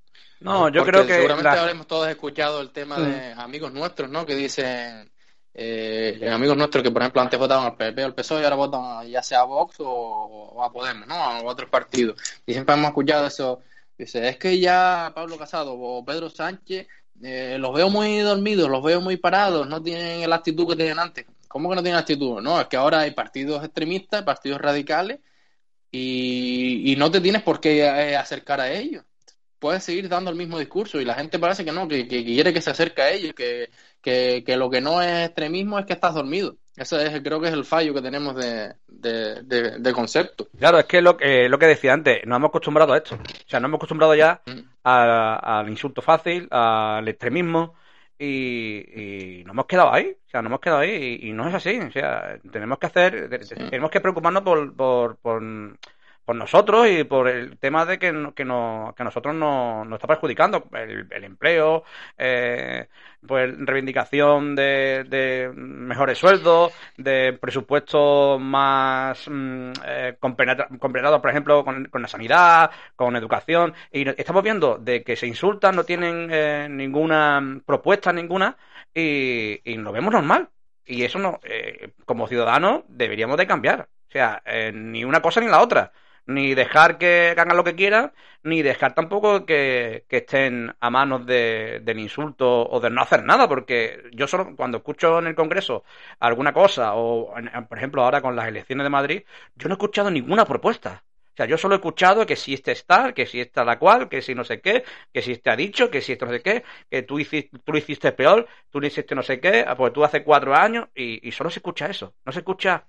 No, 0.46 0.70
yo 0.70 0.86
creo 0.86 1.08
que. 1.08 1.14
Seguramente 1.14 1.50
habremos 1.50 1.88
todos 1.88 2.08
escuchado 2.08 2.62
el 2.62 2.70
tema 2.70 3.00
de 3.00 3.34
amigos 3.34 3.74
nuestros, 3.74 4.10
¿no? 4.10 4.26
Que 4.26 4.36
dicen. 4.36 5.12
Eh, 5.58 6.30
amigos 6.32 6.58
nuestros 6.58 6.84
que, 6.84 6.92
por 6.92 7.02
ejemplo, 7.02 7.22
antes 7.22 7.40
votaban 7.40 7.66
al 7.66 7.78
PP 7.78 8.04
o 8.04 8.06
al 8.08 8.14
PSOE 8.14 8.42
y 8.42 8.44
ahora 8.44 8.58
votan 8.58 9.08
ya 9.08 9.24
sea 9.24 9.40
a 9.40 9.44
Vox 9.46 9.78
o, 9.80 10.62
a 10.62 10.72
Podemos, 10.72 11.08
¿no? 11.08 11.16
A 11.16 11.42
otros 11.44 11.70
partidos. 11.70 12.22
Y 12.46 12.54
siempre 12.54 12.76
hemos 12.76 12.90
escuchado 12.90 13.26
eso. 13.26 13.62
Dice, 13.98 14.28
es 14.28 14.38
que 14.38 14.60
ya 14.60 15.14
Pablo 15.16 15.38
Casado 15.38 15.74
o 15.74 16.04
Pedro 16.04 16.30
Sánchez 16.30 16.88
eh, 17.24 17.58
los 17.58 17.74
veo 17.74 17.90
muy 17.90 18.20
dormidos, 18.20 18.70
los 18.70 18.84
veo 18.84 19.00
muy 19.00 19.16
parados, 19.16 19.66
no 19.68 19.82
tienen 19.82 20.30
la 20.30 20.36
actitud 20.36 20.68
que 20.68 20.76
tenían 20.76 21.00
antes. 21.00 21.26
¿Cómo 21.48 21.70
que 21.70 21.76
no 21.76 21.82
tienen 21.82 22.00
actitud? 22.00 22.42
No, 22.42 22.60
es 22.60 22.68
que 22.68 22.76
ahora 22.76 23.00
hay 23.00 23.12
partidos 23.12 23.64
extremistas, 23.64 24.24
partidos 24.24 24.60
radicales 24.60 25.22
y, 25.90 26.92
y 26.92 26.96
no 26.98 27.10
te 27.10 27.22
tienes 27.22 27.42
por 27.42 27.62
qué 27.62 27.80
eh, 27.80 28.18
acercar 28.18 28.60
a 28.60 28.70
ellos 28.70 29.06
puedes 29.60 29.84
seguir 29.84 30.10
dando 30.10 30.30
el 30.30 30.38
mismo 30.38 30.60
discurso 30.60 31.00
y 31.00 31.06
la 31.06 31.16
gente 31.16 31.40
parece 31.40 31.66
que 31.66 31.72
no, 31.72 31.88
que, 31.88 32.08
quiere 32.08 32.54
que 32.54 32.62
se 32.62 32.72
acerque 32.72 33.02
a 33.02 33.12
ellos, 33.12 33.34
que, 33.34 33.70
que, 34.02 34.58
lo 34.58 34.70
que 34.70 34.82
no 34.82 35.02
es 35.02 35.28
extremismo 35.28 35.80
es 35.80 35.86
que 35.86 35.94
estás 35.94 36.14
dormido. 36.14 36.56
Ese 36.76 37.06
es, 37.06 37.22
creo 37.22 37.40
que 37.40 37.48
es 37.48 37.54
el 37.54 37.64
fallo 37.64 37.94
que 37.94 38.02
tenemos 38.02 38.36
de, 38.36 38.74
de, 38.88 39.94
concepto. 39.94 40.48
Claro, 40.58 40.78
es 40.78 40.86
que 40.86 41.02
lo, 41.02 41.18
lo 41.20 41.60
que 41.60 41.68
decía 41.68 41.94
antes, 41.94 42.26
nos 42.26 42.38
hemos 42.38 42.50
acostumbrado 42.50 42.94
a 42.94 42.98
esto. 42.98 43.16
O 43.16 43.50
sea, 43.50 43.60
nos 43.60 43.70
hemos 43.70 43.78
acostumbrado 43.78 44.14
ya 44.14 44.42
mm. 44.46 44.60
al 44.84 45.70
insulto 45.70 46.02
fácil, 46.02 46.48
al 46.52 47.08
extremismo. 47.08 47.76
Y, 48.18 49.44
nos 49.46 49.54
hemos 49.54 49.66
quedado 49.66 49.94
ahí, 49.94 50.16
o 50.26 50.30
sea, 50.30 50.42
nos 50.42 50.50
hemos 50.50 50.62
quedado 50.62 50.82
ahí 50.82 51.20
y, 51.22 51.34
no 51.34 51.50
es 51.50 51.56
así, 51.56 51.78
o 51.78 51.92
sea, 51.92 52.40
tenemos 52.50 52.80
que 52.80 52.88
hacer, 52.88 53.30
tenemos 53.70 53.92
que 53.92 54.00
preocuparnos 54.00 54.42
por, 54.42 54.74
por, 54.74 55.18
por 55.18 55.44
por 56.26 56.36
nosotros 56.36 56.88
y 56.90 57.04
por 57.04 57.28
el 57.28 57.58
tema 57.58 57.86
de 57.86 58.00
que, 58.00 58.32
que, 58.36 58.44
no, 58.44 58.94
que 58.98 59.04
nosotros 59.04 59.36
nos, 59.36 59.92
está 59.94 60.08
perjudicando 60.08 60.66
el, 60.74 61.24
empleo, 61.24 61.84
eh, 62.18 62.88
pues 63.26 63.54
reivindicación 63.60 64.56
de, 64.56 65.06
de, 65.08 65.52
mejores 65.56 66.18
sueldos, 66.18 66.74
de 66.98 67.34
presupuestos 67.34 68.42
más 68.42 69.28
mm, 69.30 69.72
eh, 69.86 70.18
compenetrados, 70.20 71.22
por 71.22 71.30
ejemplo, 71.30 71.64
con, 71.64 71.90
la 71.94 72.08
sanidad, 72.08 72.72
con 72.96 73.16
educación. 73.16 73.74
Y 73.92 74.10
estamos 74.20 74.44
viendo 74.44 74.78
de 74.78 75.04
que 75.04 75.16
se 75.16 75.28
insultan, 75.28 75.76
no 75.76 75.84
tienen 75.84 76.30
eh, 76.32 76.68
ninguna 76.70 77.62
propuesta, 77.66 78.12
ninguna, 78.12 78.58
y, 78.94 79.62
y 79.64 79.78
lo 79.78 79.92
vemos 79.92 80.12
normal. 80.12 80.50
Y 80.86 81.04
eso 81.04 81.20
no, 81.20 81.40
eh, 81.44 81.92
como 82.06 82.28
ciudadanos 82.28 82.84
deberíamos 82.88 83.38
de 83.38 83.48
cambiar. 83.48 83.90
O 84.08 84.12
sea, 84.12 84.42
eh, 84.46 84.72
ni 84.74 85.04
una 85.04 85.22
cosa 85.22 85.42
ni 85.42 85.48
la 85.48 85.62
otra 85.62 85.92
ni 86.28 86.56
dejar 86.56 86.98
que 86.98 87.36
hagan 87.38 87.58
lo 87.58 87.64
que 87.64 87.76
quieran, 87.76 88.14
ni 88.44 88.62
dejar 88.62 88.94
tampoco 88.94 89.46
que, 89.46 90.06
estén 90.10 90.76
a 90.80 90.90
manos 90.90 91.26
de, 91.26 91.82
del 91.84 92.00
insulto 92.00 92.68
o 92.70 92.80
de 92.80 92.90
no 92.90 93.02
hacer 93.02 93.24
nada, 93.24 93.48
porque 93.48 94.04
yo 94.14 94.28
solo 94.28 94.56
cuando 94.56 94.78
escucho 94.78 95.20
en 95.20 95.28
el 95.28 95.36
Congreso 95.36 95.84
alguna 96.20 96.54
cosa, 96.54 96.96
o 96.96 97.34
por 97.68 97.78
ejemplo 97.78 98.04
ahora 98.04 98.22
con 98.22 98.36
las 98.36 98.48
elecciones 98.48 98.86
de 98.86 98.90
Madrid, 98.90 99.24
yo 99.56 99.68
no 99.68 99.74
he 99.74 99.78
escuchado 99.78 100.12
ninguna 100.12 100.46
propuesta. 100.46 101.04
O 101.34 101.38
sea, 101.38 101.48
yo 101.48 101.58
solo 101.58 101.76
he 101.76 101.78
escuchado 101.80 102.26
que 102.26 102.38
si 102.38 102.54
este 102.54 102.72
está, 102.72 103.12
que 103.14 103.26
si 103.26 103.42
está 103.42 103.66
la 103.66 103.78
cual, 103.78 104.08
que 104.08 104.22
si 104.22 104.34
no 104.34 104.46
sé 104.46 104.62
qué, 104.62 104.86
que 105.12 105.22
si 105.22 105.34
este 105.34 105.50
ha 105.50 105.56
dicho, 105.58 105.92
que 105.92 106.00
si 106.00 106.14
esto 106.14 106.26
no 106.26 106.32
sé 106.32 106.42
qué, 106.42 106.64
que 106.90 107.02
tú, 107.04 107.20
hiciste, 107.20 107.60
tú 107.60 107.74
lo 107.74 107.78
hiciste 107.78 108.14
peor, 108.14 108.48
tú 108.70 108.80
lo 108.80 108.88
hiciste 108.88 109.16
no 109.16 109.22
sé 109.22 109.42
qué, 109.42 109.66
pues 109.76 109.92
tú 109.92 110.06
hace 110.06 110.24
cuatro 110.24 110.56
años, 110.56 110.88
y, 110.96 111.28
y 111.28 111.32
solo 111.34 111.50
se 111.50 111.60
escucha 111.60 111.88
eso. 111.88 112.14
No 112.24 112.32
se 112.32 112.40
escucha 112.40 112.86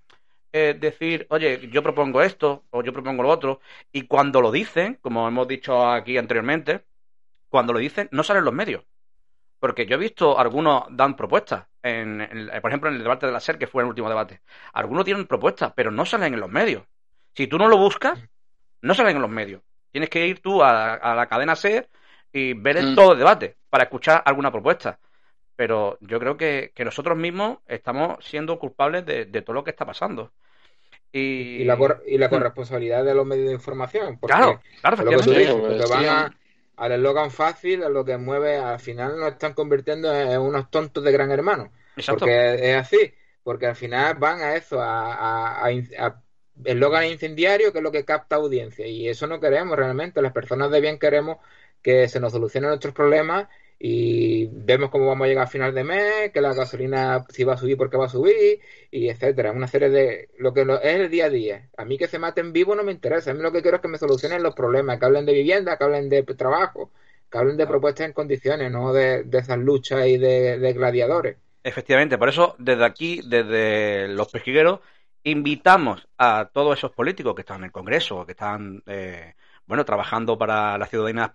decir, 0.78 1.26
oye, 1.30 1.68
yo 1.70 1.82
propongo 1.82 2.22
esto 2.22 2.64
o 2.70 2.82
yo 2.82 2.92
propongo 2.92 3.22
lo 3.22 3.28
otro, 3.28 3.60
y 3.92 4.02
cuando 4.02 4.40
lo 4.40 4.50
dicen, 4.50 4.98
como 5.00 5.26
hemos 5.28 5.48
dicho 5.48 5.88
aquí 5.88 6.18
anteriormente, 6.18 6.84
cuando 7.48 7.72
lo 7.72 7.78
dicen, 7.78 8.08
no 8.12 8.22
salen 8.22 8.44
los 8.44 8.54
medios. 8.54 8.84
Porque 9.58 9.86
yo 9.86 9.96
he 9.96 9.98
visto 9.98 10.38
algunos 10.38 10.84
dan 10.90 11.16
propuestas, 11.16 11.66
en, 11.82 12.50
por 12.60 12.70
ejemplo, 12.70 12.90
en 12.90 12.96
el 12.96 13.02
debate 13.02 13.26
de 13.26 13.32
la 13.32 13.40
SER, 13.40 13.58
que 13.58 13.66
fue 13.66 13.82
el 13.82 13.88
último 13.88 14.08
debate. 14.08 14.40
Algunos 14.72 15.04
tienen 15.04 15.26
propuestas, 15.26 15.72
pero 15.74 15.90
no 15.90 16.04
salen 16.04 16.34
en 16.34 16.40
los 16.40 16.50
medios. 16.50 16.84
Si 17.34 17.46
tú 17.46 17.58
no 17.58 17.68
lo 17.68 17.78
buscas, 17.78 18.18
no 18.82 18.94
salen 18.94 19.16
en 19.16 19.22
los 19.22 19.30
medios. 19.30 19.62
Tienes 19.90 20.10
que 20.10 20.26
ir 20.26 20.40
tú 20.40 20.62
a, 20.62 21.14
la 21.14 21.26
cadena 21.26 21.56
SER 21.56 21.88
y 22.32 22.52
ver 22.52 22.82
mm. 22.82 22.94
todo 22.94 23.12
el 23.12 23.18
debate 23.18 23.56
para 23.70 23.84
escuchar 23.84 24.22
alguna 24.26 24.50
propuesta 24.50 24.98
pero 25.56 25.96
yo 26.00 26.20
creo 26.20 26.36
que, 26.36 26.72
nosotros 26.84 27.16
mismos 27.16 27.58
estamos 27.66 28.24
siendo 28.24 28.58
culpables 28.58 29.04
de, 29.06 29.24
todo 29.42 29.54
lo 29.54 29.64
que 29.64 29.70
está 29.70 29.86
pasando. 29.86 30.32
Y, 31.12 31.64
la, 31.64 31.78
y 32.06 32.18
la 32.18 32.28
corresponsabilidad 32.28 33.02
de 33.04 33.14
los 33.14 33.24
medios 33.24 33.48
de 33.48 33.54
información. 33.54 34.18
claro, 34.18 34.60
claro, 34.82 35.02
lo 35.02 35.22
que, 35.22 35.84
van 35.88 36.36
al 36.76 36.92
eslogan 36.92 37.30
fácil, 37.30 37.82
a 37.82 37.88
lo 37.88 38.04
que 38.04 38.18
mueve, 38.18 38.58
al 38.58 38.78
final 38.78 39.18
nos 39.18 39.32
están 39.32 39.54
convirtiendo 39.54 40.14
en 40.14 40.38
unos 40.40 40.70
tontos 40.70 41.02
de 41.02 41.12
gran 41.12 41.30
hermano. 41.30 41.72
Porque 42.06 42.70
es 42.70 42.76
así, 42.76 43.14
porque 43.42 43.66
al 43.66 43.76
final 43.76 44.16
van 44.16 44.42
a 44.42 44.56
eso, 44.56 44.80
a, 44.80 45.64
a, 45.64 46.22
eslogan 46.64 47.06
incendiario, 47.06 47.72
que 47.72 47.78
es 47.78 47.84
lo 47.84 47.92
que 47.92 48.04
capta 48.04 48.36
audiencia. 48.36 48.86
Y 48.86 49.08
eso 49.08 49.26
no 49.26 49.40
queremos 49.40 49.76
realmente. 49.76 50.20
Las 50.20 50.32
personas 50.32 50.70
de 50.70 50.80
bien 50.80 50.98
queremos 50.98 51.38
que 51.82 52.08
se 52.08 52.20
nos 52.20 52.32
solucionen 52.32 52.68
nuestros 52.68 52.94
problemas 52.94 53.48
y 53.78 54.46
vemos 54.46 54.90
cómo 54.90 55.06
vamos 55.06 55.26
a 55.26 55.28
llegar 55.28 55.44
a 55.44 55.50
final 55.50 55.74
de 55.74 55.84
mes, 55.84 56.32
que 56.32 56.40
la 56.40 56.54
gasolina 56.54 57.24
si 57.28 57.44
va 57.44 57.54
a 57.54 57.58
subir, 57.58 57.76
porque 57.76 57.96
va 57.96 58.06
a 58.06 58.08
subir, 58.08 58.60
y 58.90 59.08
etcétera. 59.08 59.52
Una 59.52 59.68
serie 59.68 59.90
de 59.90 60.30
lo 60.38 60.54
que 60.54 60.62
es 60.62 60.94
el 60.94 61.10
día 61.10 61.26
a 61.26 61.30
día. 61.30 61.68
A 61.76 61.84
mí 61.84 61.98
que 61.98 62.08
se 62.08 62.18
maten 62.18 62.52
vivo 62.52 62.74
no 62.74 62.82
me 62.82 62.92
interesa. 62.92 63.30
A 63.30 63.34
mí 63.34 63.42
lo 63.42 63.52
que 63.52 63.62
quiero 63.62 63.76
es 63.76 63.82
que 63.82 63.88
me 63.88 63.98
solucionen 63.98 64.42
los 64.42 64.54
problemas, 64.54 64.98
que 64.98 65.04
hablen 65.04 65.26
de 65.26 65.34
vivienda, 65.34 65.76
que 65.76 65.84
hablen 65.84 66.08
de 66.08 66.22
trabajo, 66.22 66.90
que 67.30 67.38
hablen 67.38 67.56
de 67.56 67.66
propuestas 67.66 68.06
en 68.06 68.12
condiciones, 68.12 68.70
no 68.72 68.92
de, 68.92 69.26
esas 69.32 69.58
luchas 69.58 70.06
y 70.06 70.16
de, 70.16 70.72
gladiadores. 70.72 71.36
Efectivamente, 71.62 72.16
por 72.16 72.28
eso 72.28 72.54
desde 72.58 72.84
aquí, 72.84 73.20
desde 73.28 74.08
los 74.08 74.28
pesquigueros, 74.28 74.80
invitamos 75.24 76.06
a 76.16 76.48
todos 76.52 76.78
esos 76.78 76.92
políticos 76.92 77.34
que 77.34 77.42
están 77.42 77.58
en 77.58 77.64
el 77.64 77.72
Congreso, 77.72 78.24
que 78.24 78.32
están 78.32 78.82
eh, 78.86 79.34
bueno, 79.66 79.84
trabajando 79.84 80.38
para 80.38 80.78
la 80.78 80.86
ciudadanía, 80.86 81.32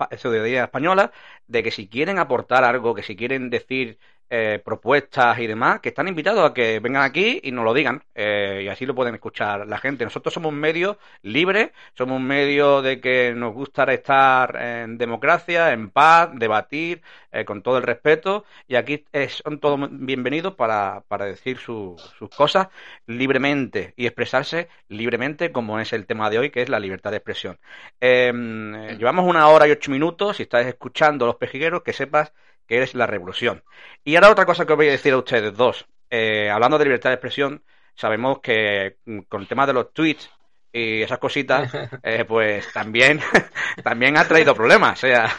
española, 0.63 1.11
de 1.47 1.63
que 1.63 1.71
si 1.71 1.87
quieren 1.89 2.19
aportar 2.19 2.63
algo, 2.63 2.95
que 2.95 3.03
si 3.03 3.15
quieren 3.15 3.49
decir 3.49 3.99
eh, 4.33 4.61
propuestas 4.63 5.39
y 5.39 5.45
demás, 5.45 5.81
que 5.81 5.89
están 5.89 6.07
invitados 6.07 6.49
a 6.49 6.53
que 6.53 6.79
vengan 6.79 7.03
aquí 7.03 7.41
y 7.43 7.51
nos 7.51 7.65
lo 7.65 7.73
digan. 7.73 8.01
Eh, 8.15 8.61
y 8.63 8.69
así 8.69 8.85
lo 8.85 8.95
pueden 8.95 9.13
escuchar 9.13 9.67
la 9.67 9.77
gente. 9.77 10.05
Nosotros 10.05 10.33
somos 10.33 10.53
un 10.53 10.57
medio 10.57 10.97
libre, 11.21 11.73
somos 11.95 12.15
un 12.15 12.25
medio 12.25 12.81
de 12.81 13.01
que 13.01 13.33
nos 13.35 13.53
gusta 13.53 13.83
estar 13.91 14.55
en 14.55 14.97
democracia, 14.97 15.73
en 15.73 15.89
paz, 15.89 16.29
debatir, 16.33 17.01
eh, 17.33 17.43
con 17.43 17.61
todo 17.61 17.77
el 17.77 17.83
respeto. 17.83 18.45
Y 18.69 18.75
aquí 18.75 19.03
son 19.43 19.59
todos 19.59 19.89
bienvenidos 19.91 20.55
para, 20.55 21.03
para 21.09 21.25
decir 21.25 21.57
sus 21.57 21.99
cosas 22.37 22.69
libremente 23.07 23.93
y 23.97 24.05
expresarse 24.05 24.69
libremente, 24.87 25.51
como 25.51 25.77
es 25.81 25.91
el 25.91 26.05
tema 26.05 26.29
de 26.29 26.39
hoy, 26.39 26.51
que 26.51 26.61
es 26.61 26.69
la 26.69 26.79
libertad 26.79 27.11
de 27.11 27.17
expresión. 27.17 27.59
Em, 27.99 28.97
llevamos 28.97 29.25
una 29.27 29.49
hora 29.49 29.67
y 29.67 29.71
ocho 29.71 29.91
minutos. 29.91 30.37
Si 30.37 30.43
estás 30.43 30.65
escuchando 30.67 31.25
los 31.25 31.35
pejigueros, 31.35 31.83
que 31.83 31.91
sepas 31.91 32.31
que 32.71 32.77
eres 32.77 32.95
la 32.95 33.05
revolución. 33.05 33.65
Y 34.05 34.15
ahora 34.15 34.31
otra 34.31 34.45
cosa 34.45 34.65
que 34.65 34.71
os 34.71 34.77
voy 34.77 34.87
a 34.87 34.91
decir 34.91 35.11
a 35.11 35.17
ustedes 35.17 35.53
dos. 35.53 35.85
Eh, 36.09 36.49
hablando 36.49 36.77
de 36.77 36.85
libertad 36.85 37.09
de 37.09 37.15
expresión, 37.15 37.65
sabemos 37.95 38.39
que 38.39 38.95
mm, 39.03 39.19
con 39.27 39.41
el 39.41 39.47
tema 39.49 39.67
de 39.67 39.73
los 39.73 39.91
tweets 39.91 40.29
y 40.71 41.01
esas 41.01 41.19
cositas, 41.19 41.69
eh, 42.03 42.23
pues 42.23 42.71
también, 42.71 43.19
también 43.83 44.17
ha 44.17 44.25
traído 44.25 44.55
problemas. 44.55 44.99
O 44.99 45.01
sea, 45.01 45.35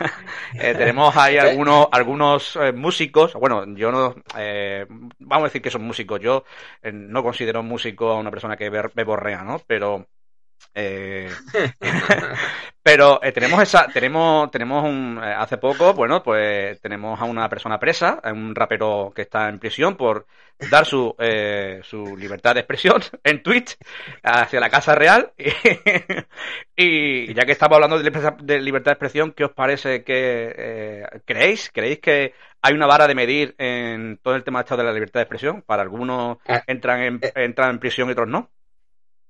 eh, 0.53 0.75
tenemos 0.77 1.17
ahí 1.17 1.39
algunos, 1.39 1.89
algunos 1.91 2.59
músicos, 2.75 3.33
bueno, 3.33 3.65
yo 3.77 3.91
no, 3.91 4.15
vamos 5.19 5.45
a 5.45 5.49
decir 5.49 5.63
que 5.63 5.71
son 5.71 5.85
músicos, 5.85 6.21
yo 6.21 6.45
no 6.83 7.23
considero 7.23 7.63
músico 7.63 8.11
a 8.11 8.19
una 8.19 8.31
persona 8.31 8.59
que 8.59 8.69
beborrea, 8.69 9.43
¿no? 9.43 9.59
Pero 9.67 10.07
eh, 10.75 11.31
pero 12.83 13.23
eh, 13.23 13.33
tenemos 13.33 13.63
esa, 13.63 13.87
tenemos, 13.89 14.51
tenemos 14.51 14.85
un, 14.85 15.21
eh, 15.23 15.35
hace 15.37 15.57
poco, 15.57 15.95
bueno, 15.95 16.23
pues 16.23 16.81
tenemos 16.81 17.21
a 17.21 17.25
una 17.25 17.49
persona 17.49 17.79
presa, 17.79 18.21
un 18.25 18.55
rapero 18.55 19.13
que 19.15 19.23
está 19.23 19.49
en 19.49 19.59
prisión 19.59 19.97
por 19.97 20.27
dar 20.71 20.85
su, 20.85 21.15
su 21.83 22.17
libertad 22.17 22.55
de 22.55 22.61
expresión 22.61 23.03
en 23.25 23.43
Twitch 23.43 23.77
hacia 24.23 24.61
la 24.61 24.71
Casa 24.71 24.95
Real. 24.95 25.33
Y, 26.75 27.33
ya 27.35 27.45
que 27.45 27.53
estamos 27.53 27.77
hablando 27.77 27.99
de, 27.99 28.61
libertad 28.61 28.91
de 28.91 28.95
expresión, 28.95 29.33
¿qué 29.33 29.45
os 29.45 29.53
parece 29.53 30.03
que 30.03 31.07
creéis? 31.25 31.71
¿Creéis 31.73 32.01
que 32.01 32.35
hay 32.63 32.75
una 32.75 32.87
vara 32.87 33.07
de 33.07 33.15
medir 33.15 33.55
en 33.59 34.19
todo 34.23 34.35
el 34.35 34.43
tema 34.43 34.65
de 34.65 34.83
la 34.83 34.93
libertad 34.93 35.21
de 35.21 35.25
expresión? 35.25 35.63
Para 35.63 35.83
algunos 35.83 36.39
ah, 36.49 36.63
entran 36.67 37.03
en, 37.03 37.21
entran 37.37 37.71
en 37.71 37.79
prisión 37.79 38.09
y 38.09 38.13
otros 38.13 38.29
no 38.29 38.51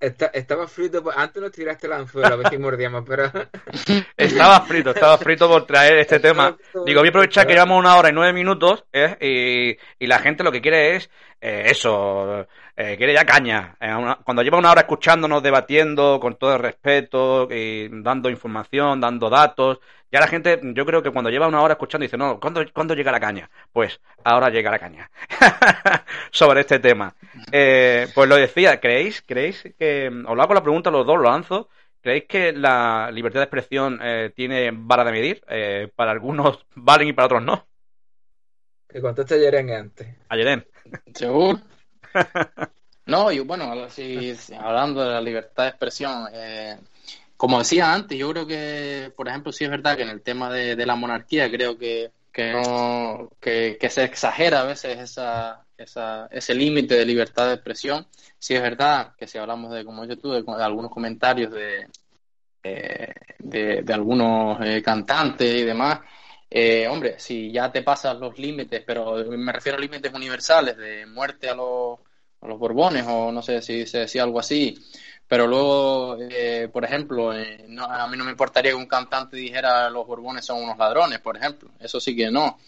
estaba 0.03 0.67
frito, 0.67 1.05
antes 1.15 1.41
nos 1.41 1.53
tiraste 1.53 1.87
el 1.87 1.93
anzuelo, 1.93 2.35
a 2.35 2.37
ver 2.37 2.49
si 2.49 2.59
mordíamos, 2.59 3.05
pero... 3.07 3.31
estaba 4.17 4.61
frito, 4.63 4.91
estaba 4.91 5.17
frito 5.17 5.49
por 5.49 5.65
traer 5.65 5.99
este 5.99 6.19
tema. 6.19 6.57
Digo, 6.85 7.01
voy 7.01 7.09
a 7.09 7.11
aprovechar 7.11 7.47
que 7.47 7.53
llevamos 7.53 7.79
una 7.79 7.97
hora 7.97 8.09
y 8.09 8.13
nueve 8.13 8.33
minutos 8.33 8.85
¿eh? 8.93 9.79
y, 10.01 10.07
la 10.07 10.19
gente 10.19 10.43
lo 10.43 10.51
que 10.51 10.61
quiere 10.61 10.97
es 10.97 11.09
eh, 11.41 11.67
eso, 11.67 12.47
eh, 12.77 12.97
quiere 12.97 13.15
ya 13.15 13.25
caña. 13.25 13.77
cuando 14.25 14.43
lleva 14.43 14.59
una 14.59 14.73
hora 14.73 14.81
escuchándonos, 14.81 15.43
debatiendo 15.43 16.19
con 16.21 16.37
todo 16.37 16.55
el 16.55 16.63
respeto, 16.63 17.47
y 17.51 17.89
dando 18.03 18.29
información, 18.29 19.01
dando 19.01 19.31
datos, 19.31 19.79
ya 20.13 20.21
la 20.21 20.29
gente, 20.29 20.61
yo 20.63 20.85
creo 20.85 21.03
que 21.03 21.11
cuando 21.11 21.31
lleva 21.31 21.49
una 21.49 21.63
hora 21.63 21.73
escuchando 21.73 22.03
dice, 22.03 22.19
no, 22.19 22.39
¿cuándo, 22.39 22.63
¿cuándo 22.75 22.95
llega 22.95 23.11
la 23.11 23.19
caña? 23.19 23.51
Pues 23.73 23.99
ahora 24.23 24.51
llega 24.51 24.71
la 24.71 24.79
caña 24.79 25.11
sobre 26.31 26.61
este 26.61 26.79
tema. 26.79 27.17
Eh, 27.51 28.07
pues 28.15 28.29
lo 28.29 28.37
decía, 28.37 28.79
¿creéis, 28.79 29.23
creéis 29.27 29.63
que, 29.79 30.09
os 30.09 30.37
lo 30.37 30.43
hago 30.43 30.53
la 30.53 30.63
pregunta 30.63 30.91
a 30.91 30.93
los 30.93 31.07
dos, 31.07 31.17
lo 31.17 31.31
lanzo, 31.31 31.71
¿creéis 32.03 32.25
que 32.29 32.53
la 32.53 33.11
libertad 33.11 33.41
de 33.41 33.45
expresión 33.45 34.01
tiene 34.37 34.71
vara 34.73 35.05
de 35.05 35.13
medir? 35.13 35.43
para 35.97 36.11
algunos 36.11 36.67
valen 36.75 37.09
y 37.09 37.13
para 37.15 37.27
otros 37.27 37.43
no. 37.43 37.67
Que 38.87 39.01
conteste 39.01 39.41
Yeren 39.41 39.71
antes. 39.71 40.07
A 40.29 40.37
Yeren. 40.37 40.67
Seguro. 41.15 41.59
No, 43.05 43.33
y 43.33 43.41
bueno, 43.41 43.65
hablando 43.65 45.03
de 45.03 45.11
la 45.11 45.21
libertad 45.21 45.65
de 45.65 45.69
expresión, 45.71 46.29
eh, 46.33 46.79
como 47.43 47.59
decía 47.59 47.93
antes, 47.93 48.17
yo 48.17 48.31
creo 48.31 48.47
que, 48.47 49.13
por 49.17 49.27
ejemplo, 49.27 49.51
sí 49.51 49.65
es 49.65 49.71
verdad 49.71 49.97
que 49.97 50.05
en 50.05 50.11
el 50.11 50.23
tema 50.23 50.49
de, 50.49 50.77
la 50.87 50.95
monarquía 50.95 51.51
creo 51.51 51.77
que, 51.77 52.13
que, 52.33 52.53
no, 52.53 53.31
que, 53.41 53.77
se 53.91 54.05
exagera 54.05 54.61
a 54.61 54.65
veces 54.65 54.97
esa, 54.97 55.67
esa, 55.77 56.29
ese 56.31 56.55
límite 56.55 56.95
de 56.95 57.05
libertad 57.05 57.49
de 57.49 57.55
expresión. 57.55 58.07
Sí 58.39 58.55
es 58.55 58.63
verdad 58.63 59.17
que 59.19 59.27
si 59.27 59.39
hablamos 59.39 59.73
de, 59.73 59.85
como 59.85 60.05
yo 60.05 60.17
tuve, 60.17 60.41
de, 60.41 60.63
algunos 60.63 60.93
comentarios 60.93 61.51
de, 61.51 61.89
eh, 62.63 63.13
de, 63.41 63.93
algunos 63.93 64.65
eh, 64.65 64.81
cantantes 64.81 65.53
y 65.53 65.65
demás, 65.65 65.99
eh, 66.49 66.87
hombre, 66.87 67.19
si 67.19 67.51
ya 67.51 67.73
te 67.73 67.83
pasas 67.83 68.19
los 68.19 68.39
límites, 68.39 68.85
pero 68.87 69.17
me 69.37 69.51
refiero 69.51 69.79
a 69.79 69.81
límites 69.81 70.15
universales 70.15 70.77
de 70.77 71.07
muerte 71.07 71.49
a 71.49 71.57
los, 71.57 71.99
a 72.41 72.47
los 72.47 72.57
Borbones 72.57 73.05
o 73.09 73.33
no 73.33 73.43
sé 73.43 73.61
si 73.63 73.85
se 73.85 73.99
decía 73.99 74.23
algo 74.23 74.39
así, 74.39 74.79
pero 75.33 75.47
luego, 75.47 76.19
eh, 76.21 76.69
por 76.71 76.85
ejemplo, 76.85 77.35
eh, 77.35 77.65
a 77.89 78.07
mí 78.07 78.19
no 78.19 78.25
me 78.27 78.33
importaría 78.33 78.73
que 78.73 78.77
un 78.77 78.85
cantante 78.85 79.35
dijera 79.35 79.89
los 79.89 80.07
Borbones 80.07 80.45
son 80.45 80.63
unos 80.63 80.77
ladrones, 80.77 81.21
por 81.21 81.39
ejemplo, 81.39 81.71
eso 81.81 81.99
sí 81.99 82.15
que 82.15 82.31
no. 82.31 82.59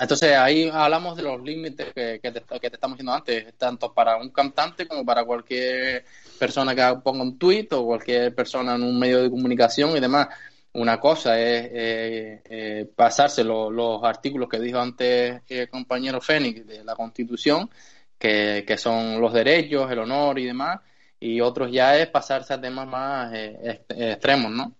Entonces 0.00 0.36
ahí 0.36 0.68
hablamos 0.72 1.16
de 1.16 1.22
los 1.22 1.40
límites 1.40 1.92
que, 1.94 2.18
que, 2.20 2.32
te, 2.32 2.40
que 2.40 2.68
te 2.68 2.74
estamos 2.74 2.96
diciendo 2.96 3.12
antes, 3.12 3.54
tanto 3.56 3.94
para 3.94 4.16
un 4.16 4.30
cantante 4.30 4.88
como 4.88 5.04
para 5.06 5.22
cualquier 5.22 6.04
persona 6.36 6.74
que 6.74 7.00
ponga 7.00 7.22
un 7.22 7.38
tweet 7.38 7.68
o 7.70 7.86
cualquier 7.86 8.34
persona 8.34 8.74
en 8.74 8.82
un 8.82 8.98
medio 8.98 9.22
de 9.22 9.30
comunicación 9.30 9.96
y 9.96 10.00
demás 10.00 10.26
una 10.72 10.98
cosa 10.98 11.38
es 11.38 11.68
eh, 11.72 12.42
eh, 12.44 12.90
pasarse 12.92 13.44
los 13.44 14.02
artículos 14.02 14.48
que 14.48 14.58
dijo 14.58 14.80
antes 14.80 15.42
el 15.48 15.68
compañero 15.68 16.20
Fénix 16.20 16.66
de 16.66 16.82
la 16.82 16.96
Constitución, 16.96 17.70
que, 18.18 18.76
son 18.78 19.20
los 19.20 19.32
derechos, 19.32 19.88
el 19.92 20.00
honor 20.00 20.40
y 20.40 20.46
demás, 20.46 20.80
y 21.20 21.40
otros 21.40 21.70
ya 21.70 21.96
es 21.98 22.08
pasarse 22.08 22.54
a 22.54 22.60
temas 22.60 22.88
más 22.88 23.32
eh, 23.34 23.84
extremos, 23.88 24.50
¿no? 24.50 24.74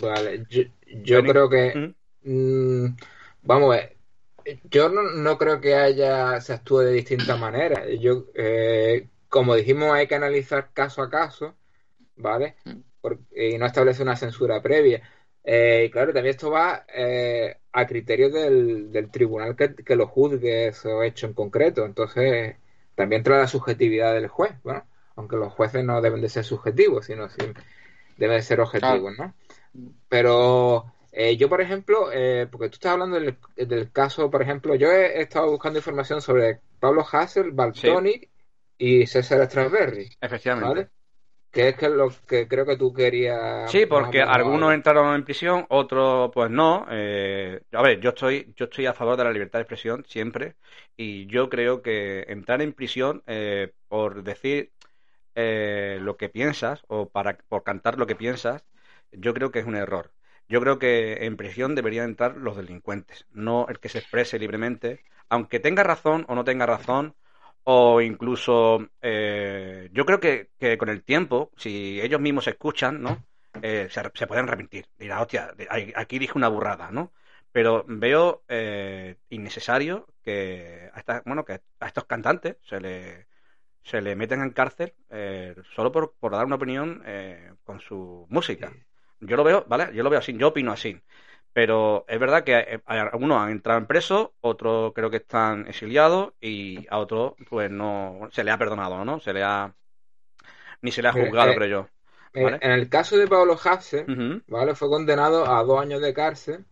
Vale, 0.00 0.46
yo, 1.02 1.22
creo 1.22 1.48
que, 1.48 1.94
mm, 2.22 2.86
vamos 3.42 3.74
a 3.74 3.76
ver, 3.76 3.96
yo 4.70 4.88
no, 4.88 5.36
creo 5.36 5.60
que 5.60 5.74
haya 5.74 6.40
se 6.40 6.52
actúe 6.52 6.78
de 6.80 6.92
distintas 6.92 7.38
maneras. 7.38 7.84
Yo, 7.98 8.26
como 9.28 9.54
dijimos, 9.54 9.92
hay 9.92 10.06
que 10.06 10.14
analizar 10.14 10.70
caso 10.72 11.02
a 11.02 11.10
caso, 11.10 11.54
¿vale? 12.16 12.56
Mm 12.64 12.80
y 13.34 13.58
no 13.58 13.66
establece 13.66 14.02
una 14.02 14.16
censura 14.16 14.62
previa. 14.62 15.02
Eh, 15.42 15.84
y 15.86 15.90
claro, 15.90 16.12
también 16.12 16.34
esto 16.34 16.50
va 16.50 16.86
eh, 16.94 17.56
a 17.72 17.86
criterio 17.86 18.30
del, 18.30 19.10
tribunal 19.10 19.56
que, 19.56 19.96
lo 19.96 20.06
juzgue 20.06 20.68
eso 20.68 21.02
hecho 21.02 21.26
en 21.26 21.34
concreto. 21.34 21.84
Entonces, 21.84 22.56
también 22.94 23.22
trae 23.22 23.40
la 23.40 23.48
subjetividad 23.48 24.14
del 24.14 24.28
juez, 24.28 24.52
bueno, 24.62 24.84
aunque 25.16 25.36
los 25.36 25.52
jueces 25.52 25.84
no 25.84 26.00
deben 26.00 26.20
de 26.20 26.28
ser 26.28 26.44
subjetivos, 26.44 27.06
sino 27.06 27.28
deben 28.16 28.36
de 28.36 28.42
ser 28.42 28.60
objetivos, 28.60 29.12
¿no? 29.18 29.34
Pero 30.08 30.92
eh, 31.12 31.36
yo, 31.36 31.48
por 31.48 31.60
ejemplo, 31.60 32.10
porque 32.50 32.68
tú 32.68 32.74
estás 32.74 32.92
hablando 32.92 33.18
del, 33.18 33.92
caso, 33.92 34.30
por 34.30 34.42
ejemplo, 34.42 34.74
yo 34.74 34.90
he, 34.90 35.20
estado 35.20 35.50
buscando 35.50 35.78
información 35.78 36.20
sobre 36.20 36.60
Pablo 36.80 37.04
Hassel, 37.10 37.52
Baltoni 37.52 38.28
y 38.78 39.06
César 39.06 39.44
Strasberry. 39.46 40.10
Efectivamente. 40.20 40.90
Que 41.54 41.68
es 41.68 41.76
que 41.76 41.88
lo 41.88 42.12
que 42.26 42.48
creo 42.48 42.66
que 42.66 42.76
tú 42.76 42.92
querías. 42.92 43.70
Sí, 43.70 43.86
porque 43.86 44.20
algunos 44.20 44.74
entraron 44.74 45.14
en 45.14 45.24
prisión, 45.24 45.66
otros 45.68 46.30
pues 46.34 46.50
no. 46.50 46.86
Eh, 46.90 47.60
a 47.72 47.82
ver, 47.82 48.00
yo 48.00 48.10
estoy, 48.10 48.52
yo 48.56 48.64
estoy 48.64 48.86
a 48.86 48.92
favor 48.92 49.16
de 49.16 49.24
la 49.24 49.32
libertad 49.32 49.60
de 49.60 49.62
expresión 49.62 50.04
siempre 50.08 50.56
y 50.96 51.26
yo 51.26 51.48
creo 51.48 51.80
que 51.80 52.24
entrar 52.28 52.60
en 52.60 52.72
prisión 52.72 53.22
eh, 53.26 53.72
por 53.88 54.24
decir 54.24 54.72
eh, 55.36 55.98
lo 56.00 56.16
que 56.16 56.28
piensas 56.28 56.82
o 56.88 57.08
para 57.08 57.38
por 57.48 57.62
cantar 57.62 57.98
lo 57.98 58.06
que 58.06 58.16
piensas, 58.16 58.64
yo 59.12 59.32
creo 59.34 59.50
que 59.50 59.60
es 59.60 59.66
un 59.66 59.76
error. 59.76 60.12
Yo 60.48 60.60
creo 60.60 60.78
que 60.78 61.24
en 61.24 61.36
prisión 61.36 61.74
deberían 61.74 62.06
entrar 62.10 62.36
los 62.36 62.56
delincuentes, 62.56 63.26
no 63.30 63.66
el 63.68 63.78
que 63.80 63.88
se 63.88 63.98
exprese 63.98 64.38
libremente, 64.38 65.04
aunque 65.28 65.60
tenga 65.60 65.82
razón 65.82 66.26
o 66.28 66.34
no 66.34 66.44
tenga 66.44 66.66
razón 66.66 67.14
o 67.64 68.00
incluso, 68.00 68.86
eh, 69.00 69.88
yo 69.92 70.04
creo 70.04 70.20
que, 70.20 70.50
que, 70.58 70.76
con 70.76 70.90
el 70.90 71.02
tiempo, 71.02 71.50
si 71.56 72.00
ellos 72.00 72.20
mismos 72.20 72.46
escuchan, 72.46 73.02
¿no? 73.02 73.24
Eh, 73.62 73.88
se, 73.90 74.26
pueden 74.26 74.46
arrepentir. 74.46 74.86
Dirá, 74.98 75.22
hostia, 75.22 75.54
aquí 75.96 76.18
dije 76.18 76.32
una 76.36 76.48
burrada, 76.48 76.90
¿no? 76.90 77.12
Pero 77.52 77.84
veo 77.86 78.42
eh, 78.48 79.16
innecesario 79.30 80.08
que 80.22 80.90
a, 80.92 81.22
bueno, 81.24 81.44
que 81.44 81.60
a 81.80 81.86
estos 81.86 82.04
cantantes 82.04 82.56
se 82.68 82.80
le, 82.80 83.26
se 83.82 84.02
le 84.02 84.16
meten 84.16 84.42
en 84.42 84.50
cárcel 84.50 84.92
solo 85.74 85.92
por, 85.92 86.14
por, 86.18 86.32
dar 86.32 86.44
una 86.44 86.56
opinión 86.56 87.02
con 87.64 87.80
su 87.80 88.26
música. 88.28 88.72
Yo 89.20 89.36
lo 89.36 89.44
veo, 89.44 89.64
¿vale? 89.68 89.94
Yo 89.94 90.02
lo 90.02 90.10
veo 90.10 90.18
así, 90.18 90.36
yo 90.36 90.48
opino 90.48 90.72
así. 90.72 91.00
Pero 91.54 92.04
es 92.08 92.18
verdad 92.18 92.42
que 92.42 92.58
eh, 92.58 92.80
algunos 92.84 93.40
han 93.40 93.50
entrado 93.50 93.78
en 93.78 93.86
preso, 93.86 94.34
otros 94.40 94.92
creo 94.92 95.08
que 95.08 95.18
están 95.18 95.68
exiliados 95.68 96.34
y 96.40 96.84
a 96.90 96.98
otros 96.98 97.34
pues 97.48 97.70
no 97.70 98.28
se 98.32 98.42
le 98.42 98.50
ha 98.50 98.58
perdonado, 98.58 99.04
¿no? 99.04 99.20
Se 99.20 99.32
le 99.32 99.44
ha 99.44 99.72
ni 100.82 100.90
se 100.90 101.00
le 101.00 101.08
ha 101.08 101.12
juzgado, 101.12 101.52
eh, 101.52 101.54
creo 101.54 101.68
yo. 101.68 101.88
Eh, 102.34 102.58
en 102.60 102.72
el 102.72 102.88
caso 102.88 103.16
de 103.16 103.28
Pablo 103.28 103.56
Hasse, 103.62 104.04
¿vale? 104.48 104.74
Fue 104.74 104.88
condenado 104.88 105.48
a 105.48 105.62
dos 105.62 105.80
años 105.80 106.02
de 106.02 106.12
cárcel 106.12 106.64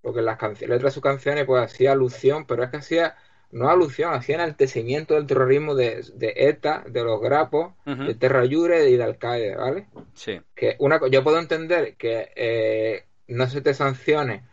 porque 0.00 0.22
las 0.22 0.40
letras 0.60 0.82
de 0.82 0.90
sus 0.92 1.02
canciones 1.02 1.44
pues 1.44 1.64
hacía 1.64 1.92
alusión, 1.92 2.46
pero 2.46 2.62
es 2.62 2.70
que 2.70 2.76
hacía 2.76 3.16
no 3.50 3.68
alusión, 3.68 4.14
hacía 4.14 4.36
enaltecimiento 4.36 5.14
del 5.14 5.26
terrorismo 5.26 5.74
de, 5.74 6.04
de 6.14 6.34
ETA, 6.36 6.84
de 6.86 7.02
los 7.02 7.20
grapos, 7.20 7.74
de 7.84 8.14
Terra 8.14 8.44
Jure 8.48 8.88
y 8.88 8.96
de 8.96 9.02
Al 9.02 9.18
Qaeda, 9.18 9.56
¿vale? 9.56 9.88
Sí. 10.14 10.40
Que 10.54 10.76
una, 10.78 11.00
yo 11.10 11.24
puedo 11.24 11.40
entender 11.40 11.96
que 11.96 13.09
no 13.30 13.48
se 13.48 13.60
te 13.60 13.74
sancione 13.74 14.44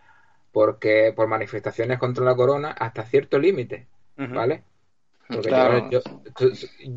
porque 0.52 1.14
por 1.16 1.28
manifestaciones 1.28 2.00
contra 2.00 2.26
la 2.26 2.36
corona 2.36 2.72
hasta 2.72 3.04
cierto 3.04 3.38
límite, 3.38 3.88
¿vale? 4.16 4.64
Porque 5.28 5.50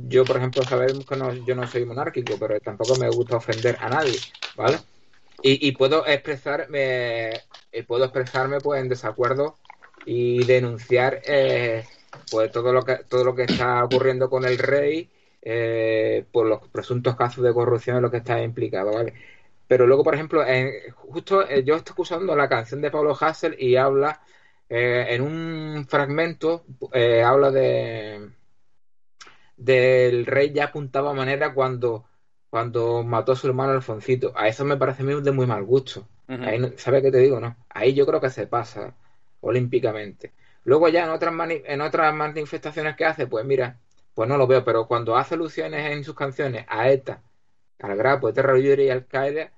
yo, 0.09 0.25
por 0.25 0.37
ejemplo, 0.37 0.63
sabemos 0.63 1.05
que 1.05 1.17
no, 1.17 1.33
yo 1.45 1.55
no 1.55 1.67
soy 1.67 1.85
monárquico, 1.85 2.39
pero 2.39 2.61
tampoco 2.61 2.97
me 2.97 3.11
gusta 3.11 3.37
ofender 3.37 3.77
a 3.81 3.89
nadie, 3.89 4.19
¿vale? 4.57 4.79
Y, 5.43 5.73
puedo 5.73 6.07
expresarme, 6.07 7.31
eh, 7.73 7.83
puedo 7.87 8.05
expresarme 8.05 8.61
pues 8.61 8.81
en 8.81 8.89
desacuerdo 8.89 9.57
y 10.05 10.45
denunciar 10.45 11.23
eh, 11.27 11.85
pues 12.31 12.51
todo 12.53 12.73
lo 12.73 12.83
que 12.83 12.97
todo 13.09 13.25
lo 13.25 13.35
que 13.35 13.45
está 13.45 13.83
ocurriendo 13.85 14.29
con 14.29 14.45
el 14.45 14.59
rey 14.59 15.11
eh, 15.43 16.25
por 16.31 16.47
los 16.47 16.69
presuntos 16.69 17.17
casos 17.17 17.43
de 17.43 17.55
corrupción 17.55 17.97
en 17.97 18.03
lo 18.03 18.11
que 18.11 18.19
está 18.19 18.43
implicado, 18.43 18.93
¿vale? 18.93 19.15
Pero 19.71 19.87
luego, 19.87 20.03
por 20.03 20.17
ejemplo, 20.17 20.45
justo 20.97 21.49
eh, 21.49 21.63
yo 21.63 21.77
estoy 21.77 21.93
escuchando 21.93 22.35
la 22.35 22.49
canción 22.49 22.81
de 22.81 22.91
Pablo 22.91 23.17
Hassel 23.21 23.55
y 23.57 23.77
habla 23.77 24.21
eh, 24.69 25.07
en 25.11 25.23
un 25.23 25.87
fragmento, 25.89 26.65
eh, 26.93 27.23
habla 27.23 27.53
de 27.53 28.33
del 29.57 30.27
rey 30.27 30.53
ya 30.53 30.65
apuntaba 30.65 31.15
manera 31.15 31.55
cuando, 31.55 32.05
cuando 32.51 33.05
mató 33.05 33.31
a 33.31 33.37
su 33.37 33.47
hermano 33.47 33.71
Alfoncito. 33.71 34.33
A 34.35 34.49
eso 34.49 34.65
me 34.65 34.77
parece 34.77 35.05
a 35.05 35.07
mí 35.07 35.23
de 35.23 35.31
muy 35.31 35.47
mal 35.47 35.63
gusto. 35.63 36.09
¿Sabes 36.77 37.03
qué 37.03 37.13
te 37.13 37.19
digo? 37.19 37.39
No. 37.39 37.57
Ahí 37.69 37.95
yo 37.95 38.05
creo 38.07 38.21
que 38.21 38.31
se 38.31 38.49
pasa 38.49 38.97
olímpicamente. 39.41 40.33
Luego 40.65 40.89
ya 40.89 41.05
en 41.05 41.11
otras, 41.11 41.33
en 41.49 41.81
otras 41.81 42.13
manifestaciones 42.13 42.97
que 42.97 43.05
hace, 43.05 43.29
pues 43.29 43.45
mira, 43.45 43.79
pues 44.15 44.29
no 44.29 44.37
lo 44.37 44.49
veo, 44.49 44.65
pero 44.65 44.89
cuando 44.89 45.17
hace 45.17 45.37
alusiones 45.37 45.93
en 45.93 46.03
sus 46.03 46.17
canciones 46.17 46.65
a 46.69 46.91
ETA, 46.91 47.23
al 47.79 47.97
Grapo, 47.97 48.27
de 48.27 48.33
Terra 48.33 48.59
y 48.59 48.91
Al 48.91 49.07
Qaeda, 49.07 49.53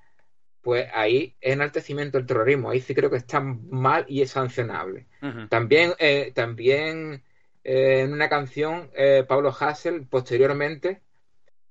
pues 0.62 0.88
ahí 0.94 1.36
es 1.40 1.52
enaltecimiento 1.52 2.16
del 2.16 2.26
terrorismo. 2.26 2.70
Ahí 2.70 2.80
sí 2.80 2.94
creo 2.94 3.10
que 3.10 3.16
está 3.16 3.40
mal 3.40 4.04
y 4.08 4.22
es 4.22 4.30
sancionable. 4.30 5.06
También, 5.50 5.92
eh, 5.98 6.32
también 6.34 7.22
eh, 7.64 8.00
en 8.02 8.12
una 8.12 8.28
canción, 8.28 8.90
eh, 8.94 9.24
Pablo 9.26 9.54
Hassel, 9.58 10.06
posteriormente, 10.06 11.02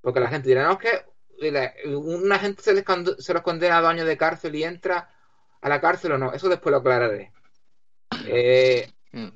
porque 0.02 0.20
la 0.20 0.30
gente 0.30 0.50
dirá, 0.50 0.66
no, 0.66 0.74
es 0.74 0.78
que 0.80 1.88
una 1.88 2.38
gente 2.38 2.62
se 2.62 2.74
les, 2.74 2.84
se 3.18 3.34
los 3.34 3.42
condena 3.42 3.78
a 3.78 3.82
dos 3.82 3.90
años 3.90 4.06
de 4.06 4.18
cárcel 4.18 4.56
y 4.56 4.64
entra 4.64 5.10
a 5.62 5.70
la 5.70 5.82
cárcel 5.82 6.12
o 6.12 6.18
no. 6.18 6.34
Eso 6.34 6.50
después 6.50 6.72
lo 6.72 6.80
aclararé. 6.80 7.32
Mm. 9.14 9.28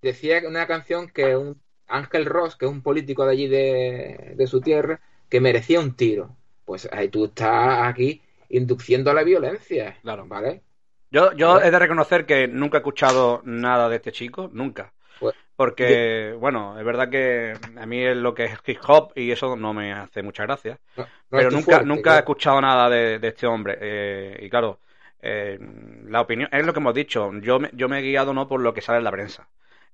decía 0.00 0.40
una 0.46 0.68
canción 0.68 1.08
que 1.08 1.36
un 1.36 1.60
Ángel 1.88 2.24
Ross, 2.24 2.54
que 2.54 2.66
es 2.66 2.70
un 2.70 2.82
político 2.82 3.24
de 3.26 3.32
allí 3.32 3.48
de, 3.48 4.34
de 4.36 4.46
su 4.46 4.60
tierra, 4.60 5.00
que 5.28 5.40
merecía 5.40 5.80
un 5.80 5.96
tiro. 5.96 6.36
Pues 6.70 6.88
ahí 6.92 7.08
tú 7.08 7.24
estás 7.24 7.88
aquí 7.88 8.22
induciendo 8.50 9.10
a 9.10 9.14
la 9.14 9.24
violencia. 9.24 9.96
Claro. 10.02 10.24
¿Vale? 10.28 10.62
Yo, 11.10 11.32
yo 11.32 11.60
he 11.60 11.68
de 11.68 11.78
reconocer 11.80 12.24
que 12.24 12.46
nunca 12.46 12.76
he 12.76 12.80
escuchado 12.80 13.42
nada 13.44 13.88
de 13.88 13.96
este 13.96 14.12
chico, 14.12 14.48
nunca. 14.52 14.92
Pues, 15.18 15.34
Porque, 15.56 16.36
bueno, 16.38 16.78
es 16.78 16.84
verdad 16.84 17.10
que 17.10 17.54
a 17.76 17.86
mí 17.86 18.04
es 18.04 18.16
lo 18.16 18.32
que 18.34 18.44
es 18.44 18.52
hip 18.64 18.78
hop 18.86 19.10
y 19.16 19.32
eso 19.32 19.56
no 19.56 19.74
me 19.74 19.92
hace 19.92 20.22
mucha 20.22 20.44
gracia. 20.44 20.78
no- 20.96 21.02
no 21.02 21.10
pero 21.28 21.50
nunca, 21.50 21.64
fuerte, 21.64 21.86
nunca 21.86 22.14
he 22.14 22.18
escuchado 22.20 22.60
nada 22.60 22.88
de, 22.88 23.18
de 23.18 23.28
este 23.28 23.48
hombre. 23.48 23.76
Eh, 23.80 24.38
y 24.42 24.48
claro, 24.48 24.78
eh, 25.20 25.58
la 26.04 26.20
opinión, 26.20 26.48
es 26.52 26.64
lo 26.64 26.72
que 26.72 26.78
hemos 26.78 26.94
dicho. 26.94 27.32
Yo 27.40 27.58
me, 27.58 27.68
yo 27.72 27.88
me 27.88 27.98
he 27.98 28.02
guiado 28.02 28.32
no 28.32 28.46
por 28.46 28.60
lo 28.60 28.72
que 28.72 28.80
sale 28.80 28.98
en 28.98 29.04
la 29.04 29.10
prensa. 29.10 29.48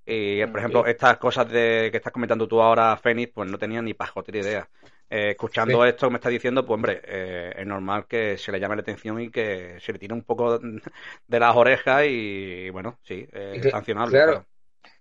Y, 0.05 0.45
por 0.47 0.59
ejemplo, 0.61 0.85
Sí. 0.85 0.91
estas 0.91 1.17
cosas 1.17 1.49
de 1.51 1.89
que 1.91 1.97
estás 1.97 2.13
comentando 2.13 2.47
tú 2.47 2.61
ahora, 2.61 2.95
Fénix, 2.99 3.33
pues 3.33 3.51
no 3.51 3.57
tenía 3.59 3.81
ni 3.81 3.95
pajotera 3.95 4.39
idea. 4.39 4.69
Eh, 5.11 5.31
escuchando 5.31 5.85
Sí. 5.85 5.89
esto 5.89 6.07
que 6.07 6.11
me 6.13 6.17
estás 6.17 6.33
diciendo, 6.33 6.67
pues 6.67 6.75
hombre, 6.77 7.01
eh, 7.05 7.55
es 7.59 7.67
normal 7.67 8.07
que 8.09 8.37
se 8.39 8.51
le 8.53 8.59
llame 8.61 8.77
la 8.77 8.83
atención 8.83 9.21
y 9.21 9.31
que 9.31 9.79
se 9.81 9.93
le 9.93 9.99
tire 9.99 10.15
un 10.15 10.23
poco 10.25 10.59
de 11.29 11.41
las 11.41 11.57
orejas 11.57 12.05
y, 12.09 12.71
bueno, 12.71 12.99
sí, 13.05 13.27
eh, 13.33 13.59
que- 13.63 13.71
sancionable. 13.71 14.13
claro. 14.13 14.47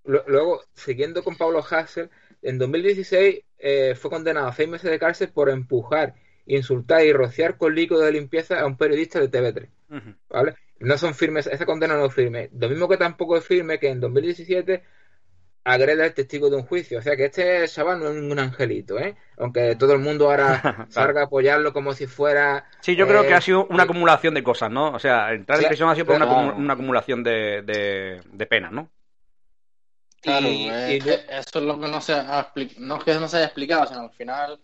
Luego, 0.04 0.62
siguiendo 0.74 1.24
con 1.24 1.38
Pablo 1.38 1.64
Hassel, 1.70 2.10
en 2.42 2.58
2016 2.60 3.44
eh, 3.58 3.96
fue 3.96 4.12
condenado 4.12 4.48
a 4.48 4.54
seis 4.54 4.70
meses 4.70 4.92
de 4.92 5.00
cárcel 5.00 5.30
por 5.32 5.50
empujar, 5.50 6.16
insultar 6.46 7.06
y 7.06 7.14
rociar 7.14 7.58
con 7.58 7.76
líquido 7.76 8.02
de 8.02 8.12
limpieza 8.12 8.60
a 8.62 8.66
un 8.68 8.78
periodista 8.78 9.20
de 9.20 9.30
TV3. 9.30 9.70
Ujú. 9.90 10.16
¿Vale? 10.30 10.56
No 10.80 10.98
son 10.98 11.16
firmes, 11.16 11.48
esa 11.48 11.66
condena 11.66 11.96
no 11.98 12.06
es 12.08 12.14
firme. 12.14 12.50
Lo 12.54 12.70
mismo 12.70 12.88
que 12.90 12.98
tampoco 12.98 13.38
es 13.38 13.46
firme 13.46 13.80
que 13.80 13.90
en 13.90 14.00
2017 14.00 14.84
agrede 15.66 16.04
al 16.06 16.14
testigo 16.14 16.50
de 16.50 16.58
un 16.58 16.64
juicio. 16.66 17.00
O 17.00 17.02
sea 17.02 17.18
que 17.18 17.26
este 17.26 17.68
chaval 17.68 18.00
no 18.00 18.10
es 18.10 18.16
ningún 18.16 18.40
angelito, 18.40 19.00
¿eh? 19.00 19.18
Aunque 19.38 19.76
todo 19.76 19.94
el 19.94 20.00
mundo 20.00 20.30
ahora 20.32 20.64
salga 20.90 21.22
a 21.22 21.26
apoyarlo 21.26 21.74
como 21.74 21.94
si 21.94 22.08
fuera. 22.08 22.66
Sí, 22.82 22.96
yo 22.96 23.08
creo 23.08 23.26
eh, 23.26 23.26
que 23.26 23.34
ha 23.34 23.42
sido 23.42 23.66
una 23.68 23.84
eh, 23.84 23.84
acumulación 23.84 24.36
de 24.36 24.44
cosas, 24.44 24.70
¿no? 24.72 24.92
O 24.92 25.00
sea, 25.00 25.34
entrar 25.34 25.60
en 25.60 25.66
prisión 25.68 25.90
ha 25.90 25.96
sido 25.96 26.06
por 26.06 26.16
una, 26.16 26.26
claro. 26.26 26.30
acumu- 26.30 26.56
una 26.56 26.74
acumulación 26.74 27.24
de, 27.24 27.64
de, 27.64 28.22
de 28.32 28.46
penas, 28.46 28.72
¿no? 28.72 28.92
Claro, 30.22 30.52
y- 30.52 30.68
eh, 30.68 30.98
eh, 31.06 31.26
eso 31.30 31.60
es 31.60 31.64
lo 31.66 31.80
que 31.80 31.88
no 31.88 32.02
se 32.02 32.14
ha 32.14 32.42
expli- 32.54 32.76
no 32.78 32.98
es 32.98 33.04
que 33.04 33.14
no 33.16 33.28
se 33.28 33.38
haya 33.38 33.46
explicado, 33.46 33.86
sino 33.88 34.02
al 34.02 34.12
final 34.12 34.60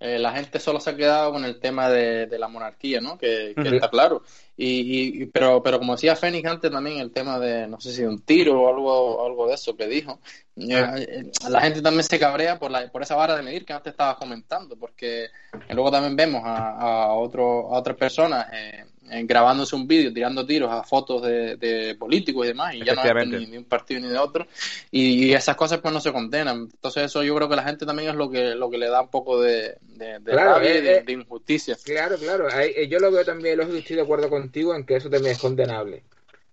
eh, 0.00 0.18
la 0.18 0.32
gente 0.32 0.60
solo 0.60 0.80
se 0.80 0.90
ha 0.90 0.96
quedado 0.96 1.32
con 1.32 1.44
el 1.44 1.58
tema 1.60 1.88
de, 1.88 2.26
de 2.26 2.38
la 2.38 2.48
monarquía, 2.48 3.00
¿no? 3.00 3.16
Que, 3.18 3.54
está 3.76 3.88
claro. 3.88 4.22
Y, 4.56 5.22
y- 5.22 5.26
pero, 5.26 5.62
pero 5.62 5.78
como 5.78 5.94
decía 5.94 6.16
Fénix 6.16 6.48
antes 6.48 6.70
también 6.70 6.98
el 6.98 7.12
tema 7.12 7.38
de, 7.38 7.66
no 7.68 7.80
sé 7.80 7.92
si 7.92 8.02
de 8.02 8.08
un 8.08 8.20
tiro 8.22 8.60
o 8.62 8.68
algo, 8.68 9.24
algo 9.24 9.48
de 9.48 9.54
eso 9.54 9.76
que 9.76 9.86
dijo, 9.86 10.20
eh, 10.56 11.06
eh, 11.08 11.30
la 11.48 11.60
gente 11.60 11.80
también 11.80 12.02
se 12.04 12.18
cabrea 12.18 12.58
por, 12.58 12.70
la, 12.70 12.90
por 12.90 13.02
esa 13.02 13.14
vara 13.14 13.36
de 13.36 13.42
medir 13.42 13.64
que 13.64 13.72
antes 13.72 13.92
estaba 13.92 14.16
comentando, 14.16 14.76
porque 14.76 15.28
luego 15.70 15.90
también 15.90 16.16
vemos 16.16 16.42
a, 16.44 16.70
a, 16.78 17.12
otro, 17.12 17.72
a 17.72 17.78
otras 17.78 17.96
personas 17.96 18.46
eh, 18.52 18.84
grabándose 19.24 19.76
un 19.76 19.86
vídeo, 19.86 20.12
tirando 20.12 20.44
tiros 20.46 20.70
a 20.70 20.82
fotos 20.82 21.22
de, 21.22 21.56
de 21.56 21.94
políticos 21.94 22.44
y 22.44 22.48
demás, 22.48 22.74
y 22.74 22.84
ya 22.84 22.94
no 22.94 23.02
es 23.02 23.28
ni 23.28 23.46
de 23.46 23.58
un 23.58 23.64
partido 23.64 24.00
ni 24.00 24.08
de 24.08 24.18
otro, 24.18 24.46
y, 24.90 25.26
y 25.26 25.34
esas 25.34 25.56
cosas 25.56 25.78
pues 25.80 25.92
no 25.92 26.00
se 26.00 26.12
condenan. 26.12 26.68
Entonces 26.72 27.04
eso 27.04 27.22
yo 27.22 27.34
creo 27.34 27.48
que 27.48 27.56
la 27.56 27.64
gente 27.64 27.86
también 27.86 28.10
es 28.10 28.16
lo 28.16 28.30
que, 28.30 28.54
lo 28.54 28.70
que 28.70 28.78
le 28.78 28.88
da 28.88 29.02
un 29.02 29.10
poco 29.10 29.40
de, 29.40 29.76
de, 29.82 30.18
de 30.18 30.32
Claro, 30.32 30.54
rabia 30.54 30.74
y 30.74 30.78
eh, 30.78 30.82
de, 30.82 30.96
eh, 30.96 31.02
de 31.04 31.12
injusticia. 31.12 31.76
Claro, 31.82 32.16
claro. 32.16 32.48
Ahí, 32.52 32.72
eh, 32.76 32.88
yo 32.88 32.98
lo 32.98 33.10
veo 33.10 33.24
también, 33.24 33.58
lógico, 33.58 33.76
estoy 33.76 33.96
de 33.96 34.02
acuerdo 34.02 34.28
contigo 34.28 34.74
en 34.74 34.84
que 34.84 34.96
eso 34.96 35.10
también 35.10 35.32
es 35.32 35.38
condenable. 35.38 36.04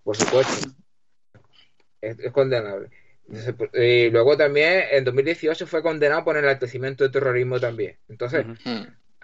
Por 0.04 0.16
supuesto. 0.16 0.70
Es, 2.02 2.20
es 2.20 2.32
condenable. 2.32 2.90
Y 3.74 4.10
luego 4.12 4.38
también, 4.38 4.84
en 4.92 5.04
2018 5.04 5.66
fue 5.66 5.82
condenado 5.82 6.24
por 6.24 6.38
enaltecimiento 6.38 7.04
de 7.04 7.10
terrorismo 7.10 7.60
también. 7.60 7.98
Entonces. 8.08 8.46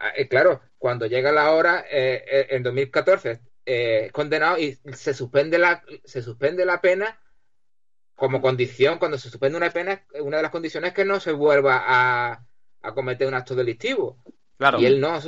Ah, 0.02 0.11
eh, 0.15 0.28
claro, 0.28 0.61
cuando 0.78 1.06
llega 1.06 1.32
la 1.32 1.52
hora, 1.52 1.86
eh, 1.90 2.23
eh, 2.30 2.48
en 2.52 2.64
2014 2.64 3.40
eh, 3.65 4.03
es 4.07 4.11
condenado 4.11 4.57
y 4.57 4.78
se 4.94 5.14
suspende 5.14 5.57
la, 5.57 5.84
se 6.03 6.22
suspende 6.22 6.65
la 6.65 6.82
pena 6.82 7.19
como 8.15 8.41
condición, 8.41 8.99
cuando 8.99 9.18
se 9.18 9.30
suspende 9.30 9.57
una 9.57 9.72
pena, 9.72 10.03
una 10.22 10.38
de 10.38 10.44
las 10.44 10.52
condiciones 10.52 10.90
es 10.90 10.94
que 10.95 11.06
no 11.06 11.19
se 11.19 11.32
vuelva 11.32 11.84
a, 11.88 12.45
a 12.82 12.94
cometer 12.94 13.28
un 13.28 13.34
acto 13.34 13.56
delictivo. 13.56 14.18
Claro. 14.57 14.80
Y 14.80 14.86
él 14.86 14.99
no, 15.02 15.19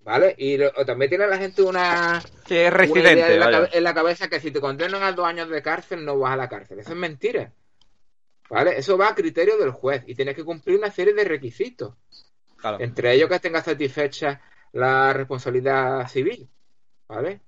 ¿vale? 0.00 0.34
Y 0.36 0.56
lo- 0.56 0.72
también 0.84 1.10
tiene 1.10 1.26
la 1.28 1.38
gente 1.38 1.62
una, 1.62 2.20
Sí, 2.46 2.56
es 2.56 2.72
una 2.72 3.00
idea 3.12 3.28
residente, 3.28 3.34
en 3.34 3.40
la, 3.40 3.68
en 3.72 3.84
la 3.84 3.94
cabeza 3.94 4.28
que 4.28 4.40
si 4.40 4.50
te 4.50 4.60
condenan 4.60 5.02
a 5.02 5.12
dos 5.12 5.26
años 5.26 5.48
de 5.48 5.62
cárcel 5.62 6.04
no 6.04 6.18
vas 6.18 6.32
a 6.32 6.36
la 6.36 6.48
cárcel. 6.48 6.80
Eso 6.80 6.90
es 6.90 6.96
mentira. 6.96 7.52
¿Vale? 8.50 8.78
Eso 8.78 8.98
va 8.98 9.08
a 9.08 9.14
criterio 9.14 9.56
del 9.56 9.70
juez 9.70 10.02
y 10.06 10.14
tienes 10.14 10.34
que 10.36 10.44
cumplir 10.44 10.76
una 10.78 10.90
serie 10.90 11.14
de 11.14 11.24
requisitos. 11.24 11.94
Claro. 12.64 12.80
Entre 12.80 13.12
ellos 13.12 13.28
que 13.28 13.38
tenga 13.40 13.60
satisfecha 13.62 14.40
la 14.72 15.12
responsabilidad 15.12 16.08
civil. 16.08 16.48
¿Vale? 17.06 17.42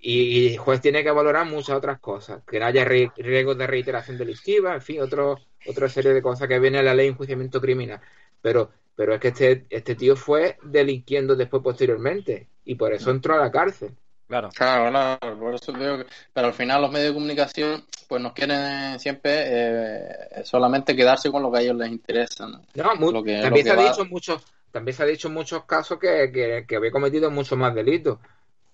Y, 0.00 0.20
y 0.22 0.52
el 0.54 0.58
juez 0.58 0.80
tiene 0.80 1.04
que 1.04 1.12
valorar 1.12 1.46
muchas 1.46 1.76
otras 1.76 2.00
cosas. 2.00 2.42
Que 2.44 2.58
no 2.58 2.66
haya 2.66 2.84
ri- 2.84 3.12
riesgos 3.16 3.56
de 3.56 3.68
reiteración 3.68 4.18
delictiva, 4.18 4.74
en 4.74 4.82
fin, 4.82 5.00
otro, 5.00 5.38
otra 5.68 5.88
serie 5.88 6.12
de 6.12 6.22
cosas 6.22 6.48
que 6.48 6.58
viene 6.58 6.80
en 6.80 6.86
la 6.86 6.94
ley 6.94 7.06
de 7.06 7.12
enjuiciamiento 7.12 7.60
criminal. 7.60 8.00
Pero, 8.42 8.72
pero 8.96 9.14
es 9.14 9.20
que 9.20 9.28
este, 9.28 9.66
este 9.70 9.94
tío 9.94 10.16
fue 10.16 10.58
delinquiendo 10.64 11.36
después 11.36 11.62
posteriormente 11.62 12.48
y 12.64 12.74
por 12.74 12.92
eso 12.92 13.12
entró 13.12 13.34
a 13.34 13.38
la 13.38 13.52
cárcel. 13.52 13.94
Claro. 14.26 14.48
Claro, 14.54 14.90
claro, 14.90 15.38
por 15.38 15.54
eso 15.54 15.72
digo 15.72 15.98
que, 15.98 16.06
pero 16.32 16.48
al 16.48 16.52
final 16.54 16.82
los 16.82 16.90
medios 16.90 17.10
de 17.10 17.14
comunicación 17.14 17.84
pues 18.08 18.20
nos 18.20 18.32
quieren 18.32 18.98
siempre 18.98 19.30
eh, 19.46 20.44
solamente 20.44 20.96
quedarse 20.96 21.30
con 21.30 21.42
lo 21.42 21.50
que 21.52 21.58
a 21.58 21.60
ellos 21.62 21.76
les 21.76 21.90
interesa, 21.90 22.46
¿no? 22.46 22.62
No, 22.74 22.96
mu- 22.96 23.12
Lo 23.12 23.22
que- 23.22 23.40
también 23.40 23.50
lo 23.50 23.56
se 23.56 23.62
que 23.64 23.70
ha 23.70 23.76
va- 23.84 23.90
dicho 23.90 24.02
en 24.02 24.10
muchos, 24.10 24.42
también 24.72 24.96
se 24.96 25.02
ha 25.02 25.06
dicho 25.06 25.28
en 25.28 25.34
muchos 25.34 25.64
casos 25.64 25.98
que, 25.98 26.30
que, 26.32 26.64
que 26.66 26.76
había 26.76 26.90
cometido 26.90 27.30
muchos 27.30 27.56
más 27.56 27.74
delitos. 27.74 28.18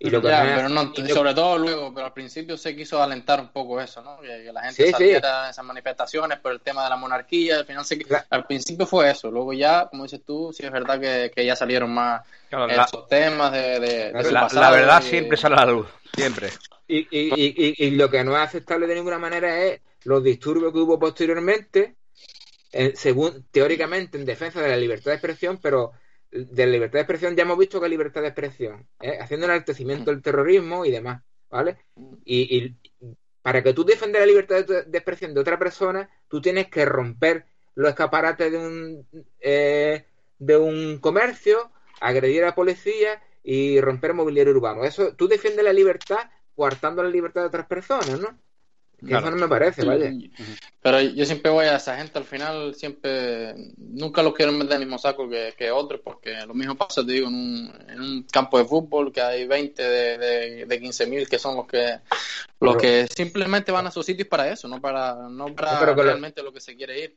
Y 0.05 0.11
lo 0.11 0.21
que 0.21 0.29
Ya, 0.29 0.43
no 0.43 0.49
es- 0.51 0.57
pero 0.57 0.69
no, 0.69 0.93
y 0.97 1.03
lo- 1.03 1.15
sobre 1.15 1.33
todo 1.33 1.59
luego, 1.59 1.95
pero 1.95 2.07
al 2.07 2.13
principio 2.13 2.57
se 2.59 2.75
quiso 2.75 3.01
alentar 3.01 3.41
un 3.41 3.53
poco 3.53 3.81
eso, 3.81 4.03
¿no? 4.03 4.21
Que, 4.21 4.43
que 4.45 4.53
la 4.53 4.63
gente 4.63 4.75
Sí, 4.83 4.87
sí. 4.87 4.91
saliera 4.93 5.47
a 5.47 5.51
esas 5.51 5.65
manifestaciones 5.65 6.41
por 6.41 6.51
el 6.51 6.61
tema 6.61 6.83
de 6.83 6.91
la 6.91 6.97
monarquía, 6.97 7.59
al 7.59 7.65
final 7.67 7.85
se, 7.85 7.99
Claro. 7.99 8.25
al 8.31 8.45
principio 8.45 8.85
fue 8.85 9.09
eso, 9.11 9.31
luego 9.31 9.53
ya, 9.53 9.87
como 9.89 10.03
dices 10.03 10.23
tú, 10.27 10.53
sí 10.53 10.67
es 10.67 10.73
verdad 10.73 10.99
que, 11.01 11.31
que 11.33 11.47
ya 11.47 11.55
salieron 11.55 11.95
más 11.95 12.23
Claro, 12.51 12.67
la, 12.67 12.83
esos 12.83 13.07
temas 13.07 13.53
de, 13.53 13.79
de- 13.79 14.13
de 14.13 14.25
su 14.25 14.33
la- 14.33 14.71
verdad 14.73 15.01
y- 15.05 15.09
siempre 15.09 15.37
sale 15.37 15.55
a 15.55 15.65
la 15.65 15.73
luz. 15.73 15.87
Siempre. 16.17 16.51
Y, 16.89 16.99
y, 16.99 17.07
y, 17.37 17.55
y- 17.79 17.87
y 17.87 17.91
lo 17.93 18.11
que 18.11 18.25
no 18.25 18.37
es 18.37 18.43
aceptable 18.43 18.89
de 18.89 18.97
ninguna 18.97 19.19
manera 19.21 19.57
es 19.63 19.81
los 20.03 20.25
disturbios 20.25 20.73
que 20.73 20.79
hubo 20.81 20.99
posteriormente, 20.99 21.95
eh, 22.73 22.93
según 22.97 23.47
teóricamente 23.53 24.19
en 24.19 24.27
defensa 24.27 24.61
de 24.61 24.71
la 24.71 24.77
libertad 24.77 25.13
de 25.13 25.17
expresión, 25.19 25.59
pero 25.63 25.93
de 26.33 26.67
libertad 26.67 26.95
de 26.95 27.03
expresión 27.03 27.37
ya 27.37 27.43
hemos 27.43 27.59
visto 27.59 27.81
que 27.81 27.89
libertad 27.89 28.23
de 28.23 28.29
expresión, 28.29 28.89
haciendo 29.21 29.47
un 29.47 29.53
enaltecimiento 29.53 30.11
del 30.11 30.23
terrorismo 30.23 30.85
y 30.85 30.91
demás, 30.91 31.23
¿vale? 31.51 31.77
Y, 32.25 32.57
y 32.57 32.77
para 33.43 33.63
que 33.63 33.75
tú 33.75 33.85
defiendas 33.85 34.21
la 34.21 34.27
libertad 34.27 34.65
de, 34.65 34.85
de 34.85 34.99
expresión 34.99 35.35
de 35.35 35.41
otra 35.41 35.59
persona, 35.59 36.09
tú 36.29 36.41
tienes 36.41 36.69
que 36.69 36.85
romper 36.85 37.45
los 37.75 37.91
escaparates 37.91 38.51
de 38.51 38.59
un 38.59 39.07
eh, 39.41 40.07
de 40.39 40.57
un 40.57 40.99
comercio, 40.99 41.71
agredir 42.01 42.43
a 42.43 42.47
la 42.47 42.55
policía 42.55 43.23
y 43.45 43.81
romper 43.81 44.15
mobiliario 44.15 44.53
urbano. 44.53 44.85
Eso, 44.85 45.15
tú 45.15 45.29
defiendes 45.29 45.65
la 45.65 45.73
libertad 45.73 46.31
coartando 46.55 47.03
la 47.03 47.11
libertad 47.11 47.43
de 47.43 47.47
otras 47.49 47.67
personas, 47.67 48.19
¿no? 48.19 48.39
Claro. 49.07 49.27
eso 49.27 49.37
no 49.37 49.41
me 49.43 49.49
parece, 49.49 49.85
vaya. 49.85 50.13
Pero 50.81 51.01
yo 51.01 51.25
siempre 51.27 51.51
voy 51.51 51.67
a 51.67 51.77
esa 51.77 51.97
gente 51.97 52.19
al 52.19 52.25
final, 52.25 52.75
siempre, 52.75 53.55
nunca 53.77 54.23
los 54.23 54.35
quiero 54.35 54.53
meter 54.53 54.73
en 54.73 54.83
el 54.83 54.87
mismo 54.87 54.99
saco 54.99 55.29
que, 55.29 55.55
que 55.57 55.71
otros, 55.71 56.01
porque 56.03 56.35
lo 56.47 56.55
mismo 56.55 56.75
pasa, 56.77 57.05
te 57.05 57.13
digo, 57.13 57.29
en 57.29 57.35
un, 57.35 57.73
en 57.89 58.01
un 58.01 58.23
campo 58.25 58.59
de 58.59 58.65
fútbol 58.65 59.13
que 59.13 59.21
hay 59.21 59.47
20 59.47 59.83
de, 59.83 60.19
de, 60.19 60.67
de 60.67 60.81
15.000 60.81 61.29
que 61.29 61.39
son 61.39 61.57
los 61.57 61.67
que 61.67 61.99
los 62.61 62.77
Pero- 62.77 62.79
que 62.79 63.07
simplemente 63.15 63.73
van 63.73 63.87
a 63.87 63.91
sus 63.91 64.07
sitios 64.07 64.29
para 64.29 64.49
eso, 64.49 64.69
no 64.69 64.81
para, 64.81 65.15
no 65.29 65.55
para 65.55 65.85
lo- 65.95 66.03
realmente 66.03 66.43
lo 66.43 66.53
que 66.53 66.61
se 66.61 66.77
quiere 66.77 66.99
ir. 67.05 67.17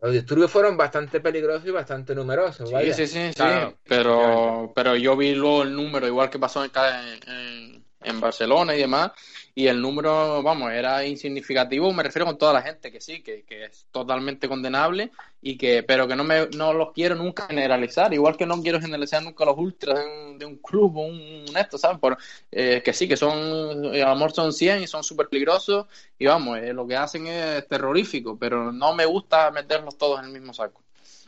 Los 0.00 0.12
disturbios 0.12 0.50
fueron 0.50 0.76
bastante 0.76 1.20
peligrosos 1.20 1.66
y 1.66 1.70
bastante 1.70 2.14
numerosos, 2.14 2.68
Sí, 2.68 2.74
vaya. 2.74 2.92
sí, 2.92 3.06
sí, 3.06 3.28
sí, 3.28 3.34
Claro, 3.34 3.78
pero, 3.84 4.70
pero 4.74 4.94
yo 4.94 5.16
vi 5.16 5.34
luego 5.34 5.62
el 5.62 5.74
número, 5.74 6.06
igual 6.06 6.28
que 6.28 6.38
pasó 6.38 6.60
acá 6.60 7.02
en, 7.02 7.28
en, 7.32 7.85
en 8.06 8.20
Barcelona 8.20 8.74
y 8.74 8.80
demás, 8.80 9.12
y 9.54 9.66
el 9.66 9.80
número, 9.80 10.42
vamos, 10.42 10.70
era 10.70 11.04
insignificativo, 11.04 11.92
me 11.92 12.02
refiero 12.02 12.26
con 12.26 12.38
toda 12.38 12.52
la 12.52 12.62
gente, 12.62 12.92
que 12.92 13.00
sí, 13.00 13.22
que, 13.22 13.42
que 13.44 13.64
es 13.64 13.86
totalmente 13.90 14.48
condenable, 14.48 15.10
y 15.42 15.56
que 15.56 15.82
pero 15.82 16.06
que 16.06 16.16
no 16.16 16.24
me 16.24 16.48
no 16.56 16.72
los 16.72 16.92
quiero 16.92 17.14
nunca 17.14 17.46
generalizar, 17.46 18.12
igual 18.12 18.36
que 18.36 18.46
no 18.46 18.60
quiero 18.62 18.80
generalizar 18.80 19.22
nunca 19.22 19.44
los 19.44 19.56
ultras 19.56 19.98
de 19.98 20.04
un, 20.04 20.38
de 20.38 20.44
un 20.44 20.56
club 20.56 20.96
o 20.96 21.06
un, 21.06 21.44
un 21.48 21.56
esto, 21.56 21.78
¿sabes? 21.78 21.98
Por, 21.98 22.16
eh, 22.52 22.82
que 22.84 22.92
sí, 22.92 23.08
que 23.08 23.16
son, 23.16 23.94
eh, 23.94 24.02
a 24.02 24.14
lo 24.14 24.28
son 24.30 24.52
100 24.52 24.82
y 24.82 24.86
son 24.86 25.02
súper 25.02 25.28
peligrosos, 25.28 25.86
y 26.18 26.26
vamos, 26.26 26.58
eh, 26.58 26.72
lo 26.72 26.86
que 26.86 26.96
hacen 26.96 27.26
es 27.26 27.66
terrorífico, 27.68 28.38
pero 28.38 28.72
no 28.72 28.94
me 28.94 29.04
gusta 29.06 29.50
meterlos 29.50 29.96
todos 29.98 30.20
en 30.20 30.26
el 30.26 30.32
mismo 30.32 30.52
saco. 30.52 30.82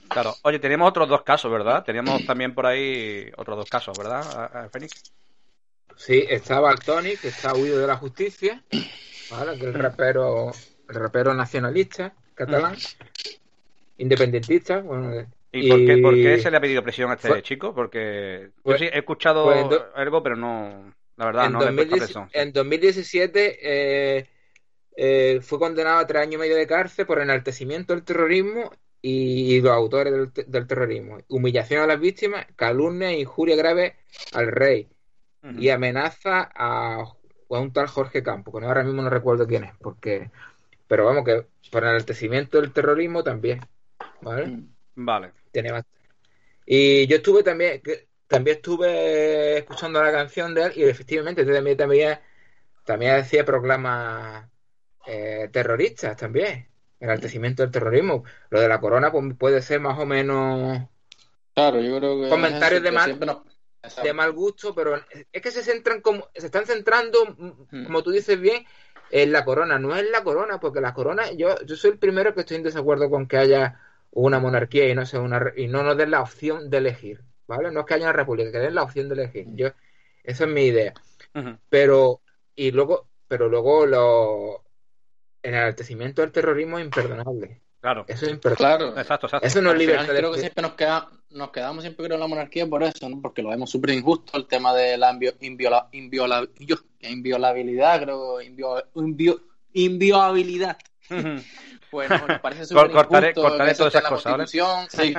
Claro. 0.09 0.35
Oye, 0.43 0.59
tenemos 0.59 0.89
otros 0.89 1.09
dos 1.09 1.23
casos, 1.23 1.51
¿verdad? 1.51 1.85
Teníamos 1.85 2.25
también 2.25 2.55
por 2.55 2.67
ahí 2.67 3.31
otros 3.37 3.59
dos 3.59 3.69
casos, 3.69 3.97
¿verdad, 3.97 4.71
Fénix? 4.73 5.13
Sí, 5.99 6.25
estaba 6.29 6.75
Tony, 6.77 7.17
que 7.17 7.29
está 7.29 7.55
huido 7.55 7.79
de 7.79 7.87
la 7.87 7.97
justicia, 7.97 8.63
¿vale? 9.31 9.59
Que 9.59 9.67
el 9.67 9.75
rapero 9.75 10.53
rapero 10.87 11.35
nacionalista 11.35 12.15
catalán, 12.35 12.77
independentista. 13.99 14.81
Bueno, 14.81 15.27
¿Y, 15.51 15.69
por, 15.69 15.79
qué, 15.85 15.97
por, 15.99 16.15
qué, 16.15 16.39
se 16.39 16.51
le 16.51 16.57
ha 16.57 16.61
pedido 16.61 16.83
presión 16.83 17.11
a 17.11 17.15
este 17.15 17.43
chico? 17.43 17.75
Porque 17.75 18.51
yo 18.65 18.79
sí 18.79 18.85
he 18.85 18.99
escuchado 18.99 19.45
pues, 19.45 19.81
algo, 19.95 20.23
pero 20.23 20.37
no, 20.37 20.95
la 21.17 21.27
verdad, 21.27 21.47
en 21.47 21.53
no 21.53 21.65
2010, 21.65 22.15
le 22.15 22.23
En 22.33 22.53
2017 22.53 23.59
eh, 23.61 24.27
eh, 24.97 25.41
fue 25.43 25.59
condenado 25.59 25.99
a 25.99 26.07
tres 26.07 26.23
años 26.23 26.35
y 26.35 26.39
medio 26.39 26.57
de 26.57 26.67
cárcel 26.67 27.07
por 27.07 27.21
enaltecimiento 27.21 27.95
del 27.95 28.05
terrorismo 28.05 28.71
y, 29.03 29.61
los 29.61 29.73
autores 29.73 30.13
del, 30.47 30.67
terrorismo. 30.67 31.19
Humillación 31.29 31.83
a 31.83 31.87
las 31.87 32.01
víctimas, 32.01 32.47
calumnia 32.55 33.11
e 33.11 33.21
injuria 33.21 33.57
grave 33.57 33.97
al 34.33 34.49
rey. 34.49 34.89
Y 35.59 35.71
amenaza 35.71 36.51
a, 36.55 37.05
un 37.49 37.73
tal 37.73 37.87
Jorge 37.87 38.23
Campo, 38.23 38.59
que 38.59 38.67
ahora 38.67 38.83
mismo 38.83 39.03
no 39.03 39.11
recuerdo 39.11 39.47
quién 39.47 39.65
es, 39.65 39.73
porque 39.81 40.31
pero 40.89 41.05
vamos 41.05 41.25
que 41.25 41.47
por 41.71 41.85
enaltecimiento 41.85 42.61
del 42.61 42.73
terrorismo 42.73 43.23
también. 43.23 43.61
¿Vale? 44.23 44.47
Mm. 44.47 44.75
Vale. 44.97 45.33
Y 46.67 47.07
yo 47.07 47.17
estuve 47.17 47.43
también, 47.43 47.81
también 48.27 48.57
estuve 48.57 49.59
escuchando 49.59 50.03
la 50.03 50.13
canción 50.13 50.55
de 50.55 50.65
él 50.65 50.73
y 50.77 50.85
efectivamente 50.85 51.45
también, 51.45 51.77
también, 51.77 52.19
también 52.85 53.17
decía 53.17 53.45
proclamas 53.45 54.49
eh, 55.07 55.49
terroristas 55.53 56.17
también. 56.17 56.69
Enaltecimiento 57.01 57.63
del 57.63 57.71
terrorismo. 57.71 58.25
Lo 58.51 58.61
de 58.61 58.69
la 58.69 58.81
corona 58.81 59.13
pues, 59.13 59.35
puede 59.39 59.63
ser 59.63 59.81
más 59.81 59.99
o 59.99 60.07
menos. 60.07 60.89
Claro, 61.55 61.81
yo 61.81 61.99
creo 61.99 62.21
que. 62.21 62.29
Comentarios 62.29 62.83
de 62.83 62.91
mal, 62.91 63.19
de 64.03 64.13
mal 64.13 64.33
gusto, 64.33 64.75
pero 64.75 64.97
es 65.33 65.43
que 65.43 65.51
se 65.51 65.63
centran 65.63 66.01
como. 66.01 66.29
Se 66.35 66.47
están 66.47 66.67
centrando, 66.67 67.25
mm. 67.27 67.85
como 67.85 68.03
tú 68.03 68.11
dices 68.11 68.41
bien, 68.41 68.65
en 69.11 69.33
la 69.33 69.45
corona. 69.45 69.79
No 69.79 69.97
es 69.97 70.09
la 70.11 70.23
corona, 70.23 70.61
porque 70.61 70.81
la 70.81 70.95
corona. 70.95 71.31
Yo, 71.33 71.61
yo 71.65 71.77
soy 71.77 71.93
el 71.93 71.99
primero 71.99 72.35
que 72.35 72.41
estoy 72.41 72.59
en 72.59 72.63
desacuerdo 72.63 73.11
con 73.11 73.27
que 73.27 73.39
haya 73.39 73.81
una 74.11 74.39
monarquía 74.39 74.89
y 74.89 74.95
no 74.95 75.07
sea 75.07 75.21
una 75.21 75.53
y 75.57 75.69
no 75.69 75.83
nos 75.83 75.97
den 75.97 76.11
la 76.11 76.23
opción 76.23 76.71
de 76.71 76.79
elegir, 76.79 77.23
¿vale? 77.47 77.71
No 77.71 77.81
es 77.81 77.87
que 77.87 77.95
haya 77.95 78.05
una 78.05 78.13
república, 78.13 78.53
que 78.53 78.59
den 78.59 78.75
la 78.75 78.83
opción 78.83 79.09
de 79.09 79.15
elegir. 79.15 79.47
Yo, 79.55 79.69
esa 80.25 80.45
es 80.45 80.51
mi 80.51 80.63
idea. 80.63 80.95
Pero 81.69 82.21
y 82.57 82.73
luego, 82.73 83.09
pero 83.29 83.49
luego 83.49 83.87
lo 83.87 84.65
el 85.43 85.55
enaltecimiento 85.55 86.23
del 86.23 86.33
terrorismo 86.33 86.79
es 86.79 86.85
imperdonable. 86.85 87.61
Claro. 87.81 88.05
Eso 88.09 88.27
es. 88.27 88.39
Claro. 88.57 88.99
Exacto, 88.99 89.27
exacto. 89.27 89.47
Eso 89.47 89.63
no 89.63 89.71
es 89.73 89.79
libertad. 89.79 90.09
Creo 90.09 90.33
que 90.33 90.41
siempre 90.41 90.63
nos, 90.63 90.73
queda, 90.73 91.09
nos 91.31 91.51
quedamos 91.51 91.85
siempre 91.85 92.09
con 92.09 92.19
la 92.19 92.27
monarquía 92.27 92.67
por 92.67 92.83
eso, 92.83 93.09
¿no? 93.09 93.21
Porque 93.21 93.43
lo 93.43 93.51
vemos 93.51 93.71
súper 93.71 93.91
injusto 93.91 94.37
el 94.37 94.47
tema 94.47 94.75
de 94.75 94.99
la 94.99 95.17
inviola, 95.41 95.89
inviolabilidad, 95.93 98.03
creo, 98.03 98.41
inviolabilidad. 99.73 100.77
Pues 101.91 102.11
nos 102.11 102.41
parece 102.41 102.67
súper 102.67 102.91
cortaré, 102.91 103.33
cortaré 103.33 103.75
todas 103.75 103.95
esas 103.95 104.09
cosas, 104.09 104.51
Sí, 104.91 105.15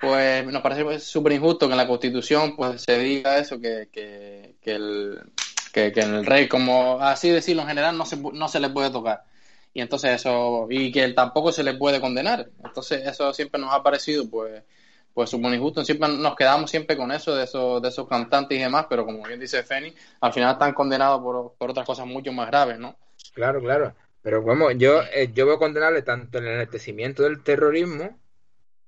Pues 0.00 0.46
nos 0.46 0.62
parece 0.62 1.00
súper 1.00 1.32
injusto 1.32 1.66
que 1.66 1.72
en 1.72 1.78
la 1.78 1.86
Constitución 1.86 2.56
pues 2.56 2.82
se 2.82 2.98
diga 2.98 3.38
eso, 3.38 3.60
que, 3.60 3.88
que, 3.92 4.56
que 4.60 4.72
el, 4.72 5.20
que, 5.72 5.92
que 5.92 6.00
el 6.00 6.26
rey, 6.26 6.48
como 6.48 6.98
así 7.00 7.30
decirlo 7.30 7.62
en 7.62 7.68
general, 7.68 7.96
no 7.96 8.06
se, 8.06 8.16
no 8.16 8.48
se 8.48 8.58
le 8.58 8.70
puede 8.70 8.90
tocar. 8.90 9.22
Y 9.78 9.80
entonces 9.80 10.10
eso, 10.10 10.66
y 10.68 10.90
que 10.90 11.04
él 11.04 11.14
tampoco 11.14 11.52
se 11.52 11.62
le 11.62 11.74
puede 11.74 12.00
condenar. 12.00 12.50
Entonces 12.64 13.06
eso 13.06 13.32
siempre 13.32 13.60
nos 13.60 13.72
ha 13.72 13.80
parecido 13.80 14.28
pues 14.28 14.64
pues 15.14 15.30
súper 15.30 15.54
injusto. 15.54 15.84
Siempre 15.84 16.08
nos 16.08 16.34
quedamos 16.34 16.68
siempre 16.68 16.96
con 16.96 17.12
eso, 17.12 17.36
de 17.36 17.44
esos, 17.44 17.80
de 17.80 17.88
esos 17.88 18.08
cantantes 18.08 18.58
y 18.58 18.60
demás, 18.60 18.86
pero 18.90 19.06
como 19.06 19.22
bien 19.22 19.38
dice 19.38 19.62
Feni, 19.62 19.94
al 20.20 20.32
final 20.32 20.54
están 20.54 20.74
condenados 20.74 21.22
por, 21.22 21.54
por 21.56 21.70
otras 21.70 21.86
cosas 21.86 22.06
mucho 22.06 22.32
más 22.32 22.48
graves, 22.48 22.76
¿no? 22.80 22.96
Claro, 23.34 23.60
claro. 23.60 23.94
Pero 24.20 24.42
vamos, 24.42 24.72
yo, 24.78 25.00
eh, 25.14 25.30
yo 25.32 25.46
veo 25.46 25.60
condenable 25.60 26.02
tanto 26.02 26.38
el 26.38 26.48
enaltecimiento 26.48 27.22
del 27.22 27.44
terrorismo, 27.44 28.18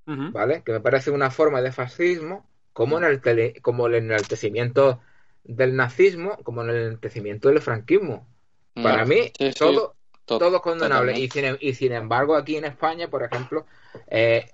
¿vale? 0.07 0.65
Que 0.65 0.73
me 0.73 0.81
parece 0.81 1.13
una 1.13 1.31
forma 1.31 1.63
de 1.63 1.71
fascismo, 1.71 2.49
como, 2.73 2.99
en 2.99 3.05
el 3.05 3.63
como 3.63 3.87
el 3.87 3.95
enaltecimiento 3.95 4.99
del 5.45 5.77
nazismo, 5.77 6.37
como 6.43 6.63
en 6.63 6.71
el 6.71 6.77
enaltecimiento 6.79 7.49
del 7.49 7.61
franquismo. 7.61 8.27
Para 8.75 9.05
mí, 9.05 9.33
todo, 9.57 9.95
todo 10.39 10.61
condenable. 10.61 11.19
Y 11.19 11.29
sin, 11.29 11.57
y 11.61 11.75
sin, 11.75 11.93
embargo, 11.93 12.37
aquí 12.37 12.57
en 12.57 12.65
España, 12.65 13.09
por 13.09 13.23
ejemplo, 13.23 13.67
eh, 14.07 14.51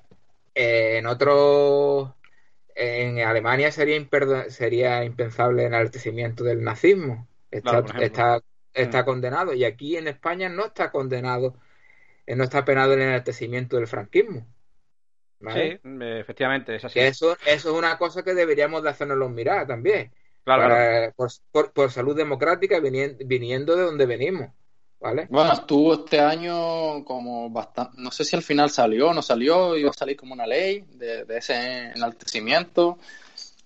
en 0.54 1.06
otros 1.06 2.10
en 2.74 3.20
Alemania 3.20 3.72
sería 3.72 3.98
sería 4.50 5.04
impensable 5.04 5.62
el 5.62 5.68
enaltecimiento 5.68 6.44
del 6.44 6.62
nazismo. 6.62 7.26
Está, 7.50 7.84
está 8.00 8.40
está 8.76 9.02
mm. 9.02 9.04
condenado 9.04 9.54
y 9.54 9.64
aquí 9.64 9.96
en 9.96 10.08
España 10.08 10.48
no 10.48 10.66
está 10.66 10.90
condenado, 10.90 11.56
eh, 12.26 12.36
no 12.36 12.44
está 12.44 12.64
penado 12.64 12.92
el 12.92 13.00
enaltecimiento 13.00 13.76
del 13.76 13.86
franquismo. 13.86 14.46
Sí, 15.40 15.78
efectivamente, 16.00 16.74
es 16.74 16.84
así. 16.84 16.98
Eso, 16.98 17.36
eso 17.46 17.70
es 17.70 17.78
una 17.78 17.98
cosa 17.98 18.22
que 18.22 18.34
deberíamos 18.34 18.82
de 18.82 18.90
hacernos 18.90 19.30
mirar 19.30 19.66
también. 19.66 20.12
Claro, 20.44 21.12
Por, 21.52 21.90
salud 21.90 22.16
democrática 22.16 22.80
viniendo, 22.80 23.76
de 23.76 23.82
donde 23.82 24.06
venimos. 24.06 24.50
¿Vale? 25.00 25.26
Bueno, 25.28 25.52
estuvo 25.52 25.94
este 25.94 26.20
año 26.20 27.04
como 27.04 27.50
bastante, 27.50 28.00
no 28.00 28.10
sé 28.10 28.24
si 28.24 28.34
al 28.34 28.42
final 28.42 28.70
salió 28.70 29.10
o 29.10 29.14
no 29.14 29.22
salió, 29.22 29.76
iba 29.76 29.90
a 29.90 29.92
salir 29.92 30.16
como 30.16 30.32
una 30.32 30.46
ley 30.46 30.84
de, 30.94 31.24
de 31.24 31.36
ese 31.38 31.92
enaltecimiento. 31.94 32.98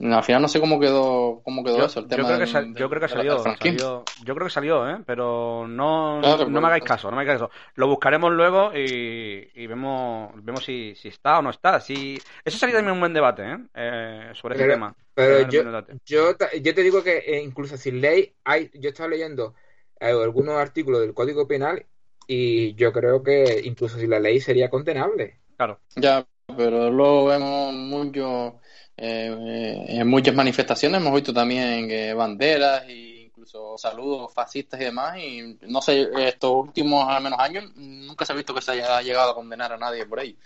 Al 0.02 0.24
final 0.24 0.40
no 0.40 0.48
sé 0.48 0.60
cómo 0.60 0.80
quedó, 0.80 1.42
cómo 1.44 1.62
quedó 1.62 1.84
eso. 1.84 2.00
El 2.00 2.08
tema 2.08 2.22
yo, 2.22 2.36
creo 2.36 2.38
que 2.38 2.80
yo 2.80 2.88
creo 2.88 3.00
que 3.02 3.08
salió, 3.08 4.04
Yo 4.24 4.34
creo 4.34 4.46
que 4.46 4.52
salió, 4.52 4.88
¿eh? 4.88 4.98
Pero 5.04 5.68
no, 5.68 6.22
no 6.22 6.60
me 6.60 6.66
hagáis 6.68 6.84
caso, 6.84 7.10
no 7.10 7.16
me 7.16 7.22
hagáis 7.22 7.38
caso. 7.38 7.52
Lo 7.74 7.86
buscaremos 7.86 8.32
luego 8.32 8.72
y, 8.74 9.50
y 9.54 9.66
vemos, 9.66 10.32
vemos 10.42 10.64
si, 10.64 10.94
si, 10.94 11.08
está 11.08 11.38
o 11.38 11.42
no 11.42 11.50
está. 11.50 11.80
Si... 11.80 12.18
Eso 12.42 12.56
sería 12.56 12.76
también 12.76 12.94
un 12.94 13.00
buen 13.00 13.12
debate, 13.12 13.42
¿eh? 13.42 13.58
eh 13.74 14.30
sobre 14.32 14.54
ese 14.54 14.68
tema. 14.68 14.94
Pero 15.12 15.46
yo, 15.50 15.62
yo, 16.06 16.32
yo, 16.62 16.74
te 16.74 16.82
digo 16.82 17.02
que 17.02 17.18
eh, 17.18 17.42
incluso 17.42 17.76
sin 17.76 18.00
ley, 18.00 18.32
hay, 18.44 18.70
yo 18.72 18.88
estaba 18.88 19.10
leyendo 19.10 19.54
algunos 20.00 20.56
artículos 20.56 21.00
del 21.00 21.14
Código 21.14 21.46
Penal 21.46 21.86
y 22.26 22.74
yo 22.74 22.92
creo 22.92 23.22
que 23.22 23.60
incluso 23.64 23.98
si 23.98 24.06
la 24.06 24.20
ley 24.20 24.40
sería 24.40 24.70
condenable. 24.70 25.40
Claro. 25.56 25.80
Ya, 25.96 26.26
pero 26.56 26.90
lo 26.90 27.26
vemos 27.26 27.72
mucho 27.74 28.60
eh, 28.96 29.86
en 29.88 30.06
muchas 30.08 30.34
manifestaciones 30.34 31.00
hemos 31.00 31.14
visto 31.14 31.32
también 31.32 31.90
eh, 31.90 32.12
banderas 32.12 32.84
e 32.86 33.24
incluso 33.24 33.78
saludos 33.78 34.30
fascistas 34.34 34.78
y 34.78 34.84
demás 34.84 35.16
y 35.16 35.58
no 35.62 35.80
sé, 35.80 36.10
estos 36.18 36.52
últimos 36.52 37.08
al 37.08 37.22
menos 37.22 37.38
años 37.38 37.64
nunca 37.76 38.26
se 38.26 38.32
ha 38.32 38.36
visto 38.36 38.54
que 38.54 38.60
se 38.60 38.72
haya 38.72 39.00
llegado 39.00 39.30
a 39.30 39.34
condenar 39.34 39.72
a 39.72 39.78
nadie 39.78 40.04
por 40.04 40.20
ahí. 40.20 40.36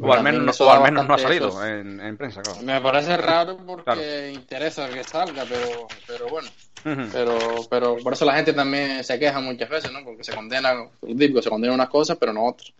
o, 0.00 0.12
al 0.12 0.22
menos, 0.22 0.58
no 0.58 1.14
ha 1.14 1.18
salido 1.18 1.66
en, 1.66 2.16
prensa, 2.16 2.40
claro. 2.40 2.62
Me 2.62 2.80
parece 2.80 3.18
raro 3.18 3.58
porque 3.66 4.32
interesa 4.34 4.88
que 4.88 5.04
salga, 5.04 5.44
pero, 5.46 5.86
pero 6.06 6.28
bueno. 6.28 6.48
Pero, 6.82 7.38
pero 7.68 7.96
por 7.98 8.12
eso 8.12 8.24
la 8.24 8.34
gente 8.34 8.52
también 8.52 9.04
se 9.04 9.18
queja 9.18 9.40
muchas 9.40 9.68
veces, 9.68 9.92
¿no? 9.92 10.04
Porque 10.04 10.24
se 10.24 10.34
condena, 10.34 10.74
se 11.00 11.50
condena 11.50 11.74
unas 11.74 11.88
cosas, 11.88 12.16
pero 12.18 12.32
no 12.32 12.46
otras. 12.46 12.72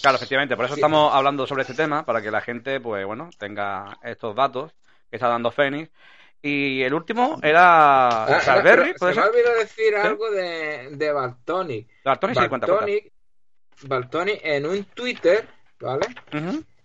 Claro, 0.00 0.16
efectivamente, 0.16 0.56
por 0.56 0.64
eso 0.64 0.74
estamos 0.74 1.12
hablando 1.12 1.46
sobre 1.46 1.62
este 1.62 1.74
tema, 1.74 2.04
para 2.04 2.22
que 2.22 2.30
la 2.30 2.40
gente, 2.40 2.80
pues 2.80 3.04
bueno, 3.04 3.30
tenga 3.38 3.98
estos 4.02 4.34
datos 4.34 4.72
que 5.10 5.16
está 5.16 5.28
dando 5.28 5.50
Fénix. 5.50 5.90
Y 6.40 6.82
el 6.82 6.94
último 6.94 7.40
era 7.42 8.24
ah, 8.24 8.40
se 8.40 8.52
me 8.62 8.70
olvidó 8.70 9.54
decir 9.58 9.96
algo 9.96 10.30
de, 10.30 10.90
de 10.92 11.12
Baltoni. 11.12 11.84
Baltoni, 12.04 12.34
sí, 12.36 12.48
cuenta, 12.48 12.68
Baltoni 13.82 14.38
en 14.42 14.66
un 14.66 14.84
Twitter, 14.84 15.48
¿vale? 15.80 16.06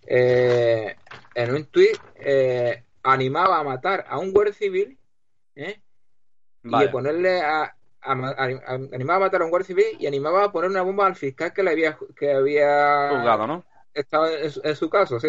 eh, 0.06 0.96
en 1.34 1.54
un 1.54 1.66
tweet 1.66 1.96
eh, 2.16 2.82
animaba 3.02 3.58
a 3.60 3.64
matar 3.64 4.04
a 4.08 4.18
un 4.18 4.32
guardia 4.32 4.54
civil 4.54 4.98
¿eh? 5.56 5.80
Y 6.64 6.88
ponerle 6.88 7.40
a, 7.42 7.74
animaba 8.00 9.16
a 9.16 9.20
matar 9.20 9.42
a 9.42 9.44
un 9.44 9.50
guardia 9.50 9.66
civil 9.66 9.84
y 9.98 10.06
animaba 10.06 10.44
a 10.44 10.52
poner 10.52 10.70
una 10.70 10.82
bomba 10.82 11.06
al 11.06 11.16
fiscal 11.16 11.52
que 11.52 11.62
le 11.62 11.70
había 11.70 11.98
que 12.16 12.32
había 12.32 13.10
juzgado, 13.10 13.46
¿no? 13.46 13.64
Estado 13.92 14.26
en, 14.28 14.76
su 14.76 14.90
caso, 14.90 15.20
sí. 15.20 15.28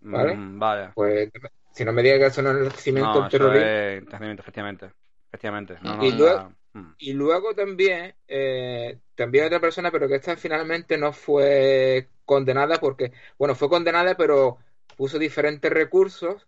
¿Vale? 0.00 0.36
Mm, 0.36 0.58
vaya. 0.58 0.92
Pues 0.94 1.30
si 1.72 1.84
no 1.84 1.92
me 1.92 2.02
diga 2.02 2.18
que 2.18 2.26
eso 2.26 2.42
no 2.42 2.50
es 2.52 2.56
el 2.58 2.68
crecimiento 2.68 3.20
del 3.20 3.30
terrorismo. 3.30 4.38
efectivamente. 4.38 4.92
Efectivamente. 5.28 5.78
y, 6.00 6.12
luego, 6.12 6.52
mm. 6.72 6.94
y, 6.98 7.12
luego, 7.12 7.54
también, 7.54 8.14
eh, 8.26 8.98
también 9.14 9.46
otra 9.46 9.60
persona, 9.60 9.90
pero 9.90 10.08
que 10.08 10.14
esta 10.14 10.36
finalmente 10.36 10.96
no 10.96 11.12
fue 11.12 12.08
condenada 12.24 12.78
porque, 12.78 13.12
bueno, 13.36 13.54
fue 13.54 13.68
condenada, 13.68 14.16
pero 14.16 14.58
puso 14.96 15.18
diferentes 15.18 15.70
recursos 15.70 16.46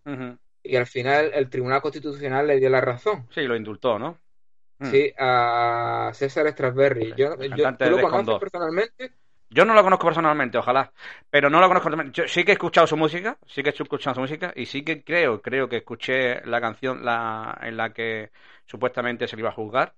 y 0.63 0.77
al 0.77 0.87
final 0.87 1.31
el 1.35 1.49
Tribunal 1.49 1.83
Constitucional 1.83 2.47
le 2.47 2.59
dio 2.59 2.71
la 2.71 2.81
razón. 2.81 3.27
Sí, 3.31 3.43
lo 3.43 3.57
indultó, 3.57 3.99
¿no? 3.99 4.19
Mm. 4.79 4.91
Sí, 4.91 5.13
a 5.19 6.11
César 6.15 6.49
Strasberry. 6.49 7.15
Yo, 7.17 7.37
lo 7.37 8.01
conozco 8.01 8.39
personalmente? 8.39 9.13
Yo 9.53 9.65
no 9.65 9.75
lo 9.75 9.83
conozco 9.83 10.07
personalmente, 10.07 10.59
ojalá, 10.59 10.93
pero 11.29 11.51
no 11.51 11.61
lo 11.61 11.67
conozco. 11.67 11.91
Yo 12.13 12.29
sí 12.29 12.45
que 12.45 12.53
he 12.53 12.55
escuchado 12.55 12.87
su 12.87 12.97
música, 12.97 13.37
sí 13.47 13.63
que 13.65 13.71
he 13.71 13.73
escuchado 13.73 14.15
su 14.15 14.21
música 14.21 14.53
y 14.55 14.67
sí 14.67 14.85
que 14.85 15.03
creo, 15.03 15.43
creo 15.43 15.69
que 15.69 15.79
escuché 15.79 16.41
la 16.47 16.61
canción 16.61 17.05
la, 17.05 17.59
en 17.63 17.77
la 17.77 17.93
que 17.93 18.31
supuestamente 18.67 19.27
se 19.27 19.35
le 19.35 19.43
iba 19.43 19.49
a 19.49 19.55
juzgar 19.55 19.97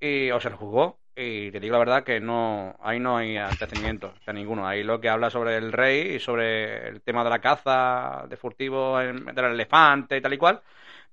y, 0.00 0.32
o 0.32 0.40
se 0.40 0.50
lo 0.50 0.56
juzgó 0.56 0.98
y 1.18 1.50
te 1.50 1.60
digo 1.60 1.72
la 1.74 1.78
verdad 1.80 2.04
que 2.04 2.20
no 2.20 2.76
ahí 2.80 3.00
no 3.00 3.16
hay 3.16 3.36
antecedimientos, 3.36 4.14
sea, 4.24 4.32
ninguno. 4.34 4.66
Ahí 4.66 4.82
lo 4.84 5.00
que 5.00 5.08
habla 5.08 5.30
sobre 5.30 5.56
el 5.56 5.72
rey 5.72 6.14
y 6.16 6.20
sobre 6.20 6.88
el 6.88 7.02
tema 7.02 7.24
de 7.24 7.30
la 7.30 7.40
caza 7.40 8.24
de 8.28 8.36
furtivo 8.36 8.98
del 8.98 9.28
elefante 9.44 10.16
y 10.16 10.20
tal 10.20 10.34
y 10.34 10.38
cual, 10.38 10.62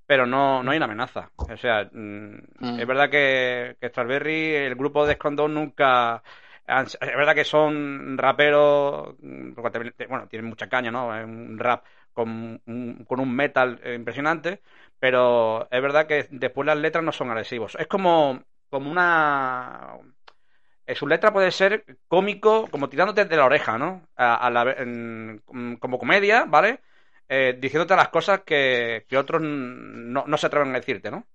pero 0.06 0.26
no, 0.26 0.64
no 0.64 0.72
hay 0.72 0.78
una 0.78 0.86
amenaza. 0.86 1.32
O 1.38 1.58
sea, 1.58 1.90
mm, 1.92 2.36
Mm. 2.60 2.80
es 2.80 2.88
verdad 2.88 3.10
que, 3.10 3.78
que 3.80 3.90
Strawberry, 3.90 4.56
el 4.56 4.76
grupo 4.76 5.06
de 5.06 5.14
Escondón 5.14 5.54
nunca... 5.54 6.24
Es 6.68 6.98
verdad 7.00 7.36
que 7.36 7.46
son 7.46 8.18
raperos, 8.18 9.16
mm, 9.22 9.54
bueno, 10.10 10.28
tienen 10.28 10.50
mucha 10.50 10.68
caña, 10.68 10.92
¿no? 10.92 11.16
Es 11.16 11.24
un 11.26 11.60
rap 11.60 11.86
con 12.14 12.60
un, 12.66 13.06
con 13.08 13.20
un 13.20 13.36
metal 13.36 13.80
eh, 13.84 13.94
impresionante, 13.96 14.62
pero 15.00 15.68
es 15.70 15.82
verdad 15.82 16.08
que 16.08 16.28
después 16.32 16.66
las 16.66 16.78
letras 16.78 17.04
no 17.04 17.12
son 17.12 17.30
agresivos. 17.30 17.76
Es 17.80 17.88
como, 17.88 18.42
como 18.76 18.92
una... 18.92 19.98
eh, 20.86 20.96
su 20.96 21.08
letra 21.08 21.34
puede 21.34 21.52
ser 21.52 21.86
cómico, 22.08 22.70
como 22.72 22.90
tirándote 22.90 23.26
de 23.26 23.38
la 23.38 23.46
oreja, 23.46 23.78
¿no? 23.78 24.08
A, 24.16 24.36
a 24.36 24.50
la 24.52 24.64
en- 24.78 25.42
como 25.80 25.98
comedia, 26.00 26.46
¿vale? 26.46 26.82
Eh, 27.30 27.58
diciéndote 27.60 27.96
las 27.96 28.10
cosas 28.10 28.42
que, 28.46 29.06
que 29.10 29.18
otros 29.18 29.42
no, 29.42 30.26
no 30.28 30.38
se 30.38 30.48
atreven 30.48 30.72
a 30.76 30.80
decirte, 30.80 31.10
¿no? 31.12 31.28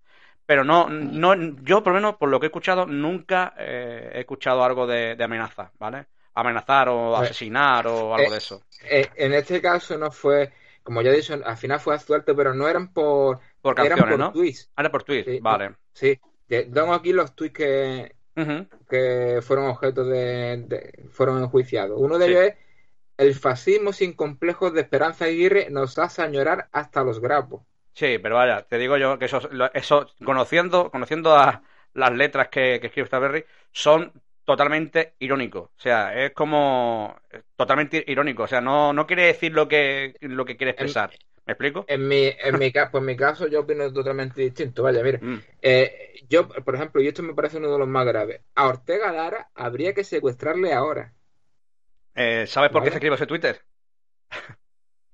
Pero 0.46 0.64
no, 0.64 0.88
no, 0.90 1.34
yo 1.64 1.82
por 1.82 1.92
lo 1.94 1.98
menos 2.00 2.16
por 2.16 2.28
lo 2.30 2.40
que 2.40 2.46
he 2.46 2.48
escuchado, 2.50 2.86
nunca 2.86 3.54
eh, 3.58 4.12
he 4.14 4.20
escuchado 4.20 4.64
algo 4.64 4.86
de, 4.86 5.16
de 5.16 5.24
amenaza, 5.24 5.72
¿vale? 5.78 6.06
Amenazar 6.34 6.88
o 6.90 7.16
Eh, 7.16 7.18
asesinar 7.18 7.86
o 7.86 8.14
algo 8.14 8.30
eh, 8.30 8.32
de 8.32 8.38
eso. 8.38 8.64
En 9.16 9.34
este 9.34 9.60
caso 9.62 9.98
no 9.98 10.10
fue, 10.12 10.52
como 10.82 11.02
ya 11.02 11.10
he 11.10 11.16
dicho, 11.16 11.34
al 11.44 11.56
final 11.58 11.80
fue 11.80 11.94
absuelto, 11.94 12.36
pero 12.36 12.54
no 12.54 12.68
eran 12.68 12.92
por, 12.92 13.40
Por 13.62 13.74
eran 13.78 14.04
canciones, 14.04 14.06
por 14.06 14.22
¿no? 14.22 14.28
tweets. 14.30 14.70
Ah, 14.76 14.82
era 14.82 14.90
por 14.90 15.02
tweet, 15.04 15.26
Sí, 15.26 15.44
vale. 15.48 15.76
Sí, 15.94 16.20
Tengo 16.50 16.92
aquí 16.94 17.12
los 17.12 17.34
tweets 17.34 17.54
que, 17.54 18.16
que 18.88 19.40
fueron 19.42 19.66
objeto 19.66 20.04
de, 20.04 20.64
de- 20.66 21.08
fueron 21.10 21.42
enjuiciados. 21.42 21.98
Uno 22.00 22.18
de 22.18 22.26
Sí. 22.26 22.30
ellos 22.32 22.42
es 22.44 22.54
el 23.18 23.34
fascismo 23.34 23.92
sin 23.92 24.14
complejos 24.14 24.72
de 24.72 24.80
Esperanza 24.82 25.26
Aguirre 25.26 25.68
nos 25.70 25.98
hace 25.98 26.22
añorar 26.22 26.68
hasta 26.72 27.04
los 27.04 27.20
grapos. 27.20 27.62
Sí, 27.92 28.18
pero 28.18 28.36
vaya, 28.36 28.62
te 28.62 28.78
digo 28.78 28.96
yo 28.96 29.18
que 29.18 29.26
eso, 29.26 29.40
eso 29.74 30.06
conociendo, 30.24 30.90
conociendo 30.90 31.34
a 31.36 31.62
las 31.92 32.12
letras 32.12 32.48
que, 32.48 32.78
que 32.80 32.86
escribe 32.86 33.06
Strawberry, 33.06 33.44
son 33.72 34.12
totalmente 34.44 35.14
irónicos. 35.18 35.70
O 35.76 35.80
sea, 35.80 36.14
es 36.24 36.32
como 36.32 37.16
totalmente 37.56 38.02
irónico. 38.06 38.44
O 38.44 38.48
sea, 38.48 38.60
no, 38.60 38.92
no 38.92 39.06
quiere 39.06 39.26
decir 39.26 39.52
lo 39.52 39.68
que, 39.68 40.16
lo 40.20 40.44
que 40.44 40.56
quiere 40.56 40.70
expresar. 40.70 41.10
¿Me 41.46 41.52
explico? 41.52 41.84
En 41.88 42.06
mi, 42.06 42.26
en 42.26 42.58
mi, 42.58 42.70
pues 42.70 42.94
en 42.94 43.04
mi 43.04 43.16
caso 43.16 43.46
yo 43.48 43.60
opino 43.60 43.92
totalmente 43.92 44.40
distinto. 44.42 44.82
Vaya, 44.82 45.02
mira, 45.02 45.18
Mm. 45.20 45.38
eh, 45.62 46.14
yo, 46.28 46.48
por 46.48 46.74
ejemplo, 46.74 47.02
y 47.02 47.08
esto 47.08 47.22
me 47.22 47.34
parece 47.34 47.58
uno 47.58 47.72
de 47.72 47.78
los 47.78 47.88
más 47.88 48.06
graves, 48.06 48.40
a 48.54 48.68
Ortega 48.68 49.12
Lara 49.12 49.50
habría 49.54 49.92
que 49.94 50.04
secuestrarle 50.04 50.72
ahora. 50.72 51.12
Eh, 52.14 52.46
¿Sabes 52.46 52.70
por 52.70 52.82
qué 52.82 52.90
se 52.90 52.96
escribe 52.96 53.14
ese 53.16 53.26
Twitter? 53.26 53.60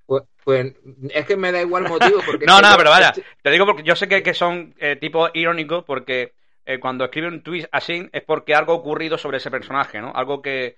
Pues, 0.06 0.22
pues 0.44 0.72
es 1.10 1.26
que 1.26 1.36
me 1.36 1.52
da 1.52 1.60
igual 1.60 1.88
motivo. 1.88 2.20
Porque 2.24 2.46
No, 2.46 2.56
que 2.56 2.62
no, 2.62 2.76
pero 2.76 2.90
vaya, 2.90 3.12
te 3.42 3.50
digo 3.50 3.66
porque 3.66 3.82
yo 3.82 3.96
sé 3.96 4.08
que, 4.08 4.22
que 4.22 4.34
son 4.34 4.74
eh, 4.78 4.96
tipo 4.96 5.28
irónicos 5.34 5.84
porque 5.84 6.32
eh, 6.64 6.78
cuando 6.78 7.04
escribe 7.04 7.28
un 7.28 7.42
tweet 7.42 7.66
así 7.72 8.08
es 8.12 8.22
porque 8.22 8.54
algo 8.54 8.72
ha 8.72 8.76
ocurrido 8.76 9.18
sobre 9.18 9.38
ese 9.38 9.50
personaje, 9.50 10.00
¿no? 10.00 10.12
Algo 10.14 10.42
que, 10.42 10.76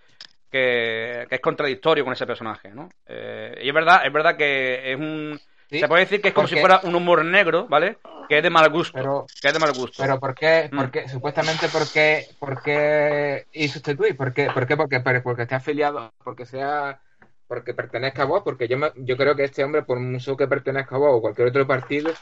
que, 0.51 1.27
que 1.29 1.35
es 1.35 1.41
contradictorio 1.41 2.05
con 2.05 2.12
ese 2.12 2.27
personaje, 2.27 2.70
¿no? 2.70 2.89
Eh, 3.07 3.61
y 3.62 3.69
es 3.69 3.75
verdad, 3.75 4.03
es 4.05 4.12
verdad 4.12 4.37
que 4.37 4.93
es 4.93 4.99
un... 4.99 5.39
sí, 5.70 5.79
Se 5.81 5.89
puede 5.89 6.03
decir 6.05 6.20
que 6.20 6.29
es 6.29 6.35
como 6.35 6.45
porque- 6.47 6.57
si 6.57 6.61
fuera 6.61 6.81
un 6.85 6.95
humor 6.95 7.25
negro, 7.25 7.66
¿vale? 7.69 7.99
Que 8.29 8.39
es 8.39 8.43
de 8.43 8.51
mal 8.51 8.69
gusto. 8.70 8.93
Pero, 8.95 9.27
que 9.41 9.49
es 9.49 9.55
de 9.55 9.61
mal 9.61 9.73
gusto. 9.73 10.03
pero 10.03 10.20
¿por 10.20 10.35
qué? 10.35 10.69
Mm. 10.70 10.77
¿Por 10.77 10.91
qué? 10.91 11.09
Supuestamente, 11.09 11.69
¿por 11.69 11.91
qué, 11.91 12.27
por 12.39 12.62
qué 12.62 13.47
hizo 13.53 13.79
este 13.79 13.95
tweet? 13.97 14.15
¿Por 14.15 14.33
qué? 14.35 14.51
¿Por 14.53 14.66
qué? 14.66 14.77
Porque, 14.77 15.01
porque, 15.01 15.20
porque 15.20 15.43
esté 15.43 15.55
afiliado, 15.55 16.12
porque 16.23 16.45
sea, 16.45 17.01
porque 17.47 17.73
pertenezca 17.73 18.23
a 18.23 18.27
vos, 18.27 18.43
porque 18.45 18.69
yo, 18.69 18.77
me- 18.77 18.93
yo 18.97 19.16
creo 19.16 19.35
que 19.35 19.45
este 19.45 19.65
hombre, 19.65 19.83
por 19.83 19.99
mucho 19.99 20.37
que 20.37 20.47
pertenezca 20.47 20.97
a 20.97 20.99
vos 20.99 21.11
o 21.15 21.20
cualquier 21.23 21.49
otro 21.49 21.66
partido, 21.66 22.12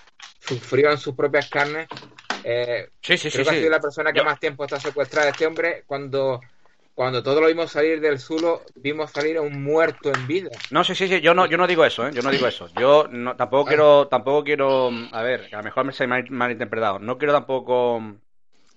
sufrió 0.40 0.90
en 0.92 0.98
sus 0.98 1.14
propias 1.16 1.48
carnes. 1.50 1.88
eh, 2.44 2.88
sí, 3.02 3.18
sí, 3.18 3.28
sí, 3.28 3.38
creo 3.38 3.44
que 3.44 3.50
ha 3.50 3.54
sí. 3.54 3.58
sido 3.58 3.70
la 3.70 3.80
persona 3.80 4.12
que 4.12 4.18
Yo- 4.18 4.24
más 4.24 4.38
tiempo 4.38 4.64
está 4.64 4.78
secuestrada. 4.78 5.30
Este 5.30 5.44
hombre, 5.46 5.82
cuando, 5.86 6.40
cuando 6.96 7.22
todos 7.22 7.42
lo 7.42 7.48
vimos 7.48 7.70
salir 7.70 8.00
del 8.00 8.18
Zulo, 8.18 8.62
vimos 8.74 9.10
salir 9.10 9.36
a 9.36 9.42
un 9.42 9.62
muerto 9.62 10.10
en 10.10 10.26
vida. 10.26 10.48
No, 10.70 10.82
sí, 10.82 10.94
sí, 10.94 11.06
sí, 11.06 11.20
yo 11.20 11.34
no, 11.34 11.44
yo 11.44 11.58
no 11.58 11.66
digo 11.66 11.84
eso, 11.84 12.08
¿eh? 12.08 12.10
Yo 12.14 12.22
no 12.22 12.30
digo 12.30 12.46
eso. 12.46 12.68
Yo 12.74 13.06
no, 13.10 13.36
tampoco 13.36 13.66
quiero, 13.66 14.08
tampoco 14.08 14.42
quiero, 14.42 14.90
a 15.12 15.22
ver, 15.22 15.50
a 15.52 15.58
lo 15.58 15.62
mejor 15.62 15.84
me 15.84 15.92
se 15.92 16.06
me 16.06 16.16
ha 16.16 16.24
malinterpretado. 16.30 16.98
No 16.98 17.18
quiero 17.18 17.34
tampoco 17.34 18.00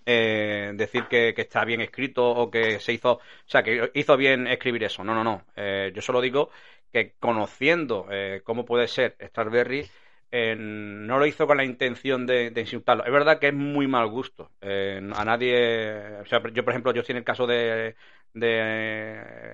eh, 0.06 0.74
decir 0.76 1.06
que, 1.06 1.34
que 1.34 1.44
está 1.44 1.64
bien 1.64 1.80
escrito 1.80 2.30
o 2.30 2.52
que 2.52 2.82
se 2.82 2.92
hizo, 2.92 3.14
o 3.14 3.22
sea, 3.46 3.64
que 3.64 3.90
hizo 3.94 4.18
bien 4.18 4.48
escribir 4.48 4.84
eso. 4.84 5.02
No, 5.06 5.16
no, 5.16 5.24
no. 5.24 5.46
Eh, 5.56 5.94
yo 5.96 6.02
solo 6.02 6.20
digo 6.20 6.50
que 6.92 7.14
conociendo 7.22 8.06
eh, 8.12 8.42
cómo 8.44 8.66
puede 8.66 8.90
ser 8.90 9.16
Starberry, 9.22 9.90
no 10.32 11.18
lo 11.18 11.26
hizo 11.26 11.48
con 11.48 11.58
la 11.58 11.64
intención 11.64 12.26
de, 12.26 12.54
insultarlo. 12.56 13.06
Es 13.06 13.12
verdad 13.12 13.40
que 13.40 13.48
es 13.48 13.54
muy 13.54 13.88
mal 13.88 14.08
gusto. 14.08 14.52
Eh, 14.62 15.02
a 15.16 15.26
nadie, 15.26 16.20
o 16.22 16.26
sea, 16.26 16.42
yo 16.54 16.64
por 16.64 16.72
ejemplo, 16.72 16.94
yo 16.94 17.02
estoy 17.02 17.14
en 17.14 17.18
el 17.18 17.24
caso 17.24 17.48
de, 17.48 17.96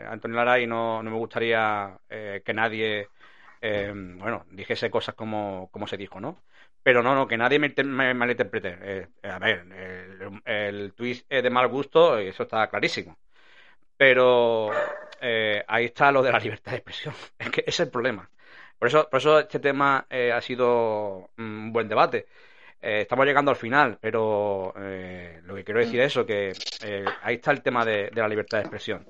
Antonio 0.08 0.36
Lara 0.36 0.60
y 0.60 0.68
no, 0.68 1.02
no 1.02 1.12
me 1.12 1.18
gustaría 1.18 1.98
eh, 2.10 2.42
que 2.46 2.54
nadie, 2.54 3.08
eh, 3.62 3.92
bueno, 3.96 4.46
dijese 4.52 4.90
cosas 4.92 5.16
como, 5.16 5.70
como 5.72 5.88
se 5.88 5.98
dijo, 5.98 6.20
¿no? 6.20 6.44
Pero 6.84 7.02
no, 7.02 7.16
no, 7.16 7.28
que 7.28 7.38
nadie 7.38 7.58
me, 7.58 7.74
me 7.84 8.14
malinterprete. 8.14 9.10
A 9.24 9.40
ver, 9.40 9.66
el, 9.74 10.42
el 10.46 10.94
tweet 10.94 11.24
es 11.30 11.42
de 11.44 11.50
mal 11.50 11.68
gusto, 11.68 12.18
eso 12.20 12.44
está 12.44 12.68
clarísimo. 12.70 13.18
Pero 13.98 14.72
ahí 15.68 15.86
está 15.86 16.12
lo 16.12 16.22
de 16.22 16.32
la 16.32 16.40
libertad 16.40 16.72
de 16.74 16.78
expresión. 16.78 17.16
Es 17.40 17.50
que 17.50 17.62
ese 17.62 17.70
es 17.70 17.80
el 17.82 17.90
problema. 17.90 18.30
Por 18.80 18.88
eso, 18.90 19.10
por 19.10 19.20
eso 19.20 19.40
este 19.40 19.60
tema 19.60 20.06
eh, 20.10 20.32
ha 20.32 20.42
sido 20.42 21.32
mm, 21.38 21.44
un 21.68 21.74
buen 21.74 21.88
debate. 21.88 22.28
Eh, 22.82 23.02
estamos 23.02 23.26
llegando 23.26 23.52
al 23.52 23.58
final, 23.58 23.98
pero 24.02 24.74
eh, 24.78 25.42
lo 25.44 25.56
que 25.56 25.64
quiero 25.64 25.80
decir 25.80 26.00
es 26.02 26.08
eso, 26.08 26.26
que 26.26 26.52
eh, 26.80 27.16
ahí 27.22 27.36
está 27.36 27.52
el 27.52 27.64
tema 27.64 27.86
de, 27.86 28.10
de 28.12 28.22
la 28.22 28.28
libertad 28.28 28.58
de 28.60 28.64
expresión. 28.64 29.08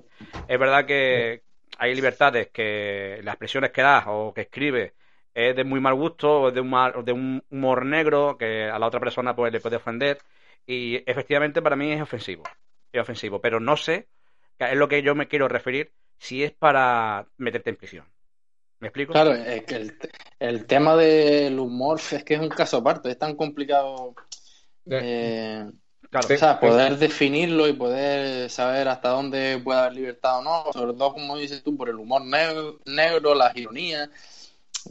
Es 0.48 0.60
verdad 0.60 0.86
que 0.86 1.44
hay 1.78 1.96
libertades 1.96 2.50
que 2.52 3.20
las 3.24 3.34
expresiones 3.34 3.72
que 3.72 3.82
das 3.82 4.06
o 4.08 4.34
que 4.34 4.42
escribes 4.42 4.94
es 5.34 5.56
de 5.56 5.64
muy 5.66 5.80
mal 5.82 5.96
gusto 5.96 6.44
o 6.44 6.52
de 6.52 6.62
un, 6.62 6.70
mal- 6.70 7.04
de 7.04 7.12
un 7.12 7.44
humor 7.50 7.86
negro 7.86 8.38
que 8.38 8.66
a 8.70 8.80
la 8.80 8.88
otra 8.88 9.00
persona 9.02 9.36
pues 9.36 9.52
le 9.52 9.60
puede 9.60 9.76
ofender 9.78 10.20
y 10.66 11.04
efectivamente 11.10 11.62
para 11.62 11.76
mí 11.76 11.92
es 11.92 12.02
ofensivo. 12.02 12.44
Es 12.92 13.02
ofensivo, 13.02 13.42
pero 13.42 13.60
no 13.60 13.76
sé, 13.78 14.08
es 14.60 14.76
lo 14.78 14.88
que 14.88 15.02
yo 15.02 15.16
me 15.16 15.28
quiero 15.28 15.48
referir, 15.50 15.92
si 16.18 16.44
es 16.44 16.52
para 16.54 17.28
meterte 17.38 17.70
en 17.72 17.76
prisión. 17.76 18.06
¿Me 18.80 18.88
explico? 18.88 19.14
Claro, 19.14 19.34
es 19.34 19.64
que 19.64 19.76
el, 19.76 19.98
el 20.40 20.66
tema 20.66 20.96
del 20.96 21.60
humor 21.60 22.00
es 22.12 22.24
que 22.24 22.36
es 22.36 22.40
un 22.40 22.50
caso 22.50 22.78
aparte, 22.78 23.10
es 23.10 23.18
tan 23.18 23.36
complicado 23.36 24.14
eh, 24.90 25.66
Claro. 26.10 26.34
o 26.34 26.38
sea, 26.38 26.60
poder 26.60 26.98
definirlo 26.98 27.68
y 27.68 27.74
poder 27.74 28.50
saber 28.50 28.88
hasta 28.88 29.10
dónde 29.10 29.60
puede 29.62 29.80
haber 29.80 29.94
libertad 29.94 30.40
o 30.40 30.42
no, 30.44 30.64
sobre 30.72 30.94
todo 30.94 31.14
como 31.14 31.38
dices 31.38 31.62
tú, 31.62 31.76
por 31.76 31.90
el 31.90 31.96
humor 31.96 32.24
negro, 32.24 32.80
negro 32.86 33.36
las 33.36 33.56
ironías. 33.56 34.10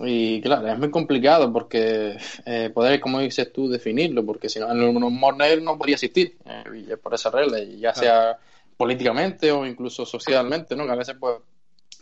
Y 0.01 0.41
claro, 0.43 0.67
es 0.69 0.79
muy 0.79 0.91
complicado 0.91 1.53
porque 1.53 2.19
eh, 2.45 2.71
poder, 2.75 3.01
como 3.01 3.21
dices 3.21 3.53
tú, 3.53 3.69
definirlo, 3.71 4.27
porque 4.27 4.49
si 4.49 4.59
no, 4.59 4.71
el 4.71 4.83
humor 4.83 5.37
negro 5.37 5.63
no 5.63 5.79
podría 5.79 5.95
existir, 5.95 6.37
eh, 6.45 6.65
y 6.87 6.93
es 6.93 6.99
por 6.99 7.15
esa 7.15 7.31
regla, 7.31 7.59
ya 7.63 7.95
sea 7.95 8.37
políticamente 8.77 9.53
o 9.53 9.65
incluso 9.65 10.05
socialmente, 10.05 10.75
¿no? 10.75 10.85
Que 10.85 10.93
a 10.93 10.97
veces 10.97 11.17
pues, 11.19 11.37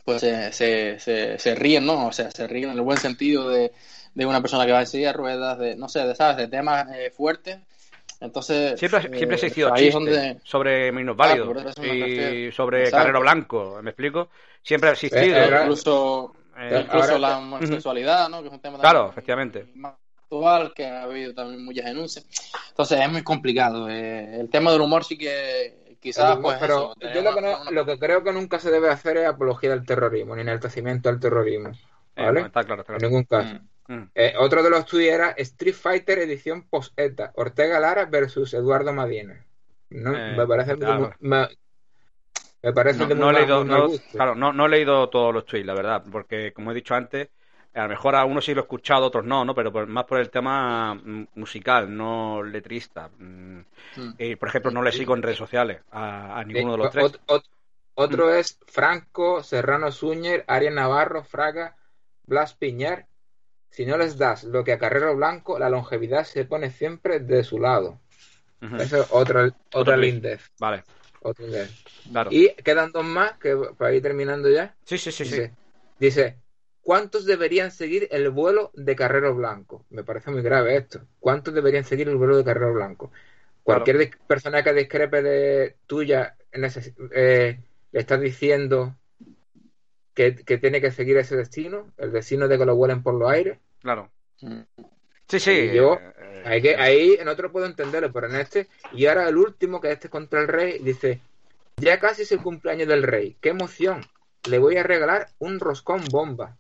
pues 0.05 0.21
se, 0.21 0.53
se, 0.53 0.99
se, 0.99 1.39
se 1.39 1.55
ríen, 1.55 1.87
¿no? 1.87 2.07
O 2.09 2.13
sea, 2.13 2.31
se 2.31 2.47
ríen 2.47 2.71
en 2.71 2.77
el 2.77 2.83
buen 2.83 2.99
sentido 2.99 3.49
de, 3.49 3.73
de 4.15 4.27
una 4.27 4.41
persona 4.41 4.67
que 4.67 4.73
va 4.73 4.81
en 4.81 4.87
silla 4.87 5.09
de 5.09 5.13
ruedas, 5.13 5.59
de, 5.59 5.77
no 5.77 5.89
sé, 5.89 6.07
de, 6.07 6.15
¿sabes? 6.15 6.37
De 6.37 6.49
temas 6.49 6.87
eh, 6.95 7.11
fuertes. 7.11 7.59
Entonces, 8.21 8.79
Siempre, 8.79 9.01
eh, 9.01 9.17
siempre 9.17 9.35
ha 9.35 9.35
existido 9.35 9.75
ahí 9.75 9.89
es 9.89 9.95
chistes 9.95 10.15
donde... 10.17 10.41
sobre 10.45 10.93
Minos 10.93 11.17
Ah, 11.19 11.35
y 11.83 12.53
sobre 12.53 12.85
Exacto. 12.85 12.97
Carrero 12.99 13.21
Blanco, 13.21 13.81
¿me 13.83 13.91
explico? 13.91 14.29
Siempre 14.63 14.91
ha 14.91 14.93
existido. 14.93 15.23
Eh, 15.25 15.45
era- 15.47 15.63
incluso 15.63 16.33
Eh, 16.57 16.83
incluso 16.85 17.05
ahora- 17.15 17.19
la 17.19 17.39
homosexualidad, 17.39 18.29
¿no? 18.29 18.41
Que 18.43 18.49
es 18.49 18.53
un 18.55 18.61
tema 18.61 18.79
Claro, 18.79 19.09
efectivamente. 19.11 19.67
más 19.75 19.95
actual, 20.23 20.73
que 20.75 20.87
ha 20.87 21.03
habido 21.03 21.35
también 21.35 21.65
muchas 21.65 21.85
denuncias. 21.87 22.25
Entonces 22.69 23.01
es 23.01 23.09
muy 23.11 23.23
complicado. 23.23 23.89
eh, 23.91 24.39
el 24.41 24.49
tema 24.51 24.71
del 24.71 24.83
humor 24.83 25.05
sí 25.05 25.19
que 25.19 25.82
quizás, 26.03 26.37
pues 26.43 26.59
pero 26.61 26.95
eso, 27.01 27.15
yo 27.15 27.23
lo 27.23 27.35
que, 27.35 27.41
no- 27.41 27.61
una- 27.63 27.71
lo 27.71 27.87
que 27.87 27.99
creo 27.99 28.23
que 28.25 28.33
nunca 28.33 28.59
se 28.59 28.71
debe 28.71 28.91
hacer 28.91 29.17
es 29.19 29.27
apología 29.27 29.71
del 29.71 29.87
terrorismo, 29.87 30.35
ni 30.35 30.43
enaltecimiento 30.43 31.09
al 31.09 31.21
terrorismo. 31.21 31.71
eh, 32.17 32.25
¿Vale? 32.25 32.41
no, 32.41 32.47
está 32.49 32.65
claro, 32.65 32.83
está 32.83 32.93
En 32.93 32.99
claro. 32.99 33.11
ningún 33.11 33.25
caso. 33.25 33.55
Mm. 33.89 33.95
Mm. 33.95 34.11
Eh, 34.15 34.35
otro 34.39 34.63
de 34.63 34.71
los 34.71 34.85
tweets 34.87 35.13
era 35.15 35.31
Street 35.31 35.75
Fighter 35.75 36.19
edición 36.19 36.69
post-ETA, 36.69 37.33
Ortega 37.37 37.81
Lara 37.81 38.05
versus 38.07 38.53
Eduardo 38.55 38.93
Madina. 38.93 39.45
¿no? 39.91 40.17
Eh, 40.17 40.35
me 40.37 40.47
parece 40.47 40.77
claro. 40.77 41.01
muy- 41.01 41.11
me, 41.21 41.49
me 42.63 42.73
parece 42.73 43.01
No, 43.01 43.07
muy 43.07 43.15
no 43.17 43.31
he 43.31 43.33
leído, 43.35 43.65
mal 43.65 43.69
no- 43.69 43.91
claro, 44.13 44.35
no, 44.35 44.53
no 44.53 44.67
he 44.67 44.69
leído 44.69 45.09
todos 45.09 45.35
los 45.35 45.45
tweets, 45.47 45.67
la 45.67 45.75
verdad, 45.75 46.05
porque 46.11 46.53
como 46.53 46.71
he 46.71 46.75
dicho 46.75 46.95
antes, 46.95 47.29
A 47.75 47.85
lo 47.85 47.89
mejor 47.89 48.15
a 48.15 48.25
unos 48.25 48.45
sí 48.45 48.55
lo 48.55 48.61
he 48.61 48.65
escuchado, 48.65 49.07
otros 49.07 49.25
no, 49.25 49.45
¿no? 49.45 49.55
Pero 49.55 49.87
más 49.87 50.05
por 50.05 50.21
el 50.21 50.31
tema 50.31 50.95
mm, 50.95 51.29
musical, 51.37 51.95
no 51.95 52.43
letrista. 52.43 53.09
Mm. 53.19 53.61
Y, 54.19 54.37
por 54.37 54.49
ejemplo, 54.49 54.71
no 54.71 54.83
le 54.83 54.93
sigo 54.93 55.15
en 55.15 55.23
redes 55.23 55.39
sociales 55.39 55.81
a, 55.91 56.43
ninguno 56.47 56.73
de 56.73 56.79
los 56.79 56.91
tres. 56.91 57.19
otro 57.95 58.35
es 58.35 58.59
Franco, 58.67 59.43
Serrano 59.43 59.91
Suñer, 59.91 60.45
Arias 60.49 60.75
Navarro, 60.75 61.25
Fraga, 61.25 61.77
Blas 62.25 62.55
Piñar. 62.55 63.07
Si 63.71 63.87
no 63.87 63.97
les 63.97 64.19
das 64.19 64.45
lo 64.45 64.65
que 64.65 64.73
a 64.73 64.79
Carrero 64.79 65.17
Blanco, 65.17 65.59
la 65.59 65.71
longevidad 65.71 66.25
se 66.25 66.45
pone 66.45 66.71
siempre 66.71 67.21
de 67.21 67.43
su 67.43 67.59
lado. 67.59 68.01
Eso 68.79 69.03
es 69.03 69.07
otra, 69.11 69.51
otra 69.73 69.97
lindez. 69.97 70.53
Vale. 70.61 70.85
Y 72.31 72.49
quedan 72.49 72.93
dos 72.93 73.05
más, 73.05 73.39
que 73.39 73.57
para 73.77 73.93
ir 73.93 74.03
terminando 74.03 74.51
ya. 74.51 74.75
Sí, 74.85 74.99
sí, 74.99 75.13
sí. 75.13 75.25
Dice, 75.25 75.47
sí. 75.47 75.53
dice, 75.99 76.42
¿cuántos 76.83 77.25
deberían 77.25 77.71
seguir 77.71 78.09
el 78.11 78.31
vuelo 78.31 78.71
de 78.75 78.95
Carrero 78.95 79.35
Blanco? 79.35 79.85
Me 79.91 80.05
parece 80.05 80.31
muy 80.31 80.43
grave 80.43 80.77
esto. 80.77 81.01
¿Cuántos 81.21 81.55
deberían 81.55 81.85
seguir 81.85 82.09
el 82.09 82.17
vuelo 82.17 82.37
de 82.37 82.45
Carrero 82.45 82.75
Blanco? 82.75 83.11
Cualquier 83.63 84.11
persona 84.27 84.63
que 84.63 84.73
discrepe 84.73 85.23
de 85.23 85.77
tuya 85.87 86.37
eh, 86.53 87.61
le 87.93 88.01
está 88.01 88.19
diciendo 88.19 88.97
que, 90.15 90.33
tiene 90.33 90.81
que 90.81 90.91
seguir 90.91 91.17
ese 91.17 91.37
destino, 91.37 91.93
el 91.97 92.13
destino 92.13 92.49
de 92.49 92.59
que 92.59 92.67
lo 92.67 92.77
vuelen 92.77 93.03
por 93.03 93.15
los 93.15 93.31
aires. 93.31 93.59
Claro. 93.81 94.11
Sí, 95.29 95.41
sí. 95.41 95.71
yo, 95.73 95.99
eh, 96.45 96.61
que, 96.61 96.77
ahí 96.77 97.17
en 97.19 97.29
otro 97.29 97.53
puedo 97.53 97.67
entenderlo, 97.67 98.13
pero 98.13 98.29
en 98.29 98.37
este, 98.37 98.69
y 98.93 99.07
ahora 99.07 99.29
el 99.29 99.37
último, 99.37 99.81
que 99.81 99.93
este 99.93 100.09
contra 100.09 100.41
el 100.41 100.49
rey, 100.49 100.79
dice, 100.81 101.21
ya 101.77 101.99
casi 101.99 102.23
es 102.23 102.33
el 102.33 102.43
cumpleaños 102.43 102.89
del 102.89 103.03
rey, 103.03 103.37
qué 103.41 103.51
emoción, 103.51 104.05
le 104.49 104.59
voy 104.59 104.77
a 104.77 104.83
regalar 104.83 105.29
un 105.39 105.61
roscón 105.61 106.05
bomba. 106.11 106.59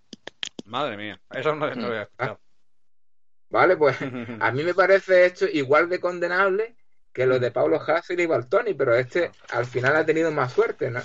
Madre 0.72 0.96
mía, 0.96 1.20
eso 1.30 1.54
no, 1.54 1.66
lo 1.66 1.86
había 1.86 2.02
escuchado. 2.04 2.40
Vale, 3.50 3.76
pues 3.76 3.94
a 4.40 4.50
mí 4.52 4.64
me 4.64 4.72
parece 4.82 5.26
esto 5.26 5.44
igual 5.44 5.90
de 5.90 6.00
condenable 6.00 6.76
que 7.12 7.26
lo 7.26 7.38
de 7.38 7.50
Pablo 7.50 7.78
Hassel 7.78 8.20
y 8.20 8.24
Baltoni, 8.24 8.72
pero 8.72 8.94
este 8.94 9.30
al 9.50 9.66
final 9.66 9.96
ha 9.96 10.06
tenido 10.06 10.32
más 10.32 10.54
suerte. 10.54 10.90
¿no? 10.90 11.00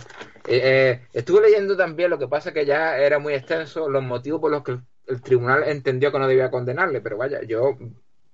Eh, 0.48 0.61
eh, 0.64 1.07
estuve 1.11 1.41
leyendo 1.41 1.76
también, 1.76 2.10
lo 2.10 2.18
que 2.18 2.30
pasa 2.30 2.53
que 2.53 2.65
ya 2.65 2.98
era 2.98 3.19
muy 3.19 3.34
extenso, 3.34 3.89
los 3.89 4.02
motivos 4.02 4.39
por 4.39 4.52
los 4.52 4.64
que 4.64 4.80
el 5.07 5.22
tribunal 5.22 5.65
entendió 5.65 6.14
que 6.14 6.19
no 6.19 6.30
debía 6.30 6.49
condenarle, 6.49 7.02
pero 7.02 7.18
vaya, 7.18 7.41
yo, 7.44 7.77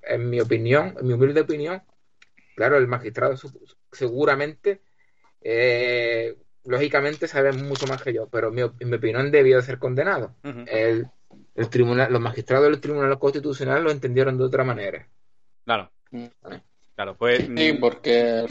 en 0.03 0.29
mi 0.29 0.39
opinión, 0.39 0.95
en 0.99 1.07
mi 1.07 1.13
humilde 1.13 1.41
opinión, 1.41 1.81
claro, 2.55 2.77
el 2.77 2.87
magistrado 2.87 3.35
seguramente, 3.91 4.83
eh, 5.41 6.37
lógicamente, 6.63 7.27
sabe 7.27 7.53
mucho 7.53 7.87
más 7.87 8.03
que 8.03 8.13
yo, 8.13 8.27
pero 8.27 8.49
en 8.49 8.53
mi, 8.53 8.95
opinión 8.95 9.31
debió 9.31 9.57
de 9.57 9.63
ser 9.63 9.79
condenado. 9.79 10.35
el, 10.67 11.07
tribunal, 11.69 12.11
los 12.11 12.21
magistrados 12.21 12.69
del 12.69 12.81
Tribunal 12.81 13.19
Constitucional 13.19 13.83
lo 13.83 13.91
entendieron 13.91 14.37
de 14.37 14.43
otra 14.43 14.63
manera. 14.63 15.07
Claro. 15.65 15.91
Claro, 16.95 17.15
pues. 17.17 17.47
Sí, 17.55 17.73
porque 17.73 18.45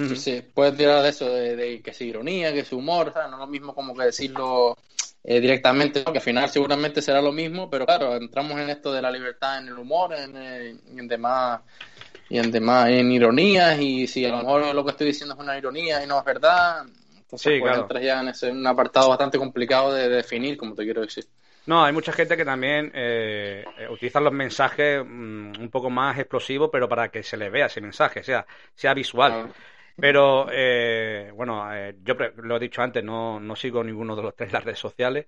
puedes 0.53 0.77
tirar 0.77 1.03
de 1.03 1.09
eso, 1.09 1.31
de, 1.31 1.81
que 1.83 1.91
es 1.91 2.01
ironía, 2.01 2.53
que 2.53 2.61
es 2.61 2.73
humor, 2.73 3.13
No 3.15 3.35
es 3.35 3.39
lo 3.39 3.47
mismo 3.47 3.75
como 3.75 3.95
que 3.95 4.07
decirlo 4.07 4.77
eh, 5.23 5.41
directamente, 5.41 6.03
que 6.03 6.19
al 6.19 6.21
final 6.21 6.49
seguramente 6.51 7.01
será 7.01 7.23
lo 7.23 7.31
mismo, 7.31 7.71
pero 7.71 7.87
claro, 7.87 8.17
entramos 8.17 8.59
en 8.59 8.71
esto 8.71 8.93
de 8.93 9.03
la 9.03 9.11
libertad 9.11 9.59
en 9.59 9.69
el 9.69 9.79
humor, 9.79 10.15
en, 10.15 10.37
eh, 10.37 10.77
en 10.97 11.07
demás 11.07 11.61
y 12.29 12.39
en 12.39 12.51
demás, 12.51 12.89
en 12.89 13.13
ironías, 13.13 13.79
y 13.81 14.07
si 14.09 14.25
a 14.25 14.31
lo 14.31 14.39
mejor 14.39 14.75
lo 14.75 14.85
que 14.85 14.91
estoy 14.91 15.09
diciendo 15.09 15.35
es 15.35 15.41
una 15.41 15.57
ironía 15.57 16.03
y 16.03 16.07
no 16.09 16.19
es 16.19 16.25
verdad, 16.25 16.85
entonces 17.15 17.61
pues 17.61 17.79
entras 17.79 18.03
ya 18.03 18.21
en, 18.21 18.29
ese, 18.29 18.51
un 18.51 18.67
apartado 18.67 19.11
bastante 19.11 19.39
complicado 19.39 19.93
de, 19.93 20.09
definir, 20.09 20.57
como 20.57 20.75
te 20.75 20.85
quiero 20.85 21.03
decir. 21.03 21.27
No, 21.67 21.85
hay 21.85 21.93
mucha 21.93 22.13
gente 22.13 22.37
que 22.37 22.45
también 22.45 22.91
eh, 22.95 23.65
utiliza 23.89 24.21
los 24.21 24.33
mensajes 24.33 25.05
mm, 25.05 25.61
un 25.61 25.71
poco 25.71 25.91
más 25.91 26.19
explosivos, 26.19 26.71
pero 26.73 26.89
para 26.89 27.09
que 27.09 27.23
se 27.23 27.37
le 27.37 27.51
vea 27.51 27.67
ese 27.67 27.81
mensaje, 27.81 28.23
sea, 28.25 28.47
sea 28.75 28.95
visual. 28.95 29.53
Pero, 29.97 30.49
eh, 30.51 31.31
bueno, 31.35 31.73
eh, 31.75 31.95
yo 32.03 32.15
lo 32.15 32.57
he 32.57 32.61
dicho 32.61 32.83
antes, 32.83 33.05
no, 33.05 33.39
no 33.41 33.57
sigo 33.57 33.85
ninguno 33.85 34.17
de 34.17 34.23
los 34.23 34.35
tres 34.35 34.53
las 34.53 34.65
redes 34.65 34.79
sociales. 34.79 35.27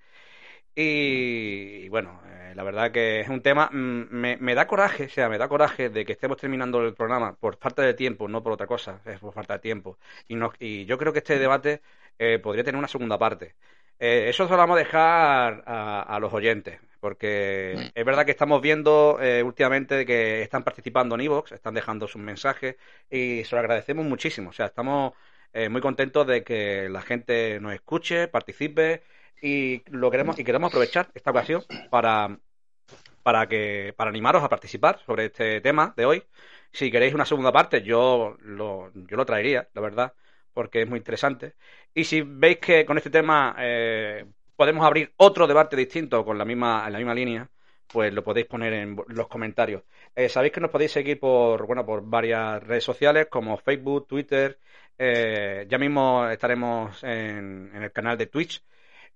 Y, 0.75 1.89
bueno, 1.91 2.23
eh, 2.27 2.55
la 2.57 2.65
verdad 2.65 2.93
que 2.93 3.21
es 3.21 3.29
un 3.29 3.43
tema, 3.43 3.71
mm, 3.73 4.09
me, 4.11 4.37
me, 4.39 4.55
da 4.55 4.67
coraje, 4.67 5.05
o 5.07 5.09
sea, 5.09 5.29
me 5.29 5.39
da 5.39 5.49
coraje 5.49 5.91
de 5.91 6.05
que 6.05 6.13
estemos 6.13 6.39
terminando 6.39 6.83
el 6.83 6.95
programa 6.95 7.35
por 7.37 7.57
falta 7.59 7.83
de 7.83 7.95
tiempo, 7.95 8.29
no 8.29 8.43
por 8.43 8.53
otra 8.53 8.67
cosa, 8.67 9.01
es 9.05 9.21
por 9.21 9.33
falta 9.35 9.55
de 9.55 9.61
tiempo. 9.61 9.99
Y, 10.29 10.37
no, 10.37 10.53
y 10.59 10.85
yo 10.87 10.99
creo 10.99 11.13
que 11.13 11.21
este 11.21 11.39
debate 11.39 11.83
podría 12.43 12.65
tener 12.65 12.79
una 12.79 12.89
segunda 12.89 13.19
parte. 13.19 13.55
Eh, 14.07 14.29
eso 14.29 14.45
se 14.45 14.51
lo 14.51 14.59
vamos 14.59 14.77
a 14.77 14.81
dejar 14.81 15.65
a, 15.67 16.19
los 16.21 16.31
oyentes, 16.35 16.79
porque 17.01 17.91
es 17.95 18.05
verdad 18.05 18.27
que 18.27 18.33
estamos 18.33 18.61
viendo 18.61 19.19
eh, 19.19 19.43
últimamente 19.43 20.05
que 20.05 20.43
están 20.43 20.63
participando 20.63 21.15
en 21.15 21.23
Evox, 21.23 21.53
están 21.53 21.73
dejando 21.73 22.07
sus 22.07 22.21
mensajes 22.21 22.77
y 23.09 23.45
se 23.45 23.57
lo 23.57 23.61
agradecemos 23.61 24.05
muchísimo. 24.05 24.51
O 24.51 24.53
sea, 24.53 24.67
estamos 24.67 25.15
eh, 25.55 25.71
muy 25.71 25.81
contentos 25.81 26.27
de 26.27 26.45
que 26.45 26.91
la 26.91 27.01
gente 27.01 27.59
nos 27.61 27.73
escuche, 27.73 28.29
participe 28.29 29.05
y 29.41 29.83
lo 29.91 30.11
queremos 30.11 30.39
y 30.39 30.45
queremos 30.45 30.69
aprovechar 30.69 31.09
esta 31.15 31.31
ocasión 31.31 31.65
para 31.89 32.39
para 33.23 33.49
que 33.49 33.95
para 33.97 34.11
animaros 34.11 34.43
a 34.43 34.51
participar 34.51 35.01
sobre 35.07 35.27
este 35.27 35.63
tema 35.63 35.95
de 35.97 36.05
hoy. 36.05 36.25
Si 36.73 36.91
queréis 36.91 37.15
una 37.15 37.25
segunda 37.25 37.53
parte, 37.53 37.81
yo 37.81 38.37
lo, 38.43 38.93
yo 38.95 39.17
lo 39.17 39.25
traería, 39.25 39.67
la 39.73 39.81
verdad 39.81 40.13
porque 40.55 40.83
es 40.83 40.89
muy 40.89 40.99
interesante. 40.99 41.55
Y 41.95 42.05
si 42.05 42.23
veis 42.23 42.59
que 42.59 42.87
con 42.87 42.97
este 42.99 43.11
tema 43.11 43.57
eh, 43.59 44.27
podemos 44.57 44.87
abrir 44.87 45.13
otro 45.19 45.47
debate 45.47 45.77
distinto 45.77 46.25
con 46.25 46.39
la 46.39 46.45
misma, 46.45 46.85
en 46.87 46.93
la 46.93 46.99
misma 46.99 47.15
línea, 47.15 47.51
pues 47.89 48.13
lo 48.15 48.25
podéis 48.25 48.47
poner 48.47 48.73
en 48.73 48.97
los 49.09 49.29
comentarios. 49.29 49.83
Eh, 50.15 50.29
sabéis 50.29 50.53
que 50.53 50.61
nos 50.61 50.71
podéis 50.71 50.93
seguir 50.93 51.21
por, 51.21 51.67
bueno, 51.67 51.85
por 51.87 52.03
varias 52.09 52.63
redes 52.63 52.85
sociales 52.85 53.27
como 53.31 53.59
Facebook, 53.59 54.07
Twitter. 54.09 54.59
Eh, 54.99 55.67
ya 55.69 55.79
mismo 55.79 56.29
estaremos 56.29 57.03
en, 57.05 57.71
el 57.75 57.93
canal 57.93 58.17
de 58.19 58.27
Twitch 58.27 58.63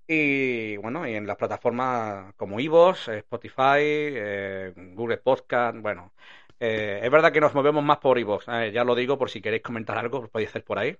y 0.06 0.76
bueno, 0.78 1.06
y 1.06 1.14
en 1.14 1.26
las 1.26 1.36
plataformas 1.36 2.34
como 2.36 2.60
Ivos, 2.60 3.08
Spotify, 3.08 4.72
Google 4.94 5.18
Podcast, 5.18 5.78
bueno. 5.80 6.12
es 6.58 7.10
verdad 7.10 7.32
que 7.32 7.40
nos 7.40 7.54
movemos 7.54 7.84
más 7.84 7.98
por 7.98 8.18
Ivos, 8.18 8.46
ya 8.46 8.84
lo 8.84 8.94
digo 8.94 9.18
por 9.18 9.30
si 9.30 9.40
queréis 9.40 9.62
comentar 9.62 9.98
algo, 9.98 10.22
lo 10.22 10.28
podéis 10.28 10.50
hacer 10.50 10.64
por 10.64 10.78
ahí 10.78 10.96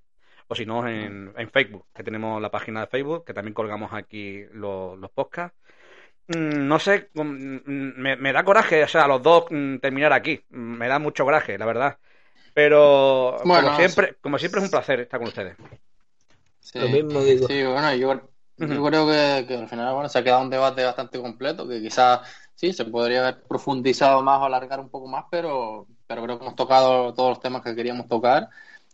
o 0.48 0.54
si 0.54 0.64
no 0.64 0.88
en, 0.88 1.32
Facebook, 1.52 1.86
que 1.94 2.02
tenemos 2.02 2.40
la 2.40 2.50
página 2.50 2.80
de 2.80 2.86
Facebook, 2.86 3.24
que 3.24 3.34
también 3.34 3.54
colgamos 3.54 3.92
aquí 3.92 4.44
los, 4.52 4.98
los 4.98 5.10
podcasts. 5.10 5.56
Mm, 6.28 6.66
no 6.66 6.78
sé, 6.78 7.10
mm, 7.14 7.60
me, 7.96 8.32
da 8.32 8.44
coraje, 8.44 8.82
o 8.82 8.88
sea, 8.88 9.06
los 9.06 9.22
dos 9.22 9.44
mm, 9.50 9.76
terminar 9.76 10.12
aquí. 10.12 10.42
Me 10.48 10.88
da 10.88 10.98
mucho 10.98 11.24
coraje, 11.24 11.58
la 11.58 11.66
verdad. 11.66 11.98
Pero 12.54 13.36
como 13.42 13.76
siempre, 13.76 14.16
como 14.20 14.38
siempre 14.38 14.60
es 14.60 14.64
un 14.64 14.70
placer 14.70 15.00
estar 15.00 15.20
con 15.20 15.28
ustedes. 15.28 15.56
Lo 16.74 16.88
mismo 16.88 17.20
digo. 17.20 17.46
Sí, 17.46 17.62
bueno, 17.64 17.94
yo, 17.94 18.20
creo 18.56 19.06
que, 19.46 19.54
al 19.54 19.68
final 19.68 19.94
bueno, 19.94 20.08
se 20.08 20.18
ha 20.18 20.24
quedado 20.24 20.42
un 20.42 20.50
debate 20.50 20.82
bastante 20.82 21.20
completo, 21.20 21.68
que 21.68 21.80
quizás 21.80 22.20
sí, 22.54 22.72
se 22.72 22.86
podría 22.86 23.20
haber 23.20 23.42
profundizado 23.42 24.22
más 24.22 24.40
o 24.40 24.46
alargar 24.46 24.80
un 24.80 24.88
poco 24.88 25.06
más, 25.08 25.26
pero, 25.30 25.86
pero 26.06 26.22
creo 26.24 26.38
que 26.38 26.44
hemos 26.44 26.56
tocado 26.56 27.14
todos 27.14 27.30
los 27.30 27.40
temas 27.40 27.62
que 27.62 27.74
queríamos 27.74 28.08
tocar 28.08 28.48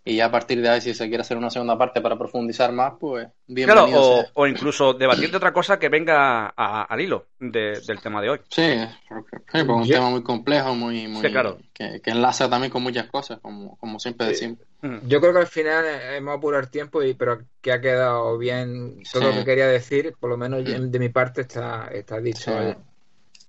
y 0.07 0.17
ya 0.17 0.27
a 0.27 0.31
partir 0.31 0.61
de 0.61 0.69
ahí, 0.69 0.81
si 0.83 0.93
se 0.93 1.09
quiere 1.09 1.23
hacer 1.23 1.39
una 1.39 1.49
segunda 1.49 1.79
parte 1.79 2.03
para 2.03 2.19
profundizar 2.19 2.71
más, 2.73 2.93
pues 3.01 3.27
bienvenido. 3.47 3.87
Claro, 3.87 4.31
o, 4.35 4.47
incluso 4.47 4.93
debatir 4.93 5.31
de 5.31 5.39
otra 5.39 5.55
cosa 5.55 5.79
que 5.79 5.89
venga 5.89 6.49
al 6.49 7.01
hilo 7.01 7.29
del 7.41 8.01
tema 8.03 8.21
de 8.21 8.29
hoy. 8.29 8.41
Sí, 8.51 8.77
porque, 9.09 9.39
es 9.53 9.65
un 9.67 9.89
tema 9.89 10.11
muy 10.11 10.23
complejo, 10.23 10.75
muy, 10.75 11.09
muy 11.09 11.23
claro. 11.23 11.59
que, 11.73 12.03
enlaza 12.05 12.51
también 12.51 12.71
con 12.71 12.83
muchas 12.83 13.07
cosas, 13.07 13.39
como, 13.41 13.79
como 13.79 13.99
siempre 13.99 14.27
decimos. 14.27 14.59
Yo 15.07 15.21
creo 15.23 15.33
que 15.33 15.39
al 15.39 15.47
final 15.47 15.87
hemos 16.15 16.37
apurar 16.37 16.67
tiempo, 16.67 17.03
y 17.03 17.15
pero 17.15 17.43
que 17.63 17.73
ha 17.73 17.81
quedado 17.81 18.37
bien 18.37 19.03
todo 19.11 19.23
lo 19.23 19.33
que 19.33 19.45
quería 19.47 19.69
decir, 19.69 20.15
por 20.21 20.29
lo 20.29 20.37
menos 20.37 20.63
de 20.65 20.99
mi 20.99 21.09
parte 21.09 21.41
está, 21.41 21.89
está 21.91 22.21
dicho. 22.21 22.53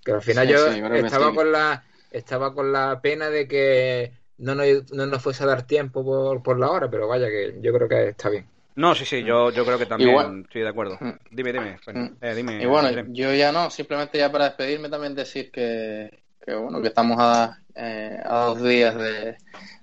Que 0.05 0.11
al 0.11 0.21
final 0.21 0.47
yo 0.47 0.67
estaba 0.67 1.33
con 1.33 1.51
la 1.51 1.83
estaba 2.11 2.53
con 2.53 2.71
la 2.71 3.01
pena 3.01 3.29
de 3.29 3.45
que 3.45 4.13
no 4.37 4.55
nos, 4.55 4.91
no 4.91 5.05
nos 5.05 5.21
fuese 5.21 5.43
a 5.43 5.47
dar 5.47 5.63
tiempo 5.63 6.03
por, 6.03 6.43
por 6.43 6.59
la 6.59 6.69
hora, 6.69 6.89
pero 6.89 7.07
vaya 7.07 7.27
que 7.27 7.57
yo 7.61 7.73
creo 7.73 7.87
que 7.87 8.09
está 8.09 8.29
bien. 8.29 8.45
No, 8.75 8.93
sí, 8.93 9.05
sí, 9.05 9.23
yo, 9.23 9.51
yo 9.51 9.65
creo 9.65 9.77
que 9.77 9.85
también 9.85 10.41
estoy 10.45 10.61
de 10.61 10.67
acuerdo. 10.67 10.97
Mm. 10.99 11.11
Dime, 11.31 11.53
dime. 11.53 11.79
Mm. 11.87 12.07
Eh, 12.21 12.35
dime 12.35 12.61
y 12.61 12.65
bueno, 12.65 12.89
yo 13.09 13.33
ya 13.33 13.51
no, 13.51 13.69
simplemente 13.69 14.17
ya 14.17 14.31
para 14.31 14.45
despedirme 14.45 14.89
también 14.89 15.15
decir 15.15 15.49
que, 15.49 16.23
que 16.45 16.53
bueno, 16.53 16.81
que 16.81 16.89
estamos 16.89 17.17
a, 17.19 17.57
eh, 17.73 18.19
a 18.23 18.45
dos 18.45 18.61
días 18.61 18.95
de, 18.95 19.37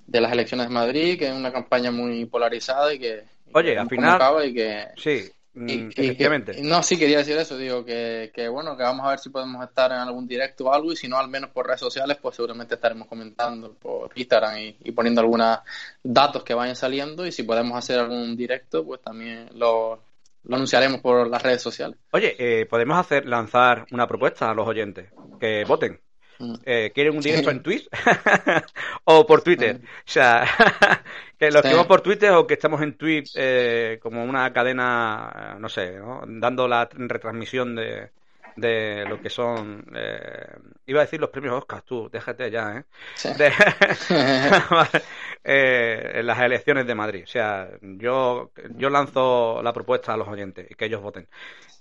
de 0.07 0.21
las 0.21 0.33
elecciones 0.33 0.69
de 0.69 0.75
Madrid, 0.75 1.19
que 1.19 1.29
es 1.29 1.35
una 1.35 1.53
campaña 1.53 1.91
muy 1.91 2.27
polarizada 2.27 2.93
y 2.93 2.99
que... 2.99 3.23
Oye, 3.55 3.79
al 3.79 3.89
final... 3.89 4.47
Y 4.47 4.55
que, 4.55 4.89
sí, 4.97 5.31
Mm, 5.55 5.91
efectivamente. 5.95 6.63
no, 6.63 6.83
sí, 6.83 6.99
quería 6.99 7.19
decir 7.19 7.37
eso, 7.37 7.59
digo, 7.59 7.85
que, 7.85 8.33
que, 8.35 8.49
bueno, 8.49 8.75
que 8.77 8.83
vamos 8.83 9.05
a 9.07 9.11
ver 9.11 9.19
si 9.19 9.29
podemos 9.29 9.63
estar 9.63 9.93
en 9.93 9.99
algún 9.99 10.27
directo 10.27 10.65
o 10.65 10.73
algo, 10.73 10.93
y 10.93 10.97
si 10.97 11.09
no, 11.09 11.19
al 11.19 11.29
menos 11.29 11.51
por 11.51 11.67
redes 11.67 11.81
sociales, 11.81 12.17
pues 12.21 12.37
seguramente 12.37 12.77
estaremos 12.77 13.07
comentando 13.07 13.75
por 13.75 14.11
Instagram 14.15 14.57
y, 14.81 14.93
poniendo 14.93 15.21
algunos 15.21 15.59
datos 16.03 16.43
que 16.43 16.55
vayan 16.55 16.77
saliendo, 16.77 17.27
y 17.27 17.33
si 17.33 17.43
podemos 17.43 17.77
hacer 17.77 17.99
algún 17.99 18.35
directo, 18.35 18.85
pues 18.85 19.03
también 19.03 19.51
lo, 19.55 20.03
lo 20.45 20.57
anunciaremos 20.57 21.01
por 21.01 21.29
las 21.29 21.43
redes 21.43 21.61
sociales. 21.61 21.99
Oye, 22.13 22.35
eh, 22.39 22.67
podemos 22.67 22.99
hacer 22.99 23.27
lanzar 23.27 23.85
una 23.91 24.07
propuesta 24.07 24.51
a 24.51 24.55
los 24.55 24.67
oyentes 24.67 25.11
que 25.39 25.65
voten. 25.65 26.01
Mm. 26.43 26.55
Eh, 26.65 26.91
¿Quieren 26.93 27.17
un 27.17 27.23
directo 27.23 27.51
en 27.51 27.63
Twitch? 27.63 27.89
o 29.05 29.25
por 29.25 29.43
Twitter. 29.43 29.79
Mm. 29.79 29.85
O 29.85 29.89
sea, 30.05 30.45
que 31.39 31.51
lo 31.51 31.61
escribamos 31.61 31.87
por 31.87 32.01
Twitter 32.01 32.33
o 32.33 32.47
que 32.47 32.55
estemos 32.55 32.83
en 32.83 32.95
Twitch 32.95 33.33
eh, 33.37 34.01
como 34.03 34.25
una 34.25 34.53
cadena, 34.53 35.57
no 35.61 35.69
sé, 35.69 36.01
dando 36.27 36.67
la 36.67 36.89
retransmisión 36.91 37.77
de, 37.77 38.11
de 38.57 39.05
lo 39.09 39.21
que 39.21 39.31
son. 39.31 39.85
Eh, 39.95 40.57
iba 40.87 41.01
a 41.01 41.05
decir 41.05 41.21
los 41.21 41.31
premios 41.31 41.55
Oscar, 41.55 41.83
tú, 41.83 42.09
déjate 42.11 42.51
ya, 42.51 42.79
¿eh? 42.79 42.85
¿eh? 45.45 46.11
en 46.15 46.27
las 46.27 46.41
elecciones 46.41 46.87
de 46.87 46.95
Madrid. 46.95 47.25
O 47.25 47.27
sea, 47.27 47.69
yo, 47.81 48.53
yo 48.77 48.91
lanzo 48.91 49.63
la 49.63 49.73
propuesta 49.73 50.13
a 50.13 50.17
los 50.17 50.29
oyentes 50.29 50.71
y 50.71 50.75
que 50.75 50.87
ellos 50.87 51.03
voten. 51.03 51.29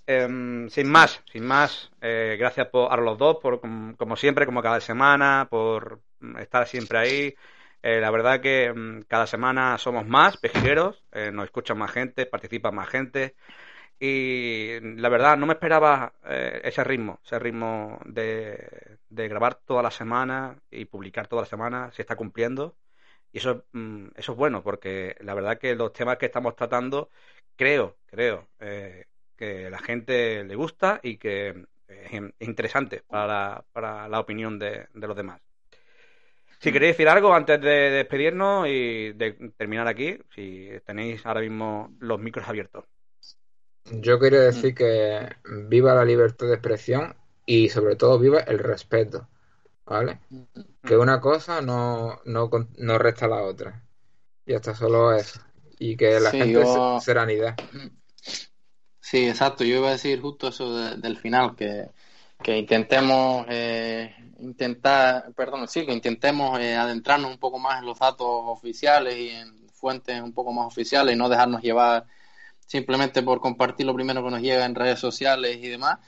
Em, 0.06 0.68
sin 0.68 0.90
más, 0.90 1.22
sin 1.30 1.44
más, 1.46 1.90
eh, 2.00 2.36
gracias 2.38 2.68
por, 2.68 2.92
a 2.92 2.96
los 2.96 3.16
dos, 3.18 3.36
por 3.40 3.60
como, 3.60 4.16
siempre, 4.16 4.46
como 4.46 4.62
cada 4.62 4.80
semana, 4.80 5.46
por 5.50 6.00
estar 6.38 6.66
siempre 6.66 6.98
ahí. 6.98 7.34
Eh, 7.82 8.00
la 8.00 8.10
verdad 8.10 8.40
que 8.40 8.72
mm, 8.72 9.02
cada 9.08 9.26
semana 9.26 9.78
somos 9.78 10.06
más 10.06 10.36
pejileros, 10.36 11.02
nos 11.32 11.44
escucha 11.44 11.74
más 11.74 11.90
gente, 11.92 12.26
participa 12.26 12.70
más 12.70 12.88
gente. 12.88 13.34
Y 14.04 14.80
la 14.80 15.08
verdad, 15.08 15.36
no 15.36 15.46
me 15.46 15.52
esperaba 15.52 16.12
eh, 16.24 16.60
ese 16.64 16.82
ritmo, 16.82 17.20
ese 17.24 17.38
ritmo 17.38 18.00
de, 18.04 18.98
grabar 19.08 19.54
toda 19.64 19.80
la 19.80 19.92
semana 19.92 20.58
y 20.72 20.86
publicar 20.86 21.28
toda 21.28 21.42
la 21.42 21.46
semana, 21.46 21.92
se 21.92 22.02
está 22.02 22.16
cumpliendo. 22.16 22.74
Y 23.32 23.38
eso, 23.38 23.64
mm, 23.70 24.08
eso 24.16 24.32
es 24.32 24.38
bueno, 24.38 24.60
porque 24.60 25.14
la 25.20 25.34
verdad 25.34 25.56
que 25.56 25.76
los 25.76 25.92
temas 25.92 26.16
que 26.18 26.26
estamos 26.26 26.56
tratando, 26.56 27.10
creo, 27.54 27.96
creo, 28.06 28.48
eh, 28.58 29.06
que 29.36 29.70
la 29.70 29.78
gente 29.78 30.42
le 30.42 30.56
gusta 30.56 30.98
y 31.00 31.16
que 31.16 31.64
es 31.86 32.12
interesante 32.40 33.02
para, 33.06 33.64
para 33.72 34.08
la 34.08 34.18
opinión 34.18 34.58
de, 34.58 34.88
de 34.92 35.06
los 35.06 35.16
demás. 35.16 35.40
Si 36.58 36.70
mm. 36.70 36.72
queréis 36.72 36.94
decir 36.94 37.08
algo 37.08 37.32
antes 37.34 37.60
de 37.60 37.90
despedirnos 37.90 38.66
y 38.66 39.12
de 39.12 39.52
terminar 39.56 39.86
aquí, 39.86 40.18
si 40.34 40.70
tenéis 40.84 41.24
ahora 41.24 41.40
mismo 41.42 41.94
los 42.00 42.18
micros 42.18 42.48
abiertos. 42.48 42.84
Yo 43.90 44.18
quería 44.18 44.40
decir 44.40 44.74
que 44.74 45.28
viva 45.68 45.94
la 45.94 46.04
libertad 46.04 46.46
de 46.46 46.54
expresión 46.54 47.16
y 47.44 47.68
sobre 47.68 47.96
todo 47.96 48.18
viva 48.18 48.40
el 48.40 48.58
respeto, 48.58 49.28
¿vale? 49.84 50.20
Que 50.82 50.96
una 50.96 51.20
cosa 51.20 51.60
no, 51.60 52.20
no, 52.24 52.50
no 52.78 52.98
resta 52.98 53.26
la 53.26 53.42
otra. 53.42 53.82
Y 54.46 54.54
hasta 54.54 54.74
solo 54.74 55.12
eso. 55.12 55.40
Y 55.78 55.96
que 55.96 56.20
la 56.20 56.30
gente 56.30 56.64
serenidad. 57.00 57.56
Sí, 59.00 59.28
exacto. 59.28 59.64
Yo 59.64 59.76
iba 59.76 59.88
a 59.88 59.92
decir 59.92 60.20
justo 60.20 60.48
eso 60.48 60.74
del 60.74 61.18
final, 61.18 61.56
que, 61.56 61.90
que 62.42 62.56
intentemos 62.56 63.46
eh, 63.48 64.14
intentar, 64.38 65.32
perdón, 65.34 65.68
sí, 65.68 65.84
que 65.84 65.92
intentemos 65.92 66.58
eh, 66.60 66.76
adentrarnos 66.76 67.30
un 67.30 67.38
poco 67.38 67.58
más 67.58 67.80
en 67.80 67.86
los 67.86 67.98
datos 67.98 68.26
oficiales 68.26 69.16
y 69.16 69.30
en 69.30 69.68
fuentes 69.68 70.20
un 70.22 70.32
poco 70.32 70.52
más 70.52 70.66
oficiales 70.66 71.14
y 71.14 71.18
no 71.18 71.28
dejarnos 71.28 71.62
llevar 71.62 72.06
simplemente 72.66 73.22
por 73.22 73.40
compartir 73.40 73.86
lo 73.86 73.94
primero 73.94 74.24
que 74.24 74.30
nos 74.30 74.40
llega 74.40 74.64
en 74.64 74.74
redes 74.74 74.98
sociales 74.98 75.58
y 75.60 75.68
demás, 75.68 75.98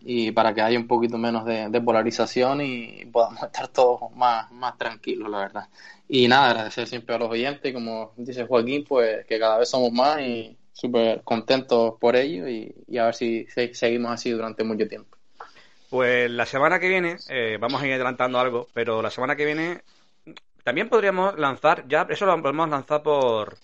y 0.00 0.32
para 0.32 0.54
que 0.54 0.62
haya 0.62 0.78
un 0.78 0.86
poquito 0.86 1.18
menos 1.18 1.44
de, 1.44 1.80
polarización 1.80 2.60
y 2.60 3.04
podamos 3.06 3.42
estar 3.44 3.68
todos 3.68 4.10
más, 4.14 4.50
más 4.52 4.78
tranquilos, 4.78 5.30
la 5.30 5.38
verdad. 5.38 5.68
Y 6.08 6.28
nada, 6.28 6.50
agradecer 6.50 6.86
siempre 6.86 7.14
a 7.14 7.18
los 7.18 7.30
oyentes, 7.30 7.72
como 7.72 8.12
dice 8.16 8.46
Joaquín, 8.46 8.84
pues 8.86 9.24
que 9.26 9.38
cada 9.38 9.58
vez 9.58 9.68
somos 9.68 9.92
más 9.92 10.20
y 10.20 10.56
súper 10.72 11.22
contentos 11.22 11.94
por 12.00 12.16
ello 12.16 12.48
y, 12.48 12.74
a 12.98 13.04
ver 13.04 13.14
si 13.14 13.46
seguimos 13.72 14.12
así 14.12 14.30
durante 14.30 14.64
mucho 14.64 14.86
tiempo. 14.88 15.16
Pues 15.88 16.30
la 16.30 16.44
semana 16.44 16.80
que 16.80 16.88
viene, 16.88 17.16
eh, 17.28 17.56
vamos 17.60 17.80
a 17.80 17.86
ir 17.86 17.94
adelantando 17.94 18.38
algo, 18.38 18.66
pero 18.74 19.00
la 19.00 19.10
semana 19.10 19.36
que 19.36 19.44
viene 19.44 19.82
también 20.64 20.88
podríamos 20.88 21.38
lanzar, 21.38 21.86
ya 21.88 22.06
eso 22.08 22.26
lo 22.26 22.40
podemos 22.42 22.68
lanzar 22.68 23.02
por, 23.02 23.58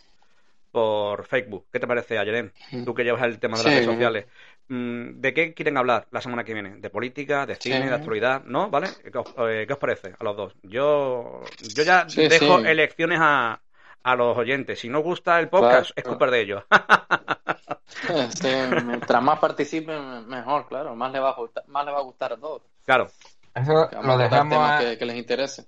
por 0.71 1.27
Facebook. 1.27 1.67
¿Qué 1.73 1.81
te 1.81 1.87
parece, 1.87 2.19
Ayeren? 2.19 2.53
Mm. 2.71 2.85
Tú 2.85 2.95
que 2.95 3.05
llevas 3.05 3.23
el 3.23 3.39
tema 3.39 3.59
de 3.59 3.65
las 3.65 3.73
redes 3.73 3.87
sociales. 3.87 4.27
Mm, 4.69 5.21
¿De 5.21 5.35
qué 5.35 5.55
quieren 5.55 5.77
hablar 5.77 6.07
la 6.11 6.21
semana 6.21 6.45
que 6.45 6.55
viene? 6.55 6.77
¿De 6.77 6.91
política, 6.91 7.47
de 7.47 7.57
cine, 7.57 7.89
de 7.89 7.95
actualidad? 7.95 8.45
¿No? 8.45 8.71
¿Vale? 8.71 8.89
¿Qué 9.03 9.19
os, 9.19 9.35
eh, 9.39 9.67
parece 9.81 10.15
a 10.19 10.25
los 10.25 10.37
dos? 10.37 10.55
Yo, 10.63 11.43
yo 11.75 11.83
ya 11.83 12.05
dejo 12.05 12.61
elecciones 12.61 13.19
a, 13.21 13.61
a 14.03 14.17
los 14.17 14.37
oyentes. 14.37 14.79
Si 14.79 14.89
no 14.89 15.01
gusta 15.01 15.41
el 15.41 15.49
podcast, 15.49 15.91
es 15.97 16.05
culpa 16.05 16.31
de 16.31 16.41
ellos. 16.41 16.65
mientras 18.85 19.23
más 19.23 19.39
participen, 19.39 20.29
mejor, 20.29 20.69
claro. 20.69 20.95
Más 20.95 21.13
le 21.13 21.19
va 21.19 21.31
a 21.31 21.35
gustar, 21.35 21.65
más 21.67 21.85
le 21.85 21.93
va 21.93 21.99
a, 21.99 22.03
gustar 22.03 22.33
a 22.33 22.37
todos. 22.37 22.63
Claro. 22.85 23.09
Eso 23.55 23.91
lo 24.03 24.19
dejamos 24.19 24.81
que 24.97 25.05
les 25.05 25.17
interese 25.17 25.67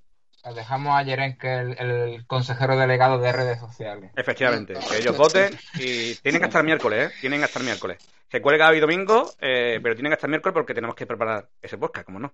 dejamos 0.51 0.94
a 0.94 1.02
Yeren, 1.02 1.36
que 1.39 1.55
es 1.55 1.81
el, 1.81 2.27
consejero 2.27 2.77
delegado 2.77 3.19
de 3.19 3.32
redes 3.32 3.60
sociales. 3.60 4.10
Efectivamente, 4.16 4.74
que 4.74 4.98
ellos 4.98 5.16
voten 5.16 5.56
y 5.74 6.14
tienen 6.16 6.40
que 6.40 6.48
estar 6.48 6.64
miércoles, 6.64 7.10
¿eh? 7.10 7.14
Tienen 7.20 7.40
que 7.40 7.47
estar 7.47 7.62
miércoles. 7.62 7.98
Se 8.28 8.40
cuelga 8.40 8.69
hoy 8.69 8.81
domingo, 8.81 9.31
eh, 9.40 9.78
pero 9.82 9.94
tienen 9.94 10.10
que 10.10 10.14
estar 10.14 10.28
miércoles 10.28 10.55
porque 10.55 10.74
tenemos 10.74 10.97
que 10.97 11.06
preparar 11.06 11.48
ese 11.60 11.78
podcast, 11.78 12.06
como 12.06 12.19
no. 12.19 12.32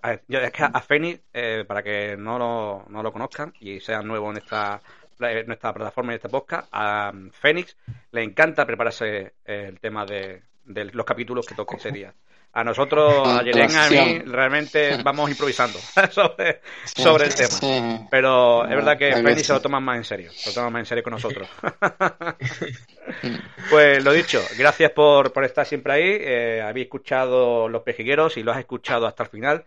es 0.00 0.52
que 0.52 0.62
a 0.62 0.80
Fénix, 0.80 1.20
eh, 1.32 1.64
para 1.66 1.82
que 1.82 2.16
no 2.16 2.38
lo, 2.38 2.84
no 2.88 3.02
lo 3.02 3.12
conozcan 3.12 3.52
y 3.60 3.80
sean 3.80 4.06
nuevos 4.06 4.30
en 4.36 4.42
esta, 4.42 4.80
nuestra 5.18 5.74
plataforma 5.74 6.12
y 6.12 6.16
este 6.16 6.28
podcast, 6.28 6.68
a 6.72 7.12
Fénix 7.32 7.76
le 8.12 8.22
encanta 8.22 8.64
prepararse 8.64 9.34
el 9.44 9.78
tema 9.80 10.06
de, 10.06 10.42
de 10.64 10.84
los 10.86 11.04
capítulos 11.04 11.46
que 11.46 11.54
toque 11.54 11.76
ese 11.76 11.90
día. 11.90 12.14
A 12.54 12.64
nosotros, 12.64 13.26
a 13.26 13.42
Yeren, 13.42 13.74
a 13.74 13.88
mí, 13.88 14.18
realmente 14.26 14.96
vamos 15.02 15.30
improvisando 15.30 15.78
sobre, 16.10 16.60
sobre 16.84 17.24
el 17.24 17.34
tema. 17.34 18.06
Pero 18.10 18.64
es 18.64 18.70
verdad 18.70 18.98
que 18.98 19.14
Feni 19.14 19.42
se 19.42 19.54
lo 19.54 19.62
toma 19.62 19.80
más 19.80 19.96
en 19.96 20.04
serio, 20.04 20.30
se 20.32 20.50
lo 20.50 20.54
toma 20.54 20.68
más 20.68 20.80
en 20.80 20.86
serio 20.86 21.02
con 21.02 21.14
nosotros. 21.14 21.48
pues 23.70 24.04
lo 24.04 24.12
dicho, 24.12 24.42
gracias 24.58 24.90
por, 24.90 25.32
por 25.32 25.44
estar 25.44 25.64
siempre 25.64 25.94
ahí. 25.94 26.18
Eh, 26.20 26.62
habéis 26.62 26.86
escuchado 26.86 27.68
Los 27.68 27.82
Pejigueros 27.82 28.36
y 28.36 28.42
lo 28.42 28.52
has 28.52 28.58
escuchado 28.58 29.06
hasta 29.06 29.22
el 29.22 29.30
final. 29.30 29.64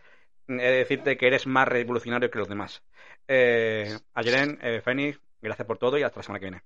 He 0.47 0.53
de 0.53 0.77
decirte 0.77 1.17
que 1.17 1.25
eres 1.25 1.47
más 1.47 1.67
revolucionario 1.67 2.29
que 2.29 2.37
los 2.37 2.47
demás. 2.47 2.83
Eh, 3.27 3.97
a 4.13 4.21
Yeren, 4.21 4.59
eh, 4.61 4.79
gracias 5.41 5.67
por 5.67 5.79
todo 5.79 5.97
y 5.97 6.03
hasta 6.03 6.19
la 6.19 6.23
semana 6.23 6.39
que 6.39 6.45
viene. 6.45 6.61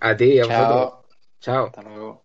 A 0.00 0.16
ti, 0.16 0.40
a 0.40 0.46
vosotros. 0.46 1.04
Chao. 1.38 1.66
Hasta 1.66 1.82
luego. 1.82 2.23